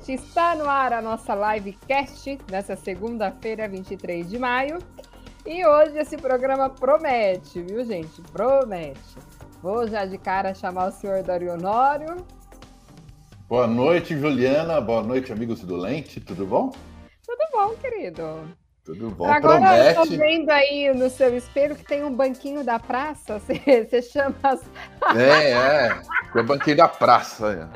noite. 0.00 0.12
Está 0.12 0.54
no 0.54 0.68
ar 0.68 0.92
a 0.92 1.02
nossa 1.02 1.34
livecast 1.34 2.38
nessa 2.50 2.74
segunda-feira, 2.74 3.68
23 3.68 4.28
de 4.28 4.38
maio. 4.38 4.78
E 5.46 5.64
hoje 5.64 5.98
esse 5.98 6.16
programa 6.16 6.68
promete, 6.70 7.62
viu, 7.62 7.84
gente? 7.84 8.20
Promete. 8.32 9.00
Vou 9.62 9.86
já 9.86 10.06
de 10.06 10.18
cara 10.18 10.54
chamar 10.54 10.88
o 10.88 10.92
senhor 10.92 11.22
Dario 11.22 11.52
Honório. 11.52 12.16
Boa 13.48 13.66
noite, 13.66 14.18
Juliana. 14.18 14.80
Boa 14.80 15.02
noite, 15.02 15.32
amigos 15.32 15.60
do 15.60 15.76
Lente. 15.76 16.20
Tudo 16.20 16.46
bom? 16.46 16.70
Tudo 17.26 17.42
bom, 17.52 17.74
querido. 17.76 18.22
Tudo 18.84 19.10
bom, 19.10 19.26
Agora 19.26 19.60
promete. 19.60 19.98
eu 19.98 20.06
tô 20.06 20.16
vendo 20.16 20.50
aí 20.50 20.92
no 20.94 21.10
seu 21.10 21.36
espelho 21.36 21.76
que 21.76 21.84
tem 21.84 22.02
um 22.02 22.14
banquinho 22.14 22.64
da 22.64 22.78
praça. 22.78 23.38
Você, 23.40 23.84
você 23.84 24.02
chama 24.02 24.34
as... 24.42 24.60
É, 25.16 25.50
é. 25.52 26.02
É 26.34 26.40
o 26.40 26.44
banquinho 26.44 26.76
da 26.76 26.88
praça. 26.88 27.70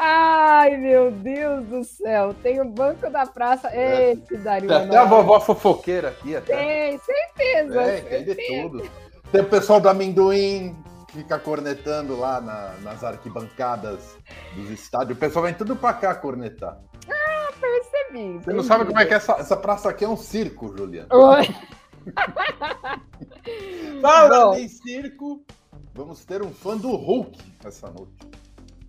Ai, 0.00 0.76
meu 0.76 1.10
Deus 1.10 1.66
do 1.66 1.82
céu. 1.84 2.32
Tem 2.34 2.60
o 2.60 2.64
banco 2.64 3.10
da 3.10 3.26
praça. 3.26 3.68
É. 3.68 4.12
Esse 4.12 4.36
Dario 4.38 4.68
Tem 4.68 4.76
até 4.78 4.96
a 4.96 5.04
vovó 5.04 5.40
fofoqueira 5.40 6.10
aqui. 6.10 6.36
Até. 6.36 6.56
Tem, 6.56 6.98
certeza. 6.98 7.82
É, 7.82 8.00
tem 8.02 8.24
de 8.24 8.34
tudo. 8.34 8.90
Tem 9.32 9.40
o 9.40 9.48
pessoal 9.48 9.80
do 9.80 9.88
amendoim 9.88 10.76
que 11.08 11.16
fica 11.18 11.38
cornetando 11.38 12.16
lá 12.18 12.40
na- 12.40 12.74
nas 12.82 13.02
arquibancadas 13.02 14.16
dos 14.54 14.70
estádios. 14.70 15.16
O 15.16 15.20
pessoal 15.20 15.44
vem 15.44 15.54
tudo 15.54 15.74
pra 15.74 15.92
cá 15.92 16.14
cornetar. 16.14 16.78
Percebi. 17.60 18.38
Você 18.38 18.52
não 18.52 18.62
sabe 18.62 18.84
como 18.84 19.00
é 19.00 19.04
que 19.04 19.12
é 19.12 19.16
essa, 19.16 19.32
essa 19.32 19.56
praça 19.56 19.90
aqui 19.90 20.04
é 20.04 20.08
um 20.08 20.16
circo, 20.16 20.76
Juliana. 20.76 21.08
Oi. 21.10 21.48
Bom. 24.00 24.54
em 24.54 24.68
circo, 24.68 25.42
vamos 25.92 26.24
ter 26.24 26.40
um 26.42 26.50
fã 26.52 26.76
do 26.76 26.94
Hulk 26.94 27.36
essa 27.64 27.88
noite. 27.90 28.12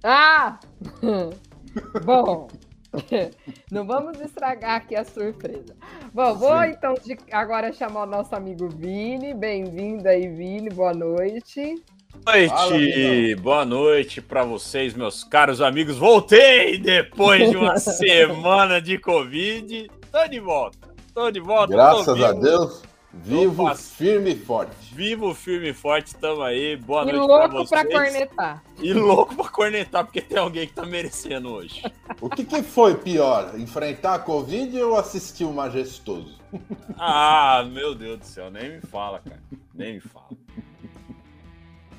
Ah! 0.04 0.60
Bom, 2.04 2.48
não 3.72 3.86
vamos 3.86 4.20
estragar 4.20 4.78
aqui 4.78 4.96
a 4.96 5.06
surpresa. 5.06 5.76
Bom, 6.14 6.36
vou 6.36 6.58
Sim. 6.62 6.70
então 6.70 6.94
de- 6.96 7.18
agora 7.32 7.72
chamar 7.72 8.04
o 8.04 8.06
nosso 8.08 8.36
amigo 8.36 8.68
Vini. 8.70 9.34
Bem-vindo 9.34 10.08
aí, 10.08 10.28
Vini. 10.28 10.70
Boa 10.70 10.94
noite. 10.94 11.76
noite, 12.26 12.50
Fala, 12.50 13.42
boa 13.42 13.66
noite 13.66 14.22
pra 14.22 14.44
vocês, 14.44 14.94
meus 14.96 15.24
caros 15.24 15.62
amigos. 15.62 15.98
Voltei 15.98 16.78
depois 16.80 17.52
de 17.52 17.58
uma 17.58 17.78
semana 17.78 18.82
de 18.82 18.98
Covid. 18.98 19.90
Tô 20.12 20.28
de 20.28 20.40
volta, 20.40 20.78
tô 21.14 21.30
de 21.30 21.40
volta. 21.40 21.68
tô 21.68 21.74
Graças 21.74 22.24
a 22.24 22.32
Deus, 22.34 22.82
vivo, 23.14 23.64
Opa. 23.64 23.76
firme 23.76 24.32
e 24.32 24.36
forte. 24.36 24.94
Vivo, 24.94 25.34
firme 25.34 25.70
e 25.70 25.74
forte, 25.74 26.16
tamo 26.16 26.42
aí. 26.42 26.76
Boa 26.78 27.04
e 27.04 27.12
noite 27.14 27.26
pra 27.28 27.38
louco 27.38 27.54
vocês. 27.56 27.70
pra 27.70 27.86
cornetar. 27.86 28.64
E 28.80 28.94
louco 28.94 29.36
pra 29.36 29.50
cornetar, 29.50 30.06
porque 30.06 30.22
tem 30.22 30.38
alguém 30.38 30.68
que 30.68 30.74
tá 30.74 30.86
merecendo 30.86 31.50
hoje. 31.52 31.84
O 32.22 32.30
que, 32.30 32.44
que 32.46 32.62
foi 32.64 32.96
pior, 32.96 33.54
enfrentar 33.60 34.16
a 34.16 34.20
Covid 34.20 34.82
ou 34.82 34.96
assistir 34.98 35.46
o 35.46 35.54
Majestoso? 35.54 36.38
Ah, 37.02 37.64
meu 37.72 37.96
Deus 37.96 38.20
do 38.20 38.26
céu, 38.26 38.52
nem 38.52 38.72
me 38.74 38.82
fala, 38.82 39.20
cara. 39.20 39.42
Nem 39.74 39.94
me 39.94 40.00
fala. 40.02 40.28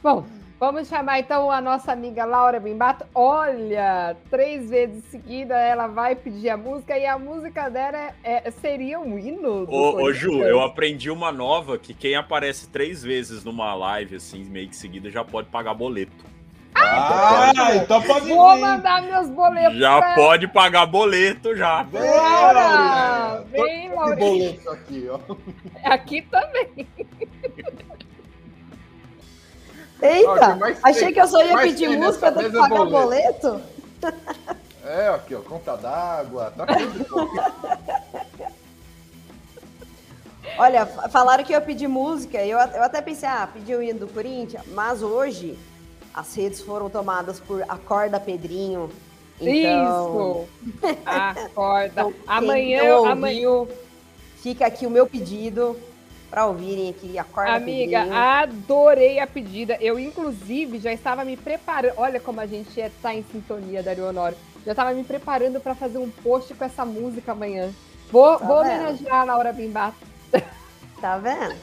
Bom, 0.02 0.26
vamos 0.60 0.86
chamar 0.88 1.18
então 1.18 1.50
a 1.50 1.60
nossa 1.60 1.90
amiga 1.92 2.24
Laura 2.24 2.60
Bimbato. 2.60 3.04
Olha, 3.14 4.14
três 4.30 4.68
vezes 4.70 5.02
seguida 5.06 5.58
ela 5.58 5.86
vai 5.86 6.14
pedir 6.14 6.50
a 6.50 6.56
música 6.56 6.96
e 6.98 7.06
a 7.06 7.18
música 7.18 7.68
dela 7.70 7.96
é- 8.22 8.42
é- 8.46 8.50
seria 8.50 9.00
um 9.00 9.18
hino. 9.18 9.66
Ô, 9.68 10.02
ô, 10.02 10.12
Ju, 10.12 10.42
eu 10.44 10.60
aprendi 10.60 11.10
uma 11.10 11.32
nova 11.32 11.78
que 11.78 11.94
quem 11.94 12.14
aparece 12.14 12.68
três 12.68 13.02
vezes 13.02 13.42
numa 13.42 13.74
live, 13.74 14.16
assim, 14.16 14.44
meio 14.44 14.68
que 14.68 14.76
seguida, 14.76 15.10
já 15.10 15.24
pode 15.24 15.48
pagar 15.48 15.72
boleto. 15.74 16.28
Ah, 16.72 17.50
então 17.74 18.00
pode 18.00 18.28
Vou 18.28 18.54
vir. 18.54 18.60
mandar 18.60 19.02
meus 19.02 19.28
boletos. 19.28 19.76
Já 19.78 19.98
pra- 20.00 20.14
pode 20.14 20.46
pagar 20.46 20.86
boleto, 20.86 21.54
já. 21.56 21.82
Vem, 21.82 22.00
Laura! 22.00 22.60
Laura! 22.60 23.44
Vem, 23.50 23.88
Laura! 23.92 24.16
boleto 24.16 24.70
aqui, 24.70 25.08
ó. 25.10 25.18
Aqui 25.84 26.22
também. 26.22 26.86
Eita, 30.02 30.58
achei 30.82 31.04
tem- 31.06 31.14
que 31.14 31.20
eu 31.20 31.28
só 31.28 31.42
ia 31.44 31.56
pedir 31.58 31.88
tem 31.88 31.98
música, 31.98 32.26
é 32.28 32.50
pagar 32.50 32.84
boleto. 32.86 33.60
É, 34.84 35.08
aqui, 35.08 35.34
ó, 35.34 35.40
conta 35.40 35.76
d'água, 35.76 36.52
tá 36.56 36.66
tudo. 36.66 37.30
Olha, 40.58 40.86
fa- 40.86 41.08
falaram 41.08 41.44
que 41.44 41.52
eu 41.52 41.58
ia 41.58 41.64
pedir 41.64 41.86
música, 41.88 42.38
eu, 42.44 42.58
eu 42.58 42.82
até 42.82 43.00
pensei, 43.00 43.28
ah, 43.28 43.48
pedi 43.52 43.74
o 43.74 43.82
hino 43.82 44.00
do 44.00 44.08
Corinthians, 44.08 44.64
mas 44.74 45.02
hoje 45.02 45.58
as 46.12 46.34
redes 46.34 46.60
foram 46.60 46.90
tomadas 46.90 47.38
por 47.40 47.62
Acorda 47.68 48.18
Pedrinho. 48.18 48.90
Então, 49.40 50.46
Isso. 50.72 50.88
Acorda. 51.06 51.92
então, 51.92 52.14
amanhã, 52.26 52.84
não 52.84 53.06
amanhã. 53.06 53.48
ouviu, 53.50 53.76
fica 54.42 54.66
aqui 54.66 54.86
o 54.86 54.90
meu 54.90 55.06
pedido 55.06 55.76
para 56.30 56.46
ouvirem 56.46 56.90
aqui 56.90 57.18
Acorda 57.18 57.52
Amiga, 57.54 57.98
Pedrinho. 57.98 58.16
adorei 58.16 59.18
a 59.18 59.26
pedida. 59.26 59.76
Eu, 59.80 59.98
inclusive, 59.98 60.78
já 60.78 60.92
estava 60.92 61.24
me 61.24 61.36
preparando. 61.36 61.94
Olha 61.96 62.20
como 62.20 62.40
a 62.40 62.46
gente 62.46 62.78
está 62.80 63.12
em 63.14 63.24
sintonia, 63.24 63.82
Dario 63.82 64.08
Honório. 64.08 64.38
Já 64.64 64.72
estava 64.72 64.92
me 64.92 65.02
preparando 65.02 65.60
para 65.60 65.74
fazer 65.74 65.98
um 65.98 66.08
post 66.08 66.54
com 66.54 66.64
essa 66.64 66.84
música 66.84 67.32
amanhã. 67.32 67.72
Vou, 68.12 68.38
Tá 68.38 68.46
vou 68.46 68.60
homenagear 68.60 69.20
a 69.22 69.24
Laura 69.24 69.52
Bimbato. 69.52 69.96
Tá 71.00 71.16
vendo? 71.18 71.54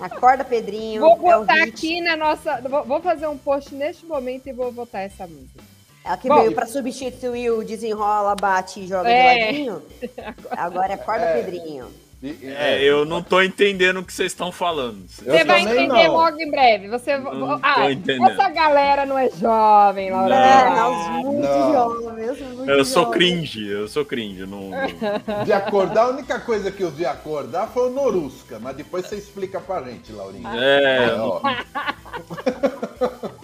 Acorda 0.00 0.44
Pedrinho. 0.44 1.00
Vou 1.02 1.12
é 1.30 1.38
botar 1.38 1.54
hit. 1.54 1.68
aqui 1.68 2.00
na 2.00 2.16
nossa. 2.16 2.60
Vou, 2.62 2.84
vou 2.84 3.00
fazer 3.00 3.26
um 3.26 3.36
post 3.36 3.74
neste 3.74 4.06
momento 4.06 4.46
e 4.48 4.52
vou 4.52 4.72
botar 4.72 5.00
essa 5.00 5.26
música. 5.26 5.62
Ela 6.04 6.16
que 6.16 6.28
Bom, 6.28 6.40
veio 6.40 6.54
para 6.54 6.66
substituir 6.66 7.50
o 7.50 7.62
desenrola, 7.62 8.34
bate 8.34 8.80
e 8.80 8.86
joga 8.86 9.10
É. 9.10 9.36
de 9.36 9.44
ladinho. 9.68 9.82
Agora 10.56 10.92
é 10.92 10.94
Acorda 10.94 11.24
É. 11.26 11.42
Pedrinho. 11.42 11.88
E- 12.20 12.36
É, 12.42 12.82
eu 12.82 13.04
não 13.04 13.22
tô 13.22 13.40
entendendo 13.40 14.00
o 14.00 14.04
que 14.04 14.12
vocês 14.12 14.32
estão 14.32 14.50
falando. 14.50 15.04
Eu 15.24 15.36
Você 15.38 15.44
vai 15.44 15.60
entender 15.60 15.86
não. 16.08 16.14
logo 16.14 16.40
em 16.40 16.50
breve. 16.50 16.88
Você... 16.88 17.16
Não 17.16 17.60
ah, 17.62 17.86
essa 17.92 18.48
galera 18.50 19.06
não 19.06 19.16
é 19.16 19.30
jovem, 19.30 20.10
Laura. 20.10 20.34
É, 20.34 20.64
Não. 20.64 20.74
nós 20.76 21.24
muito 21.24 21.42
Não. 21.46 21.72
jovens. 21.72 22.40
muito 22.56 22.70
Eu 22.70 22.84
sou 22.84 23.04
jovens. 23.04 23.16
cringe, 23.16 23.68
eu 23.68 23.86
sou 23.86 24.04
cringe. 24.04 24.46
Não, 24.46 24.68
não- 24.70 24.78
De 25.46 25.52
acordar, 25.52 26.06
a 26.06 26.08
única 26.08 26.40
coisa 26.40 26.72
que 26.72 26.82
eu 26.82 26.90
vi 26.90 27.06
acordar 27.06 27.68
foi 27.68 27.86
o 27.88 27.90
Norusca, 27.94 28.58
mas 28.58 28.76
depois 28.76 29.06
você 29.06 29.14
explica 29.14 29.60
pra 29.60 29.80
gente, 29.82 30.12
Laurinha. 30.12 30.48
É, 30.56 31.14
ó. 31.20 31.40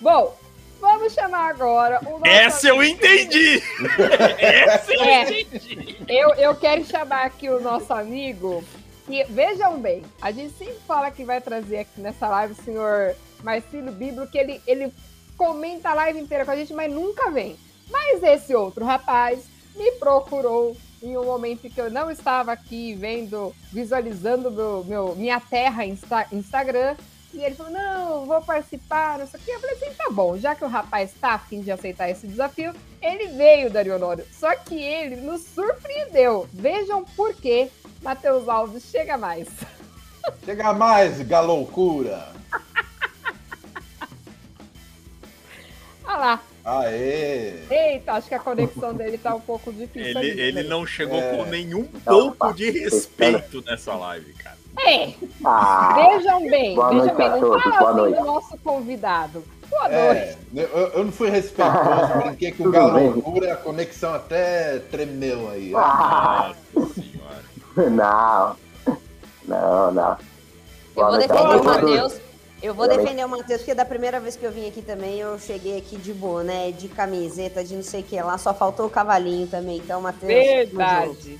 Bom, 0.00 0.36
vamos 0.84 1.12
chamar 1.14 1.48
agora 1.50 1.98
o 2.06 2.18
nosso 2.18 2.26
essa 2.26 2.68
eu 2.68 2.82
entendi! 2.84 3.62
essa 4.38 4.92
eu 4.92 5.02
É. 5.02 5.40
entendi! 5.40 5.96
Eu, 6.08 6.34
eu 6.34 6.54
quero 6.54 6.84
chamar 6.84 7.24
aqui 7.24 7.48
o 7.48 7.60
nosso 7.60 7.92
amigo. 7.92 8.62
Que, 9.06 9.24
vejam 9.24 9.80
bem, 9.80 10.02
a 10.20 10.30
gente 10.30 10.54
sempre 10.56 10.78
fala 10.86 11.10
que 11.10 11.24
vai 11.24 11.40
trazer 11.40 11.78
aqui 11.80 12.00
nessa 12.00 12.26
live 12.28 12.54
o 12.54 12.64
senhor 12.64 13.14
Marcílio 13.42 13.92
Bíblia, 13.92 14.26
que 14.26 14.38
ele, 14.38 14.60
ele 14.66 14.92
comenta 15.36 15.90
a 15.90 15.94
live 15.94 16.20
inteira 16.20 16.44
com 16.44 16.50
a 16.50 16.56
gente, 16.56 16.72
mas 16.72 16.90
nunca 16.92 17.30
vem. 17.30 17.56
Mas 17.90 18.22
esse 18.22 18.54
outro 18.54 18.84
rapaz 18.84 19.44
me 19.76 19.90
procurou 19.92 20.74
em 21.02 21.18
um 21.18 21.24
momento 21.24 21.68
que 21.68 21.78
eu 21.80 21.90
não 21.90 22.10
estava 22.10 22.52
aqui 22.52 22.94
vendo, 22.94 23.54
visualizando 23.70 24.50
meu, 24.50 24.84
meu, 24.86 25.14
minha 25.16 25.38
terra 25.38 25.84
Insta, 25.84 26.26
Instagram. 26.32 26.96
E 27.34 27.44
ele 27.44 27.56
falou: 27.56 27.72
Não, 27.72 28.26
vou 28.26 28.40
participar, 28.40 29.18
não 29.18 29.26
sei 29.26 29.40
o 29.40 29.42
quê. 29.42 29.50
Eu 29.50 29.60
falei 29.60 29.76
assim: 29.76 29.92
tá 29.94 30.08
bom, 30.10 30.38
já 30.38 30.54
que 30.54 30.64
o 30.64 30.68
rapaz 30.68 31.12
está 31.12 31.32
afim 31.32 31.60
de 31.60 31.72
aceitar 31.72 32.08
esse 32.08 32.28
desafio, 32.28 32.72
ele 33.02 33.26
veio, 33.28 33.70
Dario 33.70 33.96
Honório. 33.96 34.24
Só 34.32 34.54
que 34.54 34.80
ele 34.80 35.16
nos 35.16 35.42
surpreendeu. 35.42 36.48
Vejam 36.52 37.04
por 37.04 37.34
quê. 37.34 37.68
Matheus 38.02 38.48
Alves, 38.48 38.84
chega 38.84 39.18
mais. 39.18 39.48
Chega 40.42 40.72
mais, 40.72 41.20
galoucura. 41.20 42.32
Olha 46.06 46.16
lá. 46.16 46.40
Aê! 46.64 47.52
Eita, 47.70 48.12
acho 48.14 48.28
que 48.28 48.34
a 48.34 48.38
conexão 48.38 48.94
dele 48.94 49.18
tá 49.18 49.34
um 49.34 49.40
pouco 49.40 49.70
difícil. 49.72 50.08
Ele, 50.10 50.18
ali, 50.18 50.40
ele 50.40 50.62
né? 50.62 50.68
não 50.68 50.86
chegou 50.86 51.18
É. 51.20 51.36
com 51.36 51.44
nenhum 51.44 51.84
pouco 51.84 52.52
de 52.54 52.70
respeito 52.70 53.62
nessa 53.66 53.94
live, 53.94 54.32
cara. 54.34 54.56
É, 54.80 55.12
Ah, 55.44 55.94
vejam 55.94 56.40
bem, 56.50 56.74
Boa 56.74 56.88
vejam 56.88 57.04
noite 57.04 57.16
bem. 57.16 57.28
Não 57.28 57.60
fala 57.60 57.78
boa 57.78 57.90
assim 57.90 57.96
noite. 58.00 58.18
do 58.18 58.24
nosso 58.24 58.58
convidado. 58.58 59.44
Boa 59.70 59.82
noite. 59.88 60.20
É, 60.20 60.36
eu, 60.56 60.68
eu 60.68 61.04
não 61.04 61.12
fui 61.12 61.30
respeitoso, 61.30 62.18
brinquei 62.24 62.52
com 62.52 62.64
o 62.64 62.70
galoucura, 62.72 63.52
a 63.52 63.56
conexão 63.56 64.14
até 64.14 64.78
tremeu 64.90 65.50
aí. 65.50 65.72
ah, 65.76 66.54
Nossa 66.74 66.94
senhora. 66.94 67.44
não, 67.90 68.56
não, 69.46 69.92
não. 69.92 70.16
Eu 70.96 71.04
vou 71.04 71.10
noite 71.12 71.30
a 71.30 71.36
defender 71.36 71.60
o. 71.60 71.64
Matheus. 71.64 72.23
Eu 72.64 72.72
vou 72.72 72.86
Boa 72.88 72.96
defender 72.96 73.22
o 73.26 73.28
Matheus, 73.28 73.60
porque 73.60 73.74
da 73.74 73.84
primeira 73.84 74.18
vez 74.18 74.36
que 74.36 74.46
eu 74.46 74.50
vim 74.50 74.66
aqui 74.66 74.80
também, 74.80 75.18
eu 75.18 75.38
cheguei 75.38 75.76
aqui 75.76 75.98
de 75.98 76.14
boné, 76.14 76.72
de 76.72 76.88
camiseta, 76.88 77.62
de 77.62 77.76
não 77.76 77.82
sei 77.82 78.00
o 78.00 78.04
que 78.04 78.18
lá, 78.22 78.38
só 78.38 78.54
faltou 78.54 78.86
o 78.86 78.90
cavalinho 78.90 79.46
também. 79.46 79.76
Então, 79.76 80.00
Matheus. 80.00 80.32
Verdade. 80.32 81.38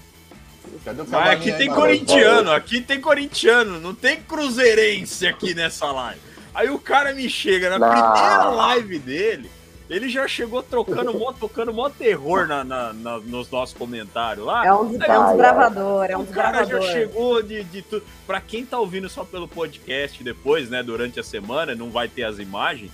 Mas 0.85 1.31
aqui 1.31 1.50
aí, 1.50 1.56
tem 1.56 1.69
mano? 1.71 1.81
corintiano, 1.81 2.53
aqui 2.53 2.81
tem 2.82 3.00
corintiano, 3.00 3.81
não 3.81 3.94
tem 3.94 4.21
cruzeirense 4.21 5.26
aqui 5.26 5.55
nessa 5.55 5.91
live. 5.91 6.21
Aí 6.55 6.69
o 6.69 6.79
cara 6.79 7.15
me 7.15 7.31
chega 7.31 7.70
na 7.70 7.79
Não. 7.79 7.88
primeira 7.88 8.44
live 8.50 8.99
dele 8.99 9.50
ele 9.91 10.09
já 10.09 10.27
chegou 10.27 10.63
trocando, 10.63 11.13
mó, 11.19 11.33
tocando 11.33 11.73
mó 11.73 11.89
terror 11.91 12.47
na, 12.47 12.65
na- 12.65 12.93
na- 12.93 13.19
nos 13.21 13.51
nossos 13.51 13.77
comentários 13.77 14.45
lá. 14.47 14.65
É 14.67 14.73
um, 14.73 14.89
des- 14.89 15.01
é 15.09 15.19
um 15.19 15.27
desbravador, 15.29 16.05
é 16.11 16.17
um 16.17 16.23
O 16.23 16.27
cara 16.27 16.65
já 16.65 16.81
chegou 16.83 17.43
de, 17.43 17.63
de 17.65 17.83
tudo. 17.83 18.05
Pra 18.27 18.41
quem 18.41 18.65
tá 18.65 18.79
ouvindo 18.79 19.09
só 19.09 19.25
pelo 19.25 19.47
podcast 19.49 20.23
depois, 20.25 20.69
né, 20.71 20.83
durante 20.83 21.21
a 21.21 21.23
semana, 21.23 21.75
não 21.75 21.91
vai 21.91 22.09
ter 22.09 22.25
as 22.25 22.39
imagens. 22.39 22.93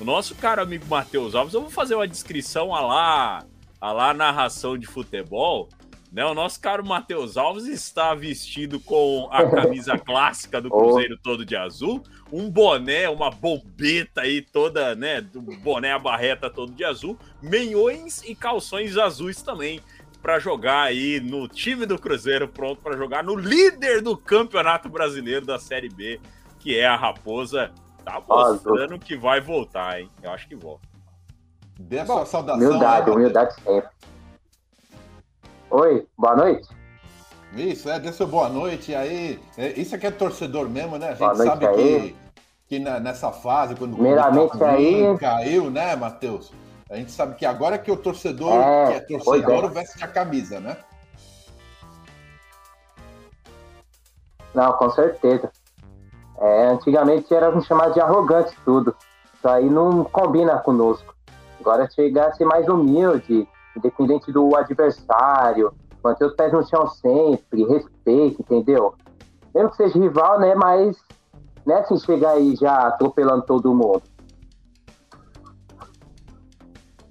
O 0.00 0.04
nosso 0.04 0.34
cara 0.34 0.62
amigo 0.62 0.84
Matheus 0.88 1.34
Alves, 1.34 1.54
eu 1.54 1.60
vou 1.60 1.70
fazer 1.70 1.94
uma 1.94 2.08
descrição 2.08 2.74
a 2.74 2.80
lá, 2.80 3.44
a 3.80 3.92
lá 3.92 4.12
narração 4.12 4.76
de 4.76 4.86
futebol. 4.86 5.68
Né, 6.14 6.24
o 6.24 6.32
nosso 6.32 6.60
caro 6.60 6.86
Matheus 6.86 7.36
Alves 7.36 7.66
está 7.66 8.14
vestido 8.14 8.78
com 8.78 9.28
a 9.32 9.50
camisa 9.50 9.98
clássica 9.98 10.60
do 10.60 10.70
Cruzeiro 10.70 11.18
todo 11.20 11.44
de 11.44 11.56
azul, 11.56 12.04
um 12.32 12.48
boné, 12.48 13.08
uma 13.08 13.32
bombeta 13.32 14.20
aí 14.20 14.40
toda, 14.40 14.94
né, 14.94 15.26
um 15.34 15.56
boné 15.56 15.90
a 15.90 15.98
barreta 15.98 16.48
todo 16.48 16.70
de 16.70 16.84
azul, 16.84 17.18
menhões 17.42 18.22
e 18.22 18.32
calções 18.32 18.96
azuis 18.96 19.42
também 19.42 19.80
para 20.22 20.38
jogar 20.38 20.82
aí 20.82 21.18
no 21.18 21.48
time 21.48 21.84
do 21.84 21.98
Cruzeiro, 21.98 22.46
pronto 22.46 22.80
para 22.80 22.96
jogar 22.96 23.24
no 23.24 23.34
líder 23.34 24.00
do 24.00 24.16
Campeonato 24.16 24.88
Brasileiro 24.88 25.44
da 25.44 25.58
Série 25.58 25.88
B, 25.88 26.20
que 26.60 26.78
é 26.78 26.86
a 26.86 26.94
Raposa. 26.94 27.72
Tá 28.04 28.22
mostrando 28.26 29.00
que 29.00 29.16
vai 29.16 29.40
voltar, 29.40 30.00
hein? 30.00 30.08
Eu 30.22 30.30
acho 30.30 30.46
que 30.46 30.54
volta. 30.54 30.86
Dê 31.80 31.98
a 31.98 32.06
sua 32.06 32.24
saudação. 32.24 32.68
Humildade, 32.68 33.06
né, 33.06 33.16
humildade 33.16 33.54
sempre. 33.54 33.90
Oi, 35.76 36.06
boa 36.16 36.36
noite. 36.36 36.68
Isso, 37.52 37.90
é, 37.90 37.98
dê 37.98 38.12
seu 38.12 38.28
boa 38.28 38.48
noite. 38.48 38.94
Aí, 38.94 39.40
é, 39.58 39.68
isso 39.80 39.92
aqui 39.96 40.06
é 40.06 40.10
torcedor 40.12 40.68
mesmo, 40.68 40.96
né? 40.98 41.08
A 41.08 41.10
gente 41.10 41.18
Boa 41.18 41.34
noite 41.34 41.48
sabe 41.48 41.66
aí. 41.66 42.16
que, 42.68 42.78
que 42.78 42.78
na- 42.78 43.00
nessa 43.00 43.32
fase, 43.32 43.74
quando 43.74 43.94
Primeiramente 43.94 44.56
tá 44.56 44.70
aí- 44.70 45.18
caiu, 45.18 45.70
né, 45.72 45.96
Matheus? 45.96 46.52
A 46.88 46.94
gente 46.94 47.10
sabe 47.10 47.34
que 47.34 47.44
agora 47.44 47.76
que 47.76 47.90
o 47.90 47.96
torcedor, 47.96 48.52
É, 48.62 49.00
que 49.00 49.14
é 49.16 49.18
torcedor, 49.18 49.64
é. 49.64 49.68
veste 49.68 50.04
a 50.04 50.06
camisa, 50.06 50.60
né? 50.60 50.76
Não, 54.54 54.72
com 54.74 54.90
certeza. 54.90 55.50
É, 56.38 56.66
antigamente 56.68 57.34
era 57.34 57.50
me 57.50 57.64
chamar 57.64 57.88
de 57.90 58.00
arrogante 58.00 58.56
tudo. 58.64 58.94
Isso 59.34 59.48
aí 59.48 59.68
não 59.68 60.04
combina 60.04 60.56
conosco. 60.58 61.12
Agora 61.58 61.90
chegar 61.90 62.28
a 62.28 62.32
ser 62.34 62.44
mais 62.44 62.68
humilde, 62.68 63.48
independente 63.76 64.32
do 64.32 64.56
adversário, 64.56 65.72
manter 66.02 66.26
os 66.26 66.34
pés 66.34 66.52
no 66.52 66.66
chão 66.66 66.86
sempre, 66.88 67.64
respeito, 67.64 68.40
entendeu? 68.40 68.94
Mesmo 69.54 69.70
que 69.70 69.76
seja 69.76 69.98
rival, 69.98 70.38
né? 70.40 70.54
Mas 70.54 70.96
não 71.64 71.76
é 71.76 71.80
assim 71.80 71.98
chegar 71.98 72.32
aí 72.32 72.56
já 72.56 72.88
atropelando 72.88 73.42
todo 73.42 73.74
mundo. 73.74 74.02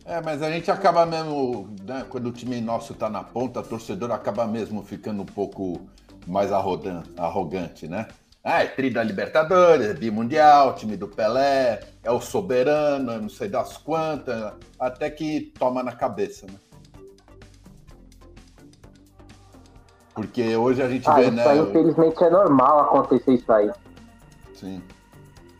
É, 0.05 0.21
mas 0.21 0.41
a 0.41 0.51
gente 0.51 0.69
acaba 0.69 1.05
mesmo, 1.05 1.69
né, 1.81 2.05
quando 2.09 2.27
o 2.27 2.31
time 2.31 2.59
nosso 2.59 2.93
tá 2.93 3.09
na 3.09 3.23
ponta, 3.23 3.61
o 3.61 3.63
torcedor 3.63 4.11
acaba 4.11 4.45
mesmo 4.45 4.83
ficando 4.83 5.21
um 5.21 5.25
pouco 5.25 5.79
mais 6.27 6.51
arrogan- 6.51 7.03
arrogante, 7.17 7.87
né? 7.87 8.07
Ah, 8.43 8.61
é 8.63 8.67
tri 8.67 8.89
da 8.89 9.01
Libertadores, 9.01 9.87
é 9.87 9.93
bimundial, 9.93 10.75
time 10.75 10.97
do 10.97 11.07
Pelé, 11.07 11.79
é 12.03 12.11
o 12.11 12.19
soberano, 12.19 13.11
é 13.13 13.17
não 13.17 13.29
sei 13.29 13.47
das 13.47 13.77
quantas, 13.77 14.51
até 14.77 15.09
que 15.09 15.53
toma 15.57 15.81
na 15.81 15.93
cabeça, 15.93 16.45
né? 16.47 16.55
Porque 20.13 20.57
hoje 20.57 20.81
a 20.83 20.89
gente 20.89 21.09
Ah, 21.09 21.13
vê, 21.15 21.21
isso 21.23 21.31
né? 21.31 21.47
aí 21.47 21.59
o- 21.59 21.69
infelizmente 21.69 22.21
é 22.21 22.29
normal 22.29 22.81
acontecer 22.81 23.33
isso 23.33 23.51
aí. 23.51 23.71
Sim. 24.53 24.83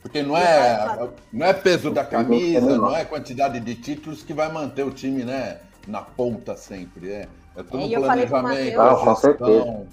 Porque 0.02 0.22
não 0.22 0.36
é, 0.38 1.10
não 1.32 1.46
é 1.48 1.54
peso 1.54 1.90
da 1.90 2.04
camisa, 2.04 2.60
normal. 2.68 2.92
não 2.92 2.98
é 2.98 3.06
quantidade 3.06 3.62
de 3.62 3.76
títulos 3.76 4.22
que 4.24 4.34
vai 4.34 4.52
manter 4.52 4.84
o 4.84 4.92
time, 4.92 5.24
né, 5.24 5.62
na 5.88 6.02
ponta 6.02 6.58
sempre. 6.58 7.10
É, 7.10 7.28
é 7.56 7.64
tudo 7.64 7.78
É, 7.84 7.88
e 7.88 7.94
eu 7.94 8.04
falei 8.04 8.26
pro 8.28 8.40
planejamento, 8.42 8.78
Matheus- 8.78 8.80
a 8.80 9.02
Ah, 9.02 9.06
com 9.06 9.16
certeza. 9.16 9.64
gestão. 9.64 9.88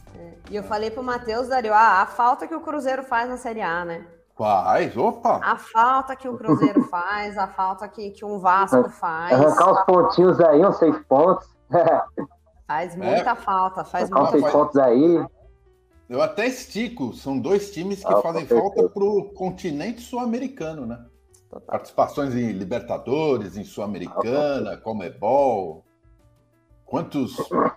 E 0.51 0.57
eu 0.57 0.63
falei 0.65 0.91
pro 0.91 1.03
Matheus, 1.03 1.49
Dario, 1.49 1.73
ah, 1.73 2.03
a 2.03 2.07
falta 2.07 2.47
que 2.47 2.55
o 2.55 2.61
Cruzeiro 2.61 3.05
faz 3.05 3.29
na 3.29 3.37
Série 3.37 3.61
A, 3.63 3.85
né? 3.85 4.05
Faz, 4.37 4.97
opa! 4.97 5.39
A 5.43 5.57
falta 5.57 6.17
que 6.17 6.27
o 6.29 6.37
Cruzeiro 6.37 6.83
faz, 6.91 7.37
a 7.39 7.47
falta 7.47 7.87
que, 7.87 8.11
que 8.11 8.25
um 8.25 8.39
Vasco 8.39 8.89
faz. 8.89 9.33
Arrancar 9.33 9.71
uns 9.73 9.85
pontinhos 9.85 10.41
aí, 10.41 10.65
uns 10.65 10.77
seis 10.77 10.97
pontos. 11.09 11.47
Faz 12.67 12.95
muita 12.95 13.35
falta, 13.35 13.85
faz 13.85 14.05
Arrancar 14.13 14.23
uns 14.23 14.31
muita 14.33 14.41
seis 14.41 14.53
pontos 14.53 14.77
aí. 14.77 15.27
Eu 16.09 16.23
até 16.23 16.47
estico, 16.47 17.13
são 17.15 17.39
dois 17.39 17.71
times 17.73 18.05
que 18.05 18.13
Ah, 18.13 18.21
fazem 18.23 18.47
falta 18.47 18.89
pro 18.89 19.33
continente 19.35 20.01
sul-americano, 20.01 20.87
né? 20.87 20.99
Participações 21.67 22.35
em 22.35 22.53
Libertadores, 22.53 23.57
em 23.57 23.65
Sul-Americana, 23.65 24.77
Comebol. 24.77 25.85
Quantos 26.91 27.37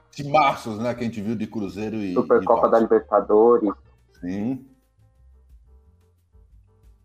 timaços, 0.09 0.79
né, 0.79 0.91
que 0.95 1.01
a 1.01 1.03
gente 1.03 1.21
viu 1.21 1.35
de 1.35 1.45
Cruzeiro 1.45 1.97
e, 1.97 2.15
Supercopa 2.15 2.67
e 2.67 2.71
da. 2.71 2.79
Libertadores. 2.79 3.71
Sim. 4.19 4.67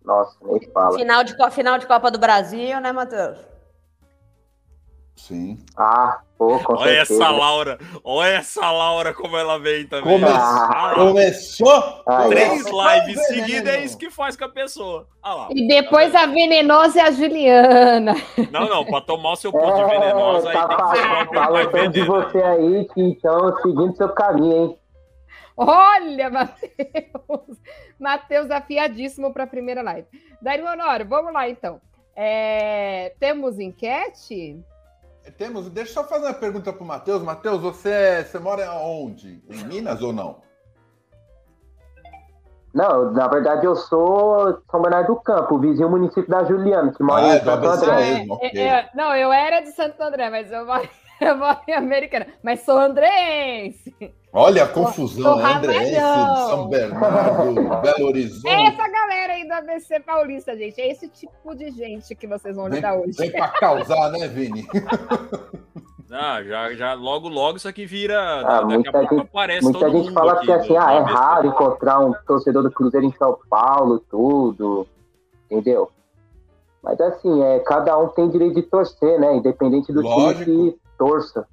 Nossa, 0.03 0.39
nem 0.43 0.73
fala. 0.73 0.99
Final 0.99 1.23
de, 1.23 1.37
final 1.51 1.79
de 1.79 1.87
Copa 1.87 2.11
do 2.11 2.19
Brasil, 2.19 2.81
né, 2.81 2.93
Matheus? 2.93 3.39
Sim. 5.19 5.59
Ah, 5.77 6.21
pô, 6.39 6.59
com 6.61 6.75
Olha 6.75 7.05
certeza. 7.05 7.25
essa 7.25 7.31
Laura, 7.33 7.79
olha 8.05 8.29
essa 8.37 8.71
Laura 8.71 9.13
como 9.13 9.37
ela 9.37 9.59
vem 9.59 9.85
também. 9.87 10.05
Come- 10.21 10.25
Ah, 10.33 10.93
Começou! 10.95 12.03
Ah, 12.07 12.27
Três 12.29 12.63
Começou 12.63 12.89
lives 12.95 13.27
seguidas 13.27 13.75
é 13.75 13.85
isso 13.85 13.99
que 13.99 14.11
faz 14.11 14.37
com 14.37 14.45
a 14.45 14.49
pessoa. 14.49 15.09
Lá. 15.25 15.49
E 15.51 15.67
depois 15.67 16.15
a 16.15 16.25
venenosa 16.27 17.01
é 17.01 17.03
a 17.03 17.11
Juliana. 17.11 18.15
Não, 18.53 18.67
não, 18.69 18.85
pra 18.85 19.01
tomar 19.01 19.33
o 19.33 19.37
seu 19.37 19.51
ponto 19.53 19.75
de 19.77 19.85
venenosa 19.85 20.49
É, 20.53 20.57
aí 20.57 20.67
tá 20.69 21.27
tem 21.27 21.35
falando 21.35 21.93
de 21.93 22.03
você 22.05 22.43
aí, 22.43 22.85
que 22.95 23.03
então 23.03 23.57
seguindo 23.59 23.97
seu 23.97 24.09
caminho, 24.11 24.57
hein? 24.71 24.79
Olha, 25.57 26.31
Matheus! 26.31 27.59
Matheus 27.99 28.51
afiadíssimo 28.51 29.33
para 29.35 29.43
a 29.45 29.49
primeira 29.49 29.83
live. 29.83 30.07
Dario 30.41 30.65
Honório, 30.71 31.07
vamos 31.09 31.33
lá 31.33 31.49
então. 31.49 31.81
É, 32.15 33.13
temos 33.21 33.59
enquete? 33.59 34.57
Temos, 35.31 35.69
deixa 35.71 35.91
eu 35.91 35.95
só 35.95 36.05
fazer 36.05 36.27
uma 36.27 36.35
pergunta 36.35 36.73
pro 36.73 36.85
Matheus. 36.85 37.23
Matheus, 37.23 37.61
você, 37.61 38.25
você 38.25 38.39
mora 38.39 38.71
onde? 38.75 39.43
Em 39.51 39.65
Minas 39.65 40.03
ou 40.03 40.13
não? 40.13 40.41
Não, 42.75 43.11
na 43.13 43.27
verdade 43.29 43.65
eu 43.67 43.75
sou 43.75 44.61
São 44.71 44.83
Bernardo 44.83 45.09
do 45.15 45.21
Campo, 45.21 45.59
vizinho 45.59 45.89
município 45.89 46.29
da 46.29 46.45
Juliana, 46.45 46.93
que 46.93 47.03
mora 47.03 47.27
Ah, 47.27 47.35
é 47.35 47.37
em 47.39 47.41
do 47.41 47.45
Santo 47.45 47.67
André. 47.91 47.97
mesmo. 48.15 48.39
É, 48.43 48.59
é, 48.59 48.91
não, 48.95 49.17
eu 49.17 49.33
era 49.33 49.61
de 49.61 49.73
Santo 49.73 50.01
André, 50.03 50.29
mas 50.31 50.53
eu 50.53 50.67
moro, 50.67 50.89
eu 51.21 51.37
moro 51.37 51.59
em 51.69 51.73
Americana. 51.73 52.27
Mas 52.43 52.61
sou 52.65 52.79
andreense. 52.79 53.95
Olha 54.33 54.65
a 54.65 54.69
confusão, 54.69 55.35
Tô 55.35 55.41
é 55.41 55.53
Andreense, 55.55 55.95
ramalhão. 55.95 56.49
São 56.51 56.69
Bernardo, 56.69 57.55
Belo 57.81 57.99
É 57.99 58.05
Horizonte. 58.05 58.47
essa 58.55 58.89
galera 58.89 59.33
aí 59.33 59.47
do 59.49 59.53
ABC 59.55 60.01
Paulista, 60.01 60.55
gente. 60.57 60.81
É 60.81 60.91
esse 60.91 61.09
tipo 61.09 61.55
de 61.55 61.71
gente 61.71 62.15
que 62.15 62.27
vocês 62.27 62.55
vão 62.55 62.69
lidar 62.69 62.95
hoje. 62.99 63.13
vem 63.17 63.31
pra 63.33 63.49
causar, 63.49 64.11
né, 64.13 64.29
Vini? 64.29 64.67
Ah, 66.11 66.43
já, 66.43 66.73
já, 66.75 66.95
logo, 66.95 67.29
logo 67.29 67.59
isso 67.59 67.69
aqui 67.69 67.85
vira. 67.85 68.19
Ah, 68.41 68.63
daqui 68.63 68.65
muita 68.65 68.89
a 68.89 68.93
pouco 68.95 69.15
gente- 69.17 69.25
aparece 69.27 69.63
Muita 69.65 69.79
todo 69.79 69.91
gente 69.93 70.05
mundo 70.07 70.15
fala 70.15 70.33
aqui 70.33 70.47
que 70.47 70.53
assim, 70.53 70.77
ah, 70.79 70.93
é 70.95 70.99
ABC. 71.01 71.13
raro 71.15 71.49
encontrar 71.49 72.01
um 72.01 72.15
torcedor 72.27 72.63
do 72.63 72.71
Cruzeiro 72.71 73.05
em 73.07 73.13
São 73.13 73.39
Paulo, 73.51 73.99
tudo, 74.11 74.87
entendeu? 75.51 75.91
Mas 76.83 76.99
assim, 76.99 77.43
é, 77.43 77.59
cada 77.59 77.99
um 77.99 78.09
tem 78.09 78.31
direito 78.31 78.55
de 78.55 78.63
torcer, 78.63 79.21
né? 79.21 79.37
Independente 79.37 79.93
do 79.93 80.01
Lógico. 80.01 80.45
time 80.45 80.73
que 80.73 80.79
torça, 80.99 81.47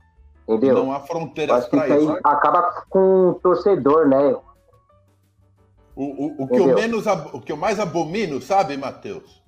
entendeu? 0.47 0.75
Não 0.75 0.91
há 0.91 0.99
fronteiras 0.99 1.57
acho 1.57 1.69
que 1.69 1.77
para 1.77 1.97
isso 1.97 2.11
aí 2.11 2.19
acaba 2.23 2.83
com 2.89 3.29
o 3.29 3.33
torcedor, 3.35 4.07
né? 4.07 4.35
O, 5.95 6.03
o, 6.03 6.43
o 6.43 6.47
que 6.47 6.57
eu 6.57 6.75
menos, 6.75 7.05
o 7.07 7.39
que 7.39 7.51
eu 7.51 7.57
mais 7.57 7.79
abomino, 7.79 8.41
sabe, 8.41 8.75
Matheus? 8.75 9.41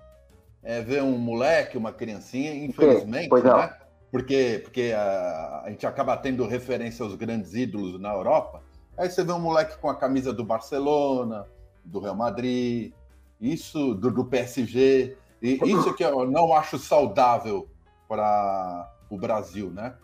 É 0.63 0.82
ver 0.82 1.04
um 1.04 1.18
moleque, 1.18 1.77
uma 1.77 1.92
criancinha, 1.92 2.54
infelizmente, 2.54 3.30
Pois 3.30 3.44
não. 3.44 3.58
né? 3.58 3.74
Porque, 4.10 4.62
porque 4.63 4.94
a, 4.96 5.63
a 5.66 5.70
gente 5.70 5.86
acaba 5.86 6.16
tendo 6.16 6.48
referência 6.48 7.04
aos 7.04 7.16
grandes 7.16 7.54
ídolos 7.54 8.00
na 8.00 8.13
Europa. 8.13 8.63
Aí 8.98 9.10
você 9.10 9.24
vê 9.24 9.34
um 9.34 9.39
moleque 9.39 9.77
com 9.77 9.89
a 9.89 9.96
camisa 9.96 10.32
do 10.32 10.46
Barcelona, 10.46 11.46
do 11.84 12.00
Real 12.00 12.16
Madrid, 12.16 12.94
isso 13.39 13.94
do, 13.94 14.10
do 14.10 14.25
PSG. 14.25 15.18
E 15.42 15.60
isso 15.70 15.94
que 15.94 16.04
eu 16.04 16.30
não 16.30 16.54
acho 16.54 16.77
saudável 16.80 17.68
para 18.08 18.89
o 19.10 19.18
Brasil, 19.18 19.70
né? 19.72 19.96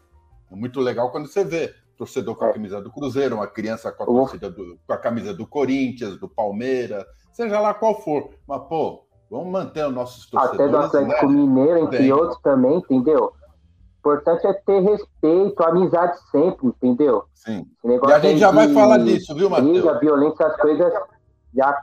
É 0.52 0.56
muito 0.56 0.80
legal 0.80 1.12
quando 1.12 1.28
você 1.28 1.44
vê 1.44 1.74
torcedor 1.98 2.36
com 2.36 2.46
a 2.46 2.50
É. 2.50 2.54
camisa 2.54 2.82
do 2.82 2.92
Cruzeiro, 2.92 3.36
uma 3.36 3.48
criança 3.48 3.92
com 3.92 4.04
a, 4.04 4.06
torcida 4.06 4.50
do- 4.50 4.78
com 4.86 4.94
a 4.94 4.98
camisa 4.98 5.34
do 5.34 5.46
Corinthians, 5.48 6.18
do 6.20 6.28
Palmeiras, 6.28 7.06
seja 7.32 7.60
lá 7.60 7.74
qual 7.74 8.02
for. 8.02 8.30
Mas, 8.48 8.62
pô, 8.68 9.04
vamos 9.30 9.48
manter 9.48 9.86
os 9.88 9.94
nossos 9.94 10.28
Até 10.34 10.68
do 10.68 10.72
torcedores, 10.72 10.86
Atlético 10.96 11.28
né? 11.28 11.34
Mineiro, 11.34 11.78
entre 11.80 11.98
Bem. 12.00 12.12
outros 12.12 12.40
também, 12.42 12.78
entendeu? 12.78 13.32
O 14.06 14.10
importante 14.10 14.46
é 14.48 14.54
ter 14.54 14.80
respeito, 14.82 15.64
amizade 15.64 16.18
sempre, 16.30 16.68
entendeu? 16.68 17.24
Sim. 17.34 17.66
E 17.86 18.12
a 18.12 18.20
gente 18.20 18.40
já 18.40 18.52
vai 18.52 18.68
falar 18.74 18.98
disso, 18.98 19.34
viu, 19.34 19.50
Matheus? 19.50 20.00
violência, 20.00 20.44
essas 20.44 20.58
coisas, 20.62 20.94
já, 21.56 21.82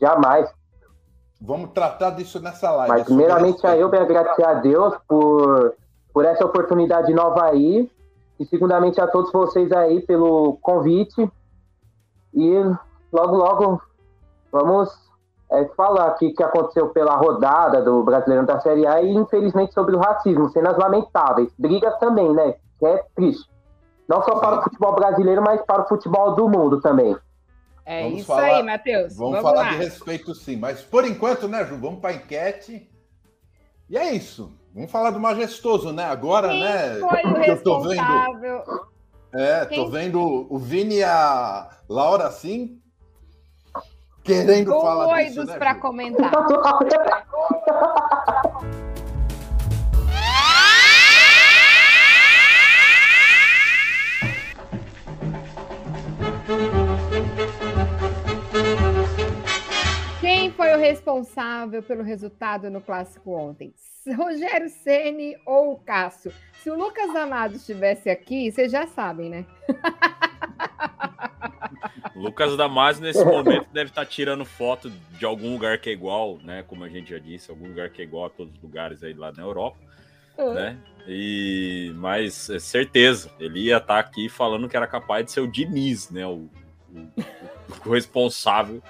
jamais. 0.00 0.48
vamos 1.40 1.70
tratar 1.72 2.10
disso 2.10 2.38
nessa 2.40 2.70
live. 2.70 2.92
Mas 2.94 3.04
primeiramente 3.04 3.66
eu 3.66 3.88
me 3.88 3.98
agradecer 3.98 4.44
a 4.44 4.54
Deus 4.54 4.94
por, 5.08 5.74
por 6.12 6.24
essa 6.24 6.44
oportunidade 6.44 7.12
nova 7.12 7.46
aí. 7.46 7.90
E 8.38 8.44
segundamente 8.46 9.00
a 9.00 9.06
todos 9.06 9.30
vocês 9.32 9.70
aí 9.72 10.00
pelo 10.00 10.58
convite. 10.62 11.30
E 12.32 12.54
logo, 13.12 13.36
logo 13.36 13.82
vamos 14.50 14.90
é, 15.52 15.64
falar 15.76 16.06
aqui 16.06 16.28
o 16.28 16.34
que 16.34 16.42
aconteceu 16.42 16.88
pela 16.88 17.16
rodada 17.16 17.82
do 17.82 18.02
Brasileirão 18.02 18.44
da 18.44 18.60
Série 18.60 18.86
A 18.86 19.02
e 19.02 19.12
infelizmente 19.12 19.74
sobre 19.74 19.94
o 19.94 19.98
racismo, 19.98 20.48
cenas 20.50 20.78
lamentáveis. 20.78 21.52
Brigas 21.58 21.98
também, 21.98 22.32
né? 22.32 22.54
Que 22.78 22.86
é 22.86 23.04
triste. 23.14 23.50
Não 24.08 24.22
só 24.24 24.36
para 24.40 24.60
o 24.60 24.62
futebol 24.62 24.94
brasileiro, 24.94 25.42
mas 25.42 25.60
para 25.62 25.82
o 25.82 25.88
futebol 25.88 26.34
do 26.34 26.48
mundo 26.48 26.80
também. 26.80 27.16
É 27.84 28.02
vamos 28.02 28.18
isso 28.18 28.26
falar, 28.26 28.56
aí, 28.56 28.62
Matheus. 28.62 29.16
Vamos, 29.16 29.32
vamos 29.32 29.50
falar 29.50 29.62
lá. 29.62 29.70
de 29.70 29.76
respeito 29.76 30.34
sim, 30.34 30.56
mas 30.56 30.80
por 30.80 31.04
enquanto, 31.04 31.48
né, 31.48 31.64
Ju? 31.64 31.76
Vamos 31.76 32.00
para 32.00 32.10
a 32.10 32.14
enquete. 32.14 32.88
E 33.88 33.96
é 33.96 34.12
isso. 34.12 34.52
Vamos 34.72 34.90
falar 34.90 35.10
do 35.10 35.18
majestoso, 35.18 35.92
né? 35.92 36.04
Agora, 36.04 36.48
Quem 36.48 36.60
né? 36.60 36.98
Foi 37.00 37.22
o 37.22 37.40
que 37.42 37.50
eu 37.50 37.62
tô 37.62 37.80
vendo. 37.80 38.02
É, 39.32 39.66
Quem... 39.66 39.78
tô 39.78 39.90
vendo 39.90 40.46
o 40.48 40.58
Vini 40.58 40.96
e 40.96 41.04
a 41.04 41.68
Laura 41.88 42.26
assim. 42.26 42.80
Querendo 44.22 44.66
Doidos 44.66 44.82
falar 44.82 45.22
disso, 45.24 45.44
né, 45.44 45.58
para 45.58 45.74
comentar. 45.76 46.30
Quem 60.20 60.52
foi 60.52 60.74
o 60.74 60.78
responsável 60.78 61.82
pelo 61.82 62.02
resultado 62.02 62.70
no 62.70 62.80
clássico 62.80 63.32
ontem? 63.32 63.74
Rogério 64.16 64.68
Ceni 64.68 65.36
ou 65.44 65.72
o 65.72 65.78
Cássio? 65.78 66.32
Se 66.62 66.70
o 66.70 66.74
Lucas 66.74 67.14
Amado 67.14 67.56
estivesse 67.56 68.10
aqui, 68.10 68.50
vocês 68.50 68.72
já 68.72 68.86
sabem, 68.86 69.30
né? 69.30 69.46
Lucas 72.14 72.56
Damasio, 72.56 73.02
nesse 73.02 73.24
momento, 73.24 73.66
deve 73.72 73.90
estar 73.90 74.04
tirando 74.04 74.44
foto 74.44 74.90
de 74.90 75.24
algum 75.24 75.52
lugar 75.52 75.78
que 75.78 75.88
é 75.88 75.92
igual, 75.92 76.38
né? 76.42 76.62
Como 76.66 76.84
a 76.84 76.88
gente 76.88 77.10
já 77.10 77.18
disse, 77.18 77.50
algum 77.50 77.68
lugar 77.68 77.88
que 77.90 78.02
é 78.02 78.04
igual 78.04 78.26
a 78.26 78.30
todos 78.30 78.54
os 78.54 78.62
lugares 78.62 79.02
aí 79.02 79.14
lá 79.14 79.32
na 79.32 79.42
Europa, 79.42 79.78
uhum. 80.36 80.52
né? 80.52 80.76
E, 81.06 81.92
mas 81.96 82.50
é 82.50 82.58
certeza, 82.58 83.30
ele 83.40 83.60
ia 83.60 83.78
estar 83.78 83.98
aqui 83.98 84.28
falando 84.28 84.68
que 84.68 84.76
era 84.76 84.86
capaz 84.86 85.24
de 85.24 85.32
ser 85.32 85.40
o 85.40 85.46
Diniz, 85.46 86.10
né? 86.10 86.26
O, 86.26 86.50
o, 86.92 87.08
o 87.86 87.90
responsável 87.90 88.82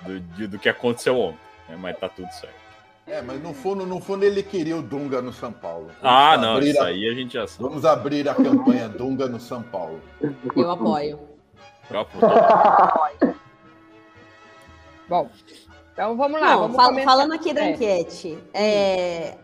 do, 0.00 0.48
do 0.48 0.58
que 0.58 0.68
aconteceu 0.68 1.18
ontem. 1.18 1.40
Né? 1.68 1.76
Mas 1.78 1.98
tá 1.98 2.08
tudo 2.08 2.30
certo. 2.32 2.61
É, 3.06 3.20
mas 3.20 3.42
no 3.42 3.52
fundo, 3.52 3.84
no 3.84 4.00
fundo 4.00 4.24
ele 4.24 4.42
queria 4.42 4.76
o 4.76 4.82
Dunga 4.82 5.20
no 5.20 5.32
São 5.32 5.52
Paulo. 5.52 5.86
Vamos 5.86 6.00
ah, 6.02 6.36
não, 6.36 6.60
isso 6.60 6.80
a... 6.80 6.86
aí 6.86 7.08
a 7.08 7.14
gente 7.14 7.34
já 7.34 7.46
sabe. 7.46 7.64
Vamos 7.64 7.84
abrir 7.84 8.28
a 8.28 8.34
campanha 8.34 8.88
Dunga 8.88 9.28
no 9.28 9.40
São 9.40 9.62
Paulo. 9.62 10.00
Eu 10.56 10.70
apoio. 10.70 11.18
Bom, 15.08 15.28
então 15.92 16.16
vamos 16.16 16.40
lá. 16.40 16.56
Bom, 16.56 16.68
vamos 16.68 16.76
fal 16.76 16.94
falando 17.04 17.32
aqui 17.32 17.52
da 17.52 17.64
é. 17.64 17.70
enquete. 17.72 18.38
É... 18.54 19.36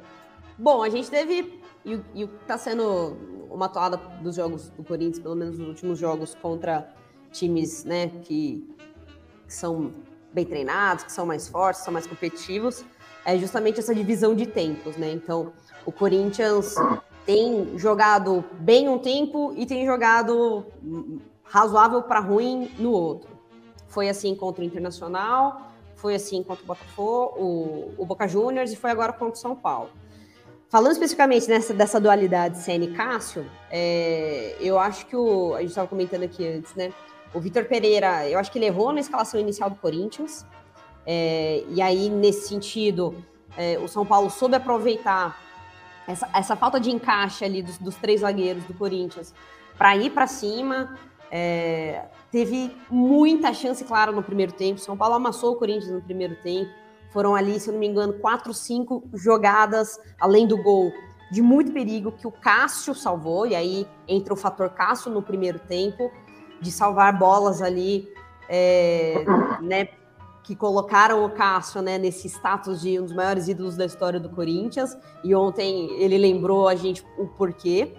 Bom, 0.56 0.82
a 0.82 0.88
gente 0.88 1.10
teve. 1.10 1.58
E 1.84 1.94
o 1.94 2.28
que 2.28 2.36
está 2.42 2.56
sendo 2.58 3.16
uma 3.50 3.68
toada 3.68 3.96
dos 4.20 4.36
jogos 4.36 4.70
do 4.70 4.84
Corinthians, 4.84 5.18
pelo 5.18 5.34
menos 5.34 5.58
nos 5.58 5.68
últimos 5.68 5.98
jogos, 5.98 6.34
contra 6.34 6.88
times 7.32 7.84
né, 7.84 8.08
que, 8.22 8.66
que 9.46 9.54
são 9.54 9.92
bem 10.32 10.44
treinados, 10.44 11.04
que 11.04 11.12
são 11.12 11.26
mais 11.26 11.48
fortes, 11.48 11.82
são 11.82 11.92
mais 11.92 12.06
competitivos, 12.06 12.84
é 13.28 13.36
justamente 13.36 13.78
essa 13.78 13.94
divisão 13.94 14.34
de 14.34 14.46
tempos, 14.46 14.96
né? 14.96 15.12
Então, 15.12 15.52
o 15.84 15.92
Corinthians 15.92 16.74
tem 17.26 17.78
jogado 17.78 18.42
bem 18.58 18.88
um 18.88 18.98
tempo 18.98 19.52
e 19.54 19.66
tem 19.66 19.84
jogado 19.84 20.64
razoável 21.44 22.02
para 22.02 22.20
ruim 22.20 22.70
no 22.78 22.90
outro. 22.90 23.28
Foi 23.86 24.08
assim 24.08 24.34
contra 24.34 24.62
o 24.62 24.64
Internacional, 24.64 25.72
foi 25.94 26.14
assim 26.14 26.42
contra 26.42 26.64
o 26.64 26.66
Botafogo, 26.66 27.34
o, 27.36 27.94
o 27.98 28.06
Boca 28.06 28.26
Juniors 28.26 28.72
e 28.72 28.76
foi 28.76 28.90
agora 28.90 29.12
contra 29.12 29.34
o 29.34 29.36
São 29.36 29.54
Paulo. 29.54 29.90
Falando 30.70 30.92
especificamente 30.92 31.48
nessa, 31.48 31.74
dessa 31.74 32.00
dualidade 32.00 32.58
CN 32.58 32.94
Cássio, 32.94 33.44
é, 33.70 34.56
eu 34.58 34.78
acho 34.78 35.04
que 35.06 35.16
o. 35.16 35.54
A 35.54 35.60
gente 35.60 35.70
estava 35.70 35.86
comentando 35.86 36.22
aqui 36.22 36.46
antes, 36.46 36.74
né? 36.74 36.94
O 37.34 37.40
Vitor 37.40 37.66
Pereira, 37.66 38.26
eu 38.26 38.38
acho 38.38 38.50
que 38.50 38.58
ele 38.58 38.66
errou 38.66 38.90
na 38.90 39.00
escalação 39.00 39.38
inicial 39.38 39.68
do 39.68 39.76
Corinthians. 39.76 40.46
É, 41.10 41.64
e 41.70 41.80
aí, 41.80 42.10
nesse 42.10 42.48
sentido, 42.48 43.14
é, 43.56 43.78
o 43.78 43.88
São 43.88 44.04
Paulo 44.04 44.28
soube 44.28 44.56
aproveitar 44.56 45.40
essa, 46.06 46.28
essa 46.34 46.54
falta 46.54 46.78
de 46.78 46.90
encaixe 46.90 47.46
ali 47.46 47.62
dos, 47.62 47.78
dos 47.78 47.94
três 47.94 48.20
zagueiros 48.20 48.62
do 48.64 48.74
Corinthians 48.74 49.32
para 49.78 49.96
ir 49.96 50.10
para 50.10 50.26
cima, 50.26 50.98
é, 51.30 52.04
teve 52.30 52.76
muita 52.90 53.54
chance, 53.54 53.82
claro, 53.84 54.12
no 54.12 54.22
primeiro 54.22 54.52
tempo. 54.52 54.78
São 54.80 54.98
Paulo 54.98 55.14
amassou 55.14 55.54
o 55.54 55.56
Corinthians 55.56 55.90
no 55.90 56.02
primeiro 56.02 56.36
tempo. 56.42 56.70
Foram 57.10 57.34
ali, 57.34 57.58
se 57.58 57.70
eu 57.70 57.72
não 57.72 57.80
me 57.80 57.86
engano, 57.86 58.12
quatro, 58.12 58.52
cinco 58.52 59.02
jogadas 59.14 59.98
além 60.20 60.46
do 60.46 60.62
gol 60.62 60.92
de 61.30 61.40
muito 61.40 61.72
perigo 61.72 62.12
que 62.12 62.26
o 62.26 62.32
Cássio 62.32 62.94
salvou. 62.94 63.46
E 63.46 63.56
aí 63.56 63.86
entra 64.06 64.34
o 64.34 64.36
fator 64.36 64.68
Cássio 64.68 65.10
no 65.10 65.22
primeiro 65.22 65.58
tempo, 65.58 66.10
de 66.60 66.70
salvar 66.70 67.16
bolas 67.16 67.62
ali, 67.62 68.12
é, 68.46 69.24
né? 69.62 69.88
Que 70.48 70.56
colocaram 70.56 71.26
o 71.26 71.28
Cássio 71.28 71.82
né, 71.82 71.98
nesse 71.98 72.26
status 72.26 72.80
de 72.80 72.98
um 72.98 73.02
dos 73.02 73.12
maiores 73.12 73.48
ídolos 73.48 73.76
da 73.76 73.84
história 73.84 74.18
do 74.18 74.30
Corinthians. 74.30 74.96
E 75.22 75.34
ontem 75.34 75.90
ele 76.00 76.16
lembrou 76.16 76.66
a 76.66 76.74
gente 76.74 77.04
o 77.18 77.26
porquê. 77.26 77.92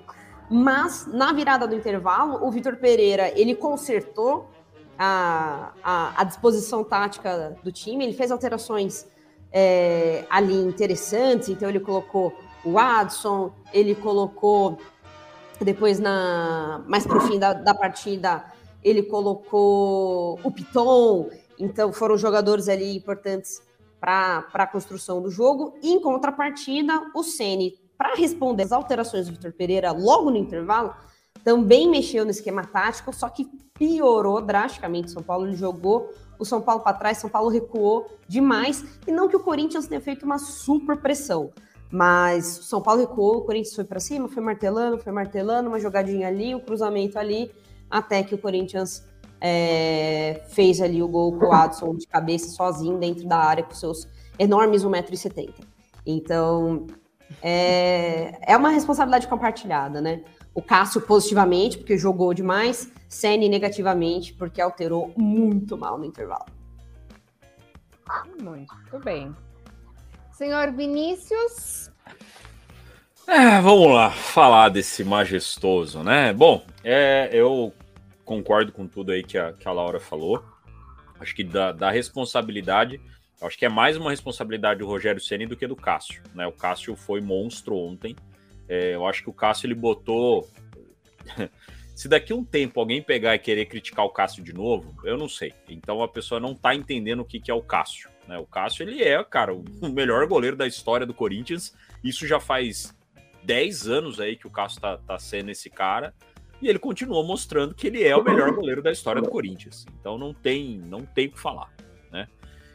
Mas 0.50 1.06
na 1.06 1.32
virada 1.32 1.68
do 1.68 1.76
intervalo, 1.76 2.44
o 2.44 2.50
Vitor 2.50 2.78
Pereira 2.78 3.32
ele 3.40 3.54
consertou 3.54 4.50
a, 4.98 5.74
a, 5.84 6.22
a, 6.22 6.24
disposição 6.24 6.84
tática 6.84 7.56
do 7.64 7.72
time, 7.72 8.04
ele 8.04 8.14
fez 8.14 8.32
alterações 8.32 9.06
é, 9.52 10.26
ali 10.28 10.56
interessantes, 10.56 11.50
então 11.50 11.70
ele 11.70 11.80
colocou 11.80 12.34
o 12.66 12.80
Adson, 12.80 13.52
ele 13.72 13.94
colocou 13.94 14.80
depois 15.62 16.00
na 16.00 16.82
mais 16.88 17.06
para 17.06 17.18
o 17.18 17.22
fim 17.22 17.38
da, 17.38 17.54
da 17.54 17.76
partida 17.76 18.44
ele 18.84 19.04
colocou 19.04 20.40
o 20.44 20.52
Piton, 20.52 21.30
então 21.60 21.92
foram 21.92 22.18
jogadores 22.18 22.70
ali 22.70 22.96
importantes 22.96 23.62
para 24.00 24.48
a 24.54 24.68
construção 24.68 25.22
do 25.22 25.30
jogo. 25.30 25.78
E 25.84 25.92
em 25.92 26.02
contrapartida, 26.02 27.12
o 27.14 27.22
Ceni 27.22 27.78
para 28.00 28.16
responder 28.16 28.64
às 28.64 28.72
alterações 28.72 29.26
do 29.28 29.34
Vitor 29.34 29.52
Pereira 29.52 29.92
logo 29.92 30.32
no 30.32 30.38
intervalo, 30.38 30.96
também 31.44 31.90
mexeu 31.90 32.24
no 32.24 32.32
esquema 32.32 32.64
tático, 32.64 33.14
só 33.14 33.28
que 33.28 33.46
piorou 33.74 34.42
drasticamente. 34.42 35.12
São 35.12 35.22
Paulo 35.22 35.46
ele 35.46 35.58
jogou 35.58 36.10
o 36.40 36.46
São 36.46 36.62
Paulo 36.62 36.82
para 36.82 36.96
trás, 36.96 37.18
São 37.18 37.30
Paulo 37.30 37.50
recuou 37.50 38.10
demais, 38.26 38.86
e 39.06 39.12
não 39.12 39.28
que 39.28 39.36
o 39.36 39.42
Corinthians 39.42 39.86
tenha 39.86 40.00
feito 40.00 40.26
uma 40.26 40.40
super 40.40 40.96
pressão, 40.96 41.52
mas 41.92 42.60
o 42.60 42.64
São 42.64 42.82
Paulo 42.82 43.02
recuou, 43.02 43.40
o 43.40 43.42
Corinthians 43.42 43.76
foi 43.76 43.84
para 43.84 44.00
cima, 44.00 44.30
foi 44.30 44.42
martelando, 44.42 44.98
foi 45.00 45.12
martelando, 45.12 45.68
uma 45.68 45.80
jogadinha 45.80 46.30
ali, 46.30 46.56
um 46.56 46.62
cruzamento 46.62 47.20
ali, 47.20 47.52
até 47.90 48.24
que 48.24 48.34
o 48.34 48.38
Corinthians 48.38 49.06
é, 49.42 50.42
fez 50.50 50.82
ali 50.82 51.02
o 51.02 51.08
gol 51.08 51.38
com 51.38 51.46
o 51.46 51.54
Adson 51.54 51.96
de 51.96 52.08
cabeça 52.08 52.50
sozinho 52.50 52.98
dentro 52.98 53.28
da 53.28 53.38
área 53.38 53.64
com 53.64 53.74
seus 53.74 54.08
enormes 54.38 54.84
1,70m. 54.84 55.54
Então, 56.06 56.88
é, 57.42 58.40
é 58.42 58.58
uma 58.58 58.70
responsabilidade 58.70 59.28
compartilhada, 59.28 60.02
né? 60.02 60.22
O 60.54 60.62
Cássio 60.62 61.02
positivamente, 61.02 61.78
porque 61.78 61.98
jogou 61.98 62.34
demais, 62.34 62.92
Sene 63.08 63.48
negativamente, 63.48 64.34
porque 64.34 64.62
alterou 64.62 65.14
muito 65.16 65.78
mal 65.78 65.98
no 65.98 66.06
intervalo. 66.06 66.46
Muito 68.42 69.00
bem. 69.04 69.36
Senhor 70.32 70.72
Vinícius. 70.72 71.92
É, 73.28 73.62
vamos 73.62 73.94
lá, 73.94 74.10
falar 74.10 74.70
desse 74.70 75.04
majestoso, 75.04 76.02
né? 76.02 76.34
Bom, 76.34 76.64
é, 76.84 77.30
eu 77.32 77.72
concordo 78.30 78.72
com 78.72 78.88
tudo 78.88 79.12
aí 79.12 79.24
que 79.24 79.40
a, 79.40 79.54
que 79.54 79.68
a 79.68 79.72
Laura 79.72 80.00
falou. 80.00 80.46
Acho 81.20 81.36
que 81.36 81.44
da, 81.44 81.72
da 81.72 81.90
responsabilidade 81.90 83.02
acho 83.42 83.58
que 83.58 83.66
é 83.66 83.70
mais 83.70 83.98
uma 83.98 84.12
responsabilidade 84.12 84.82
do 84.82 84.86
Rogério 84.86 85.20
Ceni 85.20 85.48
do 85.48 85.58
que 85.58 85.66
do 85.66 85.76
Cássio. 85.76 86.22
Né? 86.36 86.46
O 86.46 86.52
Cássio 86.52 86.96
foi 86.96 87.22
monstro 87.22 87.76
ontem. 87.76 88.16
É, 88.68 88.94
eu 88.94 89.08
acho 89.08 89.24
que 89.24 89.30
o 89.32 89.34
Cássio 89.34 89.66
ele 89.66 89.74
botou. 89.74 90.48
Se 91.96 92.08
daqui 92.08 92.32
a 92.32 92.36
um 92.36 92.44
tempo 92.44 92.80
alguém 92.80 93.02
pegar 93.02 93.34
e 93.34 93.40
querer 93.40 93.66
criticar 93.66 94.06
o 94.06 94.10
Cássio 94.10 94.44
de 94.44 94.54
novo, 94.54 94.96
eu 95.04 95.18
não 95.18 95.28
sei. 95.28 95.54
Então 95.68 96.04
a 96.04 96.08
pessoa 96.08 96.40
não 96.40 96.54
tá 96.54 96.76
entendendo 96.76 97.22
o 97.22 97.26
que, 97.26 97.40
que 97.40 97.50
é 97.50 97.54
o 97.54 97.64
Cássio. 97.64 98.12
Né? 98.28 98.38
O 98.38 98.46
Cássio 98.46 98.84
ele 98.84 99.02
é, 99.02 99.24
cara, 99.24 99.56
o 99.56 99.64
melhor 99.92 100.28
goleiro 100.28 100.56
da 100.56 100.68
história 100.68 101.06
do 101.06 101.16
Corinthians. 101.16 101.74
Isso 102.04 102.28
já 102.28 102.40
faz 102.40 102.96
10 103.44 103.88
anos 103.88 104.20
aí 104.20 104.36
que 104.36 104.46
o 104.46 104.52
Cássio 104.52 104.82
tá, 104.82 104.98
tá 104.98 105.18
sendo 105.18 105.50
esse 105.50 105.70
cara. 105.70 106.14
E 106.62 106.68
ele 106.68 106.80
continua 106.80 107.24
mostrando 107.24 107.74
que 107.74 107.88
ele 107.88 108.04
é 108.04 108.16
o 108.16 108.24
melhor 108.24 108.52
goleiro 108.54 108.82
da 108.82 108.92
história 108.92 109.22
do 109.22 109.30
Corinthians. 109.30 109.86
Então 110.00 110.18
não 110.18 110.34
tem, 110.34 110.78
não 110.78 111.06
tem 111.06 111.28
o 111.28 111.32
que 111.32 111.40
falar, 111.40 111.74
né? 112.12 112.28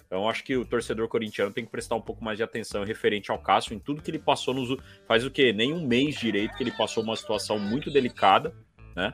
Então, 0.07 0.29
acho 0.29 0.45
que 0.45 0.57
o 0.57 0.65
torcedor 0.65 1.09
corintiano 1.09 1.53
tem 1.53 1.65
que 1.65 1.71
prestar 1.73 1.97
um 1.97 2.01
pouco 2.01 2.23
mais 2.23 2.37
de 2.37 2.45
atenção 2.45 2.85
referente 2.85 3.33
ao 3.33 3.39
Cássio 3.39 3.75
em 3.75 3.81
tudo 3.81 4.01
que 4.01 4.11
ele 4.11 4.19
passou 4.19 4.55
nos. 4.55 4.79
Faz 5.09 5.25
o 5.25 5.31
quê? 5.31 5.53
Nem 5.53 5.73
um 5.73 5.85
mês 5.85 6.15
direito 6.15 6.55
que 6.55 6.63
ele 6.63 6.71
passou 6.71 7.03
uma 7.03 7.17
situação 7.17 7.59
muito 7.59 7.91
delicada, 7.91 8.55
né? 8.95 9.13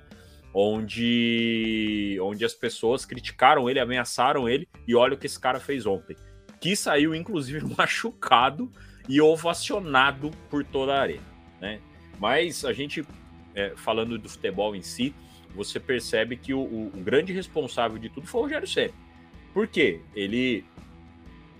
Onde, 0.52 2.18
onde 2.20 2.44
as 2.44 2.52
pessoas 2.52 3.06
criticaram 3.06 3.70
ele, 3.70 3.80
ameaçaram 3.80 4.46
ele, 4.46 4.68
e 4.86 4.94
olha 4.94 5.14
o 5.14 5.16
que 5.16 5.24
esse 5.24 5.40
cara 5.40 5.58
fez 5.58 5.86
ontem. 5.86 6.16
Que 6.60 6.76
saiu, 6.76 7.14
inclusive, 7.14 7.64
machucado 7.78 8.70
e 9.08 9.22
ovacionado 9.22 10.30
por 10.50 10.64
toda 10.64 10.92
a 10.94 11.00
arena, 11.00 11.24
né? 11.60 11.80
Mas 12.18 12.62
a 12.62 12.74
gente, 12.74 13.02
é, 13.54 13.72
falando 13.76 14.18
do 14.18 14.28
futebol 14.28 14.74
em 14.74 14.82
si, 14.82 15.14
você 15.54 15.80
percebe 15.80 16.36
que 16.36 16.54
o, 16.54 16.60
o, 16.60 16.86
o 16.94 17.00
grande 17.00 17.32
responsável 17.32 17.98
de 17.98 18.08
tudo 18.08 18.26
foi 18.26 18.40
o 18.40 18.44
Rogério 18.44 18.68
Ceni. 18.68 18.94
Por 19.52 19.66
quê? 19.66 20.00
Ele 20.14 20.64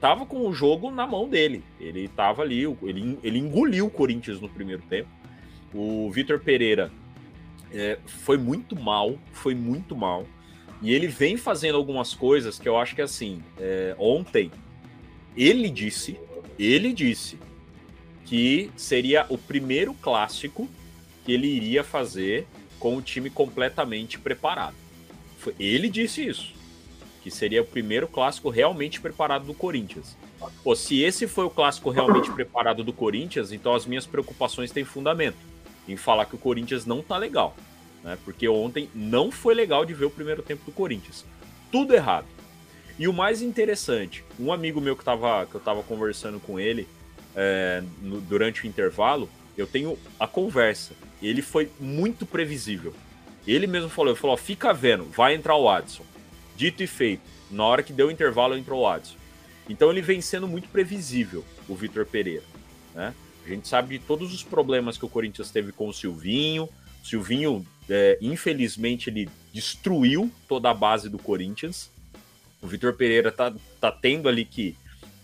tava 0.01 0.25
com 0.25 0.47
o 0.47 0.53
jogo 0.53 0.91
na 0.91 1.07
mão 1.07 1.29
dele. 1.29 1.63
Ele 1.79 2.09
tava 2.09 2.43
ali, 2.43 2.65
ele, 2.83 3.19
ele 3.23 3.39
engoliu 3.39 3.87
o 3.87 3.91
Corinthians 3.91 4.41
no 4.41 4.49
primeiro 4.49 4.83
tempo. 4.83 5.09
O 5.75 6.11
Vitor 6.11 6.41
Pereira 6.41 6.91
é, 7.73 7.99
foi 8.07 8.39
muito 8.39 8.75
mal, 8.77 9.19
foi 9.33 9.55
muito 9.55 9.97
mal. 9.97 10.27
E 10.83 10.93
ele 10.93 11.09
vem 11.09 11.37
fazendo 11.37 11.77
algumas 11.77 12.15
coisas 12.15 12.59
que 12.59 12.69
eu 12.69 12.79
acho 12.79 12.95
que 12.95 13.03
assim, 13.03 13.43
é, 13.59 13.95
ontem 13.99 14.51
ele 15.37 15.69
disse, 15.69 16.19
ele 16.59 16.93
disse 16.93 17.39
que 18.25 18.71
seria 18.77 19.27
o 19.29 19.37
primeiro 19.37 19.93
clássico 19.95 20.69
que 21.25 21.33
ele 21.33 21.47
iria 21.47 21.85
fazer 21.85 22.47
com 22.79 22.97
o 22.97 23.03
time 23.03 23.31
completamente 23.31 24.19
preparado. 24.19 24.75
Ele 25.59 25.89
disse 25.89 26.27
isso 26.27 26.61
que 27.23 27.31
seria 27.31 27.63
o 27.63 27.67
primeiro 27.67 28.09
clássico 28.09 28.49
realmente 28.49 29.01
preparado 29.01 29.45
do 29.45 29.55
Corinthians. 29.55 30.17
Pô, 30.65 30.75
se 30.75 31.03
esse 31.03 31.27
foi 31.27 31.45
o 31.45 31.51
clássico 31.51 31.91
realmente 31.91 32.31
preparado 32.33 32.83
do 32.83 32.93
Corinthians, 32.93 33.53
então 33.53 33.75
as 33.75 33.85
minhas 33.85 34.07
preocupações 34.07 34.71
têm 34.71 34.85
fundamento 34.85 35.37
em 35.87 35.97
falar 35.97 36.25
que 36.25 36.35
o 36.35 36.39
Corinthians 36.39 36.87
não 36.87 37.03
tá 37.03 37.19
legal, 37.19 37.55
né? 38.03 38.17
Porque 38.25 38.49
ontem 38.49 38.89
não 38.95 39.31
foi 39.31 39.55
legal 39.55 39.85
de 39.85 39.93
ver 39.93 40.07
o 40.07 40.11
primeiro 40.11 40.43
tempo 40.43 40.65
do 40.65 40.73
Corinthians. 40.73 41.27
Tudo 41.71 41.95
errado. 41.95 42.27
E 42.99 43.07
o 43.07 43.13
mais 43.13 43.43
interessante, 43.43 44.25
um 44.39 44.53
amigo 44.53 44.81
meu 44.81 44.97
que, 44.97 45.05
tava, 45.05 45.47
que 45.47 45.55
eu 45.55 45.61
tava 45.61 45.83
conversando 45.83 46.41
com 46.41 46.59
ele 46.59 46.89
é, 47.35 47.83
no, 48.01 48.21
durante 48.21 48.65
o 48.65 48.67
intervalo, 48.67 49.29
eu 49.61 49.67
tenho 49.67 49.99
a 50.19 50.27
conversa. 50.27 50.95
Ele 51.23 51.43
foi 51.43 51.71
muito 51.79 52.25
previsível. 52.25 52.95
Ele 53.47 53.67
mesmo 53.67 53.89
falou, 53.89 54.13
ele 54.13 54.21
falou, 54.21 54.37
fica 54.37 54.73
vendo, 54.73 55.05
vai 55.05 55.35
entrar 55.35 55.57
o 55.57 55.69
Adson. 55.69 56.05
Dito 56.57 56.83
e 56.83 56.87
feito. 56.87 57.23
Na 57.51 57.65
hora 57.65 57.83
que 57.83 57.93
deu 57.93 58.09
o 58.09 58.11
intervalo, 58.11 58.57
entrou 58.57 58.83
o 58.83 58.89
Adson. 58.89 59.17
Então 59.69 59.91
ele 59.91 60.03
vem 60.03 60.21
sendo 60.21 60.49
muito 60.49 60.69
previsível, 60.69 61.45
o 61.69 61.75
Vitor 61.75 62.05
Pereira. 62.07 62.45
Né? 62.95 63.15
A 63.45 63.49
gente 63.49 63.69
sabe 63.69 63.99
de 63.99 64.05
todos 64.05 64.35
os 64.35 64.43
problemas 64.43 64.99
que 64.99 65.05
o 65.05 65.09
Corinthians 65.09 65.51
teve 65.51 65.73
com 65.73 65.89
o 65.89 65.93
Silvinho. 65.93 66.69
O 67.03 67.07
Silvinho, 67.07 67.67
é, 67.89 68.19
infelizmente, 68.21 69.09
ele 69.09 69.29
destruiu 69.53 70.31
toda 70.49 70.71
a 70.71 70.75
base 70.75 71.09
do 71.09 71.19
Corinthians. 71.19 71.91
O 72.61 72.67
Vitor 72.67 72.95
Pereira 72.95 73.33
tá, 73.33 73.53
tá 73.81 73.91
tendo 73.91 74.29
ali 74.29 74.45
que 74.45 74.77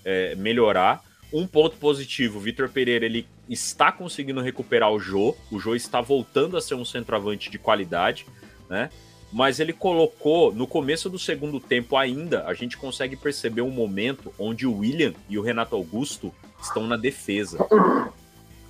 é, 0.04 0.34
melhorar. 0.36 1.04
Um 1.32 1.46
ponto 1.46 1.76
positivo, 1.76 2.38
o 2.38 2.40
Vitor 2.40 2.68
Pereira 2.68 3.04
ele 3.04 3.26
está 3.48 3.92
conseguindo 3.92 4.40
recuperar 4.40 4.90
o 4.90 4.98
Jô. 4.98 5.36
O 5.50 5.58
Jô 5.58 5.74
está 5.74 6.00
voltando 6.00 6.56
a 6.56 6.60
ser 6.60 6.74
um 6.74 6.84
centroavante 6.84 7.50
de 7.50 7.58
qualidade, 7.58 8.26
né? 8.68 8.90
mas 9.32 9.60
ele 9.60 9.72
colocou 9.72 10.52
no 10.52 10.66
começo 10.66 11.10
do 11.10 11.18
segundo 11.18 11.60
tempo 11.60 11.96
ainda, 11.96 12.46
a 12.46 12.54
gente 12.54 12.76
consegue 12.76 13.16
perceber 13.16 13.62
um 13.62 13.70
momento 13.70 14.32
onde 14.38 14.66
o 14.66 14.78
William 14.78 15.12
e 15.28 15.38
o 15.38 15.42
Renato 15.42 15.76
Augusto 15.76 16.32
estão 16.60 16.86
na 16.86 16.96
defesa. 16.96 17.58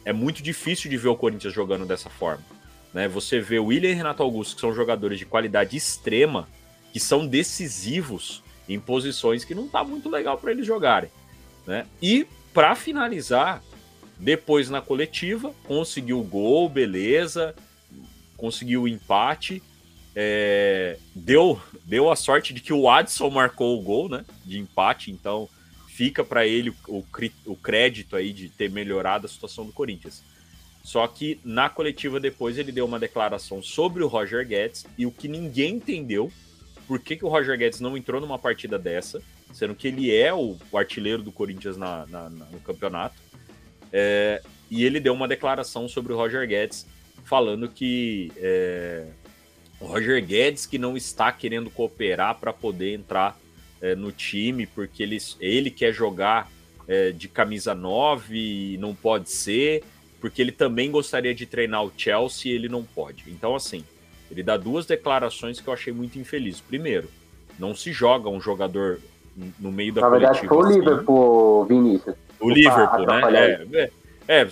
É 0.05 0.13
muito 0.13 0.43
difícil 0.43 0.91
de 0.91 0.97
ver 0.97 1.09
o 1.09 1.17
Corinthians 1.17 1.53
jogando 1.53 1.85
dessa 1.85 2.09
forma. 2.09 2.43
Né? 2.93 3.09
Você 3.09 3.41
vê 3.41 3.59
o 3.59 3.67
William 3.67 3.91
e 3.91 3.95
Renato 3.95 4.23
Augusto, 4.23 4.55
que 4.55 4.61
são 4.61 4.75
jogadores 4.75 5.19
de 5.19 5.27
qualidade 5.27 5.77
extrema, 5.77 6.49
que 6.93 7.01
são 7.01 7.27
decisivos 7.27 8.43
em 8.69 8.81
posições 8.81 9.45
que 9.45 9.55
não 9.55 9.69
tá 9.69 9.85
muito 9.85 10.09
legal 10.09 10.39
para 10.39 10.51
eles 10.51 10.67
jogarem. 10.67 11.11
Né? 11.67 11.87
E 12.01 12.27
para 12.55 12.75
finalizar, 12.75 13.63
depois 14.19 14.71
na 14.71 14.81
coletiva, 14.81 15.55
conseguiu 15.65 16.21
o 16.21 16.25
gol, 16.25 16.69
beleza, 16.69 17.55
conseguiu 18.37 18.83
o 18.83 18.89
empate 18.89 19.63
é, 20.19 20.97
deu, 21.15 21.61
deu 21.85 22.11
a 22.11 22.17
sorte 22.17 22.55
de 22.55 22.63
que 22.63 22.73
o 22.73 22.89
Adson 22.89 23.29
marcou 23.29 23.79
o 23.79 23.83
gol 23.83 24.09
né, 24.09 24.25
de 24.47 24.59
empate, 24.59 25.11
então 25.11 25.47
fica 25.89 26.25
para 26.25 26.47
ele 26.47 26.71
o, 26.89 27.05
o 27.45 27.57
crédito 27.57 28.17
aí 28.17 28.33
de 28.33 28.49
ter 28.49 28.71
melhorado 28.71 29.27
a 29.27 29.29
situação 29.29 29.67
do 29.67 29.73
Corinthians. 29.73 30.25
Só 30.83 31.07
que 31.07 31.39
na 31.45 31.69
coletiva 31.69 32.19
depois 32.19 32.57
ele 32.57 32.73
deu 32.73 32.87
uma 32.87 32.99
declaração 32.99 33.63
sobre 33.63 34.03
o 34.03 34.07
Roger 34.07 34.47
Guedes 34.47 34.87
e 34.97 35.05
o 35.05 35.11
que 35.11 35.29
ninguém 35.29 35.75
entendeu, 35.75 36.33
por 36.89 36.99
que, 36.99 37.17
que 37.17 37.25
o 37.25 37.29
Roger 37.29 37.59
Guedes 37.59 37.81
não 37.81 37.97
entrou 37.97 38.21
numa 38.21 38.39
partida 38.39 38.79
dessa, 38.79 39.21
sendo 39.53 39.75
que 39.75 39.89
ele 39.89 40.15
é 40.15 40.33
o, 40.33 40.57
artilheiro 40.73 41.23
do 41.23 41.33
Corinthians 41.33 41.77
na, 41.77 42.07
na, 42.07 42.31
na, 42.31 42.45
no 42.47 42.61
campeonato. 42.61 43.17
É, 43.99 44.43
e 44.71 44.85
ele 44.85 45.01
deu 45.01 45.15
uma 45.15 45.27
declaração 45.27 45.89
sobre 45.89 46.13
o 46.13 46.17
Roger 46.17 46.47
Guedes, 46.47 46.87
falando 47.25 47.67
que 47.67 48.31
é, 48.37 49.07
o 49.81 49.87
Roger 49.87 50.23
Guedes 50.23 50.67
que 50.67 50.77
não 50.77 50.99
está 50.99 51.33
querendo 51.33 51.71
cooperar 51.71 52.39
para 52.39 52.53
poder 52.53 52.93
entrar 52.93 53.39
é, 53.81 53.95
no 53.95 54.13
time, 54.13 54.67
porque 54.67 55.03
ele, 55.03 55.17
ele 55.41 55.71
quer 55.71 55.95
jogar 55.95 56.51
é, 56.87 57.11
de 57.11 57.27
camisa 57.27 57.75
9 57.75 58.37
e 58.37 58.77
não 58.77 58.95
pode 58.95 59.31
ser, 59.31 59.83
porque 60.21 60.43
ele 60.43 60.53
também 60.53 60.91
gostaria 60.91 61.35
de 61.35 61.47
treinar 61.47 61.83
o 61.83 61.93
Chelsea 61.97 62.53
e 62.53 62.55
ele 62.55 62.69
não 62.69 62.85
pode. 62.85 63.25
Então, 63.29 63.55
assim, 63.55 63.83
ele 64.31 64.43
dá 64.43 64.59
duas 64.59 64.85
declarações 64.85 65.59
que 65.59 65.69
eu 65.69 65.73
achei 65.73 65.93
muito 65.93 66.19
infeliz. 66.19 66.61
Primeiro, 66.61 67.09
não 67.59 67.75
se 67.75 67.93
joga 67.93 68.29
um 68.29 68.43
jogador 68.43 69.01
no 69.59 69.73
meio 69.73 69.95
da 69.95 70.03
Na 70.03 70.11
verdade, 70.11 70.47
foi 70.47 70.55
o 70.55 70.61
assim. 70.61 70.81
Liverpool, 70.81 71.65
Vinícius. 71.65 72.26
O 72.41 72.51
Liverpool, 72.51 73.07
né? 73.07 73.21
É, 73.73 73.91
é, 74.29 74.43
é, 74.43 74.49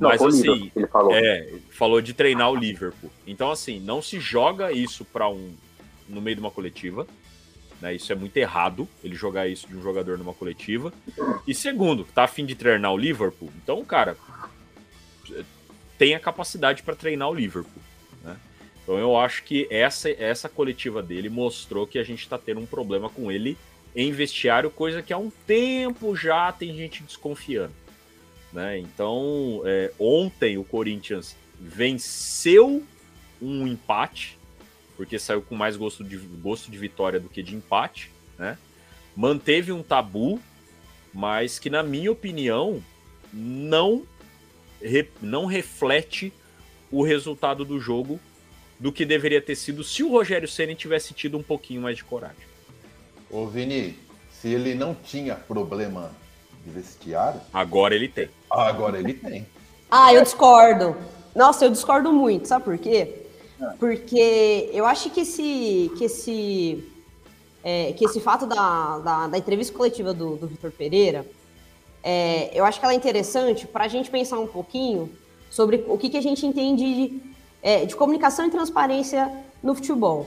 mas 0.00 0.22
assim, 0.22 0.72
ele 0.74 0.86
falou. 0.86 1.14
É, 1.14 1.54
falou 1.70 2.00
de 2.00 2.14
treinar 2.14 2.50
o 2.50 2.56
Liverpool. 2.56 3.10
Então, 3.26 3.50
assim, 3.50 3.78
não 3.80 4.00
se 4.00 4.18
joga 4.18 4.72
isso 4.72 5.04
para 5.04 5.28
um 5.28 5.54
no 6.08 6.20
meio 6.20 6.36
de 6.36 6.40
uma 6.40 6.50
coletiva. 6.50 7.06
Né? 7.80 7.94
Isso 7.94 8.12
é 8.12 8.14
muito 8.14 8.36
errado, 8.36 8.88
ele 9.02 9.14
jogar 9.14 9.48
isso 9.48 9.66
de 9.66 9.76
um 9.76 9.82
jogador 9.82 10.16
numa 10.16 10.32
coletiva. 10.32 10.92
E 11.46 11.54
segundo, 11.54 12.04
tá 12.04 12.24
afim 12.24 12.46
de 12.46 12.54
treinar 12.54 12.92
o 12.92 12.96
Liverpool, 12.96 13.50
então, 13.62 13.84
cara, 13.84 14.16
tem 15.98 16.14
a 16.14 16.20
capacidade 16.20 16.82
para 16.82 16.94
treinar 16.94 17.28
o 17.28 17.34
Liverpool. 17.34 17.82
Né? 18.22 18.36
Então 18.82 18.98
eu 18.98 19.16
acho 19.16 19.42
que 19.42 19.66
essa, 19.68 20.10
essa 20.10 20.48
coletiva 20.48 21.02
dele 21.02 21.28
mostrou 21.28 21.86
que 21.86 21.98
a 21.98 22.04
gente 22.04 22.20
está 22.20 22.38
tendo 22.38 22.60
um 22.60 22.66
problema 22.66 23.08
com 23.08 23.32
ele 23.32 23.58
em 23.94 24.12
vestiário, 24.12 24.70
coisa 24.70 25.02
que 25.02 25.12
há 25.12 25.18
um 25.18 25.30
tempo 25.46 26.16
já 26.16 26.50
tem 26.52 26.74
gente 26.74 27.02
desconfiando. 27.02 27.74
Né? 28.52 28.78
Então, 28.78 29.62
é, 29.64 29.92
ontem 29.98 30.58
o 30.58 30.64
Corinthians 30.64 31.36
venceu 31.58 32.82
um 33.40 33.66
empate, 33.66 34.38
porque 34.96 35.18
saiu 35.18 35.42
com 35.42 35.54
mais 35.54 35.76
gosto 35.76 36.04
de, 36.04 36.16
gosto 36.16 36.70
de 36.70 36.78
vitória 36.78 37.18
do 37.18 37.28
que 37.28 37.42
de 37.42 37.54
empate. 37.54 38.10
Né? 38.38 38.58
Manteve 39.16 39.72
um 39.72 39.82
tabu, 39.82 40.40
mas 41.12 41.58
que, 41.58 41.68
na 41.68 41.82
minha 41.82 42.10
opinião, 42.10 42.82
não, 43.32 44.06
re, 44.80 45.08
não 45.20 45.46
reflete 45.46 46.32
o 46.90 47.02
resultado 47.02 47.64
do 47.64 47.80
jogo 47.80 48.20
do 48.78 48.92
que 48.92 49.04
deveria 49.04 49.40
ter 49.40 49.54
sido 49.54 49.84
se 49.84 50.02
o 50.02 50.10
Rogério 50.10 50.48
Senna 50.48 50.74
tivesse 50.74 51.14
tido 51.14 51.38
um 51.38 51.42
pouquinho 51.42 51.80
mais 51.80 51.96
de 51.96 52.04
coragem. 52.04 52.51
Ô 53.32 53.46
Vini, 53.46 53.98
se 54.30 54.48
ele 54.48 54.74
não 54.74 54.94
tinha 54.94 55.34
problema 55.34 56.10
de 56.62 56.70
vestiário. 56.70 57.40
Agora 57.50 57.94
ele 57.94 58.06
tem. 58.06 58.28
Agora 58.50 58.98
ele 58.98 59.14
tem. 59.14 59.46
Ah, 59.90 60.12
eu 60.12 60.22
discordo. 60.22 60.94
Nossa, 61.34 61.64
eu 61.64 61.70
discordo 61.70 62.12
muito, 62.12 62.46
sabe 62.46 62.66
por 62.66 62.76
quê? 62.76 63.22
É. 63.58 63.66
Porque 63.78 64.68
eu 64.74 64.84
acho 64.84 65.08
que 65.08 65.20
esse, 65.20 65.90
que 65.96 66.04
esse, 66.04 66.84
é, 67.64 67.94
que 67.94 68.04
esse 68.04 68.20
fato 68.20 68.46
da, 68.46 68.98
da, 68.98 69.26
da, 69.28 69.38
entrevista 69.38 69.74
coletiva 69.74 70.12
do, 70.12 70.36
do 70.36 70.46
Vitor 70.46 70.70
Pereira, 70.70 71.24
é, 72.02 72.50
eu 72.52 72.66
acho 72.66 72.78
que 72.78 72.84
ela 72.84 72.92
é 72.92 72.96
interessante 72.96 73.66
para 73.66 73.84
a 73.84 73.88
gente 73.88 74.10
pensar 74.10 74.38
um 74.38 74.46
pouquinho 74.46 75.10
sobre 75.48 75.82
o 75.88 75.96
que, 75.96 76.10
que 76.10 76.18
a 76.18 76.22
gente 76.22 76.44
entende 76.44 76.84
de, 76.84 77.22
é, 77.62 77.86
de 77.86 77.96
comunicação 77.96 78.46
e 78.46 78.50
transparência 78.50 79.32
no 79.62 79.74
futebol. 79.74 80.26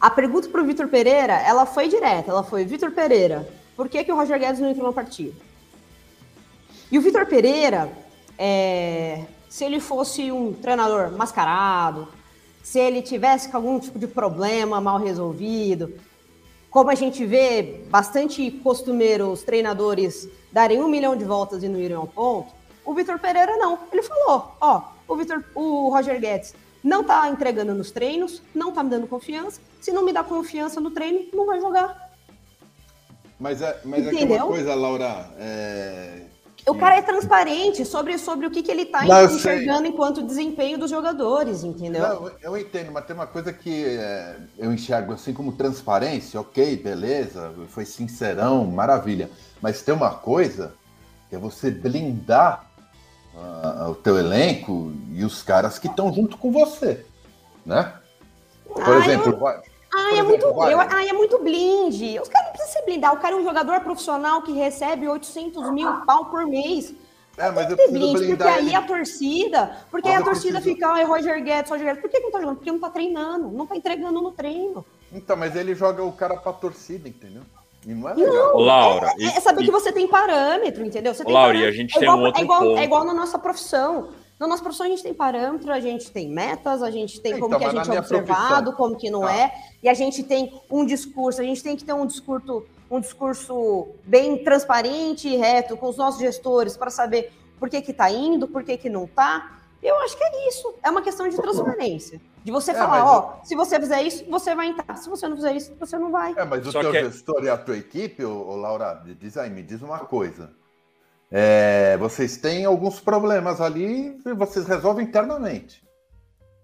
A 0.00 0.10
pergunta 0.10 0.48
para 0.48 0.62
o 0.62 0.64
Vitor 0.64 0.86
Pereira, 0.86 1.34
ela 1.34 1.66
foi 1.66 1.88
direta, 1.88 2.30
ela 2.30 2.44
foi, 2.44 2.64
Vitor 2.64 2.92
Pereira, 2.92 3.48
por 3.76 3.88
que, 3.88 4.04
que 4.04 4.12
o 4.12 4.14
Roger 4.14 4.38
Guedes 4.38 4.60
não 4.60 4.70
entrou 4.70 4.86
na 4.86 4.92
partida? 4.92 5.34
E 6.90 6.96
o 6.98 7.02
Vitor 7.02 7.26
Pereira, 7.26 7.90
é, 8.38 9.24
se 9.48 9.64
ele 9.64 9.80
fosse 9.80 10.30
um 10.30 10.52
treinador 10.52 11.10
mascarado, 11.10 12.06
se 12.62 12.78
ele 12.78 13.02
tivesse 13.02 13.48
algum 13.52 13.80
tipo 13.80 13.98
de 13.98 14.06
problema 14.06 14.80
mal 14.80 14.98
resolvido, 14.98 15.92
como 16.70 16.90
a 16.90 16.94
gente 16.94 17.24
vê 17.26 17.82
bastante 17.90 18.50
costumeiro 18.50 19.32
os 19.32 19.42
treinadores 19.42 20.28
darem 20.52 20.80
um 20.80 20.88
milhão 20.88 21.16
de 21.16 21.24
voltas 21.24 21.62
e 21.64 21.68
não 21.68 21.80
irem 21.80 21.96
ao 21.96 22.06
ponto, 22.06 22.52
o 22.84 22.94
Vitor 22.94 23.18
Pereira 23.18 23.56
não. 23.56 23.80
Ele 23.90 24.02
falou, 24.02 24.54
ó, 24.60 24.82
o 25.08 25.16
Vitor, 25.16 25.42
o 25.54 25.88
Roger 25.88 26.20
Guedes 26.20 26.54
não 26.82 27.02
tá 27.04 27.28
entregando 27.28 27.74
nos 27.74 27.90
treinos, 27.90 28.42
não 28.54 28.72
tá 28.72 28.82
me 28.82 28.90
dando 28.90 29.06
confiança. 29.06 29.60
Se 29.80 29.92
não 29.92 30.04
me 30.04 30.12
dá 30.12 30.22
confiança 30.22 30.80
no 30.80 30.90
treino, 30.90 31.26
não 31.32 31.46
vai 31.46 31.60
jogar. 31.60 32.08
Mas 33.38 33.62
é, 33.62 33.80
mas 33.84 34.06
é 34.06 34.10
que 34.10 34.24
uma 34.24 34.46
coisa, 34.46 34.74
Laura, 34.74 35.30
é... 35.38 36.22
O 36.66 36.74
cara 36.74 36.96
é 36.96 37.02
transparente 37.02 37.84
sobre, 37.86 38.18
sobre 38.18 38.46
o 38.46 38.50
que, 38.50 38.62
que 38.62 38.70
ele 38.70 38.82
está 38.82 39.06
enxergando 39.24 39.86
enquanto 39.86 40.20
desempenho 40.20 40.76
dos 40.76 40.90
jogadores, 40.90 41.64
entendeu? 41.64 42.02
Não, 42.02 42.30
eu 42.42 42.58
entendo, 42.58 42.92
mas 42.92 43.06
tem 43.06 43.16
uma 43.16 43.26
coisa 43.26 43.52
que 43.52 43.86
é, 43.86 44.36
eu 44.58 44.70
enxergo 44.70 45.14
assim 45.14 45.32
como 45.32 45.52
transparência, 45.52 46.38
ok, 46.38 46.76
beleza, 46.76 47.54
foi 47.68 47.86
sincerão, 47.86 48.66
maravilha. 48.66 49.30
Mas 49.62 49.80
tem 49.80 49.94
uma 49.94 50.10
coisa 50.10 50.74
que 51.30 51.36
é 51.36 51.38
você 51.38 51.70
blindar 51.70 52.67
o 53.90 53.94
teu 53.94 54.18
elenco 54.18 54.92
e 55.12 55.24
os 55.24 55.42
caras 55.42 55.78
que 55.78 55.88
estão 55.88 56.12
junto 56.12 56.36
com 56.36 56.50
você, 56.52 57.04
né? 57.64 57.94
Por 58.64 58.82
ah, 58.82 58.98
exemplo, 58.98 59.32
eu... 59.32 59.46
Ah, 59.46 60.16
é 60.16 60.22
muito, 60.22 60.44
eu, 60.44 60.80
ah, 60.80 61.06
é 61.06 61.12
muito 61.12 61.38
blind. 61.38 62.20
Os 62.20 62.28
caras 62.28 62.48
não 62.48 62.52
precisam 62.52 62.80
se 62.80 62.84
blindar. 62.84 63.14
O 63.14 63.18
cara 63.18 63.34
é 63.34 63.38
um 63.38 63.42
jogador 63.44 63.80
profissional 63.80 64.42
que 64.42 64.52
recebe 64.52 65.08
800 65.08 65.72
mil 65.72 65.90
pau 66.04 66.26
por 66.26 66.46
mês. 66.46 66.94
É, 67.38 67.50
mas 67.50 67.70
eu 67.70 67.76
preciso 67.76 68.18
blindar 68.18 68.48
Porque 68.48 68.68
aí 68.68 68.74
a 68.74 68.82
torcida, 68.82 69.76
porque 69.90 70.08
aí 70.08 70.16
a 70.16 70.22
torcida 70.22 70.54
preciso... 70.54 70.74
fica, 70.74 70.88
ai, 70.88 71.04
Roger 71.04 71.42
Guedes, 71.42 71.70
Roger 71.70 71.86
Guedes. 71.86 72.00
Por 72.00 72.10
que 72.10 72.18
não 72.18 72.30
tá 72.30 72.40
jogando? 72.40 72.56
Porque 72.56 72.72
não 72.72 72.80
tá 72.80 72.90
treinando, 72.90 73.50
não 73.50 73.66
tá 73.66 73.76
entregando 73.76 74.20
no 74.20 74.32
treino. 74.32 74.84
Então, 75.12 75.36
mas 75.36 75.56
ele 75.56 75.74
joga 75.74 76.02
o 76.04 76.12
cara 76.12 76.36
pra 76.36 76.52
torcida, 76.52 77.08
entendeu? 77.08 77.42
E 77.86 77.94
não 77.94 78.08
é 78.08 78.14
legal. 78.14 78.34
Não, 78.34 78.58
Laura, 78.58 79.12
é, 79.18 79.24
é 79.24 79.40
saber 79.40 79.62
e... 79.62 79.64
que 79.66 79.70
você 79.70 79.92
tem 79.92 80.06
parâmetro, 80.08 80.84
entendeu? 80.84 81.14
Você 81.14 81.24
tem 81.24 81.32
Laura, 81.32 81.48
parâmetro. 81.48 81.70
e 81.70 81.74
a 81.74 81.82
gente 81.82 81.96
é 81.96 82.00
tem 82.00 82.08
igual, 82.08 82.18
um 82.18 82.24
outro 82.24 82.40
é 82.40 82.44
igual, 82.44 82.60
ponto. 82.60 82.78
É 82.78 82.84
igual 82.84 83.04
na 83.04 83.14
nossa 83.14 83.38
profissão. 83.38 84.08
Na 84.38 84.46
nossa 84.46 84.62
profissão 84.62 84.86
a 84.86 84.88
gente 84.88 85.02
tem 85.02 85.12
parâmetro, 85.12 85.72
a 85.72 85.80
gente 85.80 86.12
tem 86.12 86.28
metas, 86.28 86.80
a 86.80 86.90
gente 86.92 87.20
tem 87.20 87.32
então, 87.32 87.48
como 87.48 87.58
que 87.58 87.64
a 87.64 87.70
gente 87.70 87.90
é 87.90 87.98
observado, 87.98 88.72
profissão. 88.72 88.72
como 88.72 88.96
que 88.96 89.10
não 89.10 89.26
ah. 89.26 89.34
é, 89.34 89.52
e 89.82 89.88
a 89.88 89.94
gente 89.94 90.22
tem 90.22 90.52
um 90.70 90.86
discurso, 90.86 91.40
a 91.40 91.44
gente 91.44 91.60
tem 91.60 91.76
que 91.76 91.84
ter 91.84 91.92
um 91.92 92.06
discurso, 92.06 92.64
um 92.88 93.00
discurso 93.00 93.88
bem 94.04 94.44
transparente 94.44 95.28
e 95.28 95.36
reto 95.36 95.76
com 95.76 95.88
os 95.88 95.96
nossos 95.96 96.20
gestores 96.20 96.76
para 96.76 96.88
saber 96.88 97.32
por 97.58 97.68
que 97.68 97.82
que 97.82 97.92
tá 97.92 98.10
indo, 98.12 98.46
por 98.46 98.62
que 98.62 98.76
que 98.76 98.88
não 98.88 99.08
tá. 99.08 99.57
Eu 99.82 99.96
acho 100.00 100.16
que 100.16 100.24
é 100.24 100.48
isso, 100.48 100.74
é 100.82 100.90
uma 100.90 101.02
questão 101.02 101.28
de 101.28 101.36
transparência. 101.36 102.20
De 102.42 102.50
você 102.50 102.72
é, 102.72 102.74
falar, 102.74 103.04
ó, 103.04 103.36
eu... 103.38 103.44
se 103.44 103.54
você 103.54 103.78
fizer 103.78 104.02
isso, 104.02 104.24
você 104.28 104.54
vai 104.54 104.68
entrar. 104.68 104.96
Se 104.96 105.08
você 105.08 105.28
não 105.28 105.36
fizer 105.36 105.54
isso, 105.54 105.74
você 105.78 105.98
não 105.98 106.10
vai. 106.10 106.34
É, 106.36 106.44
mas 106.44 106.66
o 106.66 106.72
Só 106.72 106.80
teu 106.80 106.90
que... 106.90 107.04
gestor 107.04 107.44
e 107.44 107.48
a 107.48 107.56
tua 107.56 107.76
equipe, 107.76 108.24
ô, 108.24 108.48
ô 108.48 108.56
Laura, 108.56 109.02
diz 109.18 109.36
aí, 109.36 109.50
me 109.50 109.62
diz 109.62 109.82
uma 109.82 110.00
coisa. 110.00 110.50
É, 111.30 111.96
vocês 111.98 112.38
têm 112.38 112.64
alguns 112.64 113.00
problemas 113.00 113.60
ali 113.60 114.18
e 114.24 114.32
vocês 114.32 114.66
resolvem 114.66 115.06
internamente. 115.06 115.86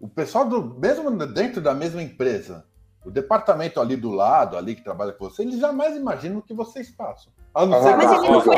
O 0.01 0.09
pessoal 0.09 0.45
do 0.45 0.63
mesmo 0.63 1.11
dentro 1.27 1.61
da 1.61 1.75
mesma 1.75 2.03
empresa, 2.03 2.65
o 3.05 3.11
departamento 3.11 3.81
ali 3.81 3.97
do 3.97 4.11
lado, 4.11 4.57
ali 4.57 4.75
que 4.75 4.83
trabalha 4.83 5.13
com 5.13 5.29
você, 5.29 5.43
eles 5.43 5.61
jamais 5.61 5.95
imaginam 5.97 6.39
o 6.39 6.43
que 6.43 6.55
vocês 6.55 6.91
passam. 6.91 7.33
Mas 7.55 8.11
ele, 8.11 8.29
não 8.29 8.41
foi 8.41 8.57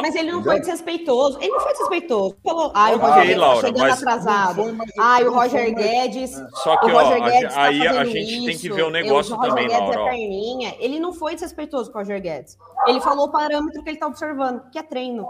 mas 0.00 0.14
ele 0.14 0.30
não 0.30 0.42
foi 0.42 0.60
desrespeitoso. 0.60 1.38
Ele 1.40 1.50
não 1.50 1.60
foi 1.60 1.72
desrespeitoso. 1.72 2.36
Falou, 2.44 2.70
ai, 2.72 2.94
o 2.94 2.98
Roger 2.98 3.26
Guedes 3.26 3.40
tá 3.40 3.56
chegando 3.56 3.92
atrasado. 3.92 4.54
Foi, 4.62 4.76
ai, 5.00 5.24
o 5.24 5.32
Roger 5.32 5.74
Guedes. 5.74 6.30
Só 6.62 6.76
que, 6.76 6.92
ó, 6.92 7.20
Guedes 7.20 7.54
tá 7.54 7.62
aí 7.62 7.88
a 7.88 8.04
gente 8.04 8.36
isso. 8.36 8.46
tem 8.46 8.56
que 8.56 8.72
ver 8.72 8.84
o 8.84 8.90
negócio 8.90 9.34
o 9.34 9.40
também, 9.40 9.66
Guedes 9.66 9.80
Laura. 9.80 10.00
É 10.00 10.10
perninha. 10.10 10.76
Ele 10.78 11.00
não 11.00 11.12
foi 11.12 11.34
desrespeitoso 11.34 11.90
com 11.90 11.98
o 11.98 12.02
Roger 12.02 12.22
Guedes. 12.22 12.56
Ele 12.86 13.00
falou 13.00 13.26
o 13.26 13.32
parâmetro 13.32 13.82
que 13.82 13.90
ele 13.90 13.98
tá 13.98 14.06
observando, 14.06 14.70
que 14.70 14.78
é 14.78 14.82
treino. 14.84 15.26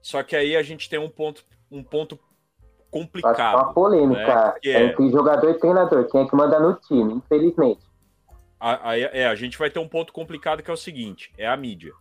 Só 0.00 0.22
que 0.22 0.36
aí 0.36 0.56
a 0.56 0.62
gente 0.62 0.88
tem 0.88 1.00
um 1.00 1.10
ponto, 1.10 1.44
um 1.68 1.82
ponto 1.82 2.16
complicado. 2.92 3.56
Uma 3.56 3.74
polêmica 3.74 4.54
né? 4.64 4.70
é... 4.70 4.84
entre 4.84 5.10
jogador 5.10 5.50
e 5.50 5.54
treinador. 5.54 6.06
Quem 6.08 6.22
é 6.22 6.28
que 6.28 6.36
manda 6.36 6.60
no 6.60 6.74
time, 6.74 7.14
infelizmente. 7.14 7.80
Aí, 8.60 9.04
é, 9.04 9.26
a 9.26 9.34
gente 9.34 9.56
vai 9.58 9.70
ter 9.70 9.78
um 9.78 9.88
ponto 9.88 10.12
complicado 10.12 10.62
que 10.62 10.70
é 10.70 10.74
o 10.74 10.76
seguinte: 10.76 11.32
é 11.36 11.48
a 11.48 11.56
mídia. 11.56 11.92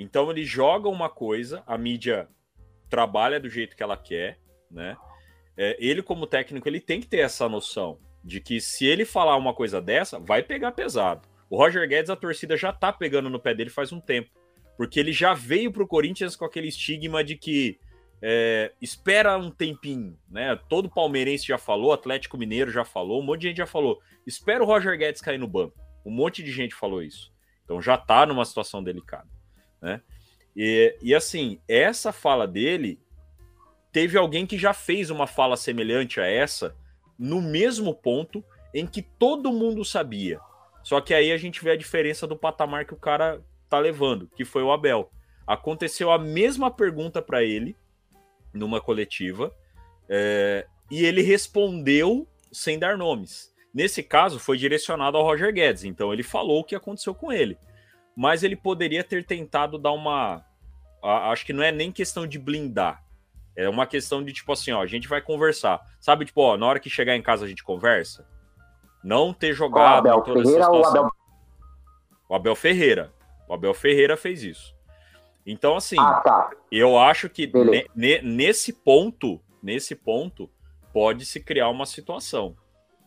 Então 0.00 0.30
ele 0.30 0.44
joga 0.44 0.88
uma 0.88 1.10
coisa, 1.10 1.62
a 1.66 1.76
mídia 1.76 2.26
trabalha 2.88 3.38
do 3.38 3.50
jeito 3.50 3.76
que 3.76 3.82
ela 3.82 3.98
quer, 3.98 4.40
né? 4.70 4.96
É, 5.58 5.76
ele, 5.78 6.02
como 6.02 6.26
técnico, 6.26 6.66
ele 6.66 6.80
tem 6.80 7.02
que 7.02 7.06
ter 7.06 7.18
essa 7.18 7.46
noção 7.50 7.98
de 8.24 8.40
que 8.40 8.62
se 8.62 8.86
ele 8.86 9.04
falar 9.04 9.36
uma 9.36 9.52
coisa 9.52 9.78
dessa, 9.80 10.18
vai 10.18 10.42
pegar 10.42 10.72
pesado. 10.72 11.28
O 11.50 11.56
Roger 11.58 11.86
Guedes, 11.86 12.08
a 12.08 12.16
torcida 12.16 12.56
já 12.56 12.72
tá 12.72 12.90
pegando 12.90 13.28
no 13.28 13.38
pé 13.38 13.54
dele 13.54 13.68
faz 13.68 13.92
um 13.92 14.00
tempo. 14.00 14.30
Porque 14.74 14.98
ele 14.98 15.12
já 15.12 15.34
veio 15.34 15.70
pro 15.70 15.86
Corinthians 15.86 16.34
com 16.34 16.46
aquele 16.46 16.68
estigma 16.68 17.22
de 17.22 17.36
que 17.36 17.78
é, 18.22 18.72
espera 18.80 19.36
um 19.36 19.50
tempinho, 19.50 20.18
né? 20.30 20.58
Todo 20.66 20.88
palmeirense 20.88 21.46
já 21.46 21.58
falou, 21.58 21.92
Atlético 21.92 22.38
Mineiro 22.38 22.70
já 22.70 22.86
falou, 22.86 23.20
um 23.20 23.24
monte 23.24 23.42
de 23.42 23.48
gente 23.48 23.58
já 23.58 23.66
falou. 23.66 24.00
Espera 24.26 24.64
o 24.64 24.66
Roger 24.66 24.96
Guedes 24.96 25.20
cair 25.20 25.38
no 25.38 25.46
banco. 25.46 25.78
Um 26.06 26.10
monte 26.10 26.42
de 26.42 26.50
gente 26.50 26.74
falou 26.74 27.02
isso. 27.02 27.30
Então 27.64 27.82
já 27.82 27.98
tá 27.98 28.24
numa 28.24 28.46
situação 28.46 28.82
delicada 28.82 29.28
né? 29.80 30.00
E, 30.54 30.96
e 31.00 31.14
assim, 31.14 31.60
essa 31.68 32.12
fala 32.12 32.46
dele 32.46 32.98
teve 33.92 34.18
alguém 34.18 34.46
que 34.46 34.58
já 34.58 34.72
fez 34.72 35.10
uma 35.10 35.26
fala 35.26 35.56
semelhante 35.56 36.20
a 36.20 36.26
essa 36.26 36.74
no 37.18 37.40
mesmo 37.40 37.94
ponto 37.94 38.44
em 38.74 38.86
que 38.86 39.02
todo 39.02 39.52
mundo 39.52 39.84
sabia. 39.84 40.40
Só 40.82 41.00
que 41.00 41.12
aí 41.12 41.32
a 41.32 41.36
gente 41.36 41.62
vê 41.62 41.72
a 41.72 41.76
diferença 41.76 42.26
do 42.26 42.36
patamar 42.36 42.84
que 42.84 42.94
o 42.94 42.98
cara 42.98 43.42
tá 43.68 43.78
levando, 43.78 44.28
que 44.34 44.44
foi 44.44 44.62
o 44.62 44.72
Abel. 44.72 45.10
Aconteceu 45.46 46.10
a 46.10 46.18
mesma 46.18 46.70
pergunta 46.70 47.20
para 47.20 47.42
ele 47.42 47.76
numa 48.52 48.80
coletiva 48.80 49.54
é, 50.08 50.66
e 50.90 51.04
ele 51.04 51.22
respondeu 51.22 52.26
sem 52.50 52.78
dar 52.78 52.96
nomes. 52.96 53.52
Nesse 53.72 54.02
caso, 54.02 54.40
foi 54.40 54.56
direcionado 54.56 55.16
ao 55.16 55.22
Roger 55.22 55.52
Guedes, 55.52 55.84
então 55.84 56.12
ele 56.12 56.24
falou 56.24 56.60
o 56.60 56.64
que 56.64 56.74
aconteceu 56.74 57.14
com 57.14 57.32
ele 57.32 57.56
mas 58.20 58.42
ele 58.42 58.54
poderia 58.54 59.02
ter 59.02 59.24
tentado 59.24 59.78
dar 59.78 59.92
uma. 59.92 60.44
Acho 61.02 61.46
que 61.46 61.54
não 61.54 61.62
é 61.62 61.72
nem 61.72 61.90
questão 61.90 62.26
de 62.26 62.38
blindar. 62.38 63.02
É 63.56 63.66
uma 63.66 63.86
questão 63.86 64.22
de 64.22 64.30
tipo 64.30 64.52
assim, 64.52 64.72
ó, 64.72 64.82
a 64.82 64.86
gente 64.86 65.08
vai 65.08 65.22
conversar. 65.22 65.80
Sabe, 65.98 66.26
tipo, 66.26 66.42
ó, 66.42 66.58
na 66.58 66.66
hora 66.66 66.78
que 66.78 66.90
chegar 66.90 67.16
em 67.16 67.22
casa 67.22 67.46
a 67.46 67.48
gente 67.48 67.64
conversa. 67.64 68.28
Não 69.02 69.32
ter 69.32 69.54
jogado 69.54 70.04
o 70.04 70.08
Abel 70.10 70.20
toda 70.20 70.42
Ferreira 70.42 70.60
essa 70.60 70.70
situação. 70.70 71.00
O 71.00 71.06
Abel... 71.06 71.10
o 72.28 72.34
Abel 72.34 72.54
Ferreira. 72.54 73.14
O 73.48 73.54
Abel 73.54 73.72
Ferreira 73.72 74.18
fez 74.18 74.42
isso. 74.42 74.76
Então, 75.46 75.74
assim, 75.74 75.96
ah, 75.98 76.20
tá. 76.22 76.50
eu 76.70 76.98
acho 76.98 77.26
que 77.30 77.50
ne, 77.96 78.20
nesse 78.20 78.70
ponto, 78.70 79.40
nesse 79.62 79.96
ponto, 79.96 80.50
pode 80.92 81.24
se 81.24 81.40
criar 81.40 81.70
uma 81.70 81.86
situação 81.86 82.54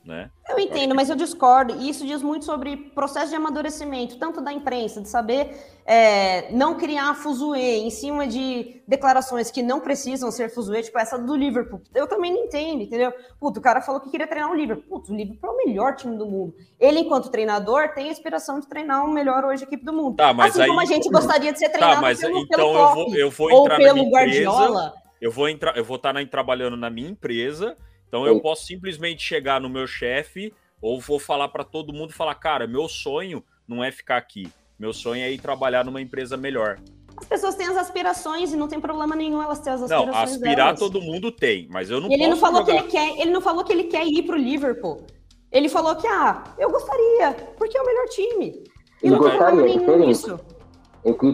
né? 0.06 0.30
Eu 0.50 0.60
entendo, 0.60 0.94
mas 0.94 1.10
eu 1.10 1.16
discordo. 1.16 1.76
E 1.80 1.90
isso 1.90 2.06
diz 2.06 2.22
muito 2.22 2.46
sobre 2.46 2.76
processo 2.76 3.30
de 3.30 3.36
amadurecimento, 3.36 4.18
tanto 4.18 4.42
da 4.42 4.52
imprensa, 4.52 5.02
de 5.02 5.08
saber 5.08 5.56
é, 5.86 6.52
não 6.52 6.76
criar 6.78 7.16
fuzuê 7.16 7.78
em 7.78 7.90
cima 7.90 8.28
de 8.28 8.82
declarações 8.88 9.50
que 9.50 9.62
não 9.62 9.80
precisam 9.80 10.30
ser 10.30 10.50
fuzuê, 10.50 10.84
tipo 10.84 11.00
essa 11.00 11.18
do 11.18 11.36
Liverpool. 11.36 11.82
Eu 11.96 12.08
também 12.08 12.34
não 12.34 12.44
entendo, 12.44 12.84
entendeu? 12.84 13.14
Puto, 13.40 13.60
o 13.60 13.64
cara 13.64 13.82
falou 13.82 14.02
que 14.02 14.10
queria 14.10 14.28
treinar 14.28 14.52
o 14.52 14.56
Liverpool. 14.56 15.00
Puto, 15.00 15.14
o 15.14 15.16
Liverpool 15.16 15.50
é 15.50 15.54
o 15.54 15.66
melhor 15.66 15.96
time 15.96 16.18
do 16.18 16.26
mundo. 16.26 16.54
Ele, 16.80 17.00
enquanto 17.00 17.32
treinador, 17.32 17.94
tem 17.94 18.10
a 18.10 18.12
inspiração 18.12 18.60
de 18.60 18.68
treinar 18.68 19.06
o 19.06 19.12
melhor 19.12 19.46
hoje 19.46 19.64
equipe 19.64 19.86
do 19.86 19.94
mundo. 19.94 20.18
Tá, 20.18 20.34
mas 20.34 20.52
assim 20.52 20.64
aí... 20.64 20.68
como 20.68 20.82
a 20.82 20.86
gente 20.86 21.10
gostaria 21.10 21.54
de 21.54 21.60
ser 21.60 21.70
treinado 21.70 21.96
tá, 21.96 22.02
mas, 22.02 22.20
pelo, 22.20 22.38
então 22.40 22.58
pelo 22.58 22.78
eu 22.78 22.94
vou, 22.94 23.16
eu 23.16 23.32
vou 23.32 23.52
entrar 23.52 23.80
ou 23.80 23.82
pelo 23.82 24.10
Guardiola. 24.10 24.94
Eu 25.22 25.32
vou 25.32 25.48
entrar, 25.48 25.78
eu 25.78 25.86
vou 25.86 25.96
estar 25.96 26.14
tá 26.14 26.26
trabalhando 26.26 26.76
na 26.76 26.90
minha 26.90 27.10
empresa 27.10 27.78
então 28.14 28.28
eu 28.28 28.40
posso 28.40 28.68
simplesmente 28.68 29.24
chegar 29.24 29.60
no 29.60 29.68
meu 29.68 29.88
chefe 29.88 30.54
ou 30.80 31.02
vou 31.02 31.18
falar 31.18 31.48
para 31.48 31.64
todo 31.64 31.92
mundo 31.92 32.14
falar, 32.14 32.36
cara, 32.36 32.68
meu 32.68 32.88
sonho 32.88 33.44
não 33.68 33.84
é 33.84 33.92
ficar 33.92 34.18
aqui. 34.18 34.52
Meu 34.78 34.94
sonho 34.94 35.24
é 35.24 35.32
ir 35.32 35.42
trabalhar 35.42 35.84
numa 35.84 36.00
empresa 36.00 36.38
melhor. 36.38 36.78
As 37.18 37.26
pessoas 37.26 37.56
têm 37.56 37.66
as 37.66 37.76
aspirações 37.76 38.54
e 38.54 38.56
não 38.56 38.68
tem 38.68 38.80
problema 38.80 39.16
nenhum 39.16 39.42
elas 39.42 39.62
terem 39.62 39.74
as 39.74 39.82
aspirações. 39.82 40.16
Não, 40.16 40.24
aspirar 40.24 40.76
delas. 40.76 40.80
todo 40.80 41.02
mundo 41.02 41.32
tem, 41.32 41.68
mas 41.72 41.90
eu 41.90 42.00
não 42.00 42.12
ele 42.12 42.28
não 42.28 42.38
falou 42.38 42.60
jogar... 42.62 42.74
que 42.74 42.80
ele 42.80 42.92
quer, 42.92 43.20
ele 43.20 43.32
não 43.32 43.42
falou 43.42 43.64
que 43.64 43.74
ele 43.74 43.84
quer 43.86 44.06
ir 44.06 44.22
pro 44.22 44.38
Liverpool. 44.38 45.08
Ele 45.52 45.68
falou 45.68 45.96
que 45.96 46.06
ah, 46.06 46.44
eu 46.60 46.70
gostaria, 46.70 47.34
porque 47.58 47.76
é 47.76 47.82
o 47.82 47.86
melhor 47.86 48.08
time. 48.10 48.64
E 49.02 49.10
não 49.10 49.24
tem 49.24 49.38
problema 49.38 49.62
nenhum 49.64 50.06
nisso. 50.06 50.40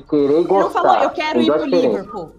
Querer 0.08 0.40
e 0.40 0.44
gostar. 0.46 0.48
Ele 0.48 0.48
não 0.48 0.72
falou, 0.72 1.04
eu 1.04 1.10
quero 1.10 1.42
ir 1.42 1.52
pro 1.52 1.66
Liverpool. 1.66 2.39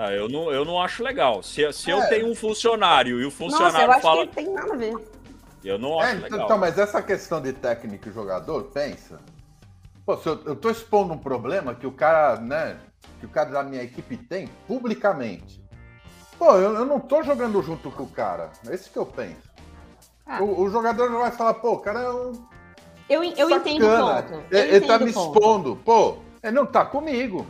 Ah, 0.00 0.12
eu, 0.12 0.28
não, 0.28 0.52
eu 0.52 0.64
não 0.64 0.80
acho 0.80 1.02
legal. 1.02 1.42
Se, 1.42 1.72
se 1.72 1.90
é. 1.90 1.94
eu 1.94 2.08
tenho 2.08 2.30
um 2.30 2.34
funcionário 2.34 3.20
e 3.20 3.26
o 3.26 3.32
funcionário 3.32 3.72
Nossa, 3.72 3.84
eu 3.84 3.90
acho 3.90 4.00
fala. 4.00 4.26
Que 4.28 4.34
tem 4.36 4.54
nada 4.54 4.72
a 4.72 4.76
ver. 4.76 4.96
Eu 5.64 5.76
não 5.76 5.98
acho 5.98 6.12
é, 6.12 6.20
legal. 6.20 6.44
Então, 6.44 6.56
mas 6.56 6.78
essa 6.78 7.02
questão 7.02 7.40
de 7.40 7.52
técnico 7.52 8.08
e 8.08 8.12
jogador, 8.12 8.62
pensa. 8.72 9.18
Pô, 10.06 10.16
se 10.16 10.28
eu, 10.28 10.40
eu 10.44 10.54
tô 10.54 10.70
expondo 10.70 11.14
um 11.14 11.18
problema 11.18 11.74
que 11.74 11.84
o 11.84 11.90
cara, 11.90 12.40
né? 12.40 12.78
Que 13.18 13.26
o 13.26 13.28
cara 13.28 13.50
da 13.50 13.64
minha 13.64 13.82
equipe 13.82 14.16
tem 14.16 14.46
publicamente. 14.68 15.60
Pô, 16.38 16.52
eu, 16.52 16.76
eu 16.76 16.84
não 16.84 17.00
tô 17.00 17.24
jogando 17.24 17.60
junto 17.60 17.90
com 17.90 18.04
o 18.04 18.08
cara. 18.08 18.52
É 18.68 18.74
isso 18.76 18.92
que 18.92 18.98
eu 19.00 19.04
penso. 19.04 19.50
Ah. 20.24 20.40
O, 20.40 20.60
o, 20.62 20.70
jogador 20.70 21.10
vai 21.10 21.32
falar, 21.32 21.54
pô, 21.54 21.72
o 21.72 21.80
cara 21.80 22.00
é 22.02 22.10
um. 22.10 22.32
Eu, 23.10 23.24
eu 23.24 23.50
entendo 23.50 23.84
o 23.84 23.98
ponto. 23.98 24.44
Eu 24.48 24.58
ele, 24.60 24.76
ele 24.76 24.86
tá 24.86 24.96
me 25.00 25.12
ponto. 25.12 25.36
expondo. 25.36 25.76
Pô, 25.84 26.18
ele 26.40 26.52
não 26.52 26.66
tá 26.66 26.84
comigo. 26.86 27.44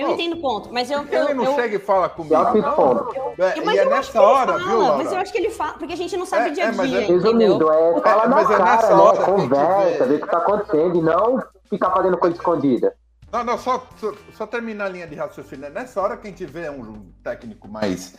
Eu 0.00 0.06
Pô, 0.06 0.14
entendo 0.14 0.32
o 0.36 0.40
ponto, 0.40 0.72
mas 0.72 0.90
eu. 0.90 1.04
Que 1.04 1.14
ele 1.14 1.32
eu, 1.32 1.34
não 1.34 1.44
eu, 1.44 1.54
chega 1.56 1.76
e 1.76 1.78
fala 1.78 2.08
comigo? 2.08 2.34
Expondo. 2.34 3.12
É, 3.38 3.60
mas 3.62 3.74
e 3.74 3.78
é 3.78 3.84
eu 3.84 3.90
nessa 3.90 4.22
hora, 4.22 4.52
fala, 4.52 4.64
viu, 4.64 4.78
Laura? 4.80 4.96
Mas 4.96 5.12
eu 5.12 5.18
acho 5.18 5.30
que 5.30 5.38
ele 5.38 5.50
fala, 5.50 5.72
porque 5.74 5.92
a 5.92 5.96
gente 5.96 6.16
não 6.16 6.24
sabe 6.24 6.48
É, 6.48 6.50
o 6.50 6.54
dia 6.54 6.64
a 6.64 6.68
é, 6.68 6.72
mas 6.72 6.88
dia, 6.88 7.02
é-? 7.02 7.06
Resumindo, 7.06 7.70
é 7.70 8.00
falar 8.00 8.28
na 8.28 8.36
mas 8.36 8.50
é 8.50 8.56
cara, 8.56 8.64
nessa 8.64 8.94
hora 8.96 9.18
né? 9.18 9.24
que 9.24 9.30
a 9.30 9.36
gente 9.36 9.48
Conversa, 9.48 10.04
vê. 10.04 10.08
ver 10.10 10.14
o 10.14 10.20
que 10.26 10.30
tá 10.30 10.38
acontecendo 10.38 10.96
e 10.96 11.02
não 11.02 11.42
ficar 11.68 11.90
fazendo 11.90 12.16
coisa 12.16 12.36
escondida. 12.36 12.96
Não, 13.30 13.44
não, 13.44 13.58
só, 13.58 13.86
só, 13.98 14.12
só 14.32 14.46
terminar 14.46 14.86
a 14.86 14.88
linha 14.88 15.06
de 15.06 15.16
raciocínio. 15.16 15.66
É 15.66 15.70
Nessa 15.70 16.00
hora 16.00 16.16
que 16.16 16.26
a 16.26 16.30
gente 16.30 16.46
vê 16.46 16.70
um 16.70 17.12
técnico 17.22 17.68
mais, 17.68 18.14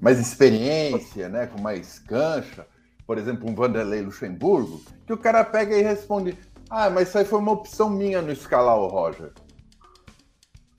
mais 0.00 0.20
experiência, 0.20 1.28
né, 1.28 1.48
com 1.48 1.60
mais 1.60 1.98
cancha, 1.98 2.64
por 3.04 3.18
exemplo, 3.18 3.50
um 3.50 3.56
Vanderlei 3.56 4.02
Luxemburgo, 4.02 4.80
que 5.04 5.12
o 5.12 5.18
cara 5.18 5.44
pega 5.44 5.76
e 5.76 5.82
responde: 5.82 6.38
Ah, 6.70 6.88
mas 6.88 7.08
isso 7.08 7.18
aí 7.18 7.24
foi 7.24 7.40
uma 7.40 7.52
opção 7.52 7.90
minha 7.90 8.22
no 8.22 8.30
escalar 8.30 8.78
o 8.78 8.86
Roger. 8.86 9.32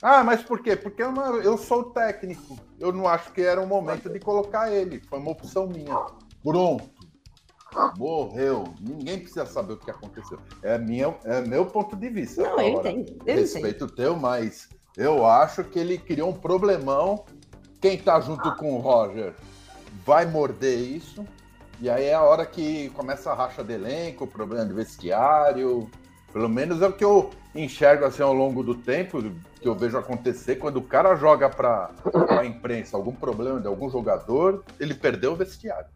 Ah, 0.07 0.23
mas 0.23 0.43
por 0.43 0.61
quê? 0.61 0.75
Porque 0.75 1.01
eu, 1.01 1.11
não- 1.11 1.37
eu 1.41 1.57
sou 1.57 1.79
o 1.79 1.83
técnico. 1.85 2.59
Eu 2.79 2.91
não 2.93 3.07
acho 3.07 3.31
que 3.31 3.41
era 3.41 3.59
o 3.59 3.65
momento 3.65 4.07
de 4.07 4.19
colocar 4.19 4.71
ele. 4.71 5.01
Foi 5.09 5.17
uma 5.17 5.31
opção 5.31 5.65
minha. 5.65 5.99
Pronto. 6.43 6.87
Morreu. 7.97 8.65
Ninguém 8.79 9.17
precisa 9.17 9.47
saber 9.47 9.73
o 9.73 9.77
que 9.77 9.89
aconteceu. 9.89 10.37
É, 10.61 10.77
minha, 10.77 11.11
é 11.23 11.41
meu 11.41 11.65
ponto 11.65 11.95
de 11.95 12.07
vista. 12.09 12.43
Não, 12.43 12.59
eu 12.61 12.69
entendo. 12.69 12.97
Eu 12.99 13.13
entendo. 13.15 13.39
Respeito 13.39 13.85
o 13.85 13.89
teu, 13.91 14.15
mas 14.15 14.69
eu 14.95 15.25
acho 15.25 15.63
que 15.63 15.79
ele 15.79 15.97
criou 15.97 16.29
um 16.29 16.33
problemão. 16.33 17.25
Quem 17.81 17.97
tá 17.97 18.19
junto 18.19 18.55
com 18.57 18.75
o 18.75 18.77
Roger 18.79 19.33
vai 20.05 20.27
morder 20.27 20.77
isso. 20.77 21.25
E 21.81 21.89
aí 21.89 22.05
é 22.05 22.13
a 22.13 22.21
hora 22.21 22.45
que 22.45 22.89
começa 22.91 23.31
a 23.31 23.33
racha 23.33 23.63
de 23.63 23.73
elenco, 23.73 24.27
problema 24.27 24.67
de 24.67 24.73
vestiário. 24.73 25.89
Pelo 26.31 26.47
menos 26.47 26.79
é 26.83 26.87
o 26.87 26.93
que 26.93 27.03
eu 27.03 27.31
enxergo 27.55 28.05
assim 28.05 28.21
ao 28.21 28.33
longo 28.33 28.61
do 28.61 28.75
tempo, 28.75 29.21
que 29.65 29.69
eu 29.69 29.73
vejo 29.73 29.97
acontecer. 29.97 30.57
Quando 30.57 30.77
o 30.77 30.83
cara 30.83 31.15
joga 31.15 31.49
para 31.49 31.89
a 32.39 32.45
imprensa 32.45 32.95
algum 32.95 33.11
problema 33.11 33.59
de 33.59 33.65
algum 33.65 33.89
jogador, 33.89 34.63
ele 34.79 34.93
perdeu 34.93 35.31
o 35.31 35.35
vestiário. 35.35 35.89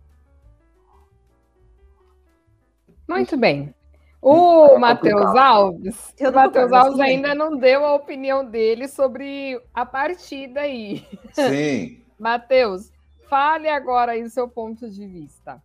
Muito 3.07 3.37
bem. 3.37 3.75
O 4.19 4.69
É 4.75 4.79
Matheus. 4.79 5.35
Alves, 5.35 6.15
Eu 6.17 6.31
o 6.31 6.33
Matheus 6.33 6.71
Alves 6.71 6.99
ainda 6.99 7.35
não 7.35 7.55
deu 7.57 7.85
a 7.85 7.93
opinião 7.93 8.43
dele 8.43 8.87
sobre 8.87 9.61
a 9.71 9.85
partida 9.85 10.61
aí. 10.61 11.07
Sim. 11.31 12.03
Matheus, 12.17 12.91
fale 13.29 13.69
agora 13.69 14.13
aí 14.13 14.23
o 14.23 14.29
seu 14.31 14.47
ponto 14.47 14.89
de 14.89 15.05
vista. 15.05 15.61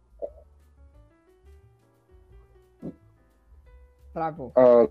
Travou. 4.12 4.52
É, 4.54 4.90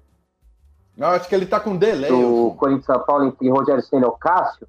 Eu 0.97 1.08
acho 1.08 1.27
que 1.27 1.36
ele 1.36 1.45
tá 1.45 1.60
com 1.60 1.75
delay. 1.75 2.10
do 2.10 2.49
Ju. 2.49 2.56
Corinthians 2.58 2.86
São 2.86 2.99
Paulo 2.99 3.25
entre 3.25 3.49
Rogério 3.49 3.82
Senna 3.82 4.06
e 4.06 4.10
o 4.10 4.12
Cássio. 4.12 4.67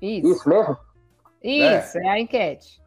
Isso. 0.00 0.28
Isso 0.28 0.48
mesmo? 0.48 0.76
Isso, 1.42 1.98
é 1.98 2.08
a 2.08 2.20
enquete. 2.20 2.82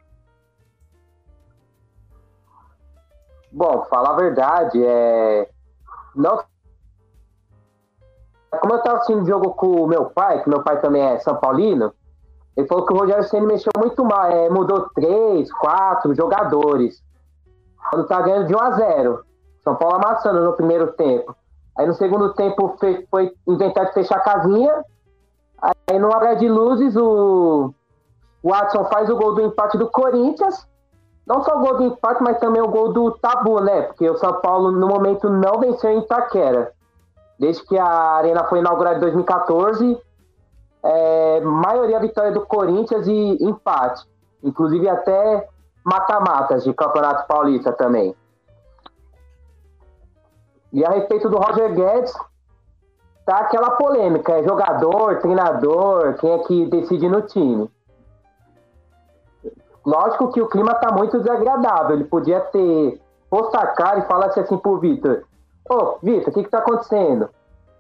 Bom, 3.51 3.85
falar 3.85 4.12
a 4.12 4.17
verdade, 4.17 4.83
é. 4.83 5.49
Não. 6.15 6.43
Como 8.62 8.73
eu 8.73 8.83
tava 8.83 8.97
assistindo 8.97 9.23
o 9.23 9.25
jogo 9.27 9.53
com 9.53 9.83
o 9.83 9.88
meu 9.88 10.05
pai, 10.05 10.43
que 10.43 10.49
meu 10.49 10.63
pai 10.63 10.79
também 10.81 11.01
é 11.01 11.19
São 11.19 11.35
Paulino, 11.35 11.93
ele 12.55 12.67
falou 12.67 12.85
que 12.85 12.93
o 12.93 12.97
Rogério 12.97 13.23
Senna 13.23 13.47
mexeu 13.47 13.71
muito 13.77 14.03
mal. 14.03 14.25
É, 14.25 14.49
mudou 14.49 14.89
três, 14.93 15.51
quatro 15.53 16.13
jogadores. 16.13 17.03
Quando 17.89 18.07
tá 18.07 18.21
ganhando 18.21 18.47
de 18.47 18.55
1 18.55 18.59
a 18.59 18.71
0 18.71 19.25
São 19.63 19.75
Paulo 19.75 19.95
amassando 19.95 20.43
no 20.43 20.53
primeiro 20.53 20.91
tempo. 20.93 21.35
Aí 21.77 21.85
no 21.85 21.93
segundo 21.93 22.33
tempo 22.33 22.75
foi 23.09 23.33
inventar 23.47 23.85
de 23.87 23.93
fechar 23.93 24.17
a 24.17 24.21
casinha. 24.21 24.83
Aí 25.61 25.99
no 25.99 26.13
abre 26.13 26.35
de 26.35 26.47
luzes, 26.47 26.95
o 26.95 27.73
Watson 28.43 28.85
faz 28.85 29.09
o 29.09 29.15
gol 29.15 29.35
do 29.35 29.41
empate 29.41 29.77
do 29.77 29.89
Corinthians 29.89 30.67
não 31.29 31.43
só 31.43 31.57
o 31.57 31.59
gol 31.59 31.77
do 31.77 31.83
empate, 31.83 32.23
mas 32.23 32.39
também 32.39 32.59
o 32.59 32.67
gol 32.67 32.91
do 32.91 33.11
tabu, 33.11 33.61
né? 33.61 33.83
Porque 33.83 34.09
o 34.09 34.17
São 34.17 34.41
Paulo, 34.41 34.71
no 34.71 34.87
momento, 34.87 35.29
não 35.29 35.59
venceu 35.59 35.91
em 35.91 35.99
Itaquera. 35.99 36.71
Desde 37.37 37.63
que 37.67 37.77
a 37.77 37.85
Arena 37.85 38.45
foi 38.45 38.59
inaugurada 38.59 38.97
em 38.97 39.01
2014, 39.01 40.01
é, 40.81 41.39
maioria 41.41 41.99
vitória 41.99 42.31
do 42.31 42.41
Corinthians 42.47 43.05
e 43.05 43.37
empate. 43.45 44.03
Inclusive 44.43 44.89
até 44.89 45.47
mata-matas 45.85 46.63
de 46.63 46.73
Campeonato 46.73 47.27
Paulista 47.27 47.71
também. 47.73 48.15
E 50.71 50.86
a 50.86 50.89
respeito 50.91 51.29
do 51.29 51.38
Roger 51.38 51.73
Guedes, 51.73 52.13
tá 53.25 53.38
aquela 53.39 53.71
polêmica, 53.71 54.34
é 54.34 54.43
jogador, 54.43 55.19
treinador, 55.19 56.15
quem 56.15 56.32
é 56.32 56.39
que 56.39 56.65
decide 56.67 57.08
no 57.10 57.21
time. 57.23 57.69
Lógico 59.86 60.32
que 60.32 60.41
o 60.41 60.47
clima 60.47 60.75
tá 60.75 60.91
muito 60.91 61.17
desagradável. 61.19 61.95
Ele 61.95 62.03
podia 62.03 62.39
ter 62.41 63.01
posto 63.29 63.55
a 63.55 63.67
cara 63.67 63.99
e 63.99 64.08
falasse 64.08 64.39
assim 64.39 64.58
pro 64.58 64.77
Vitor: 64.77 65.23
Ô, 65.69 65.97
Vitor, 66.03 66.29
o 66.29 66.34
que 66.34 66.43
que 66.43 66.49
tá 66.49 66.60
acontecendo? 66.60 67.29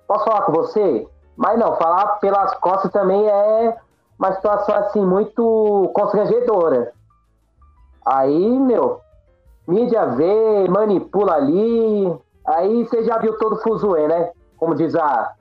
Posso 0.07 0.25
falar 0.25 0.41
com 0.43 0.51
você? 0.51 1.07
Mas 1.35 1.59
não, 1.59 1.75
falar 1.75 2.19
pelas 2.19 2.53
costas 2.55 2.91
também 2.91 3.27
é 3.27 3.77
uma 4.17 4.33
situação 4.33 4.75
assim 4.75 5.05
muito 5.05 5.91
constrangedora. 5.93 6.91
Aí, 8.05 8.59
meu, 8.59 9.01
mídia 9.67 10.05
vê, 10.07 10.67
manipula 10.67 11.35
ali. 11.35 12.19
Aí 12.45 12.83
você 12.83 13.03
já 13.03 13.17
viu 13.19 13.37
todo 13.37 13.53
o 13.53 13.61
fuzuê, 13.61 14.07
né? 14.07 14.31
Como 14.57 14.75
diz 14.75 14.95
a 14.95 15.35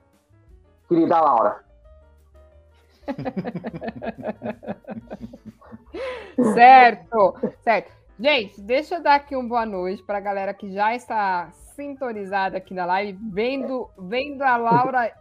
querida 0.87 1.19
Laura. 1.19 1.63
Certo, 6.53 7.35
certo. 7.61 7.91
Gente, 8.19 8.61
deixa 8.61 8.95
eu 8.95 9.03
dar 9.03 9.15
aqui 9.15 9.35
uma 9.35 9.47
boa 9.47 9.65
noite 9.65 10.03
para 10.03 10.17
a 10.17 10.21
galera 10.21 10.53
que 10.53 10.71
já 10.71 10.95
está 10.95 11.49
sintonizada 11.51 12.57
aqui 12.57 12.73
na 12.73 12.85
live, 12.85 13.17
vendo, 13.31 13.89
vendo 13.97 14.41
a 14.41 14.57
Laura 14.57 15.11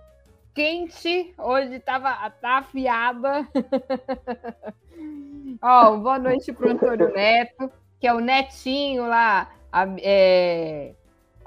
quente, 0.54 1.32
hoje 1.38 1.74
estava 1.76 2.30
tá 2.40 2.58
afiada. 2.58 3.46
Ó, 5.62 5.96
boa 5.96 6.18
noite 6.18 6.52
para 6.52 6.66
o 6.66 6.70
Antônio 6.70 7.12
Neto, 7.12 7.70
que 8.00 8.06
é 8.06 8.12
o 8.12 8.20
netinho 8.20 9.06
lá, 9.08 9.48
a- 9.72 9.86
é, 10.00 10.94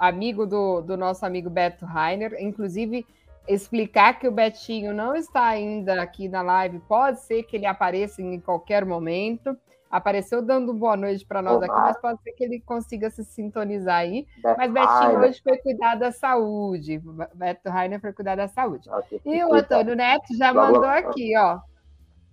amigo 0.02 0.48
do, 0.48 0.82
do 0.82 0.98
nosso 0.98 1.24
amigo 1.24 1.48
Beto 1.48 1.86
Rainer. 1.86 2.36
Inclusive, 2.40 3.06
explicar 3.48 4.18
que 4.18 4.28
o 4.28 4.32
Betinho 4.32 4.94
não 4.94 5.16
está 5.16 5.46
ainda 5.46 6.02
aqui 6.02 6.28
na 6.28 6.42
live, 6.42 6.80
pode 6.80 7.20
ser 7.20 7.44
que 7.44 7.56
ele 7.56 7.68
apareça 7.68 8.20
em 8.20 8.40
qualquer 8.40 8.84
momento. 8.84 9.56
Apareceu 9.92 10.42
dando 10.42 10.74
boa 10.74 10.98
noite 10.98 11.24
para 11.26 11.42
nós 11.42 11.62
aqui, 11.62 11.76
mas 11.76 12.00
pode 12.00 12.22
ser 12.24 12.32
que 12.32 12.44
ele 12.44 12.62
consiga 12.62 13.10
se 13.10 13.24
sintonizar 13.26 13.98
aí. 13.98 14.26
Mas 14.58 14.72
Betinho 14.72 15.20
hoje 15.20 15.42
foi 15.44 15.58
cuidar 15.58 15.96
da 15.96 16.12
saúde. 16.12 17.00
Beto 17.36 17.70
Rainer 17.70 18.00
foi 18.00 18.14
cuidar 18.14 18.36
da 18.36 18.48
saúde. 18.48 18.90
E 19.26 19.44
o 19.44 19.54
Antônio 19.54 19.96
Neto 19.96 20.36
já 20.36 20.54
mandou 20.54 20.86
aqui, 20.86 21.38
ó. 21.38 21.60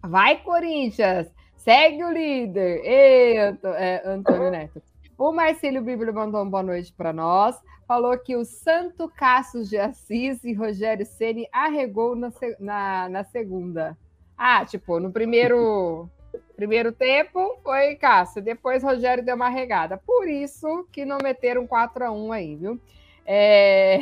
Vai, 0.03 0.37
Corinthians! 0.37 1.29
Segue 1.57 2.05
o 2.05 2.13
líder! 2.13 2.81
Ei, 2.85 3.37
é, 3.37 4.03
Antônio 4.07 4.49
Neto. 4.53 4.81
O 5.19 5.33
Marcílio 5.33 5.83
Bíblia 5.83 6.13
mandou 6.13 6.41
uma 6.41 6.49
boa 6.49 6.63
noite 6.63 6.93
para 6.93 7.13
nós. 7.13 7.61
Falou 7.89 8.17
que 8.17 8.37
o 8.37 8.45
Santo 8.45 9.09
Cassius 9.09 9.69
de 9.69 9.77
Assis 9.77 10.45
e 10.45 10.53
Rogério 10.53 11.05
Ceni 11.05 11.49
arregou 11.53 12.15
na, 12.15 12.31
na, 12.61 13.09
na 13.09 13.25
segunda. 13.25 13.99
Ah, 14.37 14.65
tipo, 14.65 15.01
no 15.01 15.11
primeiro, 15.11 16.09
primeiro 16.55 16.93
tempo 16.93 17.59
foi 17.65 17.97
Cássio, 17.97 18.41
depois 18.41 18.85
Rogério 18.85 19.25
deu 19.25 19.35
uma 19.35 19.49
regada. 19.49 19.99
Por 19.99 20.29
isso 20.29 20.87
que 20.93 21.05
não 21.05 21.19
meteram 21.21 21.67
4 21.67 22.05
a 22.05 22.13
1 22.13 22.33
aí, 22.33 22.55
viu? 22.55 22.81
É... 23.27 23.99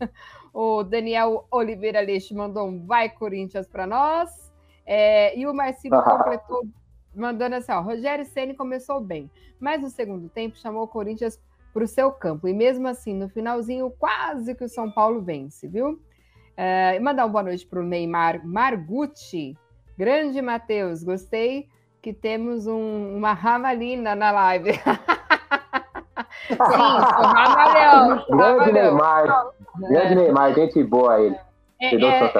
O 0.58 0.82
Daniel 0.82 1.46
Oliveira 1.50 2.00
Leste 2.00 2.34
mandou 2.34 2.66
um 2.66 2.86
vai 2.86 3.10
Corinthians 3.10 3.68
para 3.68 3.86
nós. 3.86 4.30
É, 4.86 5.38
e 5.38 5.46
o 5.46 5.52
Marcelo 5.52 6.02
completou, 6.02 6.66
mandando 7.16 7.56
assim: 7.56 7.72
ó, 7.72 7.80
Rogério 7.80 8.24
Ceni 8.24 8.54
começou 8.54 9.00
bem, 9.00 9.30
mas 9.58 9.80
no 9.80 9.88
segundo 9.88 10.28
tempo 10.28 10.56
chamou 10.58 10.82
o 10.84 10.88
Corinthians 10.88 11.40
para 11.72 11.84
o 11.84 11.88
seu 11.88 12.10
campo. 12.12 12.46
E 12.48 12.54
mesmo 12.54 12.86
assim, 12.88 13.14
no 13.14 13.28
finalzinho, 13.28 13.90
quase 13.98 14.54
que 14.54 14.64
o 14.64 14.68
São 14.68 14.90
Paulo 14.90 15.20
vence, 15.22 15.66
viu? 15.68 16.00
É, 16.56 16.94
e 16.96 17.00
mandar 17.00 17.24
uma 17.24 17.32
boa 17.32 17.42
noite 17.44 17.66
para 17.66 17.80
o 17.80 17.82
Neymar 17.82 18.40
Margucci. 18.46 19.56
Grande 19.98 20.40
Matheus, 20.40 21.02
gostei 21.02 21.68
que 22.00 22.12
temos 22.12 22.66
um- 22.66 23.16
uma 23.16 23.32
ramalina 23.32 24.14
na 24.14 24.30
live. 24.30 24.70
Sim, 26.48 26.54
ramalhão. 26.58 28.24
Grande. 28.30 28.72
Neymar. 28.72 29.46
Grande 29.88 30.14
Neymar, 30.14 30.54
gente 30.54 30.82
boa 30.84 31.20
ele. 31.20 31.36
É, 31.80 31.94
é- 31.94 32.30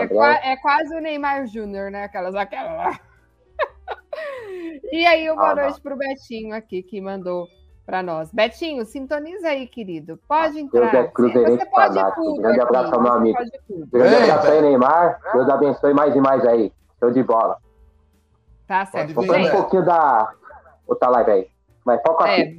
é 0.45 0.53
é 0.53 0.57
quase 0.57 0.97
o 0.97 1.01
Neymar 1.01 1.47
Júnior, 1.47 1.91
né? 1.91 2.05
Aquelas, 2.05 2.35
aquela. 2.35 2.99
E 4.93 5.07
aí, 5.07 5.31
uma 5.31 5.51
Ah, 5.51 5.55
noite 5.55 5.81
para 5.81 5.95
o 5.95 5.99
Betinho 5.99 6.55
aqui, 6.55 6.83
que 6.83 7.01
mandou 7.01 7.47
para 7.85 8.03
nós. 8.03 8.33
Betinho, 8.33 8.85
sintoniza 8.85 9.49
aí, 9.49 9.67
querido. 9.67 10.19
Pode 10.29 10.59
entrar. 10.59 10.91
Deus 10.91 11.05
é 11.05 11.09
cruzeirense 11.09 11.59
Você 11.59 11.67
pode 11.67 11.95
fanático. 11.95 12.23
tudo 12.23 12.43
Grande 12.43 12.61
abraço 12.61 12.95
ao 12.95 13.01
meu 13.03 13.13
amigo. 13.13 13.39
Grande 13.93 14.15
Eita. 14.15 14.25
abraço 14.25 14.49
aí, 14.51 14.63
Neymar. 14.63 15.21
Deus 15.33 15.49
abençoe 15.49 15.95
mais 15.95 16.15
e 16.17 16.21
mais 16.21 16.45
aí. 16.47 16.73
Show 16.99 17.11
de 17.11 17.23
bola. 17.23 17.59
Tá 18.67 18.85
certo. 18.87 19.15
Fazer 19.15 19.31
um 19.31 19.43
Beto. 19.45 19.57
pouquinho 19.57 19.85
da 19.85 20.33
outra 20.87 21.09
live 21.11 21.31
aí. 21.31 21.49
Mas 21.85 22.01
foca 22.05 22.25
aqui. 22.25 22.41
É, 22.43 22.57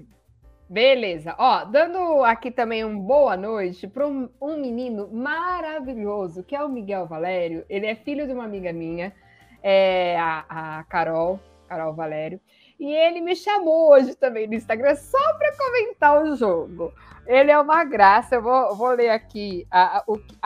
beleza. 0.69 1.36
Ó, 1.38 1.65
dando 1.65 2.23
aqui 2.23 2.49
também 2.49 2.86
um 2.86 2.97
boa 2.97 3.36
noite 3.36 3.88
para 3.88 4.08
um, 4.08 4.30
um 4.41 4.56
menino 4.58 5.10
maravilhoso, 5.12 6.43
que 6.43 6.56
é 6.56 6.63
o 6.63 6.69
Miguel 6.69 7.06
Valério. 7.06 7.65
Ele 7.69 7.86
é 7.86 7.95
filho 7.95 8.25
de 8.25 8.32
uma 8.34 8.45
amiga 8.45 8.71
minha, 8.71 9.13
é, 9.62 10.17
a, 10.17 10.80
a 10.80 10.84
Carol, 10.86 11.39
Carol 11.67 11.93
Valério. 11.93 12.39
E 12.80 12.93
ele 12.93 13.21
me 13.21 13.36
chamou 13.36 13.91
hoje 13.91 14.15
também 14.15 14.47
no 14.47 14.53
Instagram 14.53 14.95
só 14.95 15.34
para 15.34 15.56
comentar 15.58 16.23
o 16.23 16.36
jogo. 16.36 16.93
Ele 17.25 17.51
é 17.51 17.60
uma 17.60 17.84
graça. 17.84 18.36
Eu 18.36 18.41
vou, 18.41 18.75
vou 18.75 18.89
ler 18.89 19.10
aqui 19.10 19.67
a, 19.71 19.97
a, 19.97 20.03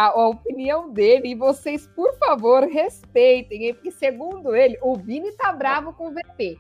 a- 0.08 0.28
opinião 0.30 0.90
dele 0.90 1.30
e 1.30 1.36
vocês, 1.36 1.86
por 1.88 2.14
favor, 2.18 2.64
respeitem, 2.64 3.74
porque 3.74 3.92
segundo 3.92 4.56
ele, 4.56 4.78
o 4.82 4.96
Vini 4.96 5.32
tá 5.34 5.52
bravo 5.52 5.94
com 5.94 6.08
o 6.08 6.12
VP. 6.12 6.58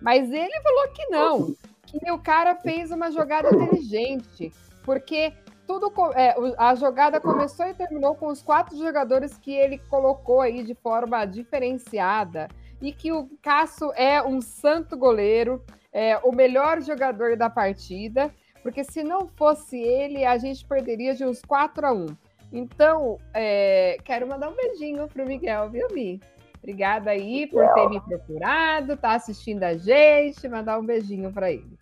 Mas 0.00 0.30
ele 0.30 0.60
falou 0.62 0.88
que 0.94 1.06
não, 1.06 1.54
que 1.84 2.10
o 2.12 2.18
cara 2.18 2.54
fez 2.54 2.92
uma 2.92 3.10
jogada 3.10 3.48
inteligente, 3.54 4.52
porque 4.84 5.32
tudo 5.66 5.92
é, 6.14 6.34
a 6.56 6.74
jogada 6.76 7.20
começou 7.20 7.66
e 7.66 7.74
terminou 7.74 8.14
com 8.14 8.28
os 8.28 8.40
quatro 8.40 8.78
jogadores 8.78 9.36
que 9.36 9.52
ele 9.52 9.78
colocou 9.90 10.40
aí 10.40 10.62
de 10.62 10.74
forma 10.74 11.26
diferenciada 11.26 12.48
e 12.80 12.92
que 12.92 13.12
o 13.12 13.28
Cássio 13.42 13.92
é 13.94 14.22
um 14.22 14.40
santo 14.40 14.96
goleiro, 14.96 15.64
é 15.92 16.18
o 16.18 16.32
melhor 16.32 16.80
jogador 16.80 17.36
da 17.36 17.50
partida, 17.50 18.32
porque 18.62 18.84
se 18.84 19.02
não 19.02 19.28
fosse 19.28 19.78
ele, 19.78 20.24
a 20.24 20.36
gente 20.38 20.64
perderia 20.64 21.14
de 21.14 21.24
uns 21.24 21.40
4 21.42 21.86
a 21.86 21.92
1. 21.92 22.06
Então, 22.52 23.18
é, 23.34 23.98
quero 24.04 24.26
mandar 24.26 24.48
um 24.48 24.56
beijinho 24.56 25.06
pro 25.08 25.26
Miguel, 25.26 25.68
viu, 25.70 25.88
Mi? 25.92 26.20
Obrigada 26.58 27.10
aí 27.10 27.46
por 27.46 27.66
ter 27.72 27.88
me 27.88 28.00
procurado, 28.00 28.96
tá 28.96 29.12
assistindo 29.12 29.62
a 29.62 29.74
gente, 29.74 30.48
mandar 30.48 30.78
um 30.78 30.84
beijinho 30.84 31.32
para 31.32 31.50
ele. 31.50 31.78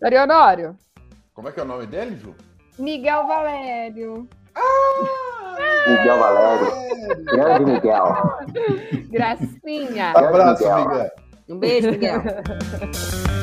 Darionório, 0.00 0.76
Como 1.32 1.48
é 1.48 1.52
que 1.52 1.60
é 1.60 1.62
o 1.62 1.66
nome 1.66 1.86
dele, 1.86 2.16
Ju? 2.16 2.34
Miguel 2.78 3.26
Valério, 3.26 4.28
Miguel 5.88 6.18
Valério. 6.18 6.72
Grande 7.24 7.64
Miguel. 7.64 8.04
Gracinha. 9.10 10.10
Abraço, 10.10 10.62
Miguel. 10.64 10.88
Miguel. 10.88 11.10
Um 11.48 11.58
beijo, 11.58 11.90
Miguel. 11.90 12.22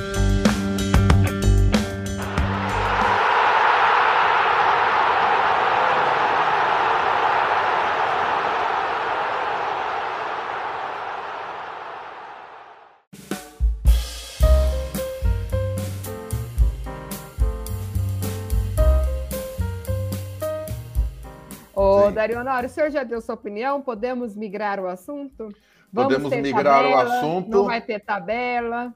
Darionório, 22.22 22.70
o 22.70 22.72
senhor 22.72 22.92
já 22.92 23.04
deu 23.04 23.20
sua 23.20 23.34
opinião? 23.34 23.82
Podemos 23.82 24.36
migrar 24.36 24.80
o 24.80 24.88
assunto? 24.88 25.50
Podemos 25.92 26.30
ter 26.30 26.42
migrar 26.42 26.86
o 26.86 26.92
tabela? 26.92 27.18
assunto. 27.18 27.50
Não 27.50 27.66
vai 27.66 27.82
ter 27.82 28.00
tabela. 28.00 28.94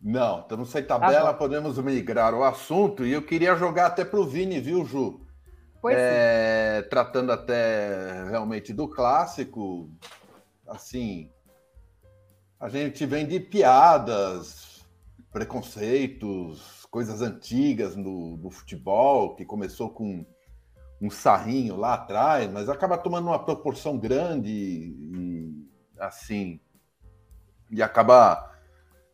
Não, 0.00 0.40
estamos 0.40 0.70
sem 0.70 0.82
tabela, 0.82 1.32
bom. 1.32 1.38
podemos 1.38 1.78
migrar 1.78 2.34
o 2.34 2.42
assunto. 2.42 3.04
E 3.04 3.12
eu 3.12 3.20
queria 3.20 3.54
jogar 3.56 3.86
até 3.86 4.06
pro 4.06 4.26
Vini, 4.26 4.58
viu, 4.58 4.86
Ju? 4.86 5.20
Pois 5.82 5.96
sim. 5.96 6.02
É, 6.02 6.82
tratando 6.88 7.30
até 7.30 8.24
realmente 8.30 8.72
do 8.72 8.88
clássico, 8.88 9.90
assim, 10.66 11.30
a 12.58 12.70
gente 12.70 13.04
vem 13.04 13.26
de 13.26 13.38
piadas, 13.38 14.82
preconceitos, 15.30 16.86
coisas 16.90 17.20
antigas 17.20 17.94
no, 17.94 18.38
no 18.38 18.50
futebol, 18.50 19.36
que 19.36 19.44
começou 19.44 19.90
com 19.90 20.24
um 21.00 21.10
sarrinho 21.10 21.76
lá 21.76 21.94
atrás, 21.94 22.50
mas 22.50 22.68
acaba 22.68 22.96
tomando 22.96 23.28
uma 23.28 23.44
proporção 23.44 23.98
grande 23.98 24.50
e, 24.50 25.68
assim, 25.98 26.60
e 27.70 27.82
acaba 27.82 28.52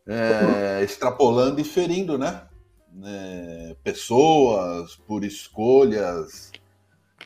é, 0.07 0.81
extrapolando 0.83 1.59
e 1.59 1.63
ferindo, 1.63 2.17
né? 2.17 2.47
É, 3.03 3.75
pessoas 3.83 4.95
por 4.95 5.23
escolhas, 5.23 6.51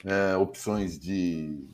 é, 0.06 0.36
opções 0.38 0.98
de 0.98 1.68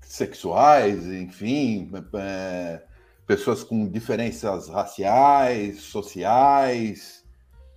sexuais, 0.00 1.06
enfim, 1.06 1.90
é, 2.14 2.82
pessoas 3.26 3.62
com 3.62 3.88
diferenças 3.88 4.68
raciais, 4.68 5.80
sociais, 5.80 7.25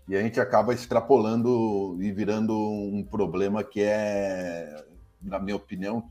e 0.09 0.17
a 0.17 0.21
gente 0.23 0.39
acaba 0.39 0.73
extrapolando 0.73 1.95
e 2.01 2.11
virando 2.11 2.57
um 2.57 3.03
problema 3.03 3.63
que 3.63 3.79
é, 3.79 4.83
na 5.21 5.37
minha 5.37 5.55
opinião, 5.55 6.09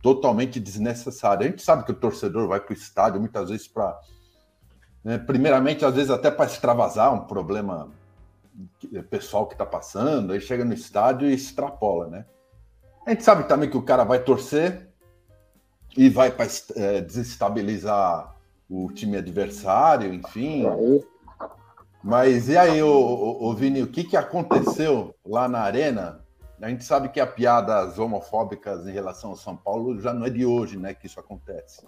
totalmente 0.00 0.60
desnecessário. 0.60 1.44
A 1.44 1.50
gente 1.50 1.60
sabe 1.60 1.84
que 1.84 1.90
o 1.90 1.96
torcedor 1.96 2.46
vai 2.46 2.60
para 2.60 2.70
o 2.70 2.76
estádio 2.76 3.18
muitas 3.18 3.50
vezes 3.50 3.66
para, 3.66 3.98
né, 5.02 5.18
primeiramente, 5.18 5.84
às 5.84 5.96
vezes 5.96 6.12
até 6.12 6.30
para 6.30 6.46
extravasar 6.46 7.12
um 7.12 7.26
problema 7.26 7.90
que- 8.78 9.02
pessoal 9.02 9.48
que 9.48 9.54
está 9.54 9.66
passando, 9.66 10.32
aí 10.32 10.40
chega 10.40 10.64
no 10.64 10.72
estádio 10.72 11.28
e 11.28 11.34
extrapola, 11.34 12.06
né? 12.06 12.24
A 13.04 13.10
gente 13.10 13.24
sabe 13.24 13.48
também 13.48 13.68
que 13.68 13.76
o 13.76 13.82
cara 13.82 14.04
vai 14.04 14.22
torcer 14.22 14.88
e 15.96 16.08
vai 16.08 16.30
para 16.30 16.46
desestabilizar 17.04 18.32
o 18.68 18.92
time 18.92 19.16
adversário, 19.16 20.14
enfim. 20.14 20.68
Aí, 20.68 21.04
Mas 22.02 22.48
e 22.48 22.56
aí, 22.56 22.82
ô, 22.82 22.90
ô, 22.90 23.48
ô, 23.48 23.54
Vini, 23.54 23.82
o 23.82 23.86
que, 23.86 24.04
que 24.04 24.16
aconteceu 24.16 25.14
lá 25.24 25.48
na 25.48 25.60
arena? 25.60 26.24
A 26.60 26.68
gente 26.68 26.84
sabe 26.84 27.08
que 27.08 27.20
a 27.20 27.26
piadas 27.26 27.98
homofóbicas 27.98 28.86
em 28.86 28.92
relação 28.92 29.30
ao 29.30 29.36
São 29.36 29.56
Paulo 29.56 30.00
já 30.00 30.12
não 30.12 30.26
é 30.26 30.30
de 30.30 30.44
hoje, 30.44 30.78
né, 30.78 30.94
que 30.94 31.06
isso 31.06 31.20
acontece. 31.20 31.86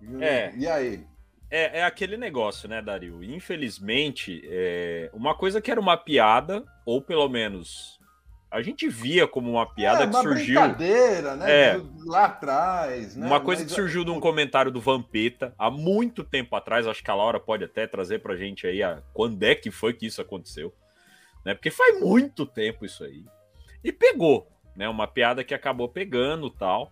E, 0.00 0.22
É. 0.22 0.52
E 0.56 0.66
aí? 0.66 1.06
É, 1.50 1.80
é 1.80 1.84
aquele 1.84 2.16
negócio, 2.16 2.68
né, 2.68 2.82
Dario? 2.82 3.24
Infelizmente, 3.24 4.42
é, 4.44 5.10
uma 5.14 5.34
coisa 5.34 5.60
que 5.60 5.70
era 5.70 5.80
uma 5.80 5.96
piada, 5.96 6.62
ou 6.84 7.00
pelo 7.00 7.28
menos 7.28 7.97
a 8.50 8.62
gente 8.62 8.88
via 8.88 9.26
como 9.26 9.50
uma 9.50 9.66
piada 9.66 10.04
é, 10.04 10.06
que 10.06 10.14
uma 10.14 10.22
surgiu. 10.22 10.60
brincadeira, 10.60 11.36
né? 11.36 11.50
É. 11.50 11.80
Lá 12.06 12.24
atrás, 12.24 13.14
né? 13.14 13.26
Uma 13.26 13.40
coisa 13.40 13.62
Mas, 13.62 13.70
que 13.70 13.76
surgiu 13.76 14.04
de 14.04 14.10
um 14.10 14.18
comentário 14.18 14.70
do 14.70 14.80
Vampeta 14.80 15.54
há 15.58 15.70
muito 15.70 16.24
tempo 16.24 16.56
atrás, 16.56 16.86
acho 16.86 17.02
que 17.04 17.10
a 17.10 17.14
Laura 17.14 17.38
pode 17.38 17.64
até 17.64 17.86
trazer 17.86 18.20
pra 18.20 18.36
gente 18.36 18.66
aí 18.66 18.82
a, 18.82 19.02
quando 19.12 19.42
é 19.42 19.54
que 19.54 19.70
foi 19.70 19.92
que 19.92 20.06
isso 20.06 20.22
aconteceu, 20.22 20.74
né? 21.44 21.54
Porque 21.54 21.70
faz 21.70 22.00
muito 22.00 22.46
tempo 22.46 22.86
isso 22.86 23.04
aí. 23.04 23.24
E 23.84 23.92
pegou, 23.92 24.48
né? 24.74 24.88
Uma 24.88 25.06
piada 25.06 25.44
que 25.44 25.54
acabou 25.54 25.88
pegando 25.88 26.48
tal. 26.48 26.90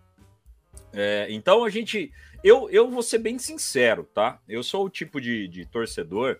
É, 0.93 1.27
então 1.29 1.63
a 1.63 1.69
gente. 1.69 2.11
Eu, 2.43 2.69
eu 2.69 2.87
vou 2.89 3.01
ser 3.01 3.17
bem 3.17 3.39
sincero, 3.39 4.03
tá? 4.13 4.39
Eu 4.47 4.61
sou 4.61 4.85
o 4.85 4.89
tipo 4.89 5.19
de, 5.19 5.47
de 5.47 5.65
torcedor 5.65 6.39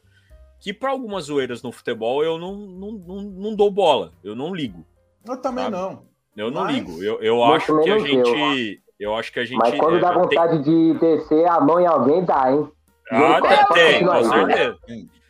que, 0.60 0.72
para 0.72 0.92
algumas 0.92 1.26
zoeiras 1.26 1.64
no 1.64 1.72
futebol, 1.72 2.24
eu 2.24 2.38
não, 2.38 2.56
não, 2.56 2.92
não, 2.92 3.22
não 3.24 3.56
dou 3.56 3.72
bola, 3.72 4.14
eu 4.24 4.36
não 4.36 4.54
ligo. 4.54 4.86
Eu 5.28 5.38
também 5.38 5.66
Sabe? 5.66 5.76
não. 5.76 6.04
Eu 6.36 6.52
não 6.52 6.64
Mas- 6.64 6.76
ligo. 6.76 7.04
Eu, 7.04 7.20
eu 7.22 7.44
acho 7.44 7.66
que 7.84 7.90
a 7.90 7.98
gente. 8.00 8.82
Eu 9.00 9.16
acho 9.16 9.32
que 9.34 9.40
a 9.40 9.46
gente. 9.46 9.58
mas 9.58 9.76
quando 9.76 9.98
é, 9.98 10.00
dá 10.00 10.10
tem- 10.14 10.20
vontade 10.22 10.64
de 10.64 10.94
descer 10.96 11.48
a 11.48 11.60
mão 11.60 11.80
em 11.80 11.86
alguém, 11.86 12.24
dá, 12.26 12.52
hein? 12.52 12.68
Ah, 13.12 13.40
tem, 13.42 13.76
tem, 14.00 14.06
com 14.06 14.12
aí, 14.12 14.24
né? 14.24 14.48
certeza. 14.56 14.78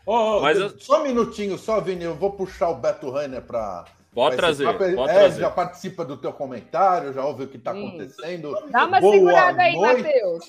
Ô, 0.05 0.39
Mas 0.39 0.57
eu- 0.57 0.69
Só 0.79 1.01
um 1.01 1.03
minutinho, 1.03 1.57
só, 1.57 1.81
Vini, 1.81 2.05
eu 2.05 2.15
vou 2.15 2.31
puxar 2.31 2.69
o 2.69 2.75
Beto 2.75 3.11
Rainer 3.11 3.41
para. 3.41 3.83
Pode 4.15 4.35
trazer, 4.35 4.65
pode 4.75 5.11
é, 5.11 5.13
trazer. 5.13 5.41
já 5.41 5.49
participa 5.51 6.03
do 6.03 6.17
teu 6.17 6.33
comentário, 6.33 7.13
já 7.13 7.23
ouve 7.23 7.43
o 7.43 7.47
que 7.47 7.57
está 7.57 7.69
acontecendo. 7.71 8.57
Dá 8.71 8.85
uma 8.85 8.99
Boa 8.99 9.13
segurada 9.13 9.61
aí, 9.61 9.75
noite. 9.75 10.01
Matheus. 10.03 10.45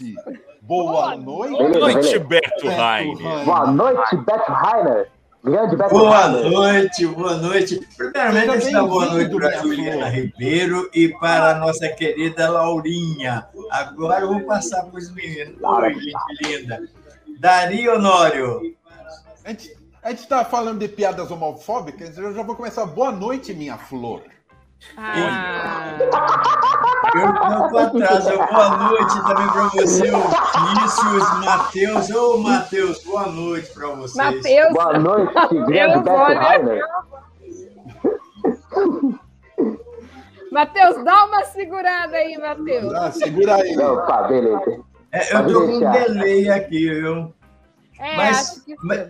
Boa 0.63 0.93
Boa 0.93 1.17
noite. 1.17 1.51
Boa 1.51 1.69
Beleza, 1.71 1.93
noite. 1.93 2.19
Beto. 2.21 2.69
Rainer. 2.69 3.45
Boa 3.45 3.67
noite, 3.71 4.17
Beto 4.17 4.53
Rainer. 4.53 5.11
Grande 5.43 5.77
Beto 5.77 5.91
Boa 5.91 6.27
Rainer. 6.27 6.51
noite, 6.51 7.07
boa 7.07 7.37
noite. 7.37 7.81
Primeiramente, 7.97 8.51
esta 8.51 8.83
boa 8.83 9.07
noite 9.07 9.31
para 9.31 9.51
minha 9.51 9.63
Juliana. 9.63 10.09
Ribeiro 10.09 10.91
e 10.93 11.09
para 11.09 11.51
a 11.51 11.55
nossa 11.55 11.89
querida 11.89 12.51
Laurinha. 12.51 13.47
Agora 13.71 14.23
eu 14.23 14.29
vou 14.29 14.41
passar 14.41 14.85
para 14.85 14.99
os 14.99 15.11
meninos. 15.13 15.55
Oi, 15.63 15.95
gente 15.95 16.17
linda. 16.43 16.83
Dario 17.39 17.95
Honório. 17.95 18.77
A 19.45 19.51
gente, 19.51 19.77
a 20.03 20.11
gente 20.11 20.27
tá 20.27 20.45
falando 20.45 20.81
de 20.81 20.89
piadas 20.89 21.31
homofóbicas, 21.31 22.19
eu 22.19 22.35
já 22.35 22.43
vou 22.43 22.57
começar. 22.57 22.85
Boa 22.85 23.13
noite, 23.13 23.55
minha 23.55 23.79
flor. 23.79 24.23
Ah. 24.97 25.97
Eu 27.15 27.27
não 27.27 27.69
tô 27.69 27.79
atrás. 27.79 28.25
Boa 28.25 28.77
noite 28.77 29.15
também 29.23 29.49
para 29.49 29.69
você, 29.69 30.11
Vinícius, 30.11 31.45
Matheus. 31.45 32.11
Ô, 32.11 32.39
Matheus, 32.39 33.05
boa 33.05 33.27
noite 33.27 33.71
para 33.73 33.89
vocês. 33.89 34.15
Mateus, 34.17 34.73
Boa 34.73 34.99
noite, 34.99 35.33
grande. 35.67 36.81
Matheus, 40.51 41.05
dá 41.05 41.25
uma 41.27 41.45
segurada 41.45 42.17
aí, 42.17 42.39
Matheus. 42.39 42.95
Ah, 42.95 43.13
segura 43.13 43.57
aí. 43.57 43.79
Opa, 43.79 44.23
beleza. 44.23 44.81
É, 45.13 45.35
eu 45.37 45.47
tô 45.47 45.61
com 45.67 45.73
um 45.77 45.91
delay 45.93 46.49
aqui, 46.51 46.89
viu? 46.95 47.35
É, 47.99 48.17
Mas- 48.17 48.39
acho 48.53 48.65
que 48.65 48.75
mas- 48.83 49.09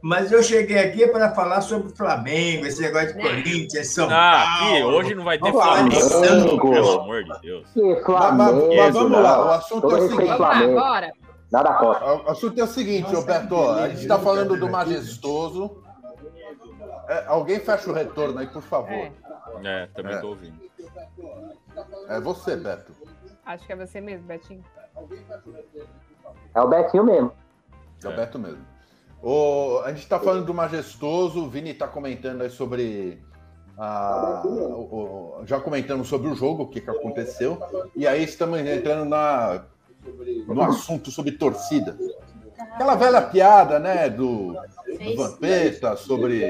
Mas 0.00 0.30
eu 0.30 0.42
cheguei 0.42 0.78
aqui 0.78 1.06
para 1.08 1.34
falar 1.34 1.60
sobre 1.60 1.88
o 1.92 1.96
Flamengo, 1.96 2.66
esse 2.66 2.80
negócio 2.80 3.14
de 3.16 3.20
Corinthians, 3.22 3.88
São 3.88 4.08
Ah, 4.10 4.44
Paulo. 4.60 4.74
aqui, 4.74 4.82
hoje 4.84 5.14
não 5.14 5.24
vai 5.24 5.38
ter 5.38 5.50
Flamengo. 5.52 6.00
Flamengo, 6.00 6.70
pelo 6.70 7.00
amor 7.00 7.24
de 7.24 7.40
Deus. 7.40 7.68
Que 7.72 7.82
Mas, 7.82 8.04
Flamengo, 8.04 8.76
mas 8.76 8.94
vamos 8.94 9.20
lá, 9.20 9.46
o 9.46 9.50
assunto 9.50 9.90
é 9.90 9.94
o 9.98 10.00
seguinte. 10.08 10.16
Vamos 10.26 10.28
lá, 10.28 10.36
Flamengo. 10.36 10.74
bora. 10.80 11.12
Nada 11.50 11.74
contra. 11.74 12.14
O 12.14 12.30
assunto 12.30 12.60
é 12.60 12.64
o 12.64 12.66
seguinte, 12.66 13.14
Roberto. 13.14 13.56
A 13.70 13.88
gente 13.88 14.02
está 14.02 14.18
falando 14.18 14.56
do 14.56 14.68
majestoso. 14.70 15.82
É, 17.08 17.24
alguém 17.26 17.58
fecha 17.58 17.90
o 17.90 17.94
retorno 17.94 18.38
aí, 18.38 18.46
por 18.46 18.62
favor. 18.62 18.90
É, 18.92 19.12
É, 19.64 19.86
também 19.94 20.14
É. 20.14 20.18
tô 20.20 20.28
ouvindo. 20.28 20.60
É, 22.08 22.20
você, 22.20 22.54
Beto. 22.54 22.92
acho 23.46 23.66
que 23.66 23.72
é 23.72 23.76
você 23.76 24.00
mesmo, 24.00 24.26
Betinho. 24.26 24.62
É 26.54 26.60
o 26.60 26.68
Betinho 26.68 27.02
mesmo. 27.04 27.32
É 28.04 28.08
o 28.08 28.12
É. 28.12 28.16
Beto 28.16 28.38
mesmo. 28.38 28.64
O, 29.22 29.80
a 29.84 29.88
gente 29.90 30.02
está 30.02 30.18
falando 30.18 30.44
do 30.46 30.54
majestoso. 30.54 31.44
O 31.44 31.48
Vini 31.50 31.70
está 31.70 31.86
comentando 31.88 32.42
aí 32.42 32.50
sobre. 32.50 33.18
a- 33.76 34.42
o- 34.44 35.42
já 35.44 35.60
comentamos 35.60 36.08
sobre 36.08 36.28
o 36.28 36.34
jogo, 36.34 36.64
o 36.64 36.66
que, 36.68 36.80
que 36.80 36.90
aconteceu. 36.90 37.60
E 37.96 38.06
aí 38.06 38.22
estamos 38.24 38.58
entrando 38.60 39.04
na, 39.04 39.62
no 40.46 40.62
assunto 40.62 41.10
sobre 41.10 41.32
torcida. 41.32 41.96
Aquela 42.58 42.94
velha 42.96 43.22
piada, 43.22 43.78
né? 43.78 44.08
Do, 44.10 44.52
do 44.52 45.16
Vampeta 45.16 45.96
sobre. 45.96 46.42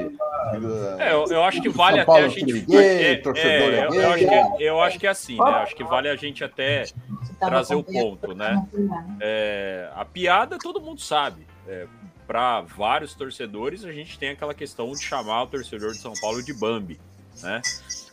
É, 0.98 1.12
eu, 1.12 1.24
eu 1.26 1.42
acho 1.44 1.60
que 1.60 1.68
vale 1.68 2.00
até 2.00 2.24
a 2.24 2.28
gente. 2.28 2.60
gay, 2.60 3.12
é, 3.12 3.16
torcedor 3.16 3.50
é, 3.50 3.76
é 3.80 3.86
eu, 3.86 3.94
eu 3.94 4.10
acho 4.12 4.26
que, 4.56 4.62
eu 4.64 4.80
acho 4.82 4.98
que 4.98 5.06
é 5.06 5.10
assim, 5.10 5.36
né? 5.36 5.50
Acho 5.50 5.76
que 5.76 5.84
vale 5.84 6.08
a 6.08 6.16
gente 6.16 6.42
até 6.42 6.84
trazer 7.38 7.74
o 7.74 7.82
ponto, 7.82 8.34
né? 8.34 8.66
É, 9.20 9.90
a 9.94 10.04
piada 10.04 10.58
todo 10.58 10.80
mundo 10.80 11.00
sabe. 11.00 11.46
É, 11.66 11.86
Para 12.28 12.60
vários 12.60 13.14
torcedores, 13.14 13.86
a 13.86 13.90
gente 13.90 14.18
tem 14.18 14.28
aquela 14.28 14.52
questão 14.52 14.92
de 14.92 15.02
chamar 15.02 15.44
o 15.44 15.46
torcedor 15.46 15.92
de 15.92 15.98
São 15.98 16.12
Paulo 16.20 16.42
de 16.42 16.52
Bambi, 16.52 17.00
né? 17.42 17.62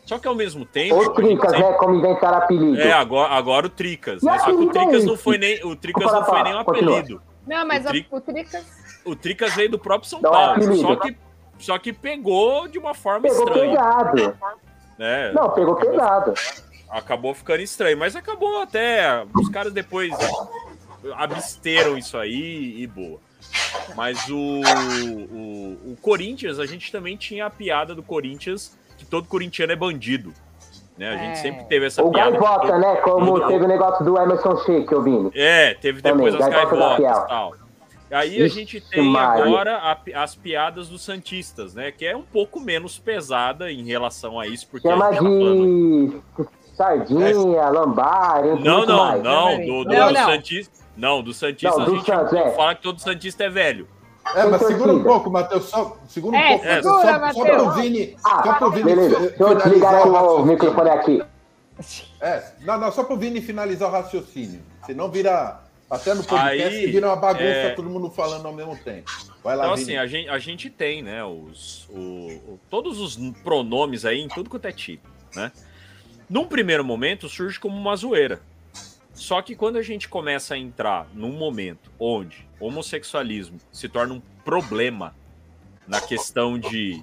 Só 0.06 0.18
que 0.18 0.26
ao 0.26 0.34
mesmo 0.34 0.66
tempo. 0.66 1.04
Gente 1.04 1.14
Tricas, 1.16 1.52
sempre- 1.52 1.68
né? 1.70 1.74
Como 1.78 1.96
inventaram 1.96 2.38
apelido. 2.38 2.80
É, 2.80 2.94
agora, 2.94 3.34
agora 3.34 3.66
o 3.68 3.70
Tricas, 3.70 4.24
né? 4.24 4.40
Só 4.40 4.46
que 4.46 4.52
o 4.54 4.70
é 4.70 4.72
Tricas 4.72 4.94
esse? 4.96 5.06
não 5.06 5.18
foi 5.18 5.38
nem. 5.38 5.62
O 5.66 5.76
Tricas 5.76 6.10
não 6.12 6.24
foi 6.24 6.44
nem 6.44 6.56
um 6.56 6.60
apelido. 6.60 7.22
Não, 7.46 7.68
mas 7.68 7.84
O 7.86 7.90
Tri- 7.90 8.08
o 8.10 8.22
Tricas. 8.22 8.66
O 9.04 9.16
Tricas 9.18 9.54
veio 9.54 9.70
do 9.70 9.78
próprio 9.78 10.10
São 10.10 10.22
Não 10.22 10.30
é 10.30 10.34
Paulo. 10.34 10.52
apelido. 10.54 10.78
Só 10.82 10.96
que, 10.96 11.18
só 11.60 11.78
que 11.78 11.92
pegou 11.92 12.68
de 12.70 12.80
uma 12.80 12.94
forma 12.94 13.24
Pegou 13.28 13.48
estranha. 13.50 13.76
pesado. 13.76 14.38
Né? 14.98 15.32
Não, 15.34 15.50
pegou 15.50 15.74
Acabou- 15.74 15.92
pesado. 15.92 16.34
acabou 16.90 17.34
ficando 17.34 17.60
estranho, 17.60 17.98
mas 17.98 18.16
acabou 18.16 18.62
até. 18.62 19.26
Os 19.36 19.50
caras 19.50 19.74
depois 19.74 20.14
absteram 21.18 21.98
isso 21.98 22.18
aí 22.18 22.82
e 22.82 22.88
boa. 22.88 23.20
Mas 23.96 24.28
o, 24.30 24.36
o, 24.38 25.92
o 25.94 25.98
Corinthians, 26.02 26.60
a 26.60 26.66
gente 26.66 26.92
também 26.92 27.16
tinha 27.18 27.46
a 27.46 27.50
piada 27.50 27.94
do 27.96 28.04
Corinthians 28.04 28.78
que 28.98 29.06
todo 29.06 29.28
corintiano 29.28 29.72
é 29.72 29.76
bandido. 29.76 30.34
Né? 30.98 31.10
A 31.10 31.18
gente 31.18 31.32
É. 31.32 31.36
sempre 31.36 31.66
teve 31.66 31.86
essa 31.88 32.02
O 32.04 32.12
piada. 32.12 32.32
Gaivota, 32.32 32.78
né? 32.78 32.96
Como 32.98 33.38
Todo- 33.40 33.48
teve 33.48 33.66
o 33.66 33.68
negócio 33.68 34.06
do 34.06 34.18
Emerson 34.18 34.56
Sheik, 34.64 34.92
eu 34.92 35.02
Vini. 35.04 35.32
É, 35.36 35.74
teve 35.74 36.02
depois 36.02 36.34
Também, 36.34 36.48
as 36.48 36.54
gaivotas 36.70 37.00
e 37.24 37.28
tal. 37.28 37.54
Aí 38.12 38.42
a 38.42 38.46
Ixi, 38.46 38.50
gente 38.56 38.80
tem 38.82 39.04
Maria. 39.04 39.44
agora 39.46 39.78
a 39.78 40.24
as 40.24 40.36
piadas 40.36 40.88
dos 40.88 41.04
Santistas, 41.04 41.74
né? 41.74 41.92
Que 41.92 42.06
é 42.06 42.16
um 42.16 42.22
pouco 42.22 42.62
menos 42.62 42.98
pesada 43.00 43.70
em 43.72 43.84
relação 43.84 44.40
a 44.40 44.48
isso, 44.48 44.68
porque 44.70 44.88
a 44.88 44.92
tá 44.96 45.14
falando- 45.16 46.22
de 46.38 46.48
sardinha, 46.78 47.68
lambari, 47.70 48.50
entre 48.50 48.64
Não, 48.64 48.86
não, 48.86 48.98
mais. 49.06 49.24
não, 49.24 49.58
do, 49.60 49.84
do, 49.86 49.90
Não, 49.94 50.08
do 50.08 50.14
não. 50.14 50.26
Santista. 50.26 50.85
Não, 50.96 51.22
do 51.22 51.34
Santista 51.34 51.76
Não, 51.78 51.82
a 51.84 51.86
do 51.86 51.96
gente 51.98 52.06
Santos, 52.06 52.34
é. 52.34 52.52
fala 52.52 52.76
que 52.76 52.82
todo 52.82 53.00
Santista 53.00 53.44
é 53.44 53.50
velho. 53.50 53.88
É, 54.36 54.44
mas 54.46 54.62
segura 54.66 54.94
um 54.94 55.04
pouco, 55.04 55.30
Matheus. 55.30 55.66
Só, 55.66 55.98
segura 56.08 56.36
um 56.38 56.40
É, 56.40 56.50
pouco, 56.50 56.66
Matheus. 56.66 56.84
Só, 56.86 57.02
só 57.34 57.44
para 57.46 57.64
o 57.64 57.72
Vini. 57.74 58.18
Ah, 58.26 58.44
só 58.44 58.54
pro 58.56 58.72
Vini 58.72 58.84
beleza. 58.86 59.20
Deixa 59.20 59.44
eu 59.44 59.56
desligar 59.56 59.72
finalizar 59.74 60.08
o 60.08 60.12
raciocínio. 60.14 60.46
microfone 60.48 60.90
aqui. 60.90 61.24
É, 62.22 62.44
não, 62.62 62.80
não, 62.80 62.92
só 62.92 63.04
para 63.04 63.14
o 63.14 63.18
Vini 63.18 63.42
finalizar 63.42 63.90
o 63.90 63.92
raciocínio. 63.92 64.62
Senão 64.86 65.10
vira. 65.12 65.62
Até 65.88 66.16
no 66.16 66.24
podcast 66.24 66.76
Aí, 66.76 66.88
vira 66.88 67.06
uma 67.08 67.16
bagunça, 67.16 67.44
é- 67.44 67.70
todo 67.76 67.88
mundo 67.88 68.10
falando 68.10 68.48
ao 68.48 68.54
mesmo 68.54 68.76
tempo. 68.78 69.12
Vai 69.44 69.56
lá, 69.56 69.66
Então, 69.66 69.76
Vini. 69.76 69.96
assim, 69.96 69.98
a 69.98 70.08
gente, 70.08 70.30
a 70.30 70.40
gente 70.40 70.70
tem, 70.72 71.04
né, 71.04 71.24
os, 71.24 71.88
o, 71.92 72.00
o- 72.54 72.60
todos 72.72 73.00
os 73.00 73.16
pronomes 73.44 74.04
aí 74.04 74.20
em 74.20 74.28
tudo 74.28 74.50
quanto 74.50 74.66
é 74.66 74.72
tipo, 74.72 75.08
né? 75.36 75.52
Num 76.28 76.46
primeiro 76.48 76.84
momento 76.84 77.30
surge 77.30 77.60
como 77.60 77.78
uma 77.78 77.96
zoeira. 77.96 78.42
Só 79.16 79.42
que 79.42 79.56
quando 79.56 79.78
a 79.78 79.82
gente 79.82 80.08
começa 80.10 80.54
a 80.54 80.58
entrar 80.58 81.08
num 81.14 81.32
momento 81.32 81.90
onde 81.98 82.48
homossexualismo 82.60 83.58
se 83.72 83.88
torna 83.90 84.14
um 84.14 84.22
problema 84.44 85.16
na 85.88 86.00
questão 86.02 86.60
de 86.60 87.02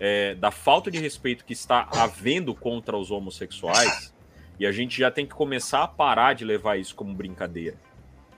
é, 0.00 0.34
da 0.34 0.50
falta 0.50 0.90
de 0.90 0.98
respeito 0.98 1.44
que 1.44 1.52
está 1.52 1.88
havendo 1.92 2.52
contra 2.54 2.96
os 2.98 3.10
homossexuais, 3.12 4.12
e 4.58 4.66
a 4.66 4.72
gente 4.72 4.98
já 4.98 5.10
tem 5.10 5.24
que 5.24 5.32
começar 5.34 5.84
a 5.84 5.88
parar 5.88 6.34
de 6.34 6.44
levar 6.44 6.76
isso 6.78 6.94
como 6.96 7.14
brincadeira. 7.14 7.76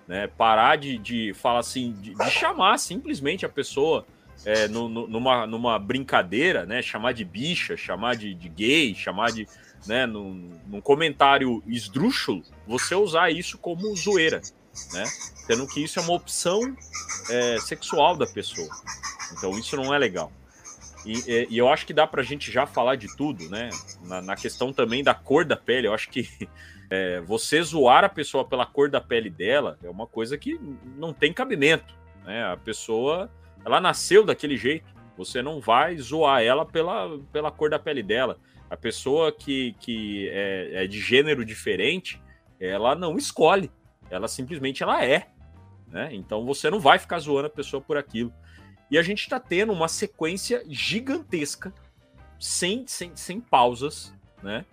Né? 0.06 0.26
Parar 0.26 0.76
de, 0.76 0.98
de 0.98 1.32
falar 1.32 1.60
assim, 1.60 1.92
de, 2.00 2.14
de 2.14 2.30
chamar 2.30 2.76
simplesmente 2.78 3.46
a 3.46 3.48
pessoa 3.48 4.06
é, 4.44 4.68
no- 4.68 4.88
no- 4.90 5.06
numa, 5.08 5.46
numa 5.46 5.78
brincadeira, 5.78 6.66
né? 6.66 6.82
Chamar 6.82 7.12
de 7.12 7.24
bicha, 7.24 7.76
chamar 7.76 8.14
de, 8.16 8.34
de 8.34 8.48
gay, 8.50 8.94
chamar 8.94 9.32
de. 9.32 9.46
Né, 9.86 10.06
num, 10.06 10.50
num 10.66 10.80
comentário 10.80 11.62
esdrúxulo, 11.66 12.42
você 12.66 12.94
usar 12.94 13.30
isso 13.30 13.58
como 13.58 13.94
zoeira, 13.94 14.40
né? 14.92 15.04
Sendo 15.46 15.66
que 15.66 15.84
isso 15.84 15.98
é 15.98 16.02
uma 16.02 16.14
opção 16.14 16.60
é, 17.28 17.58
sexual 17.60 18.16
da 18.16 18.26
pessoa. 18.26 18.68
Então 19.36 19.58
isso 19.58 19.76
não 19.76 19.92
é 19.92 19.98
legal. 19.98 20.32
E, 21.04 21.18
e- 21.30 21.46
e 21.50 21.58
eu 21.58 21.68
acho 21.68 21.84
que 21.84 21.92
dá 21.92 22.06
pra 22.06 22.22
gente 22.22 22.50
já 22.50 22.64
falar 22.64 22.96
de 22.96 23.14
tudo, 23.14 23.46
né? 23.50 23.68
Na, 24.02 24.22
na 24.22 24.36
questão 24.36 24.72
também 24.72 25.04
da 25.04 25.12
cor 25.12 25.44
da 25.44 25.56
pele, 25.56 25.86
eu 25.86 25.92
acho 25.92 26.08
que 26.08 26.26
é, 26.88 27.20
você 27.20 27.62
zoar 27.62 28.04
a 28.04 28.08
pessoa 28.08 28.42
pela 28.42 28.64
cor 28.64 28.88
da 28.90 29.02
pele 29.02 29.28
dela 29.28 29.78
é 29.84 29.90
uma 29.90 30.06
coisa 30.06 30.38
que 30.38 30.58
não 30.96 31.12
tem 31.12 31.30
cabimento, 31.30 31.92
né? 32.24 32.42
A 32.50 32.56
pessoa, 32.56 33.30
ela 33.64 33.82
nasceu 33.82 34.24
daquele 34.24 34.56
jeito. 34.56 34.86
Você 35.18 35.42
não 35.42 35.60
vai 35.60 35.96
zoar 35.98 36.42
ela 36.42 36.64
pela, 36.64 37.18
pela 37.30 37.50
cor 37.50 37.68
da 37.68 37.78
pele 37.78 38.02
dela. 38.02 38.38
A 38.70 38.76
pessoa 38.76 39.30
que, 39.30 39.74
que 39.80 40.28
é, 40.30 40.84
é 40.84 40.86
de 40.86 41.00
gênero 41.00 41.44
diferente, 41.44 42.20
ela 42.58 42.94
não 42.94 43.16
escolhe. 43.16 43.70
Ela 44.10 44.28
simplesmente 44.28 44.82
ela 44.82 45.04
é. 45.04 45.28
Né? 45.88 46.10
Então 46.12 46.44
você 46.44 46.70
não 46.70 46.80
vai 46.80 46.98
ficar 46.98 47.18
zoando 47.18 47.46
a 47.46 47.50
pessoa 47.50 47.80
por 47.80 47.96
aquilo. 47.96 48.32
E 48.90 48.98
a 48.98 49.02
gente 49.02 49.20
está 49.20 49.40
tendo 49.40 49.72
uma 49.72 49.88
sequência 49.88 50.64
gigantesca, 50.68 51.72
sem, 52.38 52.86
sem, 52.86 53.14
sem 53.16 53.40
pausas, 53.40 54.12
né? 54.42 54.64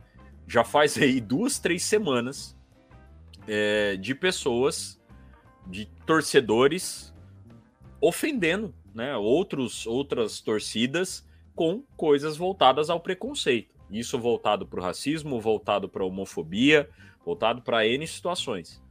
Já 0.47 0.63
faz 0.63 0.97
aí 0.97 1.21
duas, 1.21 1.59
três 1.59 1.83
semanas 1.83 2.57
é, 3.47 3.95
de 3.95 4.13
pessoas, 4.13 5.01
de 5.65 5.85
torcedores, 6.05 7.13
ofendendo 8.01 8.73
né, 8.93 9.15
outros, 9.15 9.85
outras 9.85 10.41
torcidas 10.41 11.25
com 11.55 11.81
coisas 11.95 12.35
voltadas 12.35 12.89
ao 12.89 12.99
preconceito. 12.99 13.75
Isso 13.91 14.17
voltado 14.17 14.65
para 14.65 14.79
o 14.79 14.83
racismo, 14.83 15.39
voltado 15.39 15.89
para 15.89 16.03
a 16.03 16.05
homofobia, 16.05 16.89
voltado 17.25 17.61
para 17.61 17.85
N 17.85 18.05
situações. 18.07 18.81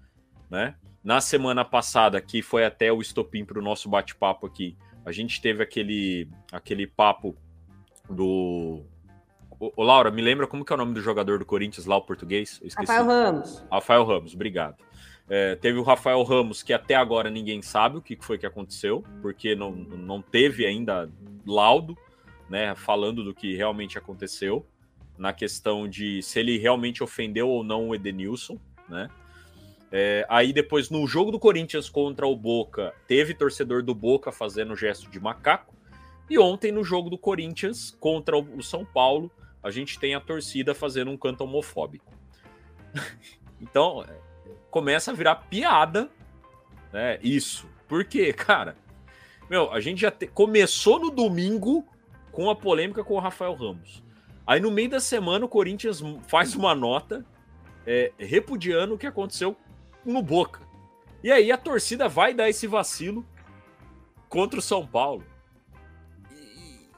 Né? 0.50 0.74
Na 1.02 1.20
semana 1.20 1.64
passada, 1.64 2.20
que 2.20 2.42
foi 2.42 2.64
até 2.64 2.92
o 2.92 3.00
estopim 3.00 3.44
para 3.44 3.58
o 3.58 3.62
nosso 3.62 3.88
bate-papo 3.88 4.46
aqui, 4.46 4.76
a 5.04 5.12
gente 5.12 5.40
teve 5.40 5.62
aquele, 5.62 6.28
aquele 6.52 6.86
papo 6.86 7.34
do. 8.08 8.82
Ô, 9.58 9.72
ô, 9.76 9.82
Laura, 9.82 10.10
me 10.10 10.20
lembra 10.20 10.46
como 10.46 10.64
que 10.64 10.72
é 10.72 10.74
o 10.74 10.78
nome 10.78 10.94
do 10.94 11.00
jogador 11.00 11.38
do 11.38 11.46
Corinthians 11.46 11.86
lá, 11.86 11.96
o 11.96 12.02
português? 12.02 12.60
Rafael 12.76 13.06
Ramos. 13.06 13.64
Rafael 13.70 14.04
Ramos, 14.04 14.34
obrigado. 14.34 14.76
É, 15.28 15.54
teve 15.54 15.78
o 15.78 15.82
Rafael 15.82 16.22
Ramos, 16.24 16.62
que 16.62 16.72
até 16.72 16.96
agora 16.96 17.30
ninguém 17.30 17.62
sabe 17.62 17.96
o 17.96 18.02
que 18.02 18.18
foi 18.20 18.36
que 18.36 18.46
aconteceu, 18.46 19.04
porque 19.22 19.54
não, 19.54 19.70
não 19.70 20.20
teve 20.20 20.66
ainda 20.66 21.08
laudo, 21.46 21.96
né, 22.48 22.74
falando 22.74 23.22
do 23.22 23.32
que 23.32 23.54
realmente 23.54 23.96
aconteceu, 23.96 24.66
na 25.20 25.34
questão 25.34 25.86
de 25.86 26.22
se 26.22 26.40
ele 26.40 26.56
realmente 26.56 27.04
ofendeu 27.04 27.46
ou 27.46 27.62
não 27.62 27.90
o 27.90 27.94
Edenilson, 27.94 28.58
né. 28.88 29.10
É, 29.92 30.24
aí 30.30 30.50
depois, 30.50 30.88
no 30.88 31.06
jogo 31.06 31.30
do 31.30 31.38
Corinthians 31.38 31.90
contra 31.90 32.26
o 32.26 32.34
Boca, 32.34 32.94
teve 33.06 33.34
torcedor 33.34 33.82
do 33.82 33.94
Boca 33.94 34.32
fazendo 34.32 34.74
gesto 34.74 35.10
de 35.10 35.20
macaco, 35.20 35.74
e 36.28 36.38
ontem 36.38 36.72
no 36.72 36.82
jogo 36.82 37.10
do 37.10 37.18
Corinthians 37.18 37.94
contra 38.00 38.38
o 38.38 38.62
São 38.62 38.82
Paulo, 38.82 39.30
a 39.62 39.70
gente 39.70 39.98
tem 39.98 40.14
a 40.14 40.20
torcida 40.20 40.74
fazendo 40.74 41.10
um 41.10 41.18
canto 41.18 41.44
homofóbico. 41.44 42.14
então, 43.60 44.06
começa 44.70 45.10
a 45.10 45.14
virar 45.14 45.34
piada, 45.34 46.08
né? 46.90 47.18
Isso. 47.22 47.68
Por 47.86 48.06
quê, 48.06 48.32
cara? 48.32 48.74
Meu, 49.50 49.70
a 49.70 49.80
gente 49.80 50.00
já 50.00 50.10
te... 50.10 50.26
começou 50.26 50.98
no 50.98 51.10
domingo 51.10 51.84
com 52.32 52.48
a 52.48 52.56
polêmica 52.56 53.04
com 53.04 53.14
o 53.14 53.20
Rafael 53.20 53.54
Ramos. 53.54 54.02
Aí 54.46 54.60
no 54.60 54.70
meio 54.70 54.90
da 54.90 55.00
semana 55.00 55.44
o 55.44 55.48
Corinthians 55.48 56.02
faz 56.26 56.54
uma 56.54 56.74
nota 56.74 57.24
é, 57.86 58.12
repudiando 58.18 58.94
o 58.94 58.98
que 58.98 59.06
aconteceu 59.06 59.56
no 60.04 60.22
Boca. 60.22 60.60
E 61.22 61.30
aí 61.30 61.52
a 61.52 61.58
torcida 61.58 62.08
vai 62.08 62.32
dar 62.32 62.48
esse 62.48 62.66
vacilo 62.66 63.24
contra 64.28 64.58
o 64.58 64.62
São 64.62 64.86
Paulo. 64.86 65.24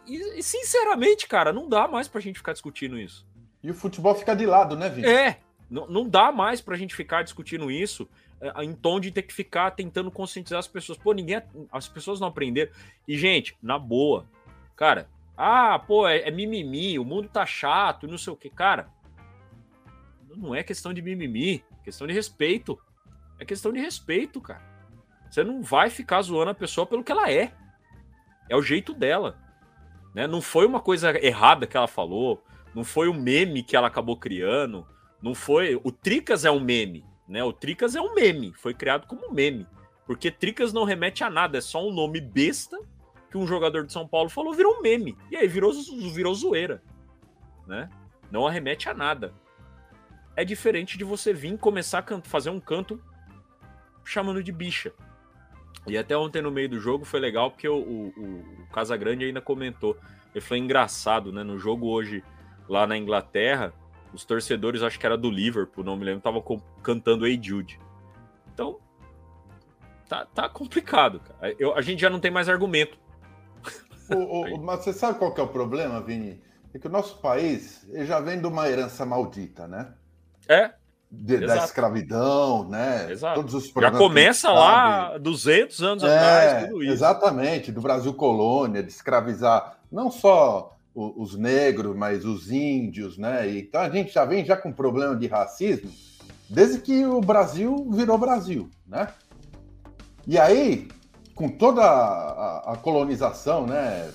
E, 0.07 0.39
e, 0.39 0.43
sinceramente, 0.43 1.27
cara, 1.27 1.53
não 1.53 1.69
dá 1.69 1.89
mais 1.89 2.09
pra 2.09 2.21
gente 2.21 2.39
ficar 2.39 2.53
discutindo 2.53 2.99
isso. 2.99 3.27
E 3.63 3.71
o 3.71 3.75
futebol 3.75 4.15
fica 4.15 4.35
de 4.35 4.45
lado, 4.45 4.77
né, 4.77 4.89
Vitor? 4.89 5.11
É, 5.11 5.39
não, 5.71 5.87
não 5.87 6.09
dá 6.09 6.33
mais 6.33 6.61
pra 6.61 6.77
gente 6.77 6.95
ficar 6.95 7.23
discutindo 7.23 7.71
isso 7.71 8.09
é, 8.41 8.65
em 8.65 8.75
tom 8.75 9.01
de 9.01 9.11
ter 9.11 9.23
que 9.23 9.33
ficar 9.33 9.71
tentando 9.71 10.11
conscientizar 10.11 10.59
as 10.59 10.69
pessoas. 10.69 10.99
Pô, 10.99 11.13
ninguém. 11.13 11.41
As 11.71 11.89
pessoas 11.89 12.21
não 12.21 12.29
aprenderam. 12.29 12.73
E, 13.07 13.17
gente, 13.17 13.57
na 13.63 13.79
boa, 13.79 14.27
cara, 14.77 15.09
ah, 15.37 15.79
pô, 15.79 16.07
é, 16.07 16.29
é 16.29 16.31
mimimi, 16.31 16.99
o 16.99 17.05
mundo 17.05 17.29
tá 17.29 17.45
chato, 17.47 18.07
não 18.07 18.19
sei 18.19 18.33
o 18.33 18.37
que. 18.37 18.51
Cara, 18.51 18.89
não 20.37 20.55
é 20.55 20.63
questão 20.63 20.93
de 20.93 21.03
mimimi, 21.03 21.65
é 21.81 21.85
questão 21.85 22.07
de 22.07 22.13
respeito. 22.13 22.79
É 23.39 23.45
questão 23.45 23.73
de 23.73 23.81
respeito, 23.81 24.41
cara. 24.41 24.63
Você 25.31 25.43
não 25.43 25.63
vai 25.63 25.91
ficar 25.91 26.23
zoando 26.23 26.51
a 26.51 26.55
pessoa 26.55 26.87
pelo 26.87 27.03
que 27.03 27.11
ela 27.11 27.31
é. 27.31 27.53
É 28.49 28.57
o 28.57 28.63
jeito 28.63 28.93
dela. 28.93 29.39
Né? 30.15 30.27
Não 30.27 30.41
foi 30.41 30.67
uma 30.67 30.81
coisa 30.81 31.11
errada 31.25 31.67
que 31.67 31.77
ela 31.77 31.89
falou, 31.89 32.45
não 32.75 32.85
foi 32.85 33.09
um 33.09 33.15
meme 33.15 33.63
que 33.63 33.75
ela 33.75 33.89
acabou 33.89 34.17
criando, 34.17 34.87
não 35.23 35.35
foi. 35.35 35.81
O 35.83 35.91
Tricas 35.91 36.45
é 36.45 36.51
um 36.51 36.61
meme, 36.61 37.05
né? 37.27 37.43
O 37.43 37.53
Tricas 37.53 37.97
é 37.97 38.01
um 38.01 38.15
meme, 38.15 38.53
foi 38.55 38.75
criado 38.75 39.07
como 39.07 39.27
um 39.27 39.33
meme. 39.33 39.67
Porque 40.07 40.31
Tricas 40.31 40.73
não 40.73 40.85
remete 40.85 41.25
a 41.25 41.31
nada, 41.31 41.59
é 41.59 41.61
só 41.61 41.87
um 41.87 41.93
nome 41.93 42.21
besta 42.21 42.79
que 43.33 43.39
um 43.39 43.47
jogador 43.47 43.87
de 43.87 43.93
São 43.93 44.07
Paulo 44.07 44.29
falou, 44.29 44.53
virou 44.53 44.79
um 44.79 44.83
meme. 44.83 45.17
E 45.31 45.37
aí 45.37 45.49
virou, 45.49 45.73
virou 46.15 46.35
zoeira. 46.35 46.83
Né? 47.67 47.89
Não 48.31 48.47
arremete 48.47 48.91
a 48.91 48.95
nada. 48.95 49.33
É 50.37 50.45
diferente 50.45 50.99
de 50.99 51.05
você 51.05 51.33
vir 51.33 51.57
começar 51.57 52.05
a 52.07 52.21
fazer 52.21 52.51
um 52.51 52.61
canto 52.61 53.03
chamando 54.05 54.43
de 54.43 54.53
bicha. 54.53 54.93
E 55.87 55.97
até 55.97 56.15
ontem 56.15 56.43
no 56.43 56.51
meio 56.51 56.69
do 56.69 56.79
jogo 56.79 57.07
foi 57.07 57.21
legal 57.21 57.51
porque 57.51 57.67
o, 57.67 57.75
o, 57.75 58.09
o 58.19 58.67
Casagrande 58.71 59.25
ainda 59.25 59.41
comentou. 59.41 59.97
Ele 60.35 60.45
foi 60.45 60.59
engraçado, 60.59 61.33
né? 61.33 61.43
No 61.43 61.59
jogo 61.59 61.89
hoje 61.89 62.23
lá 62.69 62.87
na 62.87 62.99
Inglaterra, 62.99 63.73
os 64.13 64.27
torcedores, 64.27 64.83
acho 64.83 65.01
que 65.01 65.07
era 65.07 65.17
do 65.17 65.31
Liverpool, 65.31 65.83
não 65.83 65.97
me 65.97 66.05
lembro, 66.05 66.19
estavam 66.19 66.63
cantando 66.83 67.27
Hey 67.27 67.41
Jude. 67.43 67.81
Então, 68.53 68.79
tá, 70.07 70.27
tá 70.27 70.49
complicado, 70.51 71.21
cara. 71.21 71.57
Eu, 71.59 71.75
a 71.75 71.81
gente 71.81 72.01
já 72.01 72.11
não 72.11 72.21
tem 72.21 72.31
mais 72.31 72.49
argumento. 72.49 73.02
O, 74.11 74.57
o, 74.57 74.63
mas 74.63 74.85
você 74.85 74.93
sabe 74.93 75.19
qual 75.19 75.33
que 75.33 75.41
é 75.41 75.45
o 75.45 75.49
problema, 75.49 76.01
Vini? 76.01 76.43
É 76.75 76.79
que 76.79 76.87
o 76.87 76.91
nosso 76.91 77.21
país 77.21 77.87
já 78.07 78.21
vem 78.21 78.41
de 78.41 78.47
uma 78.47 78.69
herança 78.69 79.05
maldita, 79.05 79.67
né? 79.69 79.93
É 80.49 80.73
de, 81.13 81.39
da 81.39 81.59
escravidão, 81.59 82.67
né? 82.67 83.13
Exato. 83.13 83.35
Todos 83.35 83.55
os 83.55 83.71
Já 83.71 83.91
começa 83.91 84.51
lá 84.51 85.19
200 85.19 85.83
anos 85.83 86.03
é, 86.03 86.07
atrás, 86.07 86.65
tudo 86.69 86.83
isso. 86.83 86.93
Exatamente, 86.93 87.71
do 87.71 87.83
Brasil 87.83 88.15
colônia, 88.15 88.83
de 88.83 88.91
escravizar 88.91 89.77
não 89.91 90.11
só 90.11 90.75
os 90.95 91.37
negros, 91.37 91.95
mas 91.95 92.25
os 92.25 92.51
índios, 92.51 93.19
né? 93.19 93.51
Então 93.51 93.83
a 93.83 93.91
gente 93.91 94.13
já 94.13 94.25
vem 94.25 94.45
já 94.45 94.57
com 94.57 94.73
problema 94.73 95.15
de 95.15 95.27
racismo 95.27 95.91
desde 96.49 96.81
que 96.81 97.05
o 97.05 97.21
Brasil 97.21 97.89
virou 97.91 98.17
Brasil, 98.17 98.71
né? 98.87 99.09
E 100.27 100.39
aí, 100.39 100.89
com 101.35 101.49
toda 101.49 101.83
a, 101.83 102.73
a 102.73 102.77
colonização, 102.77 103.67
né, 103.67 104.11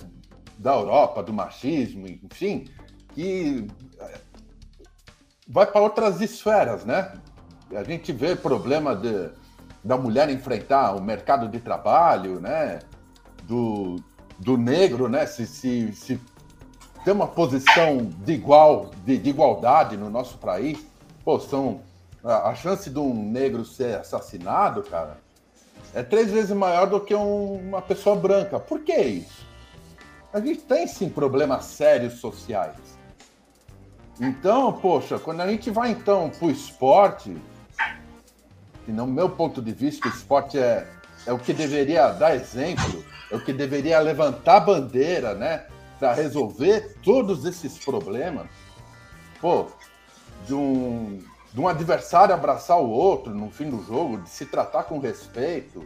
da 0.58 0.74
Europa, 0.74 1.22
do 1.22 1.32
machismo, 1.32 2.06
enfim, 2.06 2.68
que 3.14 3.66
vai 5.48 5.66
para 5.66 5.80
outras 5.80 6.20
esferas, 6.20 6.84
né? 6.84 7.12
A 7.74 7.82
gente 7.84 8.12
vê 8.12 8.34
problema 8.34 8.94
de, 8.94 9.30
da 9.82 9.96
mulher 9.96 10.28
enfrentar 10.30 10.94
o 10.94 11.02
mercado 11.02 11.48
de 11.48 11.60
trabalho, 11.60 12.40
né? 12.40 12.80
Do, 13.44 13.96
do 14.38 14.56
negro, 14.56 15.08
né? 15.08 15.26
Se, 15.26 15.46
se, 15.46 15.92
se 15.92 16.20
ter 17.04 17.12
uma 17.12 17.26
posição 17.26 17.98
de 18.24 18.32
igual, 18.32 18.90
de, 19.04 19.16
de 19.16 19.30
igualdade 19.30 19.96
no 19.96 20.10
nosso 20.10 20.38
país, 20.38 20.86
pô, 21.24 21.38
são 21.38 21.80
a, 22.22 22.50
a, 22.50 22.54
chance 22.54 22.90
de 22.90 22.98
um 22.98 23.14
negro 23.14 23.64
ser 23.64 23.98
assassinado, 23.98 24.82
cara, 24.82 25.18
é 25.94 26.02
três 26.02 26.30
vezes 26.30 26.50
maior 26.50 26.86
do 26.86 27.00
que 27.00 27.14
um, 27.14 27.54
uma 27.54 27.82
pessoa 27.82 28.16
branca. 28.16 28.58
Por 28.58 28.80
que 28.80 28.96
isso? 28.96 29.46
A 30.32 30.40
gente 30.40 30.60
tem 30.60 30.86
sim 30.86 31.08
problemas 31.08 31.64
sérios 31.64 32.14
sociais. 32.14 32.76
Então, 34.20 34.72
poxa, 34.72 35.18
quando 35.18 35.40
a 35.40 35.46
gente 35.46 35.70
vai 35.70 35.90
então 35.90 36.28
para 36.30 36.46
o 36.46 36.50
esporte, 36.50 37.36
e 38.86 38.92
no 38.92 39.06
meu 39.06 39.30
ponto 39.30 39.62
de 39.62 39.72
vista, 39.72 40.08
o 40.08 40.10
esporte 40.10 40.58
é, 40.58 40.86
é 41.26 41.32
o 41.32 41.38
que 41.38 41.52
deveria 41.52 42.10
dar 42.10 42.34
exemplo, 42.34 43.04
é 43.30 43.36
o 43.36 43.40
que 43.40 43.52
deveria 43.52 43.98
levantar 44.00 44.60
bandeira, 44.60 45.34
né? 45.34 45.66
Para 45.98 46.12
resolver 46.14 46.96
todos 47.02 47.44
esses 47.44 47.78
problemas. 47.78 48.46
Pô, 49.40 49.66
de 50.46 50.54
um, 50.54 51.22
de 51.52 51.60
um 51.60 51.68
adversário 51.68 52.34
abraçar 52.34 52.78
o 52.78 52.90
outro 52.90 53.34
no 53.34 53.50
fim 53.50 53.70
do 53.70 53.82
jogo, 53.82 54.18
de 54.18 54.28
se 54.28 54.46
tratar 54.46 54.84
com 54.84 54.98
respeito. 54.98 55.84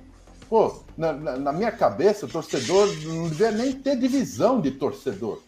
Pô, 0.48 0.82
na, 0.96 1.12
na, 1.12 1.36
na 1.36 1.52
minha 1.52 1.72
cabeça, 1.72 2.26
o 2.26 2.28
torcedor 2.28 2.88
não 3.04 3.28
devia 3.28 3.50
nem 3.50 3.72
ter 3.72 3.96
divisão 3.96 4.60
de 4.60 4.72
torcedor 4.72 5.40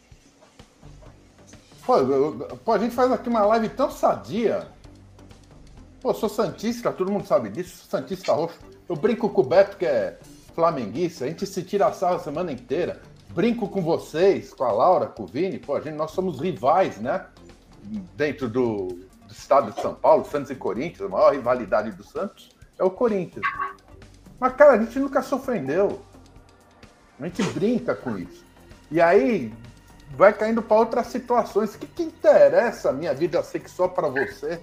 Pô, 1.87 1.99
eu, 1.99 2.59
pô, 2.65 2.73
a 2.73 2.79
gente 2.79 2.95
faz 2.95 3.13
aqui 3.13 3.29
uma 3.29 3.45
live 3.45 3.69
tão 3.69 3.91
sadia. 3.91 4.67
Pô, 6.01 6.15
sou 6.15 6.31
Santista, 6.31 6.91
todo 6.91 7.13
mundo 7.13 7.27
sabe 7.27 7.51
disso, 7.51 7.77
sou 7.77 8.01
Santista 8.01 8.33
roxo. 8.33 8.59
Eu 8.89 8.97
brinco 8.97 9.29
com 9.29 9.43
o 9.43 9.45
Beto, 9.45 9.77
que 9.77 9.85
é 9.85 10.19
flamenguista, 10.55 11.25
a 11.25 11.29
gente 11.29 11.47
se 11.47 11.63
tira 11.63 11.87
a 11.87 11.93
sarra 11.93 12.17
a 12.17 12.21
semana 12.21 12.51
inteira. 12.51 13.03
Brinco 13.31 13.69
com 13.69 13.83
vocês, 13.83 14.55
com 14.55 14.65
a 14.65 14.73
Laura, 14.73 15.07
com 15.07 15.25
o 15.25 15.27
Vini, 15.27 15.59
pô, 15.59 15.75
a 15.75 15.81
gente, 15.81 15.95
nós 15.95 16.13
somos 16.13 16.41
rivais, 16.41 16.99
né? 16.99 17.27
Dentro 18.17 18.49
do 18.49 19.01
estado 19.39 19.73
de 19.73 19.81
São 19.81 19.95
Paulo, 19.95 20.25
Santos 20.25 20.51
e 20.51 20.55
Corinthians, 20.55 21.03
a 21.03 21.09
maior 21.09 21.33
rivalidade 21.33 21.91
do 21.93 22.03
Santos 22.03 22.51
é 22.79 22.85
o 22.85 22.91
Corinthians. 22.91 23.45
Mas, 24.39 24.53
cara, 24.55 24.73
a 24.73 24.79
gente 24.79 24.99
nunca 24.99 25.23
se 25.23 25.35
ofendeu. 25.35 26.01
A 27.21 27.25
gente 27.27 27.43
brinca 27.53 27.95
com 27.95 28.19
isso. 28.19 28.45
E 28.91 29.01
aí, 29.01 29.53
vai 30.17 30.33
caindo 30.33 30.63
para 30.63 30.77
outras 30.77 31.07
situações. 31.09 31.75
O 31.75 31.79
que, 31.79 31.87
que 31.87 32.03
interessa 32.03 32.91
a 32.91 32.93
minha 32.93 33.15
vida 33.15 33.43
sexual 33.43 33.91
para 33.91 34.09
você? 34.09 34.61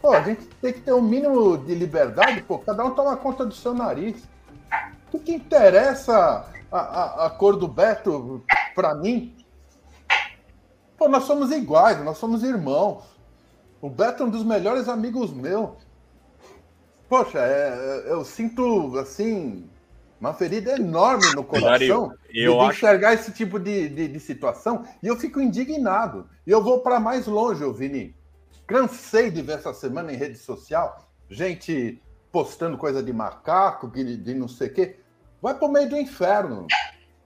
Pô, 0.00 0.12
a 0.12 0.20
gente 0.20 0.46
tem 0.60 0.72
que 0.72 0.80
ter 0.80 0.92
um 0.92 1.02
mínimo 1.02 1.58
de 1.58 1.74
liberdade, 1.74 2.42
pô, 2.42 2.58
cada 2.58 2.84
um 2.84 2.92
toma 2.92 3.16
conta 3.16 3.44
do 3.44 3.54
seu 3.54 3.74
nariz. 3.74 4.22
O 5.12 5.18
que 5.18 5.32
interessa 5.32 6.46
a, 6.70 6.78
a, 6.78 7.26
a 7.26 7.30
cor 7.30 7.56
do 7.56 7.66
Beto 7.66 8.44
para 8.74 8.94
mim? 8.94 9.36
Pô, 10.96 11.08
nós 11.08 11.24
somos 11.24 11.50
iguais, 11.50 12.02
nós 12.04 12.18
somos 12.18 12.42
irmãos. 12.42 13.17
O 13.80 13.88
Beto 13.88 14.22
é 14.22 14.26
um 14.26 14.30
dos 14.30 14.44
melhores 14.44 14.88
amigos 14.88 15.32
meus. 15.32 15.70
Poxa, 17.08 17.38
é, 17.38 18.04
eu 18.06 18.24
sinto 18.24 18.98
assim 18.98 19.68
uma 20.20 20.34
ferida 20.34 20.72
enorme 20.72 21.32
no 21.34 21.44
coração 21.44 22.12
eu 22.28 22.54
de, 22.54 22.58
acho... 22.58 22.70
enxergar 22.72 23.14
esse 23.14 23.32
tipo 23.32 23.58
de, 23.58 23.88
de, 23.88 24.08
de, 24.08 24.20
situação 24.20 24.84
e 25.02 25.06
eu 25.06 25.16
fico 25.16 25.40
indignado. 25.40 26.28
E 26.46 26.50
eu 26.50 26.62
vou 26.62 26.80
para 26.80 26.98
mais 26.98 27.26
longe, 27.26 27.64
Vini. 27.72 28.16
Cansei 28.66 29.30
de 29.30 29.40
ver 29.40 29.58
essa 29.58 29.72
semana 29.72 30.12
em 30.12 30.16
rede 30.16 30.36
social 30.36 31.08
gente 31.30 32.02
postando 32.32 32.76
coisa 32.76 33.02
de 33.02 33.12
macaco, 33.12 33.88
de, 33.88 34.16
de 34.16 34.34
não 34.34 34.48
sei 34.48 34.68
o 34.68 34.74
quê. 34.74 34.98
Vai 35.40 35.54
para 35.54 35.68
o 35.68 35.72
meio 35.72 35.88
do 35.88 35.96
inferno. 35.96 36.66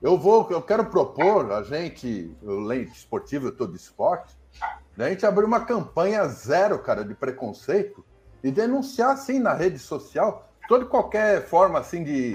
Eu 0.00 0.18
vou, 0.18 0.46
eu 0.50 0.61
quero 0.61 0.86
propor 0.86 1.53
a 1.53 1.62
gente, 1.62 2.34
o 2.42 2.61
leite 2.61 2.92
esportivo, 2.92 3.46
eu 3.46 3.50
estou 3.53 3.68
de 3.68 3.76
esporte, 3.76 4.34
a 4.99 5.09
gente 5.09 5.24
abrir 5.24 5.45
uma 5.45 5.64
campanha 5.64 6.26
zero, 6.26 6.78
cara, 6.78 7.05
de 7.05 7.14
preconceito 7.14 8.05
e 8.43 8.51
denunciar 8.51 9.11
assim 9.11 9.38
na 9.38 9.55
rede 9.55 9.78
social 9.78 10.49
toda 10.68 10.84
qualquer 10.84 11.47
forma 11.47 11.78
assim 11.78 12.05
de 12.05 12.32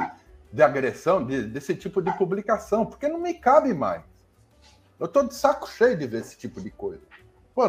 de 0.52 0.64
agressão, 0.64 1.26
de, 1.26 1.44
desse 1.44 1.76
tipo 1.76 2.02
de 2.02 2.12
publicação, 2.18 2.86
porque 2.86 3.08
não 3.08 3.20
me 3.20 3.34
cabe 3.34 3.74
mais. 3.74 4.02
Eu 5.00 5.06
estou 5.06 5.24
de 5.28 5.36
saco 5.36 5.70
cheio 5.70 5.98
de 5.98 6.08
ver 6.08 6.22
esse 6.22 6.38
tipo 6.38 6.60
de 6.62 6.72
coisa. 6.72 7.02
Pô, 7.54 7.64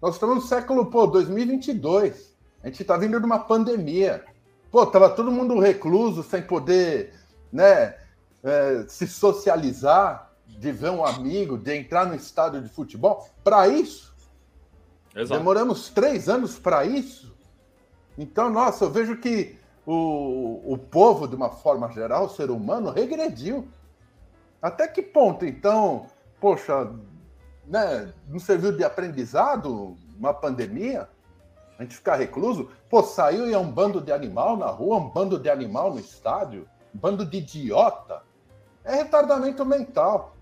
nós 0.00 0.14
estamos 0.14 0.36
no 0.36 0.40
século 0.40 0.86
pô, 0.86 1.06
2022. 1.06 2.34
A 2.62 2.66
gente 2.66 2.82
está 2.82 2.96
vindo 2.96 3.18
de 3.18 3.26
uma 3.26 3.40
pandemia. 3.40 4.24
Pô, 4.70 4.84
tava 4.86 5.10
todo 5.10 5.30
mundo 5.30 5.58
recluso, 5.58 6.22
sem 6.22 6.42
poder 6.42 7.14
né, 7.52 7.96
é, 8.42 8.84
se 8.88 9.06
socializar. 9.06 10.30
de 10.46 10.72
ver 10.72 10.90
um 10.90 11.04
amigo, 11.04 11.56
de 11.56 11.74
entrar 11.74 12.06
no 12.06 12.14
estádio 12.14 12.60
de 12.60 12.68
futebol. 12.68 13.28
Para 13.44 13.68
isso, 13.68 14.11
Exato. 15.14 15.38
demoramos 15.38 15.90
três 15.90 16.28
anos 16.28 16.58
para 16.58 16.84
isso. 16.84 17.34
Então, 18.16 18.50
nossa, 18.50 18.84
eu 18.84 18.90
vejo 18.90 19.16
que 19.16 19.58
o, 19.86 20.60
o 20.64 20.78
povo, 20.78 21.26
de 21.26 21.34
uma 21.34 21.50
forma 21.50 21.90
geral, 21.90 22.26
o 22.26 22.28
ser 22.28 22.50
humano, 22.50 22.90
regrediu. 22.90 23.68
Até 24.60 24.86
que 24.86 25.02
ponto, 25.02 25.44
então, 25.44 26.06
poxa, 26.40 26.90
né, 27.66 28.12
não 28.28 28.38
serviu 28.38 28.72
de 28.72 28.84
aprendizado 28.84 29.96
uma 30.16 30.32
pandemia? 30.32 31.08
A 31.78 31.82
gente 31.82 31.96
ficar 31.96 32.16
recluso? 32.16 32.70
Pô, 32.88 33.02
saiu 33.02 33.48
e 33.48 33.52
é 33.52 33.58
um 33.58 33.70
bando 33.70 34.00
de 34.00 34.12
animal 34.12 34.56
na 34.56 34.66
rua, 34.66 34.98
um 34.98 35.08
bando 35.08 35.38
de 35.38 35.50
animal 35.50 35.92
no 35.92 35.98
estádio, 35.98 36.68
um 36.94 36.98
bando 36.98 37.26
de 37.26 37.38
idiota. 37.38 38.22
É 38.84 38.94
retardamento 38.96 39.64
mental. 39.64 40.36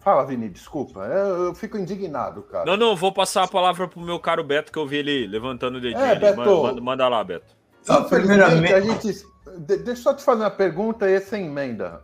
Fala, 0.00 0.24
Vini, 0.24 0.48
desculpa. 0.48 1.00
Eu, 1.00 1.44
eu, 1.44 1.54
fico 1.54 1.76
indignado, 1.76 2.42
cara. 2.42 2.64
Não, 2.64 2.76
não, 2.76 2.96
vou 2.96 3.12
passar 3.12 3.44
a 3.44 3.48
palavra 3.48 3.86
pro 3.86 4.00
meu 4.00 4.18
caro 4.18 4.42
Beto, 4.42 4.72
que 4.72 4.78
eu 4.78 4.86
vi 4.86 4.96
ele 4.96 5.26
levantando 5.26 5.76
o 5.76 5.80
dedinho. 5.80 6.02
É, 6.02 6.14
Beto, 6.14 6.38
manda, 6.38 6.80
manda, 6.80 7.08
lá, 7.08 7.22
Beto. 7.22 7.54
Então, 7.82 8.04
primeiramente, 8.04 8.72
a 8.72 8.80
gente. 8.80 9.26
Deixa 9.58 9.90
eu 9.90 9.96
só 9.96 10.14
te 10.14 10.22
fazer 10.22 10.42
uma 10.42 10.50
pergunta 10.50 11.08
e 11.08 11.14
essa 11.14 11.38
emenda. 11.38 12.02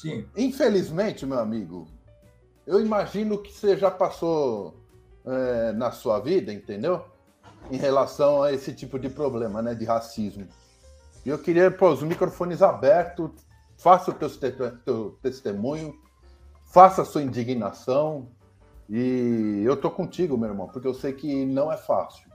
Sim. 0.00 0.24
Infelizmente, 0.36 1.26
meu 1.26 1.40
amigo, 1.40 1.88
eu 2.64 2.80
imagino 2.80 3.38
que 3.38 3.52
você 3.52 3.76
já 3.76 3.90
passou 3.90 4.80
é, 5.26 5.72
na 5.72 5.90
sua 5.90 6.20
vida, 6.20 6.52
entendeu? 6.52 7.04
Em 7.70 7.76
relação 7.76 8.42
a 8.42 8.52
esse 8.52 8.72
tipo 8.72 8.98
de 9.00 9.08
problema, 9.08 9.60
né? 9.60 9.74
De 9.74 9.84
racismo. 9.84 10.46
E 11.26 11.28
eu 11.28 11.38
queria 11.38 11.70
pôr 11.72 11.92
os 11.92 12.02
microfones 12.02 12.62
abertos, 12.62 13.30
faça 13.76 14.12
o 14.12 14.14
teu, 14.14 14.28
teu 14.84 15.18
testemunho, 15.22 15.94
faça 16.72 17.04
sua 17.04 17.22
indignação. 17.22 18.28
E 18.88 19.62
eu 19.64 19.76
tô 19.76 19.90
contigo, 19.90 20.36
meu 20.36 20.48
irmão, 20.48 20.68
porque 20.68 20.88
eu 20.88 20.94
sei 20.94 21.12
que 21.12 21.46
não 21.46 21.70
é 21.70 21.76
fácil. 21.76 22.30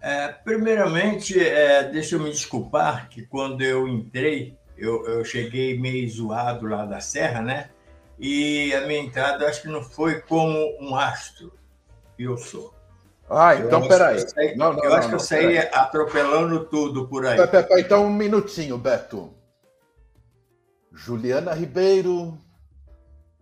É, 0.00 0.28
primeiramente, 0.28 1.38
é, 1.38 1.84
deixa 1.84 2.16
eu 2.16 2.20
me 2.20 2.30
desculpar 2.30 3.08
que 3.08 3.22
quando 3.26 3.62
eu 3.62 3.86
entrei, 3.86 4.56
eu, 4.76 5.06
eu 5.06 5.24
cheguei 5.24 5.78
meio 5.78 6.08
zoado 6.08 6.66
lá 6.66 6.84
da 6.84 7.00
serra, 7.00 7.42
né? 7.42 7.70
E 8.18 8.72
a 8.74 8.86
minha 8.86 9.00
entrada 9.00 9.46
acho 9.46 9.62
que 9.62 9.68
não 9.68 9.82
foi 9.82 10.20
como 10.20 10.76
um 10.80 10.96
astro 10.96 11.52
eu 12.18 12.36
sou. 12.36 12.74
Ah, 13.28 13.54
então 13.56 13.82
eu 13.82 13.88
peraí. 13.88 14.20
Eu, 14.20 14.28
saí, 14.28 14.56
não, 14.56 14.72
não, 14.72 14.84
eu 14.84 14.90
não, 14.90 14.96
acho 14.96 15.08
que 15.08 15.14
eu 15.14 15.20
saí 15.20 15.58
atropelando 15.58 16.64
tudo 16.66 17.06
por 17.08 17.26
aí. 17.26 17.38
Então, 17.78 18.06
um 18.06 18.12
minutinho, 18.12 18.78
Beto. 18.78 19.34
Juliana 20.92 21.52
Ribeiro, 21.52 22.38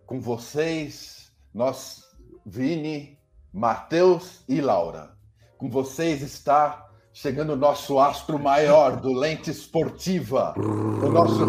com 0.05 0.19
vocês, 0.19 1.31
nós, 1.53 2.03
Vini, 2.45 3.17
Matheus 3.53 4.43
e 4.47 4.61
Laura. 4.61 5.11
Com 5.57 5.69
vocês 5.69 6.21
está 6.21 6.85
chegando 7.13 7.53
o 7.53 7.55
nosso 7.55 7.99
astro 7.99 8.37
maior 8.37 8.97
do 8.97 9.13
Lente 9.13 9.49
Esportiva, 9.49 10.53
o 10.57 11.09
nosso. 11.09 11.45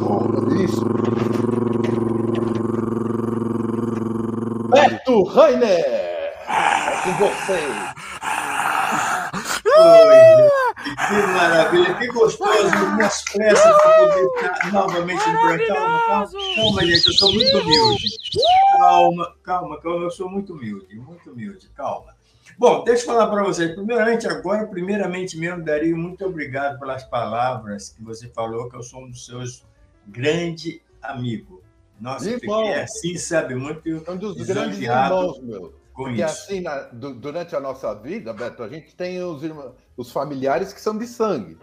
Beto 4.68 5.22
Rainer! 5.24 6.06
É 6.48 7.00
com 7.02 7.12
vocês. 7.12 7.76
Oi, 9.66 10.45
que 10.94 11.26
maravilha, 11.32 11.94
que 11.94 12.06
gostoso, 12.08 12.94
minhas 12.94 13.22
pressas 13.32 13.82
para 13.82 13.98
poder 13.98 14.26
estar 14.26 14.72
novamente 14.72 15.30
no 15.30 15.40
programa. 15.40 16.00
Calma, 16.06 16.30
calma, 16.56 16.86
gente, 16.86 17.06
eu 17.06 17.12
sou 17.14 17.32
muito 17.32 17.58
humilde. 17.58 18.08
Calma, 18.78 19.34
calma, 19.42 19.80
calma, 19.80 20.04
eu 20.04 20.10
sou 20.10 20.30
muito 20.30 20.52
humilde, 20.52 20.94
muito 20.96 21.30
humilde, 21.30 21.68
calma. 21.74 22.14
Bom, 22.58 22.84
deixa 22.84 23.02
eu 23.02 23.06
falar 23.06 23.26
para 23.26 23.42
vocês. 23.42 23.74
Primeiramente, 23.74 24.26
agora, 24.26 24.66
primeiramente 24.66 25.36
mesmo, 25.36 25.62
Dario, 25.62 25.96
muito 25.96 26.24
obrigado 26.24 26.78
pelas 26.78 27.04
palavras 27.04 27.90
que 27.90 28.02
você 28.02 28.28
falou, 28.28 28.68
que 28.70 28.76
eu 28.76 28.82
sou 28.82 29.02
um 29.02 29.10
dos 29.10 29.26
seus 29.26 29.64
grandes 30.06 30.80
amigos. 31.02 31.60
Nossa, 32.00 32.30
fiquei 32.30 32.74
assim, 32.74 33.16
sabe, 33.16 33.54
muito 33.54 33.88
é 33.88 34.10
um 34.10 34.16
dos 34.16 34.36
grandes 34.46 34.78
irmãos, 34.78 35.40
meu. 35.40 35.74
Porque 35.96 36.22
isso. 36.22 36.24
assim, 36.24 36.60
na, 36.60 36.82
durante 36.92 37.56
a 37.56 37.60
nossa 37.60 37.94
vida, 37.94 38.32
Beto, 38.34 38.62
a 38.62 38.68
gente 38.68 38.94
tem 38.94 39.22
os, 39.22 39.42
irmãos, 39.42 39.72
os 39.96 40.12
familiares 40.12 40.72
que 40.72 40.80
são 40.80 40.96
de 40.96 41.06
sangue. 41.06 41.56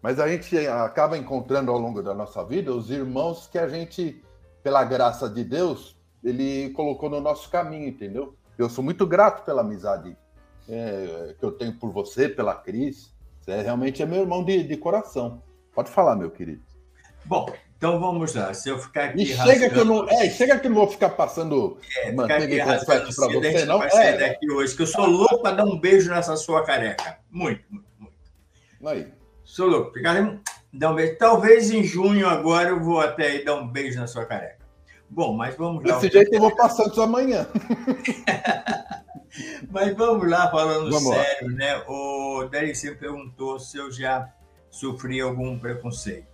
Mas 0.00 0.18
a 0.18 0.26
gente 0.26 0.56
acaba 0.66 1.18
encontrando 1.18 1.70
ao 1.70 1.78
longo 1.78 2.02
da 2.02 2.14
nossa 2.14 2.42
vida 2.42 2.74
os 2.74 2.90
irmãos 2.90 3.46
que 3.46 3.58
a 3.58 3.68
gente, 3.68 4.24
pela 4.62 4.82
graça 4.82 5.28
de 5.28 5.44
Deus, 5.44 5.94
ele 6.24 6.70
colocou 6.70 7.10
no 7.10 7.20
nosso 7.20 7.50
caminho, 7.50 7.86
entendeu? 7.86 8.34
Eu 8.56 8.70
sou 8.70 8.82
muito 8.82 9.06
grato 9.06 9.44
pela 9.44 9.60
amizade 9.60 10.16
é, 10.68 11.34
que 11.38 11.44
eu 11.44 11.52
tenho 11.52 11.74
por 11.74 11.92
você, 11.92 12.28
pela 12.28 12.54
Cris. 12.54 13.14
Você 13.40 13.60
realmente 13.60 14.02
é 14.02 14.06
meu 14.06 14.22
irmão 14.22 14.42
de, 14.42 14.62
de 14.62 14.76
coração. 14.76 15.42
Pode 15.74 15.90
falar, 15.90 16.16
meu 16.16 16.30
querido. 16.30 16.62
Bom, 17.26 17.46
então 17.82 17.98
vamos 17.98 18.32
lá. 18.32 18.54
Se 18.54 18.68
eu 18.68 18.78
ficar 18.78 19.06
aqui. 19.06 19.24
E 19.24 19.26
chega, 19.26 19.68
que 19.68 19.76
eu 19.76 19.84
não, 19.84 20.08
é, 20.08 20.30
chega 20.30 20.56
que 20.56 20.68
eu 20.68 20.70
não 20.70 20.78
vou 20.78 20.86
ficar 20.86 21.08
passando 21.08 21.80
é, 21.96 22.12
manteiga 22.12 22.54
e 22.54 22.60
confete 22.60 23.16
para 23.16 23.26
você, 23.26 23.64
não? 23.64 23.82
É. 23.82 24.16
daqui 24.18 24.52
hoje, 24.52 24.76
que 24.76 24.82
eu 24.82 24.86
sou 24.86 25.04
louco 25.04 25.42
para 25.42 25.56
dar 25.56 25.64
um 25.64 25.76
beijo 25.80 26.08
nessa 26.08 26.36
sua 26.36 26.62
careca. 26.62 27.18
Muito, 27.28 27.64
muito, 27.68 27.88
muito. 27.98 28.14
Aí. 28.86 29.12
Sou 29.42 29.66
louco. 29.66 29.94
Ficar, 29.94 30.38
dar 30.72 30.92
um 30.92 30.94
beijo. 30.94 31.16
Talvez 31.18 31.72
em 31.72 31.82
junho 31.82 32.28
agora 32.28 32.68
eu 32.68 32.78
vou 32.78 33.00
até 33.00 33.26
aí 33.26 33.44
dar 33.44 33.56
um 33.56 33.66
beijo 33.66 33.98
na 33.98 34.06
sua 34.06 34.26
careca. 34.26 34.64
Bom, 35.10 35.32
mas 35.32 35.56
vamos 35.56 35.82
lá. 35.84 35.96
Desse 35.96 36.12
jeito 36.12 36.32
eu 36.32 36.40
vou 36.40 36.54
passar 36.54 36.86
isso 36.86 37.02
amanhã. 37.02 37.48
mas 39.72 39.92
vamos 39.96 40.30
lá, 40.30 40.48
falando 40.52 40.88
vamos 40.88 41.16
sério, 41.16 41.50
lá. 41.50 41.56
né? 41.56 41.82
O 41.88 42.48
sempre 42.76 43.00
perguntou 43.00 43.58
se 43.58 43.76
eu 43.76 43.90
já 43.90 44.32
sofri 44.70 45.20
algum 45.20 45.58
preconceito. 45.58 46.31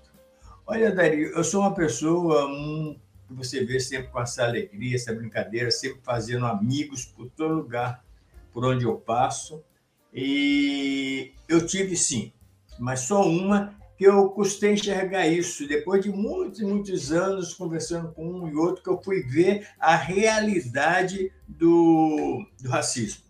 Olha, 0.71 0.95
Dario, 0.95 1.31
eu 1.31 1.43
sou 1.43 1.63
uma 1.63 1.75
pessoa 1.75 2.47
um, 2.47 2.95
que 3.27 3.33
você 3.33 3.65
vê 3.65 3.81
sempre 3.81 4.09
com 4.09 4.21
essa 4.21 4.45
alegria, 4.45 4.97
essa 4.97 5.15
brincadeira, 5.15 5.71
sempre 5.71 6.03
fazendo 6.03 6.45
amigos 6.45 7.07
por 7.07 7.31
todo 7.31 7.55
lugar 7.55 8.05
por 8.53 8.67
onde 8.67 8.85
eu 8.85 8.95
passo. 8.99 9.65
E 10.13 11.33
eu 11.49 11.67
tive 11.67 11.97
sim, 11.97 12.35
mas 12.79 13.01
só 13.01 13.27
uma 13.27 13.75
que 13.97 14.05
eu 14.05 14.29
custei 14.29 14.75
enxergar 14.75 15.27
isso. 15.27 15.67
Depois 15.67 16.05
de 16.05 16.11
muitos 16.11 16.61
e 16.61 16.67
muitos 16.67 17.13
anos 17.13 17.55
conversando 17.55 18.13
com 18.13 18.31
um 18.31 18.47
e 18.47 18.55
outro, 18.55 18.83
que 18.83 18.91
eu 18.91 19.01
fui 19.03 19.23
ver 19.23 19.67
a 19.81 19.97
realidade 19.97 21.33
do, 21.49 22.45
do 22.61 22.69
racismo. 22.69 23.23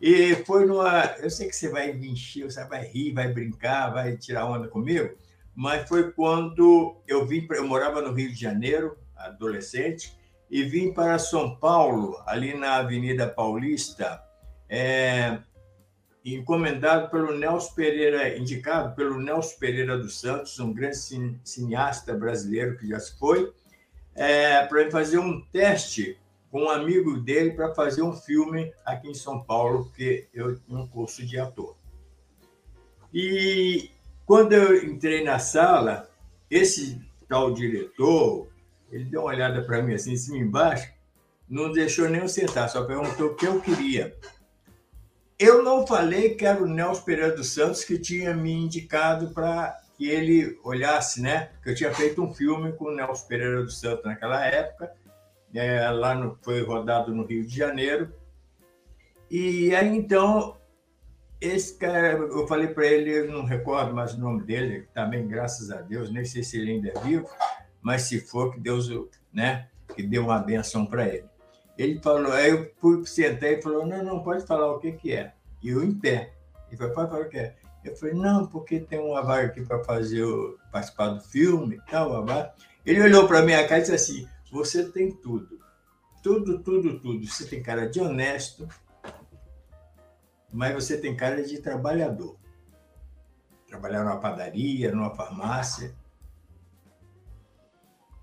E 0.00 0.36
foi 0.46 0.66
numa. 0.66 1.16
Eu 1.18 1.30
sei 1.30 1.48
que 1.48 1.56
você 1.56 1.68
vai 1.68 1.92
me 1.92 2.10
encher, 2.10 2.44
você 2.44 2.64
vai 2.64 2.84
rir, 2.86 3.12
vai 3.12 3.26
brincar, 3.26 3.90
vai 3.90 4.16
tirar 4.16 4.46
onda 4.46 4.68
comigo, 4.68 5.16
mas 5.54 5.88
foi 5.88 6.12
quando 6.12 6.96
eu 7.06 7.26
vim, 7.26 7.46
eu 7.50 7.66
morava 7.66 8.00
no 8.00 8.12
Rio 8.12 8.30
de 8.30 8.40
Janeiro, 8.40 8.96
adolescente, 9.16 10.16
e 10.50 10.62
vim 10.62 10.92
para 10.92 11.18
São 11.18 11.56
Paulo, 11.56 12.22
ali 12.26 12.54
na 12.54 12.76
Avenida 12.76 13.26
Paulista, 13.26 14.22
é, 14.68 15.38
encomendado 16.24 17.10
pelo 17.10 17.36
Nelson 17.36 17.74
Pereira, 17.74 18.36
indicado 18.36 18.94
pelo 18.94 19.20
Nelson 19.20 19.58
Pereira 19.58 19.98
dos 19.98 20.20
Santos, 20.20 20.58
um 20.60 20.72
grande 20.72 20.96
cineasta 21.42 22.14
brasileiro 22.14 22.76
que 22.76 22.88
já 22.88 23.00
se 23.00 23.18
foi, 23.18 23.52
é, 24.14 24.64
para 24.66 24.90
fazer 24.90 25.18
um 25.18 25.40
teste 25.46 26.18
com 26.50 26.64
um 26.64 26.70
amigo 26.70 27.18
dele 27.18 27.52
para 27.52 27.74
fazer 27.74 28.02
um 28.02 28.12
filme 28.12 28.72
aqui 28.84 29.08
em 29.08 29.14
São 29.14 29.42
Paulo, 29.42 29.84
porque 29.84 30.28
eu 30.34 30.60
tinha 30.60 30.78
um 30.78 30.86
curso 30.86 31.24
de 31.24 31.38
ator. 31.40 31.74
E 33.12 33.90
quando 34.32 34.54
eu 34.54 34.82
entrei 34.82 35.22
na 35.22 35.38
sala, 35.38 36.08
esse 36.50 36.98
tal 37.28 37.52
diretor, 37.52 38.48
ele 38.90 39.04
deu 39.04 39.20
uma 39.20 39.28
olhada 39.28 39.60
para 39.60 39.82
mim 39.82 39.92
assim, 39.92 40.14
em 40.14 40.16
cima 40.16 40.38
e 40.38 40.40
embaixo, 40.40 40.90
não 41.46 41.70
deixou 41.70 42.08
nem 42.08 42.22
eu 42.22 42.28
sentar, 42.30 42.70
só 42.70 42.82
perguntou 42.82 43.26
o 43.26 43.34
que 43.34 43.46
eu 43.46 43.60
queria. 43.60 44.16
Eu 45.38 45.62
não 45.62 45.86
falei 45.86 46.34
que 46.34 46.46
era 46.46 46.62
o 46.62 46.66
Nelson 46.66 47.02
Pereira 47.02 47.36
dos 47.36 47.52
Santos 47.52 47.84
que 47.84 47.98
tinha 47.98 48.32
me 48.32 48.50
indicado 48.50 49.34
para 49.34 49.78
que 49.98 50.08
ele 50.08 50.58
olhasse, 50.64 51.20
né? 51.20 51.50
Que 51.62 51.68
eu 51.68 51.74
tinha 51.74 51.92
feito 51.92 52.22
um 52.22 52.32
filme 52.32 52.72
com 52.72 52.86
o 52.86 52.94
Nelson 52.94 53.26
Pereira 53.26 53.62
dos 53.62 53.78
Santos 53.78 54.06
naquela 54.06 54.42
época, 54.46 54.94
é, 55.54 55.90
lá 55.90 56.14
no, 56.14 56.38
foi 56.40 56.62
rodado 56.62 57.14
no 57.14 57.26
Rio 57.26 57.46
de 57.46 57.54
Janeiro. 57.54 58.10
E 59.30 59.74
aí 59.74 59.94
então 59.94 60.56
esse 61.42 61.76
cara, 61.76 62.12
eu 62.12 62.46
falei 62.46 62.68
para 62.68 62.86
ele, 62.86 63.26
não 63.26 63.44
recordo 63.44 63.94
mais 63.94 64.14
o 64.14 64.20
nome 64.20 64.42
dele, 64.42 64.88
também, 64.94 65.26
graças 65.26 65.70
a 65.70 65.80
Deus, 65.80 66.10
nem 66.10 66.24
sei 66.24 66.42
se 66.42 66.58
ele 66.58 66.72
ainda 66.72 66.88
é 66.88 67.00
vivo, 67.00 67.28
mas 67.80 68.02
se 68.02 68.20
for, 68.20 68.52
que 68.52 68.60
Deus, 68.60 68.88
né, 69.32 69.68
que 69.94 70.02
deu 70.02 70.24
uma 70.24 70.38
benção 70.38 70.86
para 70.86 71.08
ele. 71.08 71.24
Ele 71.76 72.00
falou, 72.00 72.32
aí 72.32 72.50
eu 72.50 72.70
fui 72.76 73.04
sentar 73.06 73.50
e 73.50 73.62
falou, 73.62 73.86
não, 73.86 74.04
não, 74.04 74.22
pode 74.22 74.46
falar 74.46 74.70
o 74.70 74.78
que 74.78 74.92
que 74.92 75.12
é. 75.12 75.32
E 75.62 75.70
eu 75.70 75.82
em 75.82 75.92
pé. 75.92 76.32
Ele 76.68 76.76
falou, 76.76 76.94
pode 76.94 77.10
falar 77.10 77.26
o 77.26 77.28
que 77.28 77.38
é. 77.38 77.56
Eu 77.84 77.96
falei, 77.96 78.14
não, 78.14 78.46
porque 78.46 78.78
tem 78.78 79.00
uma 79.00 79.22
vaga 79.22 79.48
aqui 79.48 79.62
para 79.62 79.82
fazer 79.82 80.24
participar 80.70 81.08
do 81.08 81.20
filme 81.20 81.76
e 81.76 81.90
tal. 81.90 82.24
Ele 82.86 83.02
olhou 83.02 83.26
para 83.26 83.42
minha 83.42 83.66
cara 83.66 83.78
e 83.78 83.80
disse 83.80 83.94
assim: 83.94 84.28
Você 84.50 84.84
tem 84.90 85.10
tudo. 85.10 85.60
Tudo, 86.22 86.60
tudo, 86.60 87.00
tudo. 87.00 87.26
Você 87.26 87.44
tem 87.44 87.62
cara 87.62 87.88
de 87.88 88.00
honesto, 88.00 88.68
mas 90.52 90.74
você 90.74 90.98
tem 90.98 91.16
cara 91.16 91.42
de 91.42 91.58
trabalhador. 91.58 92.36
Trabalhar 93.66 94.04
numa 94.04 94.20
padaria, 94.20 94.92
numa 94.92 95.14
farmácia. 95.14 95.94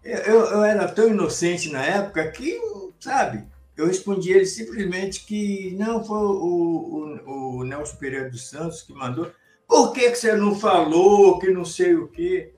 Eu, 0.03 0.45
eu 0.45 0.63
era 0.63 0.88
tão 0.88 1.09
inocente 1.09 1.71
na 1.71 1.84
época 1.84 2.32
que, 2.32 2.59
sabe, 2.99 3.47
eu 3.75 3.88
respondi 3.88 4.32
ele 4.32 4.45
simplesmente 4.45 5.25
que 5.25 5.75
não 5.77 6.03
foi 6.03 6.17
o, 6.17 7.19
o, 7.25 7.57
o 7.57 7.63
Nelson 7.63 7.97
Pereira 7.97 8.30
dos 8.30 8.47
Santos 8.47 8.82
que 8.82 8.93
mandou. 8.93 9.32
Por 9.67 9.93
que, 9.93 10.11
que 10.11 10.17
você 10.17 10.36
não 10.36 10.55
falou 10.55 11.39
que 11.39 11.49
não 11.49 11.65
sei 11.65 11.95
o 11.95 12.07
quê? 12.07 12.53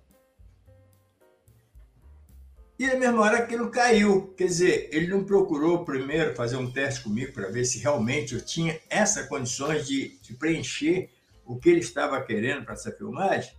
E 2.82 2.88
na 2.88 2.96
mesma 2.96 3.22
hora 3.22 3.38
aquilo 3.38 3.70
caiu. 3.70 4.34
Quer 4.36 4.46
dizer, 4.46 4.90
ele 4.92 5.06
não 5.06 5.24
procurou 5.24 5.86
primeiro 5.86 6.34
fazer 6.34 6.56
um 6.56 6.72
teste 6.72 7.04
comigo 7.04 7.32
para 7.32 7.48
ver 7.48 7.64
se 7.64 7.78
realmente 7.78 8.34
eu 8.34 8.44
tinha 8.44 8.80
essas 8.90 9.28
condições 9.28 9.86
de, 9.86 10.18
de 10.20 10.34
preencher 10.34 11.08
o 11.46 11.60
que 11.60 11.70
ele 11.70 11.82
estava 11.82 12.20
querendo 12.24 12.66
para 12.66 12.74
essa 12.74 12.92
filmagem. 12.92 13.54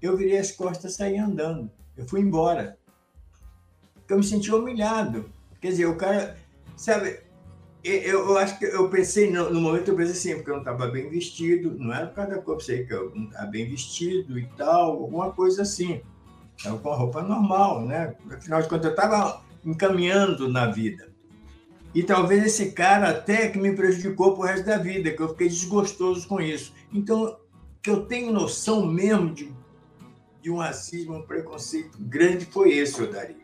Eu 0.00 0.16
virei 0.16 0.38
as 0.38 0.50
costas 0.50 0.94
e 0.94 0.96
saí 0.96 1.18
andando. 1.18 1.70
Eu 1.98 2.08
fui 2.08 2.20
embora. 2.22 2.78
Eu 4.08 4.16
me 4.16 4.24
senti 4.24 4.50
humilhado. 4.50 5.30
Quer 5.60 5.68
dizer, 5.68 5.84
o 5.84 5.94
cara, 5.94 6.38
sabe, 6.78 7.20
eu, 7.84 8.26
eu, 8.30 8.38
acho 8.38 8.58
que 8.58 8.64
eu 8.64 8.88
pensei, 8.88 9.30
no, 9.30 9.50
no, 9.50 9.60
momento 9.60 9.88
eu 9.90 9.96
pensei 9.96 10.12
assim, 10.12 10.34
porque 10.36 10.48
eu 10.48 10.54
não 10.54 10.62
estava 10.62 10.86
bem 10.86 11.10
vestido, 11.10 11.76
não 11.78 11.92
era 11.92 12.06
por 12.06 12.14
causa 12.14 12.30
da 12.30 12.40
cor, 12.40 12.62
sei 12.62 12.86
que 12.86 12.94
eu 12.94 13.14
não 13.14 13.24
estava 13.24 13.44
bem 13.48 13.68
vestido 13.68 14.38
e 14.38 14.46
tal, 14.56 14.92
alguma 14.92 15.30
coisa 15.30 15.60
assim. 15.60 16.00
Estava 16.58 16.78
com 16.78 16.92
a 16.92 16.96
roupa 16.96 17.22
normal, 17.22 17.82
né? 17.82 18.14
Afinal 18.32 18.60
de 18.60 18.68
contas, 18.68 18.86
eu 18.86 18.90
estava 18.90 19.42
encaminhando 19.64 20.48
na 20.48 20.66
vida. 20.66 21.08
E 21.94 22.02
talvez 22.02 22.44
esse 22.44 22.72
cara 22.72 23.10
até 23.10 23.48
que 23.48 23.58
me 23.58 23.74
prejudicou 23.74 24.34
pro 24.34 24.44
resto 24.44 24.66
da 24.66 24.76
vida, 24.76 25.10
que 25.12 25.22
eu 25.22 25.28
fiquei 25.30 25.48
desgostoso 25.48 26.26
com 26.26 26.40
isso. 26.40 26.74
Então, 26.92 27.38
que 27.80 27.88
eu 27.88 28.04
tenho 28.06 28.32
noção 28.32 28.84
mesmo 28.84 29.32
de, 29.32 29.52
de 30.42 30.50
um 30.50 30.56
racismo, 30.56 31.14
um 31.14 31.22
preconceito 31.22 31.96
grande 32.00 32.44
foi 32.44 32.72
esse, 32.72 33.02
Odario. 33.02 33.36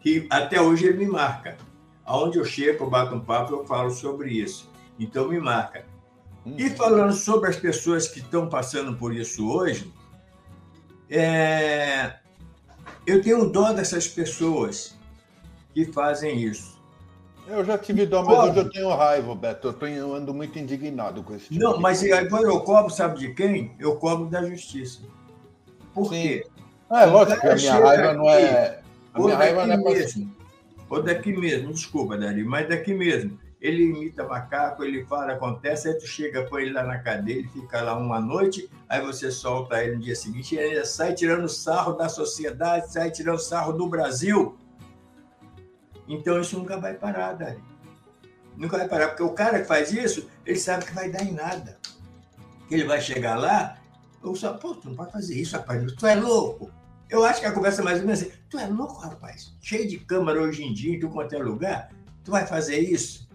Que 0.00 0.26
até 0.28 0.60
hoje 0.60 0.86
ele 0.86 0.98
me 0.98 1.06
marca. 1.06 1.56
Aonde 2.04 2.38
eu 2.38 2.44
chego, 2.44 2.84
eu 2.84 2.90
bato 2.90 3.14
um 3.14 3.20
papo, 3.20 3.54
eu 3.54 3.64
falo 3.64 3.90
sobre 3.90 4.32
isso. 4.32 4.68
Então 4.98 5.28
me 5.28 5.38
marca. 5.38 5.86
E 6.44 6.64
uhum. 6.64 6.76
falando 6.76 7.12
sobre 7.12 7.48
as 7.48 7.56
pessoas 7.56 8.08
que 8.08 8.18
estão 8.18 8.48
passando 8.48 8.96
por 8.96 9.14
isso 9.14 9.48
hoje, 9.48 9.92
é... 11.08 12.18
eu 13.06 13.22
tenho 13.22 13.48
dó 13.48 13.72
dessas 13.72 14.06
pessoas 14.06 14.96
que 15.74 15.86
fazem 15.86 16.42
isso. 16.42 16.78
Eu 17.46 17.64
já 17.64 17.76
tive 17.76 18.06
dó, 18.06 18.22
mas 18.22 18.50
hoje 18.50 18.58
eu 18.58 18.70
tenho 18.70 18.88
raiva, 18.90 19.34
Beto. 19.34 19.68
Eu, 19.68 19.72
tenho, 19.72 19.96
eu 19.96 20.14
ando 20.14 20.32
muito 20.32 20.58
indignado 20.58 21.22
com 21.22 21.34
esse 21.34 21.48
tipo 21.48 21.60
Não, 21.60 21.80
mas 21.80 22.02
agora 22.12 22.44
eu 22.44 22.60
cobro, 22.60 22.92
sabe 22.92 23.18
de 23.18 23.34
quem? 23.34 23.74
Eu 23.78 23.96
cobro 23.96 24.26
da 24.26 24.42
justiça. 24.44 25.00
Por 25.92 26.04
Sim. 26.04 26.10
quê? 26.22 26.46
É, 26.92 27.06
lógico 27.06 27.40
que 27.40 27.48
a 27.48 27.56
minha 27.56 27.74
raiva 27.74 28.14
não 28.14 28.28
é. 28.28 28.80
A 29.12 29.20
minha 29.20 29.36
raiva 29.36 29.66
não 29.66 29.74
é 29.74 29.76
mesmo 29.76 30.40
ou 30.90 31.00
daqui 31.00 31.32
mesmo, 31.32 31.72
desculpa, 31.72 32.18
Dari, 32.18 32.42
mas 32.42 32.68
daqui 32.68 32.92
mesmo. 32.92 33.38
Ele 33.60 33.84
imita 33.84 34.24
macaco, 34.24 34.82
ele 34.82 35.04
fala, 35.04 35.34
acontece, 35.34 35.88
aí 35.88 35.94
tu 35.94 36.06
chega, 36.06 36.46
põe 36.46 36.62
ele 36.62 36.72
lá 36.72 36.82
na 36.82 36.98
cadeia, 36.98 37.40
ele 37.40 37.48
fica 37.48 37.82
lá 37.82 37.94
uma 37.94 38.18
noite, 38.18 38.70
aí 38.88 39.02
você 39.02 39.30
solta 39.30 39.84
ele 39.84 39.96
no 39.96 40.02
dia 40.02 40.14
seguinte, 40.16 40.54
e 40.54 40.58
ele 40.58 40.84
sai 40.86 41.14
tirando 41.14 41.46
sarro 41.46 41.92
da 41.92 42.08
sociedade, 42.08 42.90
sai 42.90 43.10
tirando 43.10 43.38
sarro 43.38 43.74
do 43.74 43.86
Brasil. 43.86 44.56
Então 46.08 46.40
isso 46.40 46.58
nunca 46.58 46.78
vai 46.78 46.94
parar, 46.94 47.34
Dari. 47.34 47.62
Nunca 48.56 48.78
vai 48.78 48.88
parar, 48.88 49.08
porque 49.08 49.22
o 49.22 49.32
cara 49.32 49.60
que 49.60 49.66
faz 49.66 49.92
isso, 49.92 50.28
ele 50.46 50.58
sabe 50.58 50.86
que 50.86 50.94
vai 50.94 51.10
dar 51.10 51.22
em 51.22 51.32
nada. 51.32 51.78
Ele 52.70 52.84
vai 52.84 53.00
chegar 53.00 53.36
lá, 53.36 53.76
eu 54.24 54.34
só, 54.34 54.54
pô, 54.54 54.74
tu 54.74 54.88
não 54.88 54.96
pode 54.96 55.12
fazer 55.12 55.34
isso, 55.34 55.54
rapaz, 55.54 55.92
tu 55.92 56.06
é 56.06 56.14
louco. 56.14 56.70
Eu 57.10 57.24
acho 57.24 57.40
que 57.40 57.46
a 57.46 57.52
conversa 57.52 57.82
é 57.82 57.84
mais 57.84 58.00
ou 58.00 58.06
menos 58.06 58.22
assim. 58.22 58.32
Tu 58.48 58.58
é 58.58 58.66
louco, 58.66 59.00
rapaz? 59.00 59.54
Cheio 59.60 59.88
de 59.88 59.98
câmera 59.98 60.40
hoje 60.40 60.62
em 60.62 60.72
dia, 60.72 60.94
em 60.94 61.00
tudo 61.00 61.12
quanto 61.12 61.34
é 61.34 61.38
lugar. 61.38 61.90
Tu 62.22 62.30
vai 62.30 62.46
fazer 62.46 62.78
isso? 62.78 63.29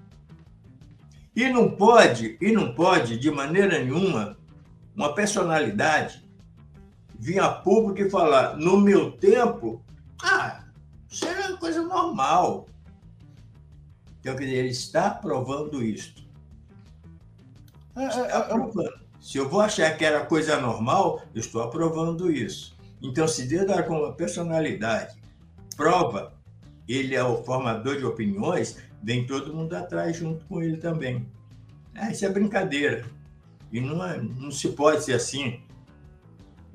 E 1.36 1.50
não 1.50 1.70
pode, 1.70 2.38
e 2.40 2.52
não 2.52 2.74
pode, 2.74 3.18
de 3.18 3.30
maneira 3.30 3.84
nenhuma, 3.84 4.38
uma 4.96 5.14
personalidade 5.14 6.24
vir 7.20 7.40
a 7.40 7.50
público 7.50 8.02
e 8.02 8.10
falar, 8.10 8.56
no 8.56 8.80
meu 8.80 9.12
tempo, 9.12 9.84
ah, 10.22 10.64
isso 11.10 11.26
era 11.26 11.50
uma 11.50 11.58
coisa 11.58 11.82
normal. 11.82 12.68
Então, 14.20 14.36
quer 14.36 14.46
dizer, 14.46 14.56
ele 14.58 14.70
está 14.70 15.10
provando 15.10 15.84
isto. 15.84 16.24
É, 17.96 18.08
está 18.08 18.28
é, 18.28 18.38
aprovando. 18.38 19.06
Se 19.20 19.38
eu 19.38 19.50
vou 19.50 19.62
achar 19.62 19.96
que 19.98 20.06
era 20.06 20.26
coisa 20.26 20.60
normal, 20.60 21.22
eu 21.34 21.40
estou 21.42 21.62
aprovando 21.62 22.32
isso. 22.32 22.76
Então, 23.02 23.28
se 23.28 23.46
Deus 23.46 23.68
dá 23.68 23.84
como 23.84 24.14
personalidade 24.14 25.16
prova, 25.76 26.35
ele 26.88 27.16
é 27.16 27.24
o 27.24 27.44
formador 27.44 27.98
de 27.98 28.06
opiniões, 28.06 28.78
vem 29.02 29.26
todo 29.26 29.54
mundo 29.54 29.74
atrás 29.74 30.18
junto 30.18 30.46
com 30.46 30.62
ele 30.62 30.78
também. 30.78 31.26
É, 31.96 32.12
isso 32.12 32.26
é 32.26 32.30
brincadeira. 32.30 33.06
E 33.72 33.80
não, 33.80 34.06
é, 34.06 34.22
não 34.22 34.52
se 34.52 34.70
pode 34.70 35.04
ser 35.04 35.14
assim. 35.14 35.60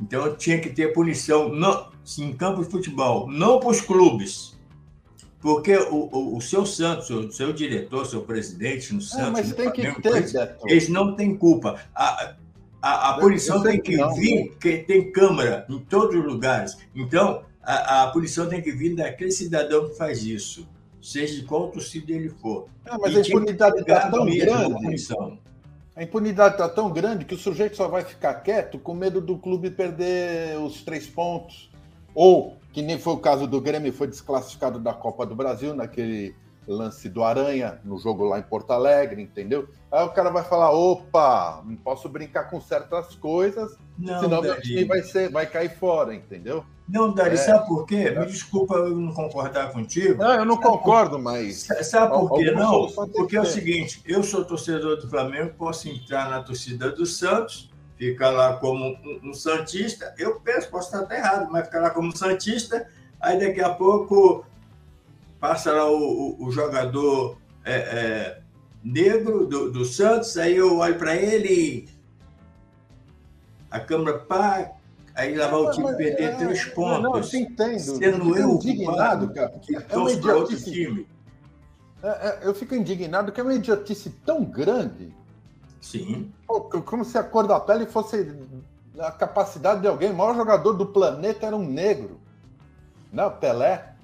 Então 0.00 0.34
tinha 0.36 0.58
que 0.58 0.70
ter 0.70 0.92
punição 0.92 1.50
não, 1.50 1.90
em 2.18 2.32
campo 2.32 2.64
de 2.64 2.70
futebol, 2.70 3.30
não 3.30 3.60
para 3.60 3.68
os 3.68 3.80
clubes. 3.80 4.58
Porque 5.40 5.74
o, 5.74 6.08
o, 6.12 6.36
o, 6.36 6.40
seu 6.40 6.66
Santos, 6.66 7.08
o 7.08 7.30
seu 7.32 7.52
diretor, 7.52 8.04
seu 8.04 8.22
presidente 8.22 8.92
no 8.92 9.00
Santos, 9.00 9.32
mas 9.32 9.52
tem 9.54 9.70
que 9.70 10.02
ter, 10.02 10.56
eles 10.66 10.88
não 10.88 11.16
têm 11.16 11.34
culpa. 11.34 11.80
A, 11.94 12.34
a, 12.82 13.10
a 13.10 13.18
punição 13.18 13.62
tem 13.62 13.80
que 13.80 13.96
não, 13.96 14.14
vir, 14.14 14.50
porque 14.50 14.78
tem 14.78 15.10
câmara 15.10 15.64
em 15.68 15.78
todos 15.78 16.14
os 16.14 16.24
lugares. 16.24 16.76
Então, 16.94 17.42
a, 17.62 18.04
a 18.04 18.10
punição 18.10 18.48
tem 18.48 18.62
que 18.62 18.72
vir 18.72 18.94
daquele 18.94 19.30
cidadão 19.30 19.88
que 19.88 19.96
faz 19.96 20.24
isso, 20.24 20.66
seja 21.00 21.36
de 21.36 21.42
qual 21.46 21.68
torcida 21.68 22.12
ele 22.12 22.28
for. 22.28 22.68
Não, 22.84 22.98
mas 22.98 23.14
e 23.14 23.18
a 23.18 23.20
impunidade 23.20 23.80
está 23.80 24.10
tão 24.10 24.26
grande. 24.26 25.06
A 25.96 26.02
impunidade 26.02 26.54
está 26.54 26.68
tão 26.68 26.90
grande 26.90 27.24
que 27.24 27.34
o 27.34 27.38
sujeito 27.38 27.76
só 27.76 27.88
vai 27.88 28.02
ficar 28.02 28.34
quieto 28.34 28.78
com 28.78 28.94
medo 28.94 29.20
do 29.20 29.36
clube 29.36 29.70
perder 29.70 30.58
os 30.58 30.82
três 30.82 31.06
pontos. 31.06 31.70
Ou, 32.14 32.56
que 32.72 32.80
nem 32.80 32.98
foi 32.98 33.12
o 33.12 33.18
caso 33.18 33.46
do 33.46 33.60
Grêmio, 33.60 33.92
foi 33.92 34.06
desclassificado 34.06 34.78
da 34.78 34.94
Copa 34.94 35.26
do 35.26 35.34
Brasil 35.34 35.74
naquele 35.74 36.34
lance 36.66 37.08
do 37.08 37.24
Aranha 37.24 37.80
no 37.84 37.98
jogo 37.98 38.24
lá 38.24 38.38
em 38.38 38.42
Porto 38.42 38.72
Alegre, 38.72 39.22
entendeu? 39.22 39.68
Aí 39.90 40.04
o 40.04 40.10
cara 40.10 40.30
vai 40.30 40.44
falar: 40.44 40.70
opa, 40.70 41.62
não 41.64 41.76
posso 41.76 42.08
brincar 42.08 42.44
com 42.44 42.60
certas 42.60 43.14
coisas, 43.16 43.76
não, 43.98 44.20
senão 44.20 44.42
meu 44.42 44.60
time 44.60 44.84
vai, 44.84 45.02
ser, 45.02 45.30
vai 45.30 45.46
cair 45.46 45.70
fora, 45.70 46.14
entendeu? 46.14 46.64
Não, 46.88 47.12
Dari, 47.14 47.34
é. 47.34 47.36
sabe 47.36 47.68
por 47.68 47.86
quê? 47.86 48.10
Me 48.10 48.26
desculpa 48.26 48.74
eu 48.74 48.96
não 48.96 49.12
concordar 49.12 49.72
contigo. 49.72 50.22
Não, 50.22 50.32
eu 50.32 50.44
não 50.44 50.56
sabe 50.56 50.66
concordo, 50.66 51.16
por... 51.16 51.22
mas. 51.22 51.68
Sabe 51.82 52.10
por 52.10 52.32
quê? 52.34 52.50
Não, 52.50 52.88
porque 52.88 53.36
é 53.36 53.40
o 53.40 53.46
seguinte: 53.46 54.02
eu 54.04 54.22
sou 54.22 54.44
torcedor 54.44 54.96
do 54.96 55.08
Flamengo, 55.08 55.54
posso 55.56 55.88
entrar 55.88 56.28
na 56.28 56.42
torcida 56.42 56.90
do 56.90 57.06
Santos, 57.06 57.70
ficar 57.96 58.30
lá 58.30 58.56
como 58.56 58.84
um, 58.84 59.30
um 59.30 59.34
Santista. 59.34 60.14
Eu 60.18 60.40
penso, 60.40 60.68
posso 60.68 60.88
estar 60.88 61.00
até 61.00 61.18
errado, 61.18 61.48
mas 61.50 61.66
ficar 61.66 61.80
lá 61.80 61.90
como 61.90 62.08
um 62.08 62.16
Santista, 62.16 62.88
aí 63.20 63.38
daqui 63.38 63.60
a 63.60 63.70
pouco 63.70 64.44
passa 65.40 65.72
lá 65.72 65.90
o, 65.90 65.96
o, 65.96 66.46
o 66.46 66.50
jogador 66.52 67.38
é, 67.64 67.74
é, 67.74 68.40
negro 68.84 69.46
do, 69.46 69.72
do, 69.72 69.84
Santos, 69.84 70.36
aí 70.36 70.56
eu 70.56 70.78
olho 70.78 70.98
para 70.98 71.16
ele, 71.16 71.88
a 73.70 73.80
câmera 73.80 74.18
pá, 74.18 74.72
aí 75.14 75.34
lá 75.34 75.48
vai 75.48 75.60
o 75.60 75.70
time 75.70 75.96
perder 75.96 76.22
é, 76.22 76.34
três 76.36 76.64
pontos. 76.66 77.02
Não, 77.02 77.12
não, 77.12 77.18
eu 77.18 77.40
entendo. 77.40 77.78
Sendo 77.78 78.36
eu 78.36 78.50
indignado, 78.50 79.32
cara. 79.32 79.50
Que 79.60 79.76
é 79.76 79.96
uma 79.96 80.12
idiotice. 80.12 80.70
Time. 80.70 81.06
É, 82.02 82.08
é, 82.08 82.38
eu 82.42 82.54
fico 82.54 82.74
indignado 82.74 83.32
que 83.32 83.40
é 83.40 83.42
uma 83.42 83.54
idiotice 83.54 84.10
tão 84.24 84.44
grande. 84.44 85.14
Sim. 85.80 86.30
Como 86.46 87.04
se 87.04 87.16
a 87.16 87.22
cor 87.22 87.46
da 87.46 87.58
pele 87.58 87.86
fosse 87.86 88.34
a 88.98 89.10
capacidade 89.10 89.80
de 89.80 89.88
alguém. 89.88 90.10
O 90.10 90.14
maior 90.14 90.34
jogador 90.34 90.74
do 90.74 90.86
planeta 90.86 91.46
era 91.46 91.56
um 91.56 91.66
negro. 91.66 92.20
Não, 93.12 93.30
Pelé. 93.30 93.94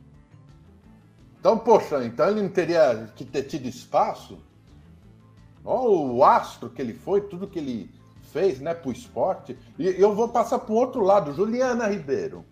Então, 1.47 1.59
poxa, 1.59 2.05
então 2.05 2.29
ele 2.29 2.43
não 2.43 2.49
teria 2.49 3.09
que 3.15 3.25
ter 3.25 3.45
tido 3.45 3.69
espaço? 3.69 4.37
Olha 5.65 5.91
o 5.91 6.25
astro 6.25 6.69
que 6.69 6.83
ele 6.83 6.93
foi, 6.93 7.21
tudo 7.21 7.47
que 7.47 7.61
ele 7.61 7.89
fez 8.33 8.59
né, 8.59 8.75
para 8.75 8.89
o 8.89 8.93
esporte. 8.93 9.57
E 9.79 9.87
eu 9.87 10.13
vou 10.13 10.29
passar 10.29 10.59
para 10.59 10.73
o 10.73 10.75
outro 10.77 11.05
lado. 11.05 11.33
Juliana 11.33 11.87
Ribeiro, 11.87 12.45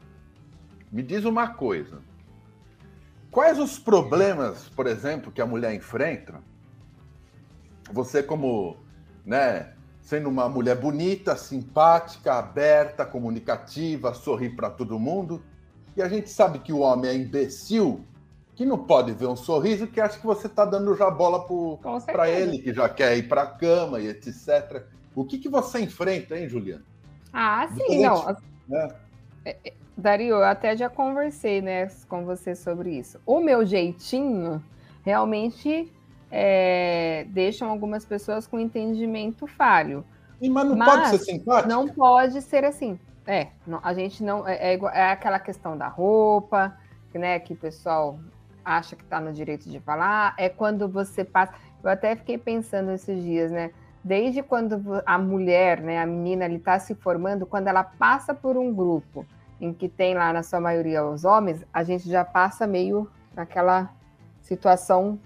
me 0.92 1.02
diz 1.02 1.24
uma 1.24 1.48
coisa. 1.48 2.02
Quais 3.32 3.58
os 3.58 3.80
problemas, 3.80 4.68
por 4.68 4.86
exemplo, 4.86 5.32
que 5.32 5.42
a 5.42 5.46
mulher 5.46 5.74
enfrenta? 5.74 6.40
Você 7.90 8.22
como 8.22 8.76
né, 9.26 9.74
sendo 10.02 10.28
uma 10.28 10.48
mulher 10.48 10.76
bonita, 10.80 11.34
simpática, 11.34 12.34
aberta, 12.34 13.04
comunicativa, 13.04 14.14
sorrir 14.14 14.54
para 14.54 14.70
todo 14.70 15.00
mundo. 15.00 15.42
E 15.96 16.00
a 16.00 16.08
gente 16.08 16.30
sabe 16.30 16.60
que 16.60 16.72
o 16.72 16.78
homem 16.78 17.10
é 17.10 17.16
imbecil, 17.16 18.06
que 18.54 18.64
não 18.64 18.78
pode 18.78 19.12
ver 19.12 19.26
um 19.26 19.36
sorriso, 19.36 19.86
que 19.86 20.00
acha 20.00 20.18
que 20.18 20.26
você 20.26 20.46
está 20.46 20.64
dando 20.64 20.94
já 20.96 21.10
bola 21.10 21.44
para 22.06 22.30
ele, 22.30 22.58
que 22.58 22.72
já 22.72 22.88
quer 22.88 23.16
ir 23.16 23.28
para 23.28 23.42
a 23.42 23.46
cama 23.46 24.00
e 24.00 24.08
etc. 24.08 24.84
O 25.14 25.24
que, 25.24 25.38
que 25.38 25.48
você 25.48 25.80
enfrenta, 25.80 26.38
hein, 26.38 26.48
Juliana? 26.48 26.84
Ah, 27.32 27.68
sim, 27.68 28.02
não. 28.02 28.36
Né? 28.68 28.88
É, 29.44 29.56
é, 29.64 29.72
Dario, 29.96 30.36
eu 30.36 30.44
até 30.44 30.76
já 30.76 30.88
conversei 30.88 31.60
né, 31.60 31.88
com 32.08 32.24
você 32.24 32.54
sobre 32.54 32.98
isso. 32.98 33.20
O 33.26 33.40
meu 33.40 33.66
jeitinho 33.66 34.62
realmente 35.04 35.92
é, 36.30 37.26
deixam 37.28 37.68
algumas 37.68 38.04
pessoas 38.04 38.46
com 38.46 38.58
entendimento 38.58 39.46
falho. 39.46 40.04
E, 40.40 40.48
mas 40.48 40.66
não 40.66 40.76
mas 40.76 40.90
pode 40.90 41.08
ser 41.10 41.18
simpático? 41.18 41.68
Não 41.68 41.88
pode 41.88 42.42
ser 42.42 42.64
assim. 42.64 42.98
É, 43.26 43.48
não, 43.66 43.80
a 43.82 43.94
gente 43.94 44.22
não. 44.22 44.46
É, 44.46 44.74
é, 44.74 44.78
é, 44.92 45.10
aquela 45.10 45.38
questão 45.38 45.76
da 45.76 45.88
roupa, 45.88 46.76
né? 47.14 47.38
Que 47.38 47.52
o 47.52 47.56
pessoal 47.56 48.18
acha 48.64 48.96
que 48.96 49.02
está 49.02 49.20
no 49.20 49.32
direito 49.32 49.68
de 49.68 49.80
falar. 49.80 50.34
É 50.38 50.48
quando 50.48 50.88
você 50.88 51.24
passa. 51.24 51.52
Eu 51.82 51.90
até 51.90 52.16
fiquei 52.16 52.38
pensando 52.38 52.90
esses 52.90 53.22
dias, 53.22 53.50
né? 53.50 53.70
Desde 54.02 54.42
quando 54.42 55.02
a 55.06 55.18
mulher, 55.18 55.80
né, 55.80 56.00
a 56.00 56.06
menina, 56.06 56.44
ele 56.44 56.56
está 56.56 56.78
se 56.78 56.94
formando, 56.94 57.46
quando 57.46 57.68
ela 57.68 57.82
passa 57.82 58.34
por 58.34 58.56
um 58.56 58.72
grupo 58.72 59.26
em 59.60 59.72
que 59.72 59.88
tem 59.88 60.14
lá 60.14 60.32
na 60.32 60.42
sua 60.42 60.60
maioria 60.60 61.04
os 61.04 61.24
homens, 61.24 61.64
a 61.72 61.82
gente 61.82 62.08
já 62.08 62.24
passa 62.24 62.66
meio 62.66 63.10
naquela 63.34 63.90
situação 64.42 65.18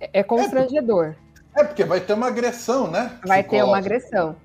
é, 0.00 0.10
é 0.12 0.22
constrangedor. 0.22 1.14
É, 1.56 1.60
é, 1.60 1.64
porque 1.64 1.84
vai 1.84 2.00
ter 2.00 2.12
uma 2.12 2.26
agressão, 2.26 2.90
né? 2.90 3.18
Vai 3.26 3.42
ter 3.42 3.62
uma 3.62 3.78
agressão. 3.78 4.36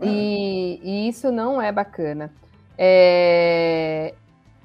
É. 0.00 0.06
E, 0.06 0.80
e, 0.82 1.08
isso 1.08 1.30
não 1.30 1.60
é 1.60 1.70
bacana. 1.70 2.32
É... 2.78 4.14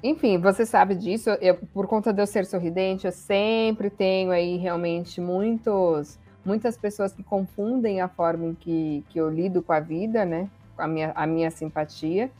Enfim, 0.02 0.38
você 0.38 0.64
sabe 0.64 0.94
disso. 0.94 1.30
Eu, 1.40 1.56
por 1.72 1.86
conta 1.86 2.12
de 2.12 2.22
eu 2.22 2.26
ser 2.26 2.46
sorridente, 2.46 3.06
eu 3.06 3.12
sempre 3.12 3.90
tenho 3.90 4.30
aí 4.30 4.56
realmente 4.56 5.20
muitos, 5.20 6.18
muitas 6.44 6.76
pessoas 6.76 7.12
que 7.12 7.22
confundem 7.22 8.00
a 8.00 8.08
forma 8.08 8.46
em 8.46 8.54
que, 8.54 9.04
que 9.08 9.18
eu 9.18 9.28
lido 9.28 9.62
com 9.62 9.72
a 9.72 9.80
vida, 9.80 10.24
né? 10.24 10.48
A 10.76 10.86
minha, 10.86 11.12
a 11.14 11.26
minha 11.26 11.50
simpatia. 11.50 12.30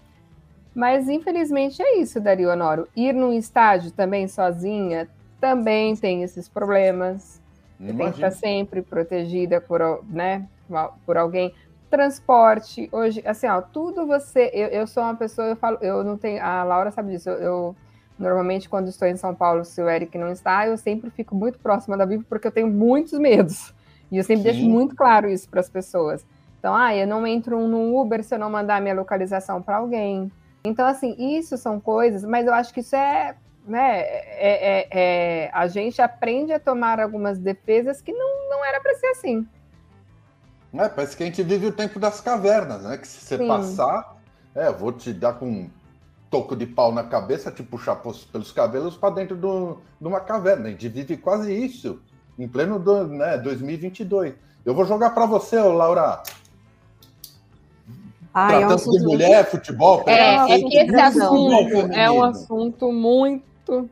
Mas 0.74 1.08
infelizmente 1.08 1.82
é 1.82 1.98
isso, 1.98 2.20
Dario 2.20 2.50
Honoro. 2.50 2.86
Ir 2.94 3.12
num 3.12 3.32
estádio 3.32 3.90
também 3.90 4.28
sozinha 4.28 5.08
também 5.40 5.94
tem 5.96 6.22
esses 6.22 6.48
problemas. 6.48 7.40
Tem 7.78 7.96
que 7.96 8.04
estar 8.04 8.32
sempre 8.32 8.82
protegida 8.82 9.60
por, 9.60 10.04
né, 10.08 10.46
por 11.06 11.16
alguém. 11.16 11.54
Transporte, 11.90 12.88
hoje, 12.92 13.22
assim, 13.24 13.46
ó, 13.46 13.60
tudo 13.62 14.06
você. 14.06 14.50
Eu, 14.52 14.68
eu 14.68 14.86
sou 14.86 15.02
uma 15.02 15.16
pessoa, 15.16 15.48
eu 15.48 15.56
falo, 15.56 15.78
eu 15.80 16.04
não 16.04 16.16
tenho. 16.16 16.42
A 16.42 16.62
Laura 16.64 16.90
sabe 16.90 17.12
disso. 17.12 17.30
Eu, 17.30 17.38
eu 17.38 17.76
normalmente, 18.18 18.68
quando 18.68 18.88
estou 18.88 19.08
em 19.08 19.16
São 19.16 19.34
Paulo, 19.34 19.64
se 19.64 19.80
o 19.80 19.88
Eric 19.88 20.16
não 20.18 20.30
está, 20.30 20.66
eu 20.66 20.76
sempre 20.76 21.10
fico 21.10 21.34
muito 21.34 21.58
próxima 21.58 21.96
da 21.96 22.04
Bíblia 22.04 22.26
porque 22.28 22.46
eu 22.46 22.52
tenho 22.52 22.68
muitos 22.68 23.18
medos. 23.18 23.72
E 24.10 24.18
eu 24.18 24.24
sempre 24.24 24.42
Sim. 24.42 24.50
deixo 24.52 24.68
muito 24.68 24.96
claro 24.96 25.28
isso 25.28 25.48
para 25.48 25.60
as 25.60 25.68
pessoas. 25.68 26.24
Então, 26.58 26.74
ah, 26.74 26.94
eu 26.94 27.06
não 27.06 27.26
entro 27.26 27.66
no 27.68 27.98
Uber 27.98 28.22
se 28.22 28.34
eu 28.34 28.38
não 28.38 28.50
mandar 28.50 28.80
minha 28.80 28.94
localização 28.94 29.62
para 29.62 29.76
alguém. 29.76 30.30
Então, 30.64 30.86
assim, 30.86 31.14
isso 31.18 31.56
são 31.56 31.78
coisas, 31.78 32.24
mas 32.24 32.46
eu 32.46 32.52
acho 32.52 32.74
que 32.74 32.80
isso 32.80 32.96
é 32.96 33.36
né, 33.68 34.00
é, 34.00 34.38
é, 34.40 34.88
é, 34.90 35.50
a 35.52 35.66
gente 35.66 36.00
aprende 36.00 36.52
a 36.52 36.58
tomar 36.58 36.98
algumas 36.98 37.38
defesas 37.38 38.00
que 38.00 38.12
não, 38.12 38.48
não 38.48 38.64
era 38.64 38.80
para 38.80 38.94
ser 38.94 39.08
assim. 39.08 39.46
É, 40.74 40.88
parece 40.88 41.16
que 41.16 41.22
a 41.22 41.26
gente 41.26 41.42
vive 41.42 41.66
o 41.66 41.72
tempo 41.72 41.98
das 41.98 42.20
cavernas, 42.20 42.82
né? 42.82 42.98
Que 42.98 43.08
se 43.08 43.24
você 43.24 43.38
Sim. 43.38 43.48
passar, 43.48 44.16
é, 44.54 44.70
vou 44.70 44.92
te 44.92 45.12
dar 45.12 45.34
com 45.34 45.46
um 45.46 45.70
toco 46.30 46.54
de 46.54 46.66
pau 46.66 46.92
na 46.92 47.04
cabeça, 47.04 47.50
te 47.50 47.62
puxar 47.62 47.96
pelos 47.96 48.52
cabelos 48.52 48.96
para 48.96 49.14
dentro 49.14 49.36
do, 49.36 49.78
de 50.00 50.06
uma 50.06 50.20
caverna. 50.20 50.68
A 50.68 50.70
gente 50.70 50.88
vive 50.88 51.16
quase 51.16 51.52
isso, 51.52 52.00
em 52.38 52.46
pleno 52.46 52.78
do, 52.78 53.06
né, 53.06 53.38
2022. 53.38 54.34
Eu 54.64 54.74
vou 54.74 54.84
jogar 54.84 55.10
para 55.10 55.24
você, 55.24 55.58
Laura. 55.58 56.22
Ai, 58.34 58.58
Tratando 58.58 58.82
é 58.82 58.88
um 58.88 58.92
de 58.92 59.04
mulher, 59.04 59.50
futebol, 59.50 60.04
é, 60.06 60.52
é 60.52 60.58
que 60.58 60.76
esse 60.76 60.94
assunto 60.94 61.92
é 61.92 62.10
um 62.10 62.22
assunto 62.22 62.92
muito. 62.92 63.88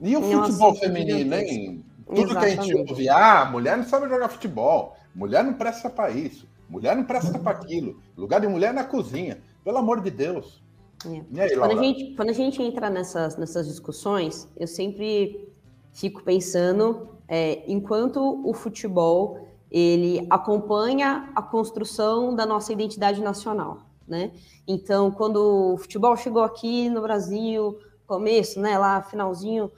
E 0.00 0.16
o 0.16 0.22
futebol 0.22 0.74
feminino, 0.76 1.34
hein? 1.34 1.84
Tudo 2.06 2.30
Exatamente. 2.30 2.54
que 2.54 2.60
a 2.60 2.64
gente 2.64 2.90
ouve, 2.90 3.08
ah, 3.08 3.48
mulher 3.50 3.76
não 3.76 3.84
sabe 3.84 4.08
jogar 4.08 4.28
futebol, 4.28 4.96
mulher 5.14 5.44
não 5.44 5.54
presta 5.54 5.88
para 5.88 6.10
isso, 6.10 6.46
mulher 6.68 6.96
não 6.96 7.04
presta 7.04 7.38
para 7.38 7.52
aquilo, 7.52 8.00
lugar 8.16 8.40
de 8.40 8.48
mulher 8.48 8.70
é 8.70 8.72
na 8.72 8.84
cozinha, 8.84 9.40
pelo 9.62 9.78
amor 9.78 10.00
de 10.00 10.10
Deus. 10.10 10.62
É. 11.06 11.42
Aí, 11.42 11.56
quando, 11.56 11.78
a 11.78 11.82
gente, 11.82 12.14
quando 12.16 12.30
a 12.30 12.32
gente 12.32 12.62
entra 12.62 12.88
nessas, 12.88 13.36
nessas 13.36 13.66
discussões, 13.66 14.48
eu 14.56 14.66
sempre 14.66 15.48
fico 15.92 16.22
pensando, 16.22 17.08
é, 17.28 17.62
enquanto 17.70 18.42
o 18.44 18.52
futebol 18.54 19.46
ele 19.70 20.26
acompanha 20.30 21.30
a 21.34 21.42
construção 21.42 22.34
da 22.34 22.46
nossa 22.46 22.72
identidade 22.72 23.20
nacional, 23.20 23.78
né? 24.06 24.32
Então, 24.66 25.10
quando 25.10 25.74
o 25.74 25.78
futebol 25.78 26.16
chegou 26.16 26.42
aqui 26.42 26.88
no 26.88 27.02
Brasil, 27.02 27.78
começo, 28.06 28.60
né, 28.60 28.78
lá 28.78 29.02
finalzinho 29.02 29.70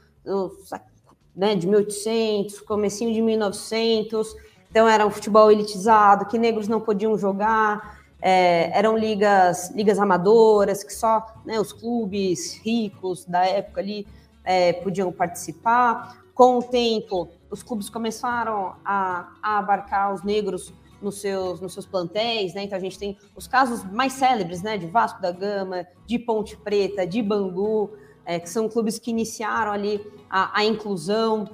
né, 1.35 1.55
de 1.55 1.67
1800, 1.67 2.61
comecinho 2.61 3.13
de 3.13 3.23
1900, 3.23 4.35
então 4.77 4.87
era 4.87 5.07
um 5.07 5.11
futebol 5.11 5.51
elitizado, 5.51 6.27
que 6.27 6.39
negros 6.39 6.69
não 6.69 6.83
podiam 6.83 7.17
jogar, 7.17 7.99
é, 8.21 8.79
eram 8.79 8.95
ligas, 8.95 9.71
ligas 9.71 9.99
amadoras, 9.99 10.85
que 10.85 10.93
só 10.93 11.27
né, 11.47 11.59
os 11.59 11.73
clubes 11.73 12.61
ricos 12.63 13.25
da 13.25 13.43
época 13.47 13.81
ali 13.81 14.07
é, 14.45 14.75
podiam 14.75 15.11
participar. 15.11 16.23
Com 16.35 16.59
o 16.59 16.63
tempo, 16.63 17.27
os 17.51 17.63
clubes 17.63 17.89
começaram 17.89 18.75
a, 18.85 19.31
a 19.43 19.57
abarcar 19.61 20.13
os 20.13 20.23
negros 20.23 20.75
nos 21.01 21.23
seus, 21.23 21.59
nos 21.59 21.73
seus 21.73 21.87
plantéis, 21.87 22.53
né? 22.53 22.65
Então 22.65 22.77
a 22.77 22.81
gente 22.81 22.99
tem 22.99 23.17
os 23.35 23.47
casos 23.47 23.83
mais 23.83 24.13
célebres, 24.13 24.61
né? 24.61 24.77
De 24.77 24.87
Vasco 24.87 25.23
da 25.23 25.33
Gama, 25.33 25.87
de 26.05 26.19
Ponte 26.19 26.55
Preta, 26.55 27.07
de 27.07 27.23
Bangu, 27.23 27.97
é, 28.27 28.39
que 28.39 28.51
são 28.51 28.69
clubes 28.69 28.99
que 28.99 29.11
iniciaram 29.11 29.73
ali 29.73 30.07
a, 30.29 30.61
a 30.61 30.67
inclusão. 30.67 31.49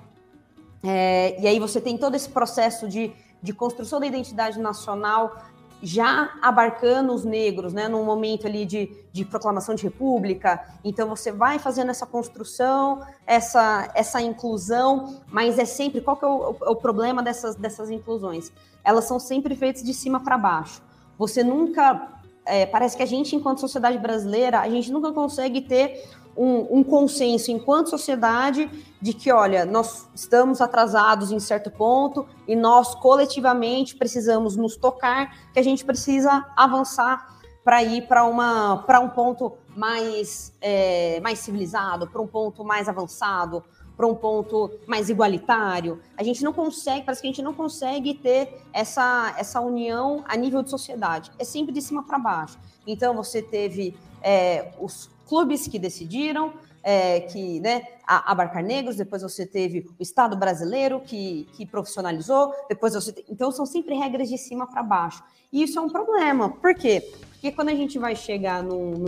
É, 0.83 1.41
e 1.41 1.47
aí 1.47 1.59
você 1.61 1.81
tem 1.81 1.97
todo 1.97 2.15
esse 2.15 2.29
processo 2.29 2.89
de, 2.89 3.13
de 3.43 3.53
construção 3.53 4.01
da 4.01 4.07
identidade 4.07 4.59
nacional 4.59 5.37
já 5.85 6.31
abarcando 6.41 7.13
os 7.13 7.25
negros, 7.25 7.73
né, 7.73 7.89
num 7.89 8.05
momento 8.05 8.47
ali 8.47 8.65
de, 8.65 8.97
de 9.13 9.25
proclamação 9.25 9.75
de 9.75 9.83
república. 9.83 10.65
Então 10.85 11.09
você 11.09 11.33
vai 11.33 11.59
fazendo 11.59 11.91
essa 11.91 12.07
construção, 12.07 13.05
essa, 13.27 13.91
essa 13.93 14.23
inclusão, 14.23 15.21
mas 15.27 15.59
é 15.59 15.65
sempre 15.65 16.01
qual 16.01 16.17
que 16.17 16.25
é 16.25 16.29
o, 16.29 16.51
o 16.51 16.77
problema 16.77 17.21
dessas, 17.21 17.57
dessas 17.57 17.91
inclusões? 17.91 18.53
Elas 18.85 19.07
são 19.07 19.19
sempre 19.19 19.57
feitas 19.57 19.83
de 19.83 19.93
cima 19.93 20.21
para 20.21 20.39
baixo. 20.39 20.81
Você 21.19 21.43
nunca 21.43 22.21
é, 22.47 22.65
parece 22.65 22.97
que 22.97 23.03
a 23.03 23.07
gente, 23.07 23.35
enquanto 23.35 23.61
sociedade 23.61 23.99
brasileira, 23.99 24.61
a 24.61 24.69
gente 24.69 24.91
nunca 24.93 25.13
consegue 25.13 25.61
ter 25.63 26.09
um, 26.37 26.79
um, 26.79 26.85
consenso 26.85 27.51
enquanto 27.51 27.91
sociedade 27.91 28.71
de 29.01 29.13
que, 29.13 29.31
olha, 29.33 29.65
nós 29.65 30.09
estamos 30.15 30.61
atrasados 30.61 31.31
em 31.31 31.39
certo 31.39 31.71
ponto 31.71 32.27
e 32.47 32.57
nós 32.57 32.95
coletivamente 32.95 33.97
precisamos 33.97 34.57
nos 34.57 34.77
tocar, 34.77 35.53
que 35.53 35.59
a 35.59 35.63
gente 35.63 35.85
precisa 35.85 36.47
avançar 36.57 37.41
para 37.65 37.83
ir 37.83 38.07
para 38.07 38.25
um 38.25 39.09
ponto 39.09 39.53
mais 39.77 40.53
é, 40.61 41.21
mais 41.21 41.39
civilizado, 41.39 42.09
para 42.09 42.21
um 42.21 42.27
ponto 42.27 42.65
mais 42.65 42.89
avançado, 42.89 43.63
para 43.97 44.07
um 44.07 44.15
ponto 44.15 44.71
mais 44.87 45.09
igualitário. 45.09 46.01
A 46.17 46.23
gente 46.23 46.43
não 46.43 46.53
consegue, 46.53 47.05
parece 47.05 47.23
que 47.23 47.29
a 47.29 47.31
gente 47.31 47.43
não 47.43 47.55
consegue 47.55 48.15
ter 48.15 48.61
essa 48.73 49.35
essa 49.39 49.61
união 49.61 50.25
a 50.27 50.37
nível 50.37 50.63
de 50.63 50.71
sociedade. 50.71 51.31
É 51.39 51.45
sempre 51.45 51.73
de 51.73 51.81
cima 51.81 52.03
para 52.03 52.19
baixo. 52.19 52.59
Então 52.87 53.15
você 53.15 53.41
teve 53.41 53.97
é, 54.23 54.73
os 54.81 55.09
clubes 55.33 55.67
que 55.67 55.79
decidiram 55.79 56.53
é, 56.83 57.21
que 57.21 57.59
né, 57.61 57.87
abarcar 58.07 58.63
negros, 58.63 58.97
depois 58.97 59.23
você 59.23 59.47
teve 59.47 59.89
o 59.99 60.03
Estado 60.03 60.37
brasileiro 60.37 61.01
que, 61.01 61.49
que 61.55 61.65
profissionalizou, 61.65 62.53
depois 62.69 62.93
você. 62.93 63.15
Então, 63.31 63.51
são 63.51 63.65
sempre 63.65 63.95
regras 63.95 64.29
de 64.29 64.37
cima 64.37 64.67
para 64.67 64.83
baixo. 64.83 65.25
E 65.51 65.63
isso 65.63 65.79
é 65.79 65.83
um 65.83 65.89
problema. 65.89 66.51
Por 66.51 66.75
quê? 66.75 67.15
Porque 67.31 67.51
quando 67.51 67.71
a 67.71 67.75
gente 67.75 67.99
vai 67.99 68.15
chegar 68.15 68.63
no, 68.63 69.07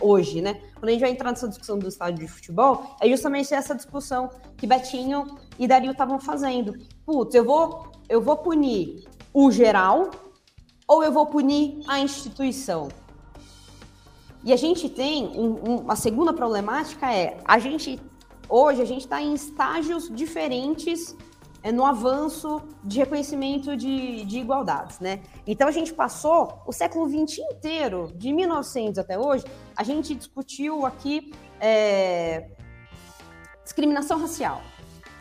hoje, 0.00 0.42
né? 0.42 0.60
Quando 0.74 0.88
a 0.88 0.90
gente 0.90 1.00
vai 1.00 1.10
entrar 1.10 1.30
nessa 1.30 1.48
discussão 1.48 1.78
do 1.78 1.86
estádio 1.86 2.26
de 2.26 2.32
futebol, 2.32 2.96
é 3.00 3.08
justamente 3.08 3.54
essa 3.54 3.72
discussão 3.72 4.30
que 4.56 4.66
Betinho 4.66 5.26
e 5.60 5.68
Dario 5.68 5.92
estavam 5.92 6.18
fazendo. 6.18 6.74
Putz, 7.06 7.36
eu 7.36 7.44
vou, 7.44 7.92
eu 8.08 8.20
vou 8.20 8.36
punir 8.38 9.04
o 9.32 9.48
geral 9.52 10.10
ou 10.88 11.04
eu 11.04 11.12
vou 11.12 11.26
punir 11.26 11.78
a 11.86 12.00
instituição? 12.00 12.88
E 14.42 14.52
a 14.52 14.56
gente 14.56 14.88
tem 14.88 15.26
um, 15.26 15.70
um, 15.70 15.76
uma 15.80 15.96
segunda 15.96 16.32
problemática 16.32 17.12
é 17.12 17.38
a 17.44 17.58
gente 17.58 18.00
hoje 18.48 18.82
a 18.82 18.84
gente 18.84 19.02
está 19.02 19.22
em 19.22 19.34
estágios 19.34 20.08
diferentes 20.08 21.16
é 21.62 21.70
no 21.70 21.84
avanço 21.84 22.62
de 22.82 22.98
reconhecimento 22.98 23.76
de, 23.76 24.24
de 24.24 24.38
igualdades, 24.38 24.98
né? 24.98 25.20
Então 25.46 25.68
a 25.68 25.70
gente 25.70 25.92
passou 25.92 26.62
o 26.66 26.72
século 26.72 27.06
XX 27.06 27.38
inteiro, 27.52 28.10
de 28.16 28.32
1900 28.32 28.98
até 28.98 29.18
hoje, 29.18 29.44
a 29.76 29.82
gente 29.82 30.14
discutiu 30.14 30.86
aqui 30.86 31.32
é, 31.60 32.48
discriminação 33.62 34.18
racial. 34.18 34.62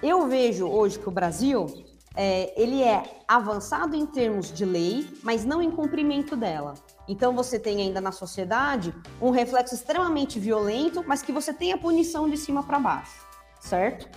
Eu 0.01 0.27
vejo 0.27 0.65
hoje 0.65 0.97
que 0.97 1.09
o 1.09 1.11
Brasil 1.11 1.65
é, 2.15 2.53
ele 2.61 2.81
é 2.81 3.03
avançado 3.27 3.95
em 3.95 4.05
termos 4.05 4.51
de 4.51 4.63
lei, 4.63 5.07
mas 5.21 5.43
não 5.43 5.61
em 5.61 5.69
cumprimento 5.69 6.37
dela. 6.37 6.73
Então 7.09 7.33
você 7.33 7.57
tem 7.57 7.81
ainda 7.81 7.99
na 7.99 8.11
sociedade 8.11 8.93
um 9.19 9.31
reflexo 9.31 9.73
extremamente 9.73 10.39
violento, 10.39 11.03
mas 11.07 11.23
que 11.23 11.31
você 11.31 11.51
tem 11.51 11.73
a 11.73 11.77
punição 11.77 12.29
de 12.29 12.37
cima 12.37 12.61
para 12.61 12.79
baixo, 12.79 13.25
certo? 13.59 14.07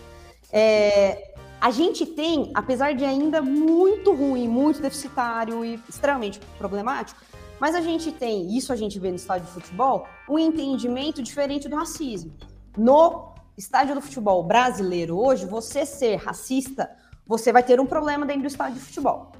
É, 0.53 1.32
a 1.59 1.70
gente 1.70 2.05
tem, 2.05 2.53
apesar 2.55 2.93
de 2.93 3.03
ainda 3.03 3.40
muito 3.40 4.12
ruim, 4.12 4.47
muito 4.47 4.82
deficitário 4.82 5.64
e 5.64 5.80
extremamente 5.88 6.38
problemático, 6.59 7.18
mas 7.59 7.74
a 7.74 7.80
gente 7.80 8.12
tem, 8.12 8.55
isso 8.55 8.74
a 8.74 8.76
gente 8.76 8.99
vê 8.99 9.09
no 9.09 9.16
estádio 9.16 9.47
de 9.47 9.53
futebol, 9.53 10.07
um 10.28 10.38
entendimento 10.38 11.22
diferente 11.22 11.70
do 11.70 11.76
racismo. 11.76 12.34
No 12.76 13.32
estádio 13.57 13.95
do 13.95 14.03
futebol 14.03 14.43
brasileiro 14.43 15.18
hoje, 15.18 15.47
você 15.47 15.86
ser 15.86 16.16
racista, 16.16 16.90
você 17.26 17.53
vai 17.53 17.62
ter 17.62 17.80
um 17.80 17.86
problema 17.86 18.26
dentro 18.26 18.43
do 18.43 18.49
estádio 18.49 18.74
de 18.74 18.80
futebol. 18.80 19.32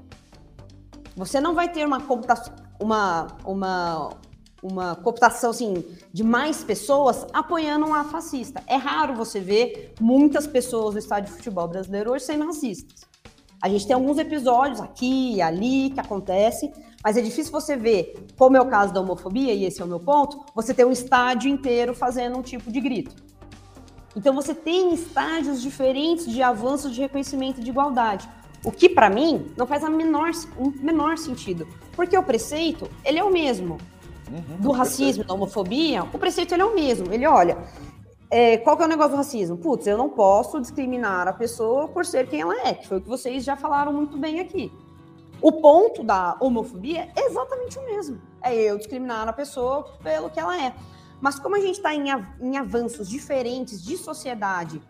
Você 1.15 1.39
não 1.39 1.53
vai 1.53 1.71
ter 1.71 1.85
uma 1.85 2.01
computação, 2.01 2.62
uma, 2.79 3.27
uma, 3.45 4.09
uma 4.61 4.95
cooptação 4.95 5.51
assim, 5.51 5.83
de 6.11 6.23
mais 6.23 6.63
pessoas 6.63 7.25
apoiando 7.33 7.85
um 7.85 8.03
fascista. 8.05 8.63
É 8.67 8.75
raro 8.75 9.15
você 9.15 9.39
ver 9.39 9.93
muitas 9.99 10.47
pessoas 10.47 10.93
no 10.93 10.99
estádio 10.99 11.31
de 11.31 11.37
futebol 11.37 11.67
brasileiro 11.67 12.11
hoje 12.11 12.25
sendo 12.25 12.45
racistas. 12.45 13.01
A 13.61 13.69
gente 13.69 13.87
tem 13.87 13.93
alguns 13.93 14.17
episódios 14.17 14.81
aqui 14.81 15.35
e 15.35 15.41
ali 15.41 15.89
que 15.89 15.99
acontecem, 15.99 16.73
mas 17.01 17.15
é 17.15 17.21
difícil 17.21 17.51
você 17.51 17.77
ver, 17.77 18.27
como 18.37 18.57
é 18.57 18.61
o 18.61 18.67
caso 18.67 18.93
da 18.93 18.99
homofobia, 18.99 19.53
e 19.53 19.63
esse 19.63 19.81
é 19.81 19.85
o 19.85 19.87
meu 19.87 20.01
ponto, 20.01 20.43
você 20.53 20.73
ter 20.73 20.85
um 20.85 20.91
estádio 20.91 21.49
inteiro 21.49 21.93
fazendo 21.93 22.37
um 22.37 22.41
tipo 22.41 22.69
de 22.69 22.81
grito. 22.81 23.15
Então 24.15 24.35
você 24.35 24.53
tem 24.53 24.93
estágios 24.93 25.61
diferentes 25.61 26.25
de 26.25 26.41
avanços 26.43 26.93
de 26.93 27.01
reconhecimento 27.01 27.61
de 27.61 27.69
igualdade. 27.69 28.29
O 28.63 28.71
que 28.71 28.87
para 28.87 29.09
mim 29.09 29.51
não 29.57 29.67
faz 29.67 29.83
a 29.83 29.89
menor, 29.89 30.31
um 30.57 30.71
menor 30.81 31.17
sentido, 31.17 31.67
porque 31.95 32.17
o 32.17 32.23
preceito 32.23 32.89
ele 33.03 33.19
é 33.19 33.23
o 33.23 33.31
mesmo 33.31 33.77
uhum, 34.31 34.57
do 34.59 34.71
racismo, 34.71 35.23
da 35.23 35.33
homofobia, 35.33 36.03
o 36.03 36.17
preceito 36.17 36.53
ele 36.53 36.61
é 36.61 36.65
o 36.65 36.73
mesmo. 36.73 37.13
Ele 37.13 37.27
olha, 37.27 37.57
é, 38.29 38.57
qual 38.57 38.77
que 38.77 38.83
é 38.83 38.85
o 38.85 38.89
negócio 38.89 39.11
do 39.11 39.17
racismo? 39.17 39.57
Putz, 39.57 39.85
eu 39.85 39.97
não 39.97 40.09
posso 40.09 40.59
discriminar 40.61 41.27
a 41.27 41.33
pessoa 41.33 41.87
por 41.87 42.05
ser 42.05 42.27
quem 42.27 42.41
ela 42.41 42.67
é, 42.67 42.73
que 42.73 42.87
foi 42.87 42.97
o 42.97 43.01
que 43.01 43.07
vocês 43.07 43.43
já 43.43 43.55
falaram 43.55 43.91
muito 43.91 44.17
bem 44.17 44.39
aqui. 44.39 44.71
O 45.41 45.51
ponto 45.51 46.03
da 46.03 46.37
homofobia 46.39 47.09
é 47.17 47.27
exatamente 47.27 47.77
o 47.77 47.85
mesmo. 47.85 48.21
É 48.41 48.55
eu 48.55 48.77
discriminar 48.77 49.27
a 49.27 49.33
pessoa 49.33 49.83
pelo 50.01 50.29
que 50.29 50.39
ela 50.39 50.57
é. 50.59 50.73
Mas 51.19 51.37
como 51.37 51.55
a 51.55 51.59
gente 51.59 51.75
está 51.75 51.93
em, 51.93 52.05
em, 52.39 52.57
avanços 52.57 53.09
diferentes 53.09 53.83
de 53.83 53.97
sociedade 53.97 54.81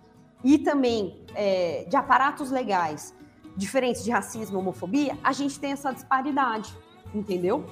e 0.44 0.60
também 0.60 1.26
é, 1.34 1.86
de 1.90 1.96
aparatos 1.96 2.52
legais 2.52 3.16
diferentes 3.56 4.04
de 4.04 4.12
racismo 4.12 4.58
e 4.58 4.60
homofobia, 4.60 5.18
a 5.24 5.32
gente 5.32 5.60
tem 5.60 5.72
essa 5.72 5.91
disparidade, 5.91 6.76
entendeu? 7.14 7.66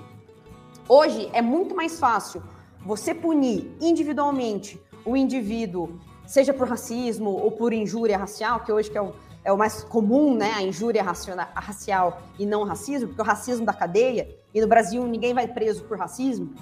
Hoje 0.88 1.30
é 1.34 1.42
muito 1.42 1.76
mais 1.76 2.00
fácil 2.00 2.42
você 2.86 3.14
punir 3.14 3.76
individualmente 3.80 4.82
o 5.06 5.16
indivíduo, 5.16 6.00
seja 6.26 6.54
por 6.54 6.68
racismo 6.68 7.30
ou 7.30 7.52
por 7.52 7.74
injúria 7.74 8.18
racial, 8.18 8.62
que 8.62 8.72
hoje 8.72 8.90
que 8.90 8.98
é 8.98 9.02
o, 9.02 9.14
é 9.44 9.52
o 9.52 9.58
mais 9.58 9.84
comum, 9.84 10.36
né, 10.36 10.52
a 10.54 10.62
injúria 10.62 11.04
racial 11.04 12.22
e 12.38 12.46
não 12.46 12.64
racismo, 12.64 13.08
porque 13.08 13.22
o 13.22 13.26
racismo 13.26 13.66
da 13.66 13.74
cadeia, 13.74 14.28
e 14.54 14.62
no 14.62 14.68
Brasil 14.68 15.06
ninguém 15.08 15.34
vai 15.34 15.48
preso 15.48 15.84
por 15.84 15.98
racismo, 15.98 16.54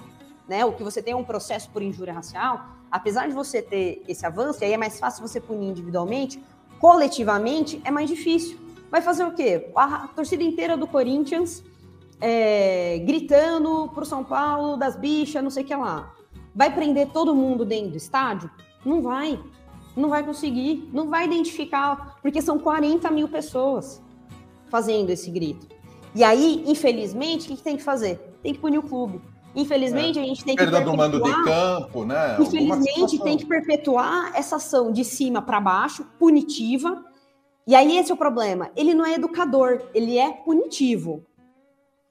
né, 0.48 0.64
o 0.64 0.72
que 0.72 0.82
você 0.82 1.02
tem 1.02 1.12
é 1.12 1.16
um 1.16 1.24
processo 1.24 1.70
por 1.70 1.82
injúria 1.82 2.12
racial, 2.12 2.64
apesar 2.90 3.28
de 3.28 3.34
você 3.34 3.62
ter 3.62 4.02
esse 4.08 4.26
avanço, 4.26 4.62
e 4.62 4.64
aí 4.64 4.72
é 4.72 4.76
mais 4.76 4.98
fácil 4.98 5.26
você 5.26 5.40
punir 5.40 5.68
individualmente, 5.68 6.42
coletivamente 6.78 7.80
é 7.84 7.90
mais 7.90 8.08
difícil. 8.08 8.58
Vai 8.90 9.00
fazer 9.00 9.24
o 9.24 9.32
quê? 9.32 9.70
A 9.76 10.08
torcida 10.08 10.42
inteira 10.42 10.76
do 10.76 10.86
Corinthians 10.86 11.62
é, 12.20 12.98
gritando 12.98 13.88
pro 13.94 14.04
São 14.04 14.22
Paulo 14.22 14.76
das 14.76 14.96
bichas, 14.96 15.42
não 15.42 15.50
sei 15.50 15.62
o 15.62 15.66
que 15.66 15.74
lá. 15.74 16.12
Vai 16.54 16.74
prender 16.74 17.08
todo 17.08 17.34
mundo 17.34 17.64
dentro 17.64 17.92
do 17.92 17.96
estádio? 17.96 18.50
Não 18.84 19.00
vai. 19.00 19.38
Não 19.96 20.08
vai 20.08 20.24
conseguir. 20.24 20.88
Não 20.92 21.08
vai 21.08 21.26
identificar, 21.26 22.16
porque 22.20 22.42
são 22.42 22.58
40 22.58 23.10
mil 23.10 23.28
pessoas 23.28 24.02
fazendo 24.68 25.10
esse 25.10 25.30
grito. 25.30 25.66
E 26.14 26.24
aí, 26.24 26.64
infelizmente, 26.66 27.52
o 27.52 27.56
que, 27.56 27.62
tem 27.62 27.76
que 27.76 27.82
fazer? 27.82 28.18
Tem 28.42 28.52
que 28.52 28.58
punir 28.58 28.78
o 28.78 28.82
clube. 28.82 29.20
Infelizmente, 29.54 30.18
é. 30.18 30.22
a 30.22 30.24
gente 30.24 30.44
tem 30.44 30.56
que. 30.56 30.62
Perda 30.62 30.80
do 30.80 30.96
mando 30.96 31.22
de 31.22 31.44
campo, 31.44 32.04
né? 32.04 32.36
Infelizmente, 32.38 33.18
tem 33.20 33.36
que 33.36 33.46
perpetuar 33.46 34.32
essa 34.34 34.56
ação 34.56 34.92
de 34.92 35.04
cima 35.04 35.42
para 35.42 35.60
baixo, 35.60 36.04
punitiva. 36.18 37.04
E 37.70 37.74
aí, 37.76 37.98
esse 37.98 38.10
é 38.10 38.14
o 38.14 38.16
problema. 38.16 38.68
Ele 38.74 38.92
não 38.94 39.06
é 39.06 39.14
educador, 39.14 39.90
ele 39.94 40.18
é 40.18 40.32
punitivo. 40.32 41.24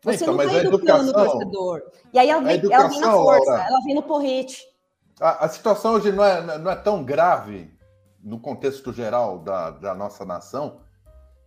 Você 0.02 0.24
então, 0.24 0.34
não 0.34 0.42
está 0.42 0.58
educando 0.58 1.10
educação, 1.10 1.10
o 1.10 1.32
torcedor. 1.32 1.82
E 2.14 2.18
aí 2.18 2.30
ela 2.30 2.42
vem, 2.42 2.56
educação, 2.56 2.80
ela 2.80 2.88
vem 2.88 3.02
na 3.02 3.12
força, 3.12 3.52
Laura, 3.52 3.68
ela 3.68 3.80
vem 3.82 3.96
no 3.96 4.04
porrete. 4.04 4.66
A, 5.20 5.44
a, 5.44 5.50
situação 5.50 5.96
hoje 5.96 6.14
não 6.14 6.24
é, 6.24 6.58
não 6.60 6.72
é 6.72 6.78
tão 6.78 7.04
grave 7.04 7.70
no 8.24 8.40
contexto 8.40 8.94
geral 8.94 9.40
da, 9.40 9.72
da 9.72 9.94
nossa 9.94 10.24
nação, 10.24 10.80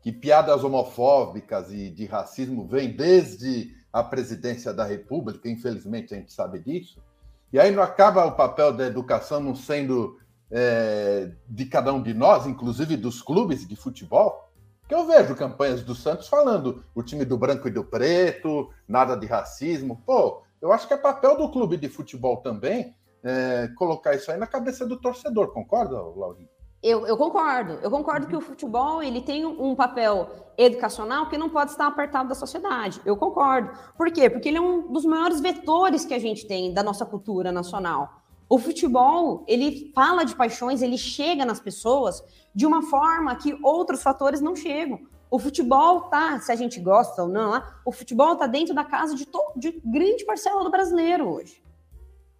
que 0.02 0.12
piadas 0.12 0.62
homofóbicas 0.62 1.72
e 1.72 1.88
de 1.88 2.04
racismo 2.04 2.68
vêm 2.68 2.94
desde 2.94 3.74
a 3.90 4.04
presidência 4.04 4.74
da 4.74 4.84
República, 4.84 5.48
infelizmente 5.48 6.12
a 6.12 6.18
gente 6.18 6.34
sabe 6.34 6.58
disso. 6.58 7.02
E 7.50 7.58
aí 7.58 7.70
não 7.70 7.82
acaba 7.82 8.26
o 8.26 8.32
papel 8.32 8.74
da 8.74 8.84
educação 8.84 9.40
não 9.40 9.54
sendo 9.54 10.18
é, 10.52 11.30
de 11.48 11.64
cada 11.64 11.92
um 11.92 12.02
de 12.02 12.12
nós, 12.14 12.46
inclusive 12.46 12.96
dos 12.96 13.22
clubes 13.22 13.66
de 13.66 13.74
futebol? 13.74 14.48
Que 14.86 14.94
eu 14.94 15.06
vejo 15.06 15.34
campanhas 15.34 15.82
do 15.82 15.94
Santos 15.94 16.28
falando 16.28 16.84
o 16.94 17.02
time 17.02 17.24
do 17.24 17.38
branco 17.38 17.66
e 17.66 17.70
do 17.70 17.82
preto, 17.82 18.68
nada 18.86 19.16
de 19.16 19.26
racismo. 19.26 20.02
Pô, 20.04 20.42
eu 20.60 20.70
acho 20.70 20.86
que 20.86 20.94
é 20.94 20.98
papel 20.98 21.36
do 21.36 21.50
clube 21.50 21.76
de 21.76 21.88
futebol 21.88 22.36
também 22.36 22.94
é, 23.22 23.68
colocar 23.76 24.14
isso 24.14 24.30
aí 24.30 24.36
na 24.36 24.46
cabeça 24.46 24.86
do 24.86 24.96
torcedor, 24.96 25.52
concorda, 25.52 26.00
Laurinho? 26.00 26.48
Eu, 26.82 27.06
eu, 27.06 27.16
concordo. 27.16 27.74
Eu 27.74 27.90
concordo 27.90 28.26
que 28.26 28.34
o 28.34 28.40
futebol 28.40 29.00
ele 29.00 29.20
tem 29.20 29.46
um 29.46 29.74
papel 29.76 30.28
educacional 30.58 31.28
que 31.28 31.38
não 31.38 31.48
pode 31.48 31.70
estar 31.70 31.86
apertado 31.86 32.28
da 32.28 32.34
sociedade. 32.34 33.00
Eu 33.04 33.16
concordo. 33.16 33.70
Por 33.96 34.10
quê? 34.10 34.28
Porque 34.28 34.48
ele 34.48 34.58
é 34.58 34.60
um 34.60 34.92
dos 34.92 35.04
maiores 35.04 35.40
vetores 35.40 36.04
que 36.04 36.12
a 36.12 36.18
gente 36.18 36.44
tem 36.44 36.74
da 36.74 36.82
nossa 36.82 37.06
cultura 37.06 37.52
nacional. 37.52 38.21
O 38.48 38.58
futebol, 38.58 39.44
ele 39.48 39.90
fala 39.94 40.24
de 40.24 40.36
paixões, 40.36 40.82
ele 40.82 40.98
chega 40.98 41.44
nas 41.44 41.60
pessoas 41.60 42.22
de 42.54 42.66
uma 42.66 42.82
forma 42.82 43.34
que 43.36 43.58
outros 43.62 44.02
fatores 44.02 44.40
não 44.40 44.54
chegam. 44.54 45.00
O 45.30 45.38
futebol 45.38 46.02
tá, 46.02 46.38
se 46.40 46.52
a 46.52 46.54
gente 46.54 46.78
gosta 46.78 47.22
ou 47.22 47.28
não, 47.28 47.62
o 47.86 47.90
futebol 47.90 48.36
tá 48.36 48.46
dentro 48.46 48.74
da 48.74 48.84
casa 48.84 49.14
de, 49.14 49.26
de 49.56 49.80
grande 49.82 50.26
parcela 50.26 50.62
do 50.62 50.70
brasileiro 50.70 51.26
hoje. 51.26 51.62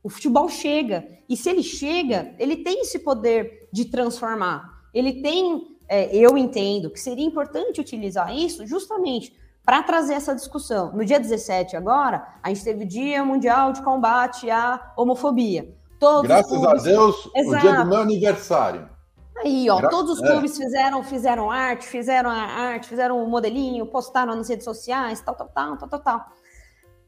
O 0.03 0.11
futebol 0.11 0.49
chega. 0.49 1.09
E 1.27 1.37
se 1.37 1.49
ele 1.49 1.63
chega, 1.63 2.35
ele 2.39 2.59
tem 2.59 2.83
esse 2.83 2.99
poder 2.99 3.69
de 3.73 3.87
transformar. 3.87 4.83
Ele 4.93 5.23
tem, 5.23 5.79
é, 5.89 6.15
eu 6.15 6.37
entendo, 6.37 6.91
que 6.91 7.01
seria 7.01 7.25
importante 7.25 7.81
utilizar 7.81 8.37
isso 8.37 8.67
justamente 8.67 9.35
para 9.65 9.83
trazer 9.83 10.15
essa 10.15 10.35
discussão. 10.35 10.93
No 10.93 11.05
dia 11.05 11.21
17 11.21 11.77
agora, 11.77 12.37
a 12.43 12.49
gente 12.49 12.65
teve 12.65 12.85
o 12.85 12.87
Dia 12.87 13.25
Mundial 13.25 13.73
de 13.73 13.81
Combate 13.81 14.51
à 14.51 14.93
Homofobia. 14.97 15.73
Todos 16.03 16.27
Graças 16.27 16.65
a 16.65 16.75
Deus, 16.75 17.31
Exato. 17.33 17.57
o 17.57 17.61
dia 17.61 17.85
do 17.85 17.89
meu 17.89 17.99
aniversário. 17.99 18.91
Aí, 19.37 19.71
ó, 19.71 19.77
Gra... 19.77 19.89
todos 19.89 20.19
os 20.19 20.23
é. 20.25 20.33
clubes 20.33 20.59
é. 20.59 20.65
fizeram, 20.65 21.05
fizeram 21.05 21.49
arte, 21.49 21.87
fizeram 21.87 22.29
a 22.29 22.43
arte, 22.43 22.89
fizeram 22.89 23.23
um 23.23 23.29
modelinho, 23.29 23.87
postaram 23.87 24.35
nas 24.35 24.49
redes 24.49 24.65
sociais, 24.65 25.21
tal, 25.21 25.37
tal, 25.37 25.49
tal, 25.55 25.77
tal, 25.77 25.89
tal, 25.89 26.01
tal. 26.01 26.27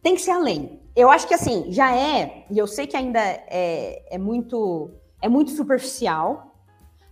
Tem 0.01 0.15
que 0.15 0.21
ser 0.21 0.31
além. 0.31 0.81
Eu 0.95 1.11
acho 1.11 1.27
que 1.27 1.35
assim, 1.35 1.73
já 1.73 1.93
é, 1.93 2.47
e 2.49 2.57
eu 2.57 2.69
sei 2.69 2.87
que 2.87 2.97
ainda 2.97 3.19
é, 3.19 4.15
é 4.15 4.17
muito 4.17 4.93
é 5.21 5.29
muito 5.29 5.51
superficial, 5.51 6.55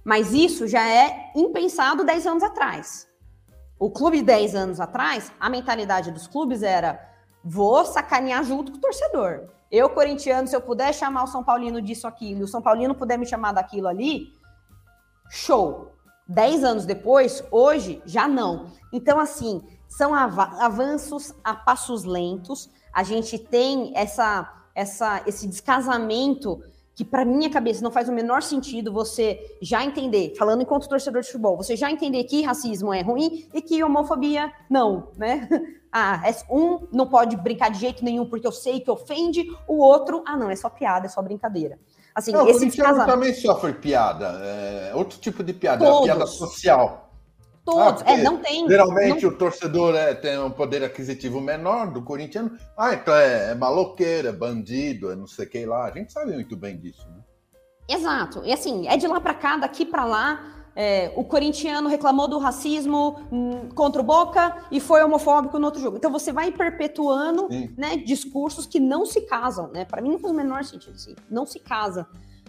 mas 0.04 0.32
isso 0.32 0.68
já 0.68 0.88
é 0.88 1.32
impensado 1.34 2.04
10 2.04 2.26
anos 2.28 2.44
atrás. 2.44 3.08
O 3.76 3.90
clube 3.90 4.22
10 4.22 4.54
anos 4.54 4.78
atrás, 4.78 5.32
a 5.40 5.50
mentalidade 5.50 6.12
dos 6.12 6.28
clubes 6.28 6.62
era 6.62 7.10
vou 7.42 7.84
sacanear 7.84 8.44
junto 8.44 8.70
com 8.70 8.78
o 8.78 8.80
torcedor. 8.80 9.48
Eu, 9.72 9.88
corintiano, 9.88 10.46
se 10.46 10.54
eu 10.54 10.60
puder 10.60 10.92
chamar 10.92 11.24
o 11.24 11.26
São 11.26 11.42
Paulino 11.42 11.80
disso, 11.80 12.06
aquilo, 12.06 12.40
e 12.40 12.44
o 12.44 12.48
São 12.48 12.60
Paulino 12.60 12.94
puder 12.94 13.18
me 13.18 13.24
chamar 13.24 13.52
daquilo 13.52 13.88
ali, 13.88 14.34
show. 15.30 15.92
Dez 16.28 16.62
anos 16.62 16.84
depois, 16.84 17.42
hoje, 17.50 18.02
já 18.04 18.28
não. 18.28 18.70
Então, 18.92 19.18
assim, 19.18 19.62
são 19.88 20.14
avanços 20.14 21.34
a 21.42 21.54
passos 21.54 22.04
lentos. 22.04 22.70
A 22.92 23.02
gente 23.02 23.38
tem 23.38 23.92
essa, 23.96 24.66
essa, 24.74 25.22
esse 25.26 25.48
descasamento 25.48 26.62
que 26.94 27.02
que 27.02 27.04
para 27.04 27.24
minha 27.24 27.50
cabeça 27.50 27.82
não 27.82 27.90
faz 27.90 28.08
o 28.08 28.12
menor 28.12 28.42
sentido 28.42 28.92
você 28.92 29.56
já 29.60 29.84
entender, 29.84 30.34
falando 30.36 30.62
enquanto 30.62 30.88
torcedor 30.88 31.22
de 31.22 31.26
futebol, 31.26 31.56
você 31.56 31.74
já 31.74 31.90
entender 31.90 32.24
que 32.24 32.42
racismo 32.42 32.92
é 32.92 33.02
ruim 33.02 33.48
e 33.52 33.60
que 33.62 33.82
homofobia 33.82 34.52
não, 34.70 35.08
né? 35.16 35.48
Ah, 35.92 36.22
é 36.24 36.34
um 36.50 36.88
não 36.90 37.06
pode 37.06 37.36
brincar 37.36 37.70
de 37.70 37.78
jeito 37.78 38.02
nenhum 38.02 38.24
porque 38.24 38.46
eu 38.46 38.52
sei 38.52 38.80
que 38.80 38.90
ofende, 38.90 39.44
o 39.68 39.76
outro, 39.76 40.22
ah 40.26 40.36
não, 40.36 40.50
é 40.50 40.56
só 40.56 40.70
piada, 40.70 41.06
é 41.06 41.08
só 41.08 41.20
brincadeira. 41.20 41.78
Assim, 42.14 42.32
não, 42.32 42.48
esse 42.48 42.70
casamento... 42.76 43.06
também 43.06 43.34
sofre 43.34 43.74
piada, 43.74 44.26
é 44.42 44.92
outro 44.94 45.18
tipo 45.18 45.44
de 45.44 45.52
piada, 45.52 45.86
é 45.86 46.02
piada 46.02 46.26
social. 46.26 47.10
Todos, 47.64 48.02
ah, 48.02 48.12
é, 48.12 48.22
não 48.22 48.38
tem. 48.38 48.66
Geralmente 48.68 49.22
não... 49.24 49.30
o 49.30 49.36
torcedor 49.36 49.94
é, 49.94 50.14
tem 50.14 50.36
um 50.38 50.50
poder 50.50 50.82
aquisitivo 50.82 51.40
menor 51.40 51.92
do 51.92 52.02
corintiano. 52.02 52.58
Ah, 52.76 52.94
então 52.94 53.14
é, 53.14 53.52
é 53.52 53.54
maloqueiro, 53.54 54.28
é 54.28 54.32
bandido, 54.32 55.12
é 55.12 55.14
não 55.14 55.28
sei 55.28 55.46
o 55.46 55.48
que 55.48 55.64
lá. 55.64 55.84
A 55.84 55.90
gente 55.92 56.12
sabe 56.12 56.32
muito 56.32 56.56
bem 56.56 56.76
disso, 56.76 57.06
né? 57.08 57.22
Exato. 57.88 58.42
E 58.44 58.52
assim, 58.52 58.88
é 58.88 58.96
de 58.96 59.06
lá 59.06 59.20
para 59.20 59.34
cá, 59.34 59.56
daqui 59.58 59.86
para 59.86 60.04
lá. 60.04 60.61
É, 60.74 61.12
o 61.16 61.24
corintiano 61.24 61.88
reclamou 61.88 62.26
do 62.26 62.38
racismo 62.38 63.20
hum, 63.30 63.68
contra 63.74 64.00
o 64.00 64.04
Boca 64.04 64.56
e 64.70 64.80
foi 64.80 65.02
homofóbico 65.02 65.58
no 65.58 65.66
outro 65.66 65.80
jogo. 65.80 65.96
Então 65.96 66.10
você 66.10 66.32
vai 66.32 66.50
perpetuando 66.50 67.48
né, 67.76 67.96
discursos 67.96 68.66
que 68.66 68.80
não 68.80 69.04
se 69.04 69.22
casam, 69.22 69.68
né? 69.68 69.84
Para 69.84 70.00
mim 70.00 70.10
não 70.10 70.18
faz 70.18 70.32
o 70.32 70.36
menor 70.36 70.64
sentido, 70.64 70.94
assim, 70.94 71.14
não 71.30 71.44
se 71.44 71.58
casa. 71.58 72.06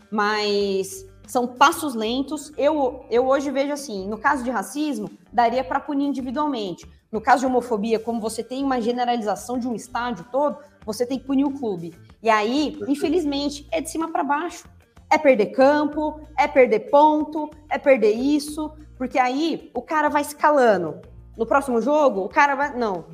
Mas 0.10 1.06
são 1.28 1.48
passos 1.48 1.96
lentos. 1.96 2.52
Eu, 2.58 3.06
eu 3.10 3.28
hoje 3.28 3.52
vejo 3.52 3.74
assim, 3.74 4.08
no 4.08 4.18
caso 4.18 4.44
de 4.44 4.50
racismo, 4.50 5.10
daria 5.32 5.64
para 5.64 5.80
punir 5.80 6.06
individualmente. 6.06 6.88
No 7.12 7.22
caso 7.22 7.42
de 7.42 7.46
homofobia, 7.46 8.00
como 8.00 8.20
você 8.20 8.44
tem 8.44 8.64
uma 8.64 8.82
generalização 8.82 9.60
de 9.60 9.68
um 9.68 9.76
estádio 9.76 10.26
todo, 10.32 10.58
você 10.86 11.06
tem 11.06 11.20
que 11.20 11.26
punir 11.26 11.46
o 11.46 11.52
clube. 11.52 11.94
E 12.22 12.30
aí, 12.30 12.78
infelizmente, 12.88 13.68
é 13.72 13.82
de 13.82 13.90
cima 13.90 14.12
para 14.12 14.24
baixo. 14.24 14.68
É 15.14 15.18
perder 15.18 15.48
campo, 15.48 16.20
é 16.38 16.48
perder 16.48 16.90
ponto, 16.90 17.50
é 17.70 17.78
perder 17.78 18.14
isso, 18.14 18.74
porque 18.98 19.20
aí 19.20 19.70
o 19.74 19.82
cara 19.82 20.10
vai 20.10 20.22
escalando. 20.22 21.02
No 21.38 21.46
próximo 21.46 21.82
jogo, 21.82 22.22
o 22.22 22.30
cara 22.30 22.56
vai. 22.56 22.76
Não, 22.76 23.06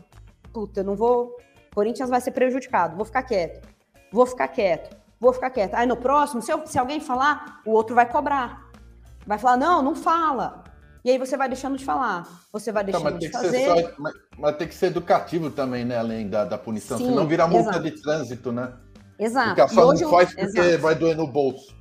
puta, 0.54 0.80
eu 0.80 0.84
não 0.84 0.96
vou. 0.96 1.38
Corinthians 1.74 2.10
vai 2.10 2.22
ser 2.22 2.32
prejudicado, 2.32 2.96
vou 2.96 3.06
ficar 3.06 3.24
quieto. 3.24 3.68
Vou 4.12 4.26
ficar 4.26 4.48
quieto 4.48 5.00
vou 5.20 5.34
ficar 5.34 5.50
quieta. 5.50 5.78
Aí 5.78 5.86
no 5.86 5.98
próximo, 5.98 6.42
se, 6.42 6.52
eu, 6.52 6.66
se 6.66 6.80
alguém 6.80 7.00
falar, 7.00 7.62
o 7.66 7.72
outro 7.72 7.94
vai 7.94 8.10
cobrar. 8.10 8.70
Vai 9.28 9.38
falar, 9.38 9.58
não, 9.58 9.82
não 9.82 9.96
fala. 9.96 10.64
E 11.04 11.12
aí 11.12 11.18
você 11.18 11.36
vai 11.38 11.48
deixando 11.48 11.78
de 11.78 11.86
falar. 11.86 12.28
Você 12.52 12.72
vai 12.72 12.84
deixando 12.84 13.20
de 13.20 13.30
fazer. 13.30 13.66
Só, 13.66 13.94
mas, 13.98 14.14
mas, 14.38 14.58
tem 14.58 14.68
que 14.68 14.76
ser 14.76 14.88
educativo 14.88 15.50
também, 15.50 15.86
né? 15.86 15.98
Além 15.98 16.28
da, 16.28 16.46
da 16.46 16.58
punição. 16.58 16.98
Sim, 16.98 17.08
Senão 17.08 17.28
vira 17.28 17.48
multa 17.48 17.72
exato. 17.72 17.84
de 17.84 18.02
trânsito, 18.02 18.52
né? 18.52 18.74
Exato. 19.18 19.50
Porque 19.50 19.62
a 19.62 19.68
só 19.68 19.94
não 19.94 20.10
faz 20.10 20.30
porque 20.30 20.42
exato. 20.42 20.82
vai 20.82 20.96
doer 20.96 21.16
no 21.16 21.28
bolso. 21.28 21.78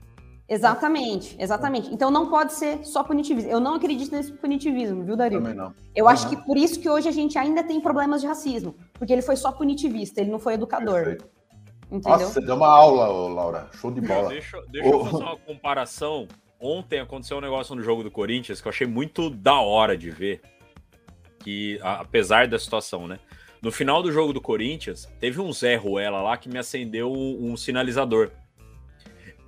Exatamente, 0.48 1.36
exatamente. 1.38 1.92
Então 1.92 2.10
não 2.10 2.30
pode 2.30 2.54
ser 2.54 2.82
só 2.84 3.04
punitivismo. 3.04 3.50
Eu 3.50 3.60
não 3.60 3.74
acredito 3.74 4.10
nesse 4.10 4.32
punitivismo, 4.32 5.04
viu, 5.04 5.14
Dario? 5.14 5.40
Também 5.40 5.54
não. 5.54 5.74
Eu 5.94 6.06
uhum. 6.06 6.10
acho 6.10 6.28
que 6.28 6.36
por 6.36 6.56
isso 6.56 6.80
que 6.80 6.88
hoje 6.88 7.06
a 7.06 7.12
gente 7.12 7.36
ainda 7.36 7.62
tem 7.62 7.78
problemas 7.80 8.22
de 8.22 8.26
racismo. 8.26 8.74
Porque 8.94 9.12
ele 9.12 9.20
foi 9.20 9.36
só 9.36 9.52
punitivista, 9.52 10.22
ele 10.22 10.30
não 10.30 10.38
foi 10.38 10.54
educador. 10.54 11.04
Perfeito. 11.04 11.28
Entendeu? 11.90 12.18
Nossa, 12.18 12.26
você 12.26 12.40
deu 12.40 12.54
uma 12.54 12.68
aula, 12.68 13.06
Laura. 13.28 13.68
Show 13.72 13.90
de 13.90 14.00
bola. 14.00 14.30
Deixa, 14.30 14.60
deixa 14.68 14.88
eu 14.88 15.04
fazer 15.04 15.24
uma 15.24 15.36
comparação. 15.44 16.26
Ontem 16.58 16.98
aconteceu 16.98 17.36
um 17.36 17.42
negócio 17.42 17.74
no 17.74 17.82
jogo 17.82 18.02
do 18.02 18.10
Corinthians 18.10 18.60
que 18.60 18.68
eu 18.68 18.70
achei 18.70 18.86
muito 18.86 19.28
da 19.28 19.60
hora 19.60 19.96
de 19.98 20.10
ver. 20.10 20.40
Que, 21.40 21.78
apesar 21.82 22.48
da 22.48 22.58
situação, 22.58 23.06
né? 23.06 23.18
No 23.60 23.70
final 23.70 24.02
do 24.02 24.10
jogo 24.10 24.32
do 24.32 24.40
Corinthians, 24.40 25.08
teve 25.20 25.40
um 25.40 25.52
Zé 25.52 25.76
Ruela 25.76 26.22
lá 26.22 26.36
que 26.36 26.48
me 26.48 26.58
acendeu 26.58 27.12
um, 27.12 27.52
um 27.52 27.56
sinalizador. 27.56 28.30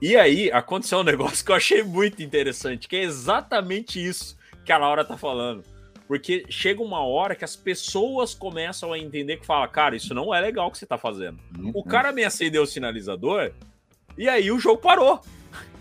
E 0.00 0.16
aí 0.16 0.50
aconteceu 0.50 0.98
um 0.98 1.04
negócio 1.04 1.42
que 1.44 1.50
eu 1.50 1.56
achei 1.56 1.82
muito 1.82 2.22
interessante, 2.22 2.88
que 2.88 2.96
é 2.96 3.02
exatamente 3.02 4.04
isso 4.04 4.36
que 4.64 4.72
a 4.72 4.78
Laura 4.78 5.04
tá 5.04 5.16
falando. 5.16 5.64
Porque 6.08 6.44
chega 6.48 6.82
uma 6.82 7.06
hora 7.06 7.36
que 7.36 7.44
as 7.44 7.54
pessoas 7.54 8.34
começam 8.34 8.92
a 8.92 8.98
entender 8.98 9.36
que 9.36 9.46
fala, 9.46 9.68
cara, 9.68 9.94
isso 9.94 10.12
não 10.12 10.34
é 10.34 10.40
legal 10.40 10.66
o 10.66 10.70
que 10.70 10.78
você 10.78 10.86
tá 10.86 10.98
fazendo. 10.98 11.38
Uhum. 11.56 11.70
O 11.72 11.84
cara 11.84 12.10
me 12.10 12.24
acendeu 12.24 12.64
o 12.64 12.66
sinalizador 12.66 13.52
e 14.18 14.28
aí 14.28 14.50
o 14.50 14.58
jogo 14.58 14.78
parou. 14.78 15.20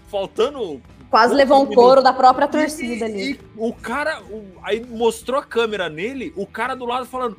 Faltando. 0.07 0.81
Quase 1.09 1.33
levou 1.33 1.63
um 1.63 1.65
couro 1.65 2.03
da 2.03 2.13
própria 2.13 2.47
torcida 2.47 3.07
e, 3.07 3.11
ali. 3.11 3.31
E 3.31 3.39
o 3.57 3.73
cara. 3.73 4.21
O, 4.21 4.45
aí 4.61 4.85
mostrou 4.85 5.39
a 5.39 5.43
câmera 5.43 5.89
nele, 5.89 6.31
o 6.35 6.45
cara 6.45 6.75
do 6.75 6.85
lado 6.85 7.07
falando: 7.07 7.35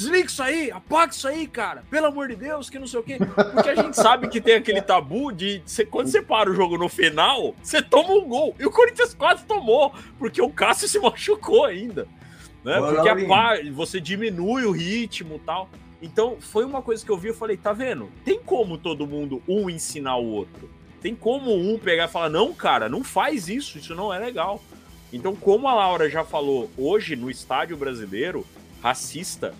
Desliga 0.00 0.26
isso 0.28 0.42
aí, 0.42 0.70
apaga 0.70 1.12
isso 1.12 1.28
aí, 1.28 1.46
cara. 1.46 1.84
Pelo 1.90 2.06
amor 2.06 2.28
de 2.28 2.34
Deus, 2.34 2.70
que 2.70 2.78
não 2.78 2.86
sei 2.86 3.00
o 3.00 3.02
quê. 3.02 3.18
Porque 3.18 3.68
a 3.68 3.74
gente 3.74 3.94
sabe 3.94 4.28
que 4.28 4.40
tem 4.40 4.54
aquele 4.54 4.80
tabu 4.80 5.30
de 5.30 5.60
você, 5.66 5.84
quando 5.84 6.06
você 6.06 6.22
para 6.22 6.50
o 6.50 6.54
jogo 6.54 6.78
no 6.78 6.88
final, 6.88 7.54
você 7.62 7.82
toma 7.82 8.14
um 8.14 8.26
gol. 8.26 8.56
E 8.58 8.64
o 8.64 8.70
Corinthians 8.70 9.12
quase 9.12 9.44
tomou, 9.44 9.92
porque 10.18 10.40
o 10.40 10.48
Cássio 10.48 10.88
se 10.88 10.98
machucou 10.98 11.66
ainda. 11.66 12.08
Né? 12.64 12.78
Porque 12.80 13.08
a, 13.10 13.72
você 13.74 14.00
diminui 14.00 14.64
o 14.64 14.70
ritmo 14.70 15.34
e 15.36 15.40
tal. 15.40 15.68
Então, 16.00 16.38
foi 16.40 16.64
uma 16.64 16.80
coisa 16.80 17.04
que 17.04 17.12
eu 17.12 17.18
vi, 17.18 17.28
eu 17.28 17.34
falei, 17.34 17.58
tá 17.58 17.74
vendo? 17.74 18.10
Tem 18.24 18.40
como 18.40 18.78
todo 18.78 19.06
mundo 19.06 19.42
um 19.46 19.68
ensinar 19.68 20.16
o 20.16 20.24
outro. 20.24 20.70
Tem 21.02 21.14
como 21.14 21.54
um 21.54 21.78
pegar 21.78 22.06
e 22.06 22.08
falar, 22.08 22.30
não, 22.30 22.54
cara, 22.54 22.88
não 22.88 23.04
faz 23.04 23.50
isso, 23.50 23.76
isso 23.76 23.94
não 23.94 24.10
é 24.14 24.18
legal. 24.18 24.62
Então, 25.12 25.36
como 25.36 25.68
a 25.68 25.74
Laura 25.74 26.08
já 26.08 26.24
falou, 26.24 26.70
hoje 26.78 27.16
no 27.16 27.30
estádio 27.30 27.76
brasileiro, 27.76 28.46
racista 28.82 29.54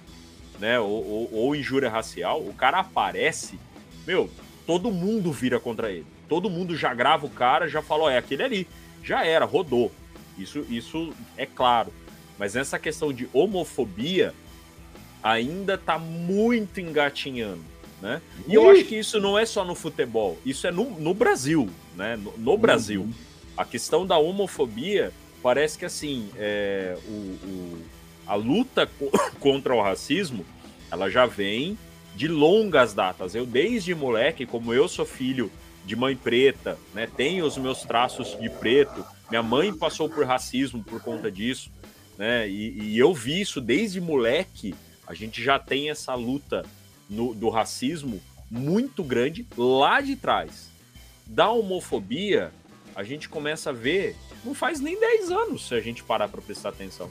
né, 0.60 0.78
ou, 0.78 0.88
ou, 0.88 1.30
ou 1.32 1.56
injúria 1.56 1.88
racial, 1.88 2.40
o 2.40 2.52
cara 2.52 2.78
aparece, 2.78 3.58
meu, 4.06 4.30
todo 4.66 4.92
mundo 4.92 5.32
vira 5.32 5.58
contra 5.58 5.90
ele. 5.90 6.06
Todo 6.28 6.50
mundo 6.50 6.76
já 6.76 6.94
grava 6.94 7.26
o 7.26 7.30
cara, 7.30 7.66
já 7.66 7.82
falou, 7.82 8.08
é 8.08 8.18
aquele 8.18 8.42
ali. 8.42 8.68
Já 9.02 9.24
era, 9.24 9.44
rodou. 9.44 9.90
Isso, 10.38 10.64
isso 10.68 11.12
é 11.36 11.46
claro. 11.46 11.92
Mas 12.38 12.54
nessa 12.54 12.78
questão 12.78 13.12
de 13.12 13.28
homofobia, 13.32 14.32
ainda 15.22 15.76
tá 15.76 15.98
muito 15.98 16.80
engatinhando, 16.80 17.64
né? 18.00 18.22
E 18.46 18.54
eu 18.54 18.70
acho 18.70 18.84
que 18.84 18.96
isso 18.96 19.18
não 19.20 19.38
é 19.38 19.44
só 19.44 19.64
no 19.64 19.74
futebol, 19.74 20.38
isso 20.44 20.66
é 20.66 20.70
no, 20.70 20.90
no 20.98 21.12
Brasil, 21.12 21.68
né? 21.96 22.16
No, 22.16 22.32
no 22.38 22.56
Brasil. 22.56 23.02
Uhum. 23.02 23.12
A 23.56 23.64
questão 23.64 24.06
da 24.06 24.16
homofobia 24.16 25.12
parece 25.42 25.78
que 25.78 25.84
assim, 25.84 26.30
é, 26.36 26.96
o, 27.06 27.12
o 27.12 27.82
a 28.26 28.34
luta 28.34 28.88
contra 29.40 29.74
o 29.74 29.82
racismo, 29.82 30.44
ela 30.90 31.10
já 31.10 31.26
vem 31.26 31.78
de 32.14 32.28
longas 32.28 32.92
datas. 32.94 33.34
Eu, 33.34 33.46
desde 33.46 33.94
moleque, 33.94 34.46
como 34.46 34.74
eu 34.74 34.88
sou 34.88 35.06
filho 35.06 35.50
de 35.84 35.96
mãe 35.96 36.16
preta, 36.16 36.78
né, 36.94 37.06
tenho 37.06 37.44
os 37.44 37.56
meus 37.56 37.82
traços 37.82 38.38
de 38.38 38.50
preto, 38.50 39.04
minha 39.30 39.42
mãe 39.42 39.72
passou 39.72 40.08
por 40.08 40.26
racismo 40.26 40.82
por 40.82 41.02
conta 41.02 41.30
disso, 41.30 41.70
né, 42.18 42.48
e, 42.48 42.92
e 42.92 42.98
eu 42.98 43.14
vi 43.14 43.40
isso 43.40 43.60
desde 43.60 44.00
moleque. 44.00 44.74
A 45.06 45.14
gente 45.14 45.42
já 45.42 45.58
tem 45.58 45.90
essa 45.90 46.14
luta 46.14 46.64
no, 47.08 47.34
do 47.34 47.48
racismo 47.48 48.20
muito 48.50 49.02
grande 49.02 49.46
lá 49.56 50.00
de 50.00 50.16
trás. 50.16 50.70
Da 51.26 51.50
homofobia, 51.50 52.52
a 52.94 53.02
gente 53.02 53.28
começa 53.28 53.70
a 53.70 53.72
ver, 53.72 54.16
não 54.44 54.54
faz 54.54 54.80
nem 54.80 54.98
10 54.98 55.30
anos 55.30 55.68
se 55.68 55.74
a 55.74 55.80
gente 55.80 56.02
parar 56.02 56.28
para 56.28 56.42
prestar 56.42 56.70
atenção. 56.70 57.10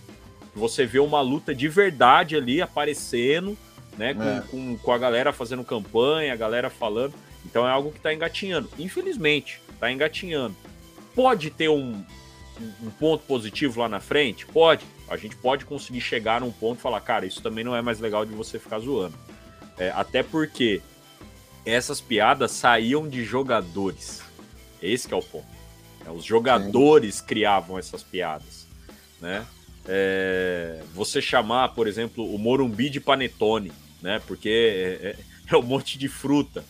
Você 0.60 0.86
vê 0.86 0.99
uma 0.99 1.22
luta 1.22 1.56
de 1.56 1.68
verdade 1.68 2.36
ali 2.36 2.61
aparecendo, 2.61 3.57
né? 3.98 4.14
Com, 4.14 4.23
é. 4.23 4.44
com, 4.49 4.77
com, 4.77 4.91
a 4.91 4.98
galera 4.98 5.34
fazendo 5.34 5.64
campanha, 5.64 6.34
a 6.34 6.36
galera 6.36 6.69
falando. 6.69 7.14
Então 7.45 7.68
é 7.68 7.72
algo 7.72 7.91
que 7.91 7.98
está 7.98 8.14
engatinhando. 8.14 8.69
Infelizmente, 8.77 9.61
está 9.73 9.91
engatinhando. 9.91 10.56
Pode 11.15 11.49
ter 11.49 11.69
um, 11.69 12.03
um 12.84 12.90
ponto 12.99 13.23
positivo 13.23 13.80
lá 13.80 13.90
na 13.90 13.99
frente? 13.99 14.45
Pode. 14.45 14.86
A 15.07 15.18
gente 15.18 15.36
pode 15.36 15.65
conseguir 15.65 16.02
chegar 16.02 16.41
num 16.41 16.52
ponto 16.52 16.80
e 16.80 16.81
falar, 16.81 17.02
cara, 17.02 17.26
isso 17.26 17.41
também 17.41 17.64
não 17.64 17.76
é 17.76 17.81
mais 17.81 17.99
legal 17.99 18.26
de 18.26 18.34
você 18.34 18.60
ficar 18.60 18.80
zoando. 18.80 19.18
É, 19.77 19.91
até 19.91 20.22
porque 20.22 20.81
essas 21.65 22.02
piadas 22.02 22.52
saíam 22.52 23.07
de 23.07 23.23
jogadores. 23.23 24.22
Esse 24.81 25.11
é 25.14 25.15
o 25.15 25.22
ponto. 25.22 25.48
É, 26.06 26.11
os 26.11 26.23
jogadores 26.23 27.15
Sim. 27.15 27.26
criavam 27.26 27.77
essas 27.77 28.03
piadas, 28.03 28.68
né? 29.19 29.45
É, 29.91 30.84
você 30.94 31.20
chamar, 31.20 31.70
por 31.70 31.88
exemplo, 31.88 32.24
o 32.24 32.38
Morumbi 32.38 32.91
de 32.91 32.99
panetone, 32.99 33.72
né? 33.99 34.22
Porque 34.28 34.49
é, 35.02 35.07
é, 35.07 35.16
é 35.52 35.57
um 35.57 35.64
monte 35.64 35.98
de 35.98 36.07
fruta, 36.07 36.64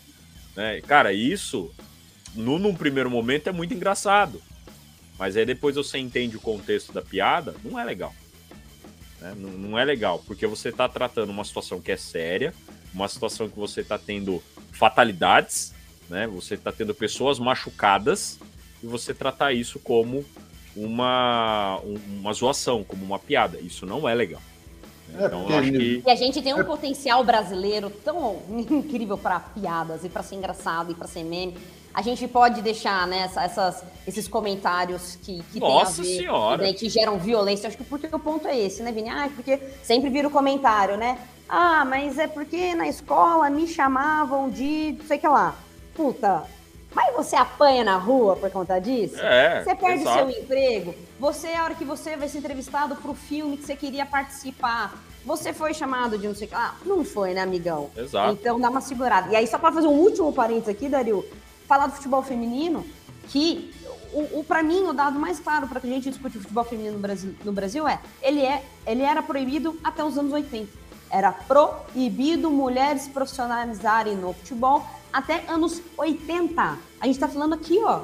né? 0.56 0.80
Cara, 0.82 1.12
isso, 1.12 1.70
no, 2.34 2.58
num 2.58 2.74
primeiro 2.74 3.10
momento, 3.10 3.50
é 3.50 3.52
muito 3.52 3.74
engraçado. 3.74 4.42
Mas 5.18 5.36
aí 5.36 5.46
depois 5.46 5.76
você 5.76 5.98
entende 5.98 6.38
o 6.38 6.40
contexto 6.40 6.94
da 6.94 7.02
piada, 7.02 7.54
não 7.62 7.78
é 7.78 7.84
legal. 7.84 8.16
Né? 9.20 9.36
Não, 9.38 9.50
não, 9.50 9.78
é 9.78 9.84
legal, 9.84 10.24
porque 10.26 10.48
você 10.48 10.70
está 10.70 10.88
tratando 10.88 11.30
uma 11.30 11.44
situação 11.44 11.82
que 11.82 11.92
é 11.92 11.98
séria, 11.98 12.54
uma 12.94 13.10
situação 13.10 13.50
que 13.50 13.60
você 13.60 13.82
está 13.82 14.00
tendo 14.00 14.42
fatalidades, 14.72 15.74
né? 16.10 16.26
Você 16.28 16.54
está 16.54 16.72
tendo 16.72 16.96
pessoas 16.96 17.38
machucadas 17.38 18.40
e 18.82 18.88
você 18.88 19.14
tratar 19.14 19.52
isso 19.52 19.78
como 19.78 20.24
uma, 20.76 21.80
uma 21.84 22.34
zoação, 22.34 22.84
como 22.84 23.04
uma 23.04 23.20
piada. 23.20 23.60
Isso 23.60 23.86
não 23.86 24.08
é 24.08 24.14
legal. 24.14 24.42
É, 25.18 25.26
então, 25.26 25.48
acho 25.48 25.72
que... 25.72 26.04
E 26.06 26.12
a 26.12 26.16
gente 26.16 26.42
tem 26.42 26.54
um 26.54 26.64
potencial 26.64 27.24
brasileiro 27.24 27.90
tão 27.90 28.38
incrível 28.50 29.18
para 29.18 29.40
piadas 29.40 30.04
e 30.04 30.10
para 30.10 30.24
ser 30.24 30.36
engraçado 30.36 30.92
e 30.92 30.96
para 30.96 31.08
ser 31.08 31.24
meme. 31.24 31.58
a 31.94 32.02
gente 32.02 32.28
pode 32.28 32.62
deixar 32.62 33.08
né, 33.08 33.30
essas, 33.36 33.84
esses 34.08 34.28
comentários 34.28 35.18
que, 35.24 35.42
que 35.52 35.60
Nossa 35.60 36.02
tem 36.02 36.12
a 36.12 36.16
ver, 36.16 36.18
senhora. 36.22 36.64
Né, 36.64 36.74
que 36.74 36.90
geram 36.90 37.18
violência. 37.18 37.68
Acho 37.68 37.78
que 37.78 37.84
porque 37.84 38.08
o 38.08 38.20
ponto 38.20 38.48
é 38.48 38.58
esse, 38.58 38.84
né, 38.84 38.92
Vini? 38.92 39.10
Ah, 39.10 39.30
porque 39.36 39.60
sempre 39.84 40.10
vira 40.10 40.28
o 40.28 40.32
comentário, 40.32 40.98
né? 40.98 41.18
Ah, 41.48 41.84
mas 41.84 42.20
é 42.20 42.28
porque 42.28 42.76
na 42.76 42.88
escola 42.88 43.50
me 43.50 43.68
chamavam 43.68 44.52
de 44.52 44.96
não 45.00 45.06
sei 45.08 45.18
o 45.18 45.20
que 45.20 45.28
lá. 45.28 45.56
Puta, 45.96 46.44
mas 46.94 47.16
você 47.16 47.36
apanha 47.36 47.84
na 47.84 47.98
rua 47.98 48.36
por 48.36 48.50
conta 48.50 48.80
disso? 48.80 49.20
É, 49.20 49.64
Você 49.64 49.76
perde 49.76 50.02
exato. 50.02 50.32
seu 50.32 50.42
emprego? 50.42 50.96
Você, 51.20 51.50
a 51.50 51.64
hora 51.64 51.76
que 51.76 51.86
você 51.86 52.18
vai 52.18 52.28
ser 52.28 52.40
entrevistado 52.40 52.96
pro 52.96 53.14
filme 53.14 53.58
que 53.58 53.66
você 53.66 53.76
queria 53.76 54.06
participar, 54.06 54.98
você 55.26 55.54
foi 55.54 55.74
chamado 55.74 56.18
de 56.18 56.28
não 56.28 56.34
sei 56.34 56.48
o 56.48 56.50
que 56.50 56.56
lá? 56.56 56.76
Não 56.86 57.06
foi, 57.06 57.34
né, 57.34 57.42
amigão? 57.42 57.90
Exato. 57.96 58.34
Então 58.34 58.60
dá 58.60 58.70
uma 58.70 58.82
segurada. 58.82 59.32
E 59.32 59.36
aí, 59.36 59.46
só 59.46 59.60
para 59.60 59.72
fazer 59.72 59.88
um 59.88 60.00
último 60.00 60.34
parênteses 60.34 60.70
aqui, 60.70 60.90
Dario, 60.90 61.24
falar 61.68 61.88
do 61.88 61.94
futebol 61.94 62.24
feminino, 62.24 62.84
que 63.28 63.72
o, 64.12 64.40
o 64.40 64.44
para 64.44 64.64
mim 64.64 64.84
o 64.88 64.94
dado 64.94 65.20
mais 65.20 65.40
claro 65.40 65.68
para 65.68 65.80
que 65.80 65.88
a 65.88 65.90
gente 65.90 66.10
discute 66.10 66.38
o 66.38 66.42
futebol 66.42 66.64
feminino 66.64 66.96
no 66.96 67.00
Brasil, 67.00 67.36
no 67.46 67.52
Brasil 67.52 67.88
é, 67.88 68.00
ele 68.24 68.42
é, 68.44 68.64
ele 68.88 69.04
era 69.04 69.22
proibido 69.22 69.78
até 69.84 70.04
os 70.04 70.18
anos 70.18 70.34
80. 70.34 70.68
Era 71.12 71.32
proibido 71.32 72.50
mulheres 72.50 73.08
profissionalizarem 73.08 74.16
no 74.16 74.34
futebol 74.34 74.86
até 75.12 75.46
anos 75.48 75.82
80. 75.98 76.78
A 77.00 77.06
gente 77.06 77.20
tá 77.20 77.28
falando 77.28 77.54
aqui, 77.54 77.80
ó. 77.84 78.02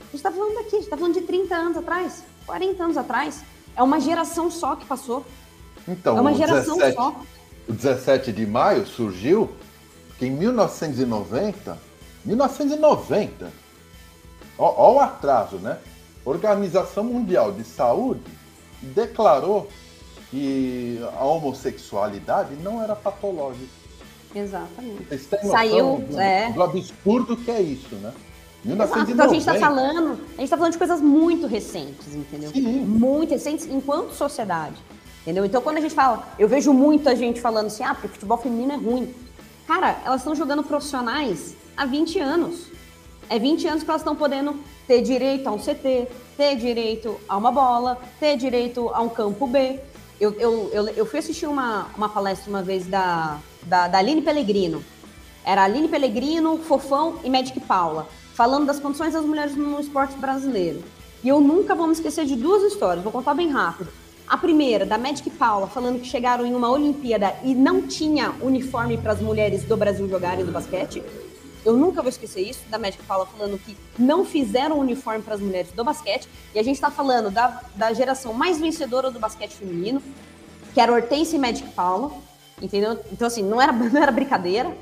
A 0.00 0.10
gente 0.12 0.22
tá 0.22 0.30
falando 0.30 0.58
aqui, 0.58 0.76
a 0.76 0.78
gente 0.80 0.90
tá 0.90 0.96
falando 0.96 1.14
de 1.14 1.20
30 1.20 1.54
anos 1.54 1.76
atrás, 1.76 2.24
40 2.46 2.82
anos 2.82 2.96
atrás. 2.96 3.44
É 3.76 3.82
uma 3.82 4.00
geração 4.00 4.50
só 4.50 4.74
que 4.74 4.84
passou. 4.84 5.24
Então, 5.86 6.18
é 6.18 6.20
uma 6.20 6.34
geração 6.34 6.76
17, 6.76 6.96
só. 6.96 7.22
o 7.68 7.72
17 7.72 8.32
de 8.32 8.46
maio 8.46 8.86
surgiu 8.86 9.50
que 10.18 10.26
em 10.26 10.30
1990, 10.30 11.78
1990, 12.24 13.52
ó, 14.58 14.74
ó 14.76 14.94
o 14.94 15.00
atraso, 15.00 15.56
né? 15.56 15.78
Organização 16.24 17.04
Mundial 17.04 17.52
de 17.52 17.64
Saúde 17.64 18.20
declarou 18.82 19.68
que 20.30 21.00
a 21.18 21.24
homossexualidade 21.24 22.54
não 22.56 22.82
era 22.82 22.94
patológica. 22.94 23.79
Exatamente. 24.34 25.04
Vocês 25.04 25.26
têm 25.26 25.50
Saiu, 25.50 26.04
do, 26.08 26.20
é. 26.20 26.52
do 26.52 26.62
absurdo 26.62 27.36
que 27.36 27.50
é 27.50 27.60
isso, 27.60 27.94
né? 27.96 28.12
Exato, 28.64 29.10
então 29.10 29.24
a 29.24 29.32
gente 29.32 29.44
tá 29.44 29.54
falando, 29.54 30.20
a 30.36 30.40
gente 30.40 30.50
tá 30.50 30.56
falando 30.56 30.72
de 30.72 30.78
coisas 30.78 31.00
muito 31.00 31.46
recentes, 31.46 32.14
entendeu? 32.14 32.50
Sim. 32.50 32.84
Muito 32.84 33.30
recentes 33.30 33.66
enquanto 33.66 34.12
sociedade. 34.12 34.76
Entendeu? 35.22 35.44
Então 35.44 35.62
quando 35.62 35.78
a 35.78 35.80
gente 35.80 35.94
fala, 35.94 36.28
eu 36.38 36.46
vejo 36.46 36.72
muita 36.72 37.16
gente 37.16 37.40
falando 37.40 37.66
assim, 37.66 37.82
ah, 37.82 37.94
porque 37.94 38.08
futebol 38.08 38.36
feminino 38.36 38.72
é 38.72 38.76
ruim. 38.76 39.14
Cara, 39.66 40.00
elas 40.04 40.20
estão 40.20 40.34
jogando 40.34 40.62
profissionais 40.62 41.54
há 41.76 41.86
20 41.86 42.18
anos. 42.18 42.66
É 43.30 43.38
20 43.38 43.66
anos 43.66 43.82
que 43.82 43.88
elas 43.88 44.02
estão 44.02 44.16
podendo 44.16 44.56
ter 44.86 45.00
direito 45.02 45.46
a 45.46 45.52
um 45.52 45.58
CT, 45.58 46.08
ter 46.36 46.56
direito 46.56 47.18
a 47.28 47.36
uma 47.36 47.52
bola, 47.52 47.98
ter 48.18 48.36
direito 48.36 48.90
a 48.90 49.00
um 49.00 49.08
campo 49.08 49.46
B. 49.46 49.80
Eu, 50.20 50.32
eu, 50.34 50.70
eu, 50.72 50.88
eu 50.88 51.06
fui 51.06 51.18
assistir 51.18 51.46
uma, 51.46 51.86
uma 51.96 52.08
palestra 52.08 52.50
uma 52.50 52.62
vez 52.62 52.86
da, 52.86 53.38
da, 53.64 53.88
da 53.88 53.98
Aline 53.98 54.22
Pellegrino. 54.22 54.82
Era 55.44 55.64
Aline 55.64 55.88
Pellegrino, 55.88 56.58
Fofão 56.58 57.18
e 57.24 57.30
Magic 57.30 57.58
Paula, 57.60 58.06
falando 58.34 58.66
das 58.66 58.78
condições 58.78 59.14
das 59.14 59.24
mulheres 59.24 59.56
no 59.56 59.80
esporte 59.80 60.16
brasileiro. 60.16 60.82
E 61.22 61.28
eu 61.28 61.40
nunca 61.40 61.74
vou 61.74 61.86
me 61.86 61.92
esquecer 61.92 62.24
de 62.24 62.36
duas 62.36 62.62
histórias, 62.62 63.02
vou 63.02 63.12
contar 63.12 63.34
bem 63.34 63.50
rápido. 63.50 63.90
A 64.26 64.36
primeira, 64.36 64.86
da 64.86 64.96
Magic 64.96 65.28
Paula, 65.30 65.66
falando 65.66 66.00
que 66.00 66.06
chegaram 66.06 66.46
em 66.46 66.54
uma 66.54 66.70
Olimpíada 66.70 67.34
e 67.42 67.54
não 67.54 67.82
tinha 67.82 68.30
uniforme 68.40 68.96
para 68.96 69.12
as 69.12 69.20
mulheres 69.20 69.64
do 69.64 69.76
Brasil 69.76 70.08
jogarem 70.08 70.44
do 70.44 70.52
basquete. 70.52 71.02
Eu 71.64 71.76
nunca 71.76 72.00
vou 72.00 72.08
esquecer 72.08 72.40
isso, 72.40 72.60
da 72.70 72.78
Magic 72.78 73.02
Paula 73.02 73.26
falando 73.26 73.58
que 73.58 73.76
não 73.98 74.24
fizeram 74.24 74.78
uniforme 74.78 75.22
para 75.22 75.34
as 75.34 75.40
mulheres 75.40 75.72
do 75.72 75.84
basquete. 75.84 76.28
E 76.54 76.58
a 76.58 76.62
gente 76.62 76.76
está 76.76 76.90
falando 76.90 77.30
da, 77.30 77.60
da 77.74 77.92
geração 77.92 78.32
mais 78.32 78.58
vencedora 78.58 79.10
do 79.10 79.18
basquete 79.18 79.52
feminino, 79.52 80.00
que 80.72 80.80
era 80.80 80.92
Hortense 80.92 81.36
e 81.36 81.38
Magic 81.38 81.68
Paula, 81.70 82.12
entendeu? 82.60 82.98
Então, 83.12 83.26
assim, 83.26 83.42
não 83.42 83.60
era, 83.60 83.72
não 83.72 84.02
era 84.02 84.12
brincadeira. 84.12 84.76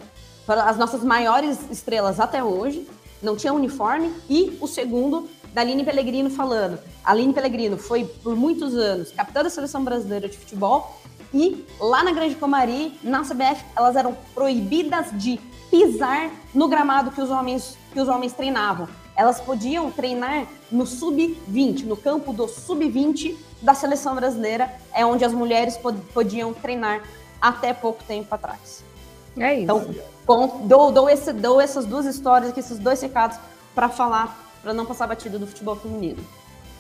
As 0.47 0.79
nossas 0.79 1.03
maiores 1.03 1.59
estrelas 1.71 2.19
até 2.19 2.43
hoje. 2.43 2.87
Não 3.23 3.37
tinha 3.37 3.53
uniforme. 3.53 4.13
E 4.29 4.57
o 4.61 4.67
segundo, 4.67 5.29
da 5.53 5.61
Aline 5.61 5.85
Pellegrino 5.85 6.31
falando. 6.31 6.79
A 7.05 7.13
Aline 7.13 7.33
Pellegrino 7.33 7.77
foi, 7.77 8.05
por 8.05 8.37
muitos 8.37 8.75
anos, 8.75 9.11
capitã 9.13 9.43
da 9.43 9.51
Seleção 9.51 9.85
Brasileira 9.85 10.29
de 10.29 10.37
Futebol. 10.39 11.01
E 11.33 11.65
lá 11.81 12.03
na 12.03 12.13
Grande 12.13 12.35
Comari, 12.37 12.99
na 13.03 13.23
CBF, 13.23 13.65
elas 13.77 13.97
eram 13.97 14.17
proibidas 14.35 15.07
de 15.13 15.39
pisar 15.71 16.31
no 16.55 16.69
gramado 16.69 17.11
que 17.11 17.21
os 17.21 17.31
homens, 17.31 17.77
que 17.93 18.01
os 18.01 18.09
homens 18.09 18.33
treinavam. 18.33 18.89
Elas 19.15 19.41
podiam 19.41 19.91
treinar 19.91 20.47
no 20.71 20.87
sub-20, 20.87 21.85
no 21.85 21.97
campo 21.97 22.33
do 22.33 22.47
sub-20 22.47 23.37
da 23.61 23.75
seleção 23.75 24.15
brasileira, 24.15 24.73
é 24.95 25.05
onde 25.05 25.25
as 25.25 25.33
mulheres 25.33 25.77
pod 25.77 25.99
podiam 26.15 26.55
treinar 26.55 27.03
até 27.40 27.73
pouco 27.73 28.02
tempo 28.05 28.35
atrás. 28.35 28.85
É 29.39 29.55
isso. 29.55 29.62
Então, 29.65 29.94
bom, 30.27 30.60
dou, 30.65 30.93
dou, 30.93 31.09
esse, 31.09 31.32
dou 31.32 31.60
essas 31.60 31.86
duas 31.86 32.06
histórias 32.06 32.51
aqui, 32.51 32.60
esses 32.60 32.78
dois 32.78 33.01
recados 33.01 33.39
para 33.74 33.89
falar, 33.89 34.36
para 34.62 34.74
não 34.74 34.85
passar 34.85 35.06
batido 35.06 35.39
do 35.39 35.47
futebol 35.47 35.77
feminino. 35.77 36.23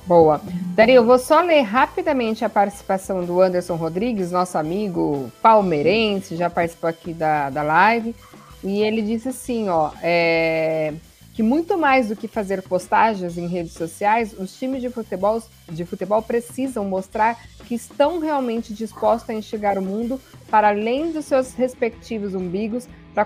Boa. 0.06 0.40
Daria, 0.74 0.94
eu 0.94 1.04
vou 1.04 1.18
só 1.18 1.40
ler 1.42 1.60
rapidamente 1.60 2.44
a 2.44 2.48
participação 2.48 3.24
do 3.24 3.40
Anderson 3.42 3.76
Rodrigues, 3.76 4.32
nosso 4.32 4.56
amigo 4.56 5.30
palmeirense, 5.42 6.34
já 6.34 6.48
participou 6.48 6.88
aqui 6.88 7.12
da, 7.12 7.50
da 7.50 7.62
live. 7.62 8.16
E 8.64 8.82
ele 8.82 9.02
disse 9.02 9.28
assim, 9.28 9.68
ó, 9.68 9.90
é, 10.02 10.94
que 11.38 11.42
muito 11.44 11.78
mais 11.78 12.08
do 12.08 12.16
que 12.16 12.26
fazer 12.26 12.62
postagens 12.62 13.38
em 13.38 13.46
redes 13.46 13.74
sociais, 13.74 14.34
os 14.36 14.58
times 14.58 14.82
de 14.82 14.90
futebol, 14.90 15.40
de 15.70 15.84
futebol 15.84 16.20
precisam 16.20 16.84
mostrar 16.84 17.40
que 17.64 17.76
estão 17.76 18.18
realmente 18.18 18.74
dispostos 18.74 19.30
a 19.30 19.34
enxergar 19.34 19.78
o 19.78 19.80
mundo 19.80 20.20
para 20.50 20.70
além 20.70 21.12
dos 21.12 21.26
seus 21.26 21.54
respectivos 21.54 22.34
umbigos 22.34 22.88
para 23.14 23.24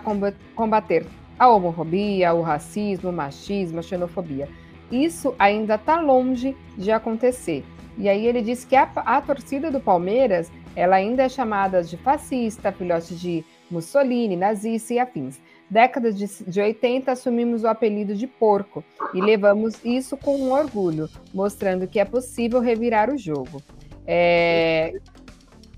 combater 0.55 1.06
a 1.39 1.48
homofobia, 1.48 2.34
o 2.34 2.43
racismo, 2.43 3.09
o 3.09 3.12
machismo, 3.14 3.78
a 3.78 3.82
xenofobia. 3.82 4.47
Isso 4.90 5.34
ainda 5.39 5.76
está 5.76 5.98
longe 5.98 6.55
de 6.76 6.93
acontecer. 6.93 7.64
E 7.97 8.10
aí 8.10 8.26
ele 8.26 8.43
disse 8.43 8.66
que 8.66 8.76
a, 8.76 8.90
a 8.94 9.22
torcida 9.22 9.70
do 9.70 9.80
Palmeiras, 9.80 10.52
ela 10.76 10.97
ainda 10.97 11.22
é 11.22 11.30
chamada 11.30 11.82
de 11.82 11.97
fascista, 11.97 12.72
filhote 12.72 13.14
de 13.14 13.43
Mussolini, 13.70 14.36
nazista 14.36 14.93
e 14.93 14.98
afins. 14.98 15.40
Décadas 15.73 16.19
de, 16.19 16.27
de 16.44 16.61
80 16.61 17.11
assumimos 17.11 17.65
o 17.65 17.66
apelido 17.66 18.15
de 18.15 18.27
porco 18.27 18.85
e 19.15 19.23
levamos 19.23 19.82
isso 19.82 20.19
com 20.19 20.51
orgulho, 20.51 21.09
mostrando 21.32 21.86
que 21.86 21.99
é 21.99 22.05
possível 22.05 22.61
revirar 22.61 23.09
o 23.09 23.16
jogo. 23.16 23.62
É, 24.07 24.93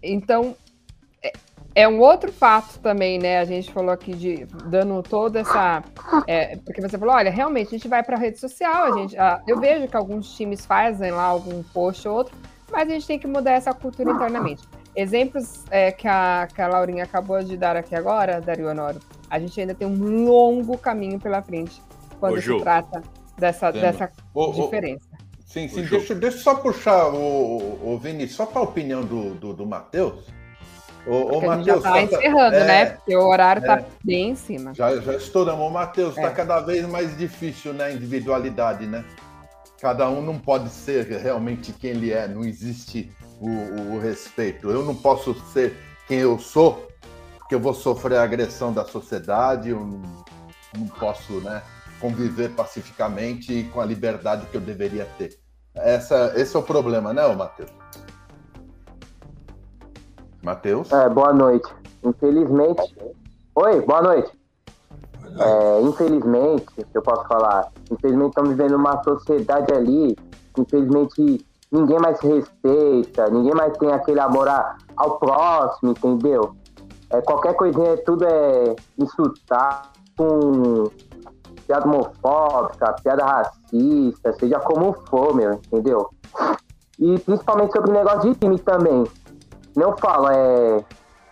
então, 0.02 0.56
é, 1.22 1.32
é, 1.76 1.88
um 1.88 2.00
outro 2.00 2.32
fato 2.32 2.80
também, 2.80 3.20
né? 3.20 3.38
A 3.38 3.44
gente 3.44 3.70
falou 3.70 3.92
aqui 3.92 4.16
de 4.16 4.46
dando 4.66 5.00
toda 5.00 5.38
essa. 5.38 5.84
É, 6.26 6.56
porque 6.56 6.80
você 6.80 6.98
falou, 6.98 7.14
olha, 7.14 7.30
realmente 7.30 7.68
a 7.68 7.78
gente 7.78 7.86
vai 7.86 8.02
para 8.02 8.16
a 8.16 8.18
rede 8.18 8.40
social, 8.40 8.92
a 8.92 8.98
gente, 8.98 9.16
a, 9.16 9.40
eu 9.46 9.60
vejo 9.60 9.86
que 9.86 9.96
alguns 9.96 10.36
times 10.36 10.66
fazem 10.66 11.12
lá 11.12 11.22
algum 11.22 11.62
post 11.72 12.08
ou 12.08 12.16
outro, 12.16 12.36
mas 12.68 12.88
a 12.88 12.92
gente 12.92 13.06
tem 13.06 13.18
que 13.20 13.28
mudar 13.28 13.52
essa 13.52 13.72
cultura 13.72 14.10
internamente. 14.10 14.64
Exemplos 14.96 15.64
é, 15.70 15.92
que, 15.92 16.08
a, 16.08 16.48
que 16.52 16.60
a 16.60 16.66
Laurinha 16.66 17.04
acabou 17.04 17.40
de 17.44 17.56
dar 17.56 17.76
aqui 17.76 17.94
agora, 17.94 18.40
Dario 18.40 18.68
Honoro, 18.68 19.00
a 19.34 19.38
gente 19.40 19.60
ainda 19.60 19.74
tem 19.74 19.86
um 19.86 20.24
longo 20.24 20.78
caminho 20.78 21.18
pela 21.18 21.42
frente 21.42 21.82
quando 22.20 22.38
Ô, 22.38 22.40
se 22.40 22.60
trata 22.60 23.02
dessa, 23.36 23.72
dessa 23.72 24.12
ô, 24.32 24.52
diferença. 24.52 25.08
Ô, 25.12 25.42
sim, 25.44 25.66
sim. 25.66 25.82
Deixa, 25.82 26.14
deixa 26.14 26.36
eu 26.36 26.40
só 26.40 26.54
puxar 26.54 27.08
o, 27.08 27.94
o 27.94 27.98
Vini, 27.98 28.28
só 28.28 28.46
para 28.46 28.60
a 28.60 28.62
opinião 28.62 29.04
do, 29.04 29.34
do, 29.34 29.52
do 29.52 29.66
Matheus. 29.66 30.24
O, 31.04 31.38
o 31.38 31.44
Matheus. 31.44 31.82
Já 31.82 31.90
tá 31.90 32.00
encerrando, 32.00 32.54
é, 32.54 32.64
né? 32.64 32.86
Porque 32.90 33.16
o 33.16 33.26
horário 33.26 33.58
está 33.58 33.80
é, 33.80 33.84
bem 34.04 34.30
em 34.30 34.36
cima. 34.36 34.72
Já, 34.72 34.96
já 35.00 35.16
estouramos. 35.16 35.66
O 35.66 35.70
Matheus, 35.70 36.16
está 36.16 36.28
é. 36.28 36.32
cada 36.32 36.60
vez 36.60 36.86
mais 36.86 37.18
difícil, 37.18 37.74
né? 37.74 37.92
Individualidade, 37.92 38.86
né? 38.86 39.04
Cada 39.80 40.08
um 40.08 40.22
não 40.22 40.38
pode 40.38 40.70
ser 40.70 41.06
realmente 41.06 41.72
quem 41.72 41.90
ele 41.90 42.12
é, 42.12 42.28
não 42.28 42.44
existe 42.44 43.10
o, 43.40 43.94
o, 43.94 43.98
respeito. 43.98 44.70
Eu 44.70 44.84
não 44.84 44.94
posso 44.94 45.34
ser 45.52 45.76
quem 46.06 46.18
eu 46.20 46.38
sou, 46.38 46.88
porque 47.44 47.54
eu 47.54 47.60
vou 47.60 47.74
sofrer 47.74 48.16
a 48.16 48.22
agressão 48.22 48.72
da 48.72 48.86
sociedade, 48.86 49.68
eu 49.68 49.80
não, 49.80 50.00
não 50.78 50.88
posso 50.98 51.34
né, 51.40 51.62
conviver 52.00 52.48
pacificamente 52.54 53.64
com 53.64 53.82
a 53.82 53.84
liberdade 53.84 54.46
que 54.46 54.56
eu 54.56 54.62
deveria 54.62 55.06
ter. 55.18 55.38
Essa, 55.74 56.32
esse 56.36 56.56
é 56.56 56.58
o 56.58 56.62
problema, 56.62 57.12
né, 57.12 57.22
Matheus? 57.34 57.70
Matheus? 60.42 60.90
É, 60.90 61.06
boa 61.10 61.34
noite. 61.34 61.68
Infelizmente. 62.02 62.96
Oi, 63.54 63.80
boa 63.82 64.00
noite. 64.00 64.32
É, 65.38 65.80
infelizmente, 65.82 66.86
eu 66.94 67.02
posso 67.02 67.28
falar, 67.28 67.70
infelizmente 67.90 68.28
estamos 68.28 68.50
vivendo 68.50 68.76
uma 68.76 69.02
sociedade 69.02 69.70
ali, 69.74 70.16
infelizmente 70.56 71.44
ninguém 71.70 71.98
mais 71.98 72.18
se 72.20 72.26
respeita, 72.26 73.28
ninguém 73.28 73.54
mais 73.54 73.76
tem 73.76 73.92
aquele 73.92 74.20
amor 74.20 74.48
a, 74.48 74.76
ao 74.96 75.18
próximo, 75.18 75.90
entendeu? 75.90 76.54
É, 77.10 77.20
qualquer 77.20 77.54
coisinha, 77.54 77.96
tudo 77.98 78.24
é 78.24 78.76
insultar 78.98 79.90
com, 80.16 80.90
piada 81.66 81.86
homofóbica, 81.86 82.94
piada 83.02 83.24
racista, 83.24 84.32
seja 84.34 84.58
como 84.60 84.92
for, 85.08 85.34
meu, 85.34 85.52
entendeu? 85.52 86.10
E 86.98 87.18
principalmente 87.20 87.72
sobre 87.72 87.90
o 87.90 87.94
negócio 87.94 88.32
de 88.32 88.38
time 88.38 88.58
também. 88.58 89.04
Não 89.76 89.96
falo, 89.96 90.28
é. 90.30 90.84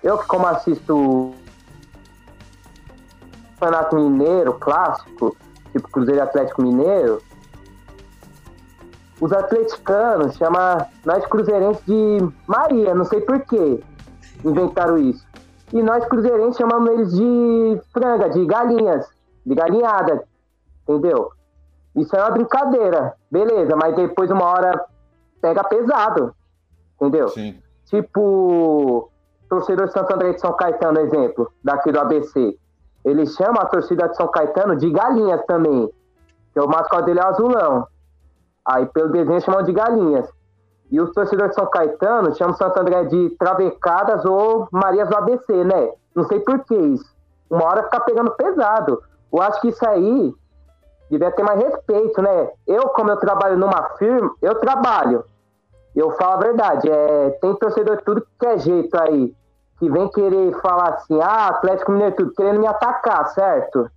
Eu 0.02 0.18
que 0.18 0.26
como 0.26 0.46
assisto 0.46 1.32
Campeonato 3.60 3.94
Mineiro, 3.94 4.54
clássico, 4.54 5.36
tipo 5.70 5.88
Cruzeiro 5.88 6.22
Atlético 6.22 6.62
Mineiro, 6.62 7.22
os 9.20 9.32
atleticanos 9.32 10.34
chamam 10.34 10.84
nós 11.04 11.24
cruzeirenses 11.26 11.84
de 11.86 12.18
Maria, 12.48 12.92
não 12.92 13.04
sei 13.04 13.20
porquê 13.20 13.80
inventaram 14.44 14.98
isso. 14.98 15.24
E 15.72 15.82
nós 15.82 16.04
cruzeirenses 16.06 16.56
chamamos 16.56 16.90
eles 16.90 17.12
de 17.12 17.80
franga, 17.92 18.28
de 18.28 18.44
galinhas, 18.44 19.08
de 19.44 19.54
galinhada, 19.54 20.24
entendeu? 20.82 21.30
Isso 21.96 22.14
é 22.14 22.20
uma 22.20 22.30
brincadeira, 22.30 23.14
beleza, 23.30 23.74
mas 23.76 23.94
depois 23.96 24.30
uma 24.30 24.44
hora 24.44 24.84
pega 25.40 25.64
pesado, 25.64 26.34
entendeu? 26.96 27.28
Sim. 27.28 27.60
Tipo, 27.86 29.10
torcedor 29.48 29.86
de 29.86 29.92
Santo 29.92 30.14
André 30.14 30.32
de 30.32 30.40
São 30.40 30.52
Caetano, 30.54 31.00
exemplo, 31.00 31.52
daqui 31.62 31.90
do 31.92 32.00
ABC. 32.00 32.58
Ele 33.04 33.26
chama 33.26 33.62
a 33.62 33.66
torcida 33.66 34.08
de 34.08 34.16
São 34.16 34.28
Caetano 34.28 34.76
de 34.76 34.90
galinhas 34.90 35.44
também, 35.46 35.90
que 36.52 36.60
o 36.60 36.66
mascote 36.68 37.06
dele 37.06 37.20
é 37.20 37.24
o 37.24 37.28
azulão. 37.28 37.86
Aí 38.64 38.86
pelo 38.86 39.10
desenho 39.10 39.40
chamam 39.40 39.62
de 39.62 39.72
galinhas. 39.72 40.28
E 40.92 41.00
os 41.00 41.10
torcedores 41.12 41.52
de 41.52 41.54
São 41.56 41.70
Caetano 41.70 42.34
chamam 42.36 42.54
Santo 42.54 42.78
André 42.78 43.04
de 43.04 43.30
Travecadas 43.38 44.26
ou 44.26 44.68
Marias 44.70 45.08
do 45.08 45.16
ABC, 45.16 45.64
né? 45.64 45.90
Não 46.14 46.24
sei 46.24 46.38
por 46.40 46.62
que 46.64 46.76
isso. 46.76 47.10
Uma 47.48 47.64
hora 47.64 47.84
fica 47.84 48.00
pegando 48.00 48.30
pesado. 48.32 49.02
Eu 49.32 49.40
acho 49.40 49.58
que 49.62 49.68
isso 49.68 49.88
aí 49.88 50.34
devia 51.10 51.30
ter 51.30 51.42
mais 51.42 51.58
respeito, 51.62 52.20
né? 52.20 52.50
Eu, 52.66 52.90
como 52.90 53.10
eu 53.10 53.16
trabalho 53.16 53.56
numa 53.56 53.82
firma, 53.96 54.34
eu 54.42 54.54
trabalho. 54.56 55.24
Eu 55.96 56.10
falo 56.12 56.34
a 56.34 56.36
verdade. 56.36 56.90
É, 56.90 57.30
tem 57.40 57.54
torcedor 57.56 58.02
tudo 58.04 58.26
que 58.38 58.46
é 58.46 58.58
jeito 58.58 58.94
aí. 59.00 59.34
Que 59.78 59.88
vem 59.88 60.10
querer 60.10 60.60
falar 60.60 60.90
assim, 60.90 61.18
ah, 61.22 61.48
Atlético 61.48 61.92
Mineiro 61.92 62.16
tudo, 62.16 62.34
querendo 62.34 62.60
me 62.60 62.66
atacar, 62.66 63.28
certo? 63.28 63.90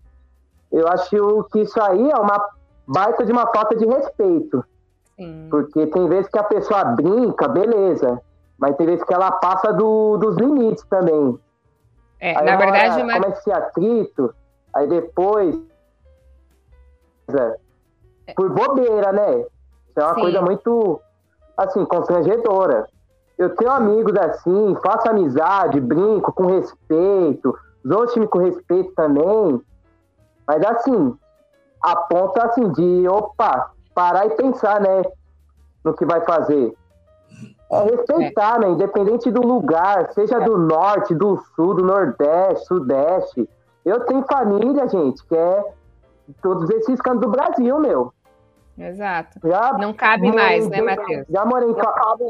Eu 0.71 0.87
acho 0.87 1.43
que 1.51 1.59
isso 1.59 1.81
aí 1.81 2.09
é 2.09 2.15
uma 2.15 2.41
baita 2.87 3.25
de 3.25 3.33
uma 3.33 3.47
falta 3.47 3.75
de 3.75 3.85
respeito. 3.85 4.63
Sim. 5.15 5.47
Porque 5.49 5.87
tem 5.87 6.07
vezes 6.07 6.29
que 6.29 6.37
a 6.37 6.43
pessoa 6.43 6.83
brinca, 6.85 7.47
beleza. 7.47 8.21
Mas 8.57 8.75
tem 8.77 8.85
vezes 8.85 9.03
que 9.03 9.13
ela 9.13 9.31
passa 9.31 9.73
do, 9.73 10.17
dos 10.17 10.37
limites 10.37 10.83
também. 10.85 11.37
É, 12.19 12.37
aí 12.37 12.45
na 12.45 12.55
verdade, 12.55 13.03
mas... 13.03 13.15
começa 13.15 13.39
esse 13.39 13.51
atrito, 13.51 14.33
aí 14.73 14.87
depois. 14.87 15.55
É, 17.29 18.33
por 18.35 18.49
bobeira, 18.49 19.11
né? 19.11 19.39
Isso 19.39 19.99
é 19.99 20.03
uma 20.03 20.15
Sim. 20.15 20.21
coisa 20.21 20.41
muito, 20.41 21.01
assim, 21.57 21.85
constrangedora. 21.85 22.87
Eu 23.37 23.55
tenho 23.55 23.71
amigos 23.71 24.15
assim, 24.17 24.77
faço 24.83 25.09
amizade, 25.09 25.81
brinco 25.81 26.31
com 26.31 26.45
respeito, 26.45 27.57
os 27.83 27.91
outros 27.91 28.15
me 28.15 28.27
com 28.27 28.39
respeito 28.39 28.93
também. 28.93 29.61
Mas 30.47 30.63
assim, 30.63 31.17
a 31.81 31.95
ponto 31.95 32.41
assim 32.41 32.71
de, 32.71 33.07
opa, 33.09 33.71
parar 33.95 34.27
e 34.27 34.31
pensar, 34.31 34.79
né? 34.81 35.01
No 35.83 35.95
que 35.95 36.05
vai 36.05 36.21
fazer. 36.21 36.73
É 37.71 37.83
respeitar, 37.83 38.57
é. 38.57 38.59
né? 38.59 38.69
Independente 38.69 39.31
do 39.31 39.41
lugar, 39.41 40.11
seja 40.13 40.39
do 40.39 40.57
norte, 40.57 41.15
do 41.15 41.37
sul, 41.55 41.73
do 41.73 41.83
nordeste, 41.83 42.65
sudeste. 42.67 43.49
Eu 43.83 44.01
tenho 44.01 44.23
família, 44.29 44.87
gente, 44.87 45.25
que 45.25 45.35
é 45.35 45.63
todos 46.41 46.69
esses 46.69 47.01
cantos 47.01 47.21
do 47.21 47.29
Brasil, 47.29 47.79
meu. 47.79 48.13
Exato. 48.77 49.39
Já 49.43 49.73
não 49.73 49.93
cabe 49.93 50.31
mais, 50.31 50.67
né, 50.67 50.81
Matheus? 50.81 51.25
Já 51.29 51.45
morei 51.45 51.69
em. 51.69 51.73
Não 51.73 51.81
cabe 51.81 52.23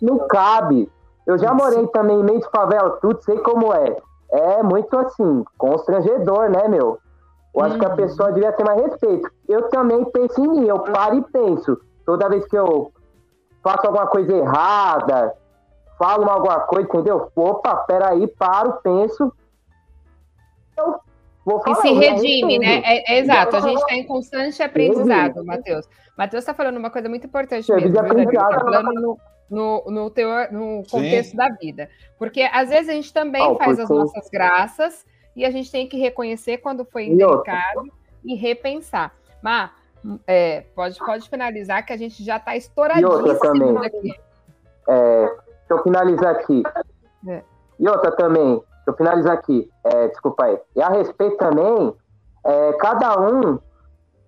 Não 0.00 0.18
cabe. 0.28 0.92
Eu 1.26 1.38
já 1.38 1.52
morei 1.52 1.86
também 1.88 2.20
em 2.20 2.24
meio 2.24 2.40
de 2.40 2.50
favela, 2.50 2.98
tudo, 3.00 3.22
sei 3.22 3.38
como 3.38 3.72
é. 3.72 3.96
É 4.30 4.62
muito 4.62 4.96
assim, 4.98 5.44
constrangedor, 5.58 6.50
né, 6.50 6.66
meu? 6.68 6.98
Eu 7.54 7.62
acho 7.62 7.78
que 7.78 7.84
a 7.84 7.90
uhum. 7.90 7.96
pessoa 7.96 8.32
devia 8.32 8.52
ter 8.52 8.64
mais 8.64 8.80
respeito. 8.80 9.30
Eu 9.48 9.68
também 9.68 10.04
penso 10.06 10.42
em 10.42 10.48
mim, 10.48 10.66
eu 10.66 10.80
paro 10.80 11.18
e 11.18 11.22
penso. 11.22 11.78
Toda 12.04 12.28
vez 12.28 12.46
que 12.46 12.56
eu 12.56 12.90
faço 13.62 13.86
alguma 13.86 14.06
coisa 14.06 14.34
errada, 14.34 15.34
falo 15.98 16.28
alguma 16.28 16.60
coisa, 16.60 16.88
entendeu? 16.88 17.30
Opa, 17.36 17.76
peraí, 17.76 18.26
paro, 18.26 18.78
penso. 18.82 19.32
Eu 20.76 20.98
vou 21.44 21.60
falar. 21.60 21.78
E 21.78 21.80
se 21.82 21.92
redime, 21.92 22.58
né? 22.58 22.82
É, 22.84 23.14
é, 23.14 23.18
exato, 23.18 23.56
a 23.56 23.60
gente 23.60 23.78
está 23.78 23.94
em 23.94 24.06
constante 24.06 24.62
aprendizado, 24.62 25.44
Matheus. 25.44 25.86
Matheus 26.16 26.42
está 26.42 26.54
falando 26.54 26.78
uma 26.78 26.90
coisa 26.90 27.08
muito 27.08 27.26
importante 27.26 27.70
mesmo, 27.70 27.90
viu, 27.90 28.40
tá 28.40 28.60
falando 28.60 28.92
no, 28.94 29.18
no, 29.50 29.84
no, 29.90 30.10
teor, 30.10 30.48
no 30.50 30.82
contexto 30.90 31.32
Sim. 31.32 31.36
da 31.36 31.48
vida. 31.50 31.90
Porque 32.18 32.42
às 32.42 32.70
vezes 32.70 32.88
a 32.88 32.92
gente 32.92 33.12
também 33.12 33.42
oh, 33.42 33.56
faz 33.56 33.78
as 33.78 33.88
nossas 33.88 34.28
graças 34.30 35.04
e 35.34 35.44
a 35.44 35.50
gente 35.50 35.70
tem 35.70 35.88
que 35.88 35.98
reconhecer 35.98 36.58
quando 36.58 36.84
foi 36.84 37.06
indelicado 37.06 37.86
e, 38.24 38.34
e 38.34 38.36
repensar. 38.36 39.12
Mas 39.42 39.70
é, 40.26 40.62
pode, 40.74 40.98
pode 40.98 41.28
finalizar 41.28 41.84
que 41.84 41.92
a 41.92 41.96
gente 41.96 42.22
já 42.24 42.36
está 42.36 42.56
estouradíssimo 42.56 43.78
aqui. 43.78 44.14
É, 44.88 45.26
deixa 45.26 45.40
eu 45.70 45.82
finalizar 45.82 46.34
aqui. 46.34 46.62
É. 47.28 47.42
E 47.78 47.88
outra 47.88 48.10
também, 48.12 48.54
deixa 48.56 48.88
eu 48.88 48.94
finalizar 48.94 49.32
aqui. 49.34 49.70
É, 49.84 50.08
desculpa 50.08 50.44
aí. 50.44 50.58
E 50.76 50.82
a 50.82 50.88
respeito 50.88 51.36
também, 51.36 51.94
é, 52.44 52.72
cada 52.74 53.18
um 53.20 53.58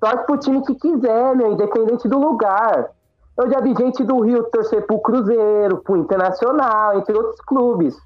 torce 0.01 0.27
pro 0.27 0.39
time 0.39 0.65
que 0.65 0.75
quiser, 0.77 1.35
meu, 1.35 1.53
independente 1.53 2.09
do 2.09 2.19
lugar. 2.19 2.91
Eu 3.37 3.51
já 3.51 3.61
vi 3.61 3.75
gente 3.75 4.05
do 4.05 4.21
Rio 4.21 4.45
torcer 4.45 4.87
pro 4.87 5.01
Cruzeiro, 5.01 5.79
pro 5.79 5.97
Internacional, 5.97 6.99
entre 6.99 7.17
outros 7.17 7.41
clubes. 7.41 7.97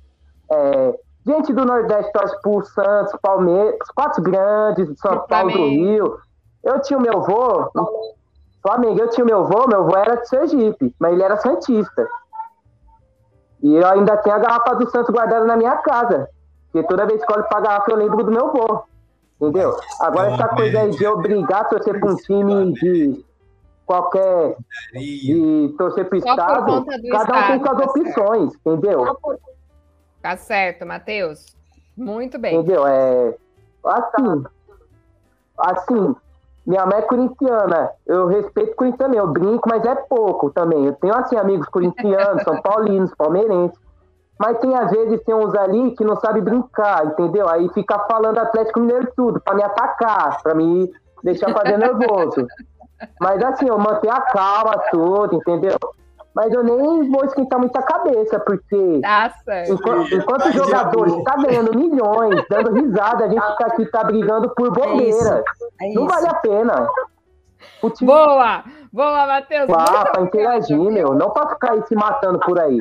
É, 0.51 0.99
Gente 1.29 1.53
do 1.53 1.63
Nordeste 1.63 2.11
torce 2.11 2.41
pro 2.41 2.65
Santos, 2.65 3.15
Palmeiras, 3.21 3.77
quatro 3.95 4.23
grandes, 4.23 4.99
São 4.99 5.27
Paulo, 5.27 5.53
do 5.53 5.59
Rio. 5.59 6.19
Eu 6.65 6.81
tinha 6.81 6.99
o 6.99 7.03
meu 7.03 7.19
avô, 7.19 7.71
Flamengo, 8.63 8.99
eu 8.99 9.11
tinha 9.11 9.25
o 9.25 9.27
meu 9.27 9.41
avô, 9.41 9.69
meu 9.69 9.81
avô 9.81 9.95
era 9.95 10.15
de 10.15 10.27
Sergipe, 10.27 10.95
mas 10.99 11.13
ele 11.13 11.23
era 11.23 11.37
Santista. 11.37 12.09
E 13.63 13.77
eu 13.77 13.87
ainda 13.87 14.17
tenho 14.17 14.37
a 14.37 14.39
garrafa 14.39 14.77
do 14.77 14.89
Santos 14.91 15.15
guardada 15.15 15.45
na 15.45 15.57
minha 15.57 15.77
casa. 15.77 16.31
Porque 16.73 16.89
toda 16.89 17.05
vez 17.05 17.23
que 17.23 17.31
eu 17.31 17.37
olho 17.37 17.49
pra 17.49 17.61
garrafa, 17.61 17.91
eu 17.91 17.97
lembro 17.97 18.25
do 18.25 18.33
meu 18.33 18.47
avô. 18.47 18.85
Entendeu? 19.39 19.77
Agora, 20.01 20.31
essa 20.33 20.49
coisa 20.49 20.81
aí 20.81 20.91
de 20.93 21.07
obrigar 21.07 21.61
a 21.61 21.65
torcer 21.65 22.01
pra 22.01 22.11
um 22.11 22.17
time 22.17 22.73
de 22.73 23.25
qualquer. 23.85 24.57
de 24.95 25.75
torcer 25.77 26.09
pro 26.09 26.17
Estado, 26.17 26.87
cada 27.11 27.39
um 27.39 27.47
tem 27.49 27.61
suas 27.61 27.87
opções, 27.87 28.55
entendeu? 28.55 29.19
Tá 30.23 30.37
certo, 30.37 30.85
Matheus. 30.85 31.57
Muito 31.97 32.39
bem. 32.39 32.57
Entendeu? 32.57 32.87
É, 32.87 33.35
assim, 33.85 34.45
assim, 35.59 36.17
minha 36.67 36.85
mãe 36.87 36.99
é 36.99 37.03
corintiana. 37.03 37.91
Eu 38.07 38.27
respeito 38.27 38.77
corintiano, 38.77 39.15
eu 39.15 39.27
brinco, 39.27 39.69
mas 39.69 39.85
é 39.85 39.95
pouco 39.95 40.51
também. 40.51 40.85
Eu 40.85 40.93
tenho, 40.95 41.15
assim, 41.15 41.37
amigos 41.37 41.69
corintianos, 41.69 42.43
são 42.45 42.61
paulinos, 42.61 43.15
palmeirenses. 43.15 43.79
Mas 44.39 44.59
tem, 44.59 44.75
às 44.77 44.91
vezes, 44.91 45.21
tem 45.25 45.35
uns 45.35 45.55
ali 45.55 45.93
que 45.97 46.05
não 46.05 46.15
sabem 46.17 46.43
brincar, 46.43 47.07
entendeu? 47.07 47.49
Aí 47.49 47.69
fica 47.75 47.99
falando 48.01 48.39
Atlético 48.39 48.81
Mineiro 48.81 49.11
tudo, 49.17 49.41
para 49.41 49.57
me 49.57 49.65
atacar, 49.65 50.41
para 50.43 50.55
me 50.55 50.93
deixar 51.25 51.53
fazer 51.53 51.77
nervoso. 51.77 52.47
Mas, 53.21 53.43
assim, 53.43 53.69
eu 53.69 53.79
mantenho 53.79 54.13
a 54.13 54.21
calma, 54.21 54.79
tudo, 54.91 55.37
entendeu? 55.37 55.77
Mas 56.35 56.53
eu 56.53 56.63
nem 56.63 57.11
vou 57.11 57.25
esquentar 57.25 57.59
muita 57.59 57.83
cabeça, 57.83 58.39
porque 58.41 59.01
tá 59.01 59.33
enquanto, 59.69 60.15
enquanto 60.15 60.47
os 60.47 60.55
jogadores 60.55 61.15
estão 61.15 61.25
tá 61.25 61.43
ganhando 61.43 61.77
milhões, 61.77 62.45
dando 62.49 62.75
risada, 62.75 63.25
a 63.25 63.29
gente 63.29 63.47
fica 63.51 63.67
aqui 63.67 63.87
tá 63.87 64.05
brigando 64.05 64.49
por 64.55 64.71
bobeira. 64.73 65.43
É 65.81 65.91
é 65.91 65.95
não 65.95 66.07
vale 66.07 66.29
a 66.29 66.35
pena. 66.35 66.89
Time... 67.81 68.11
Boa! 68.11 68.65
Boa, 68.93 69.27
Matheus! 69.27 69.69
Ah, 69.71 70.07
pra 70.07 70.23
interagir, 70.23 70.79
meu, 70.79 71.15
não 71.15 71.31
pra 71.31 71.49
ficar 71.49 71.73
aí 71.73 71.83
se 71.87 71.95
matando 71.95 72.39
por 72.41 72.59
aí. 72.59 72.79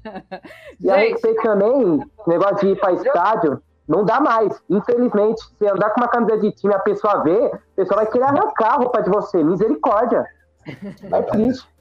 e 0.80 0.90
a 0.90 0.96
respeito 0.96 1.42
também, 1.42 2.00
negócio 2.26 2.56
de 2.58 2.68
ir 2.68 2.80
pra 2.80 2.92
estádio, 2.92 3.60
não 3.88 4.04
dá 4.04 4.20
mais. 4.20 4.60
Infelizmente, 4.68 5.42
se 5.58 5.68
andar 5.68 5.90
com 5.90 6.00
uma 6.00 6.08
camisa 6.08 6.38
de 6.38 6.50
time 6.52 6.74
a 6.74 6.78
pessoa 6.78 7.22
vê, 7.22 7.46
a 7.46 7.58
pessoa 7.76 8.02
vai 8.02 8.06
querer 8.06 8.24
arrancar 8.24 8.74
a 8.74 8.76
roupa 8.76 9.02
de 9.02 9.10
você. 9.10 9.42
Misericórdia. 9.42 10.24
É 11.12 11.22
triste. 11.22 11.75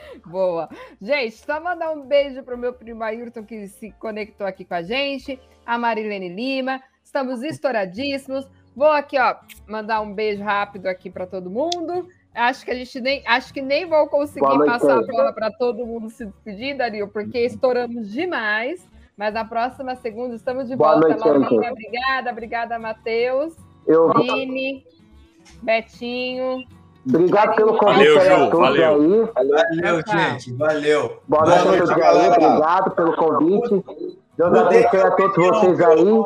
Boa. 0.26 0.68
Gente, 1.00 1.36
só 1.36 1.60
mandar 1.60 1.92
um 1.92 2.02
beijo 2.02 2.42
para 2.42 2.54
o 2.54 2.58
meu 2.58 2.72
primo 2.72 3.02
Ayrton, 3.02 3.44
que 3.44 3.68
se 3.68 3.90
conectou 3.92 4.46
aqui 4.46 4.64
com 4.64 4.74
a 4.74 4.82
gente, 4.82 5.40
a 5.64 5.78
Marilene 5.78 6.28
Lima. 6.28 6.82
Estamos 7.02 7.42
estouradíssimos. 7.42 8.48
Vou 8.74 8.90
aqui, 8.90 9.18
ó, 9.18 9.36
mandar 9.66 10.00
um 10.00 10.12
beijo 10.12 10.42
rápido 10.42 10.86
aqui 10.86 11.10
para 11.10 11.26
todo 11.26 11.50
mundo. 11.50 12.08
Acho 12.34 12.64
que 12.64 12.70
a 12.70 12.74
gente 12.74 13.00
nem, 13.00 13.22
acho 13.26 13.54
que 13.54 13.62
nem 13.62 13.86
vou 13.86 14.06
conseguir 14.08 14.58
passar 14.66 14.98
a 14.98 15.06
bola 15.06 15.32
para 15.32 15.50
todo 15.50 15.86
mundo 15.86 16.10
se 16.10 16.26
despedir, 16.26 16.76
Dario, 16.76 17.08
porque 17.08 17.38
estouramos 17.38 18.12
demais. 18.12 18.86
Mas 19.16 19.32
na 19.32 19.46
próxima 19.46 19.96
segunda 19.96 20.34
estamos 20.34 20.68
de 20.68 20.76
Boa 20.76 21.00
volta. 21.00 21.16
Noite, 21.16 21.54
Obrigada, 21.54 22.30
obrigada, 22.30 22.78
Matheus. 22.78 23.56
Eu... 23.86 24.12
Vini, 24.12 24.84
Betinho. 25.62 26.66
Obrigado 27.08 27.54
pelo 27.54 27.78
convite 27.78 28.14
valeu, 28.14 28.46
a 28.46 28.50
todos 28.50 28.68
valeu. 28.68 28.94
aí. 28.94 29.30
Valeu, 29.34 30.02
gente. 30.06 30.52
Valeu. 30.54 31.22
Boa 31.28 31.44
noite, 31.44 31.62
Boa 31.62 31.76
noite 31.76 31.94
galera. 31.94 32.32
Obrigado 32.32 32.90
pelo 32.92 33.16
convite. 33.16 33.84
Deus 34.36 34.54
abençoe 34.54 35.00
a 35.00 35.10
todos 35.12 35.36
vocês 35.36 35.80
aí. 35.80 36.24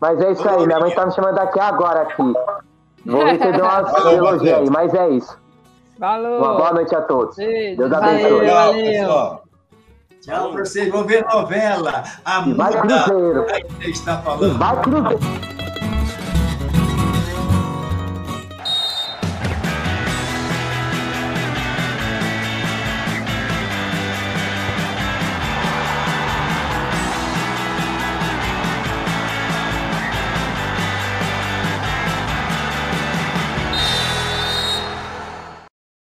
Mas 0.00 0.20
é 0.20 0.32
isso 0.32 0.48
aí, 0.48 0.66
minha 0.66 0.78
mãe 0.78 0.94
tá 0.94 1.06
me 1.06 1.12
chamando 1.12 1.38
aqui 1.38 1.60
agora 1.60 2.02
aqui. 2.02 2.32
Vou 3.04 3.24
receber 3.24 3.62
umas 3.62 4.06
elogios 4.06 4.52
aí, 4.52 4.70
mas 4.70 4.94
é 4.94 5.08
isso. 5.10 5.38
Falou. 5.98 6.38
Uma 6.38 6.54
boa 6.54 6.72
noite 6.72 6.94
a 6.94 7.02
todos. 7.02 7.36
Deus 7.36 7.92
abençoe. 7.92 8.46
Valeu, 8.46 8.54
valeu. 8.54 9.40
Tchau 10.20 10.52
pra 10.52 10.64
vocês. 10.64 10.90
Vão 10.90 11.04
ver 11.04 11.24
novela. 11.24 12.04
Amanda. 12.24 12.54
Vai 12.56 12.72
Cruzeiro. 12.80 13.46
Aí 13.50 13.90
está 13.90 14.18
falando. 14.18 14.58
Vai 14.58 14.82
Cruzeiro. 14.82 15.49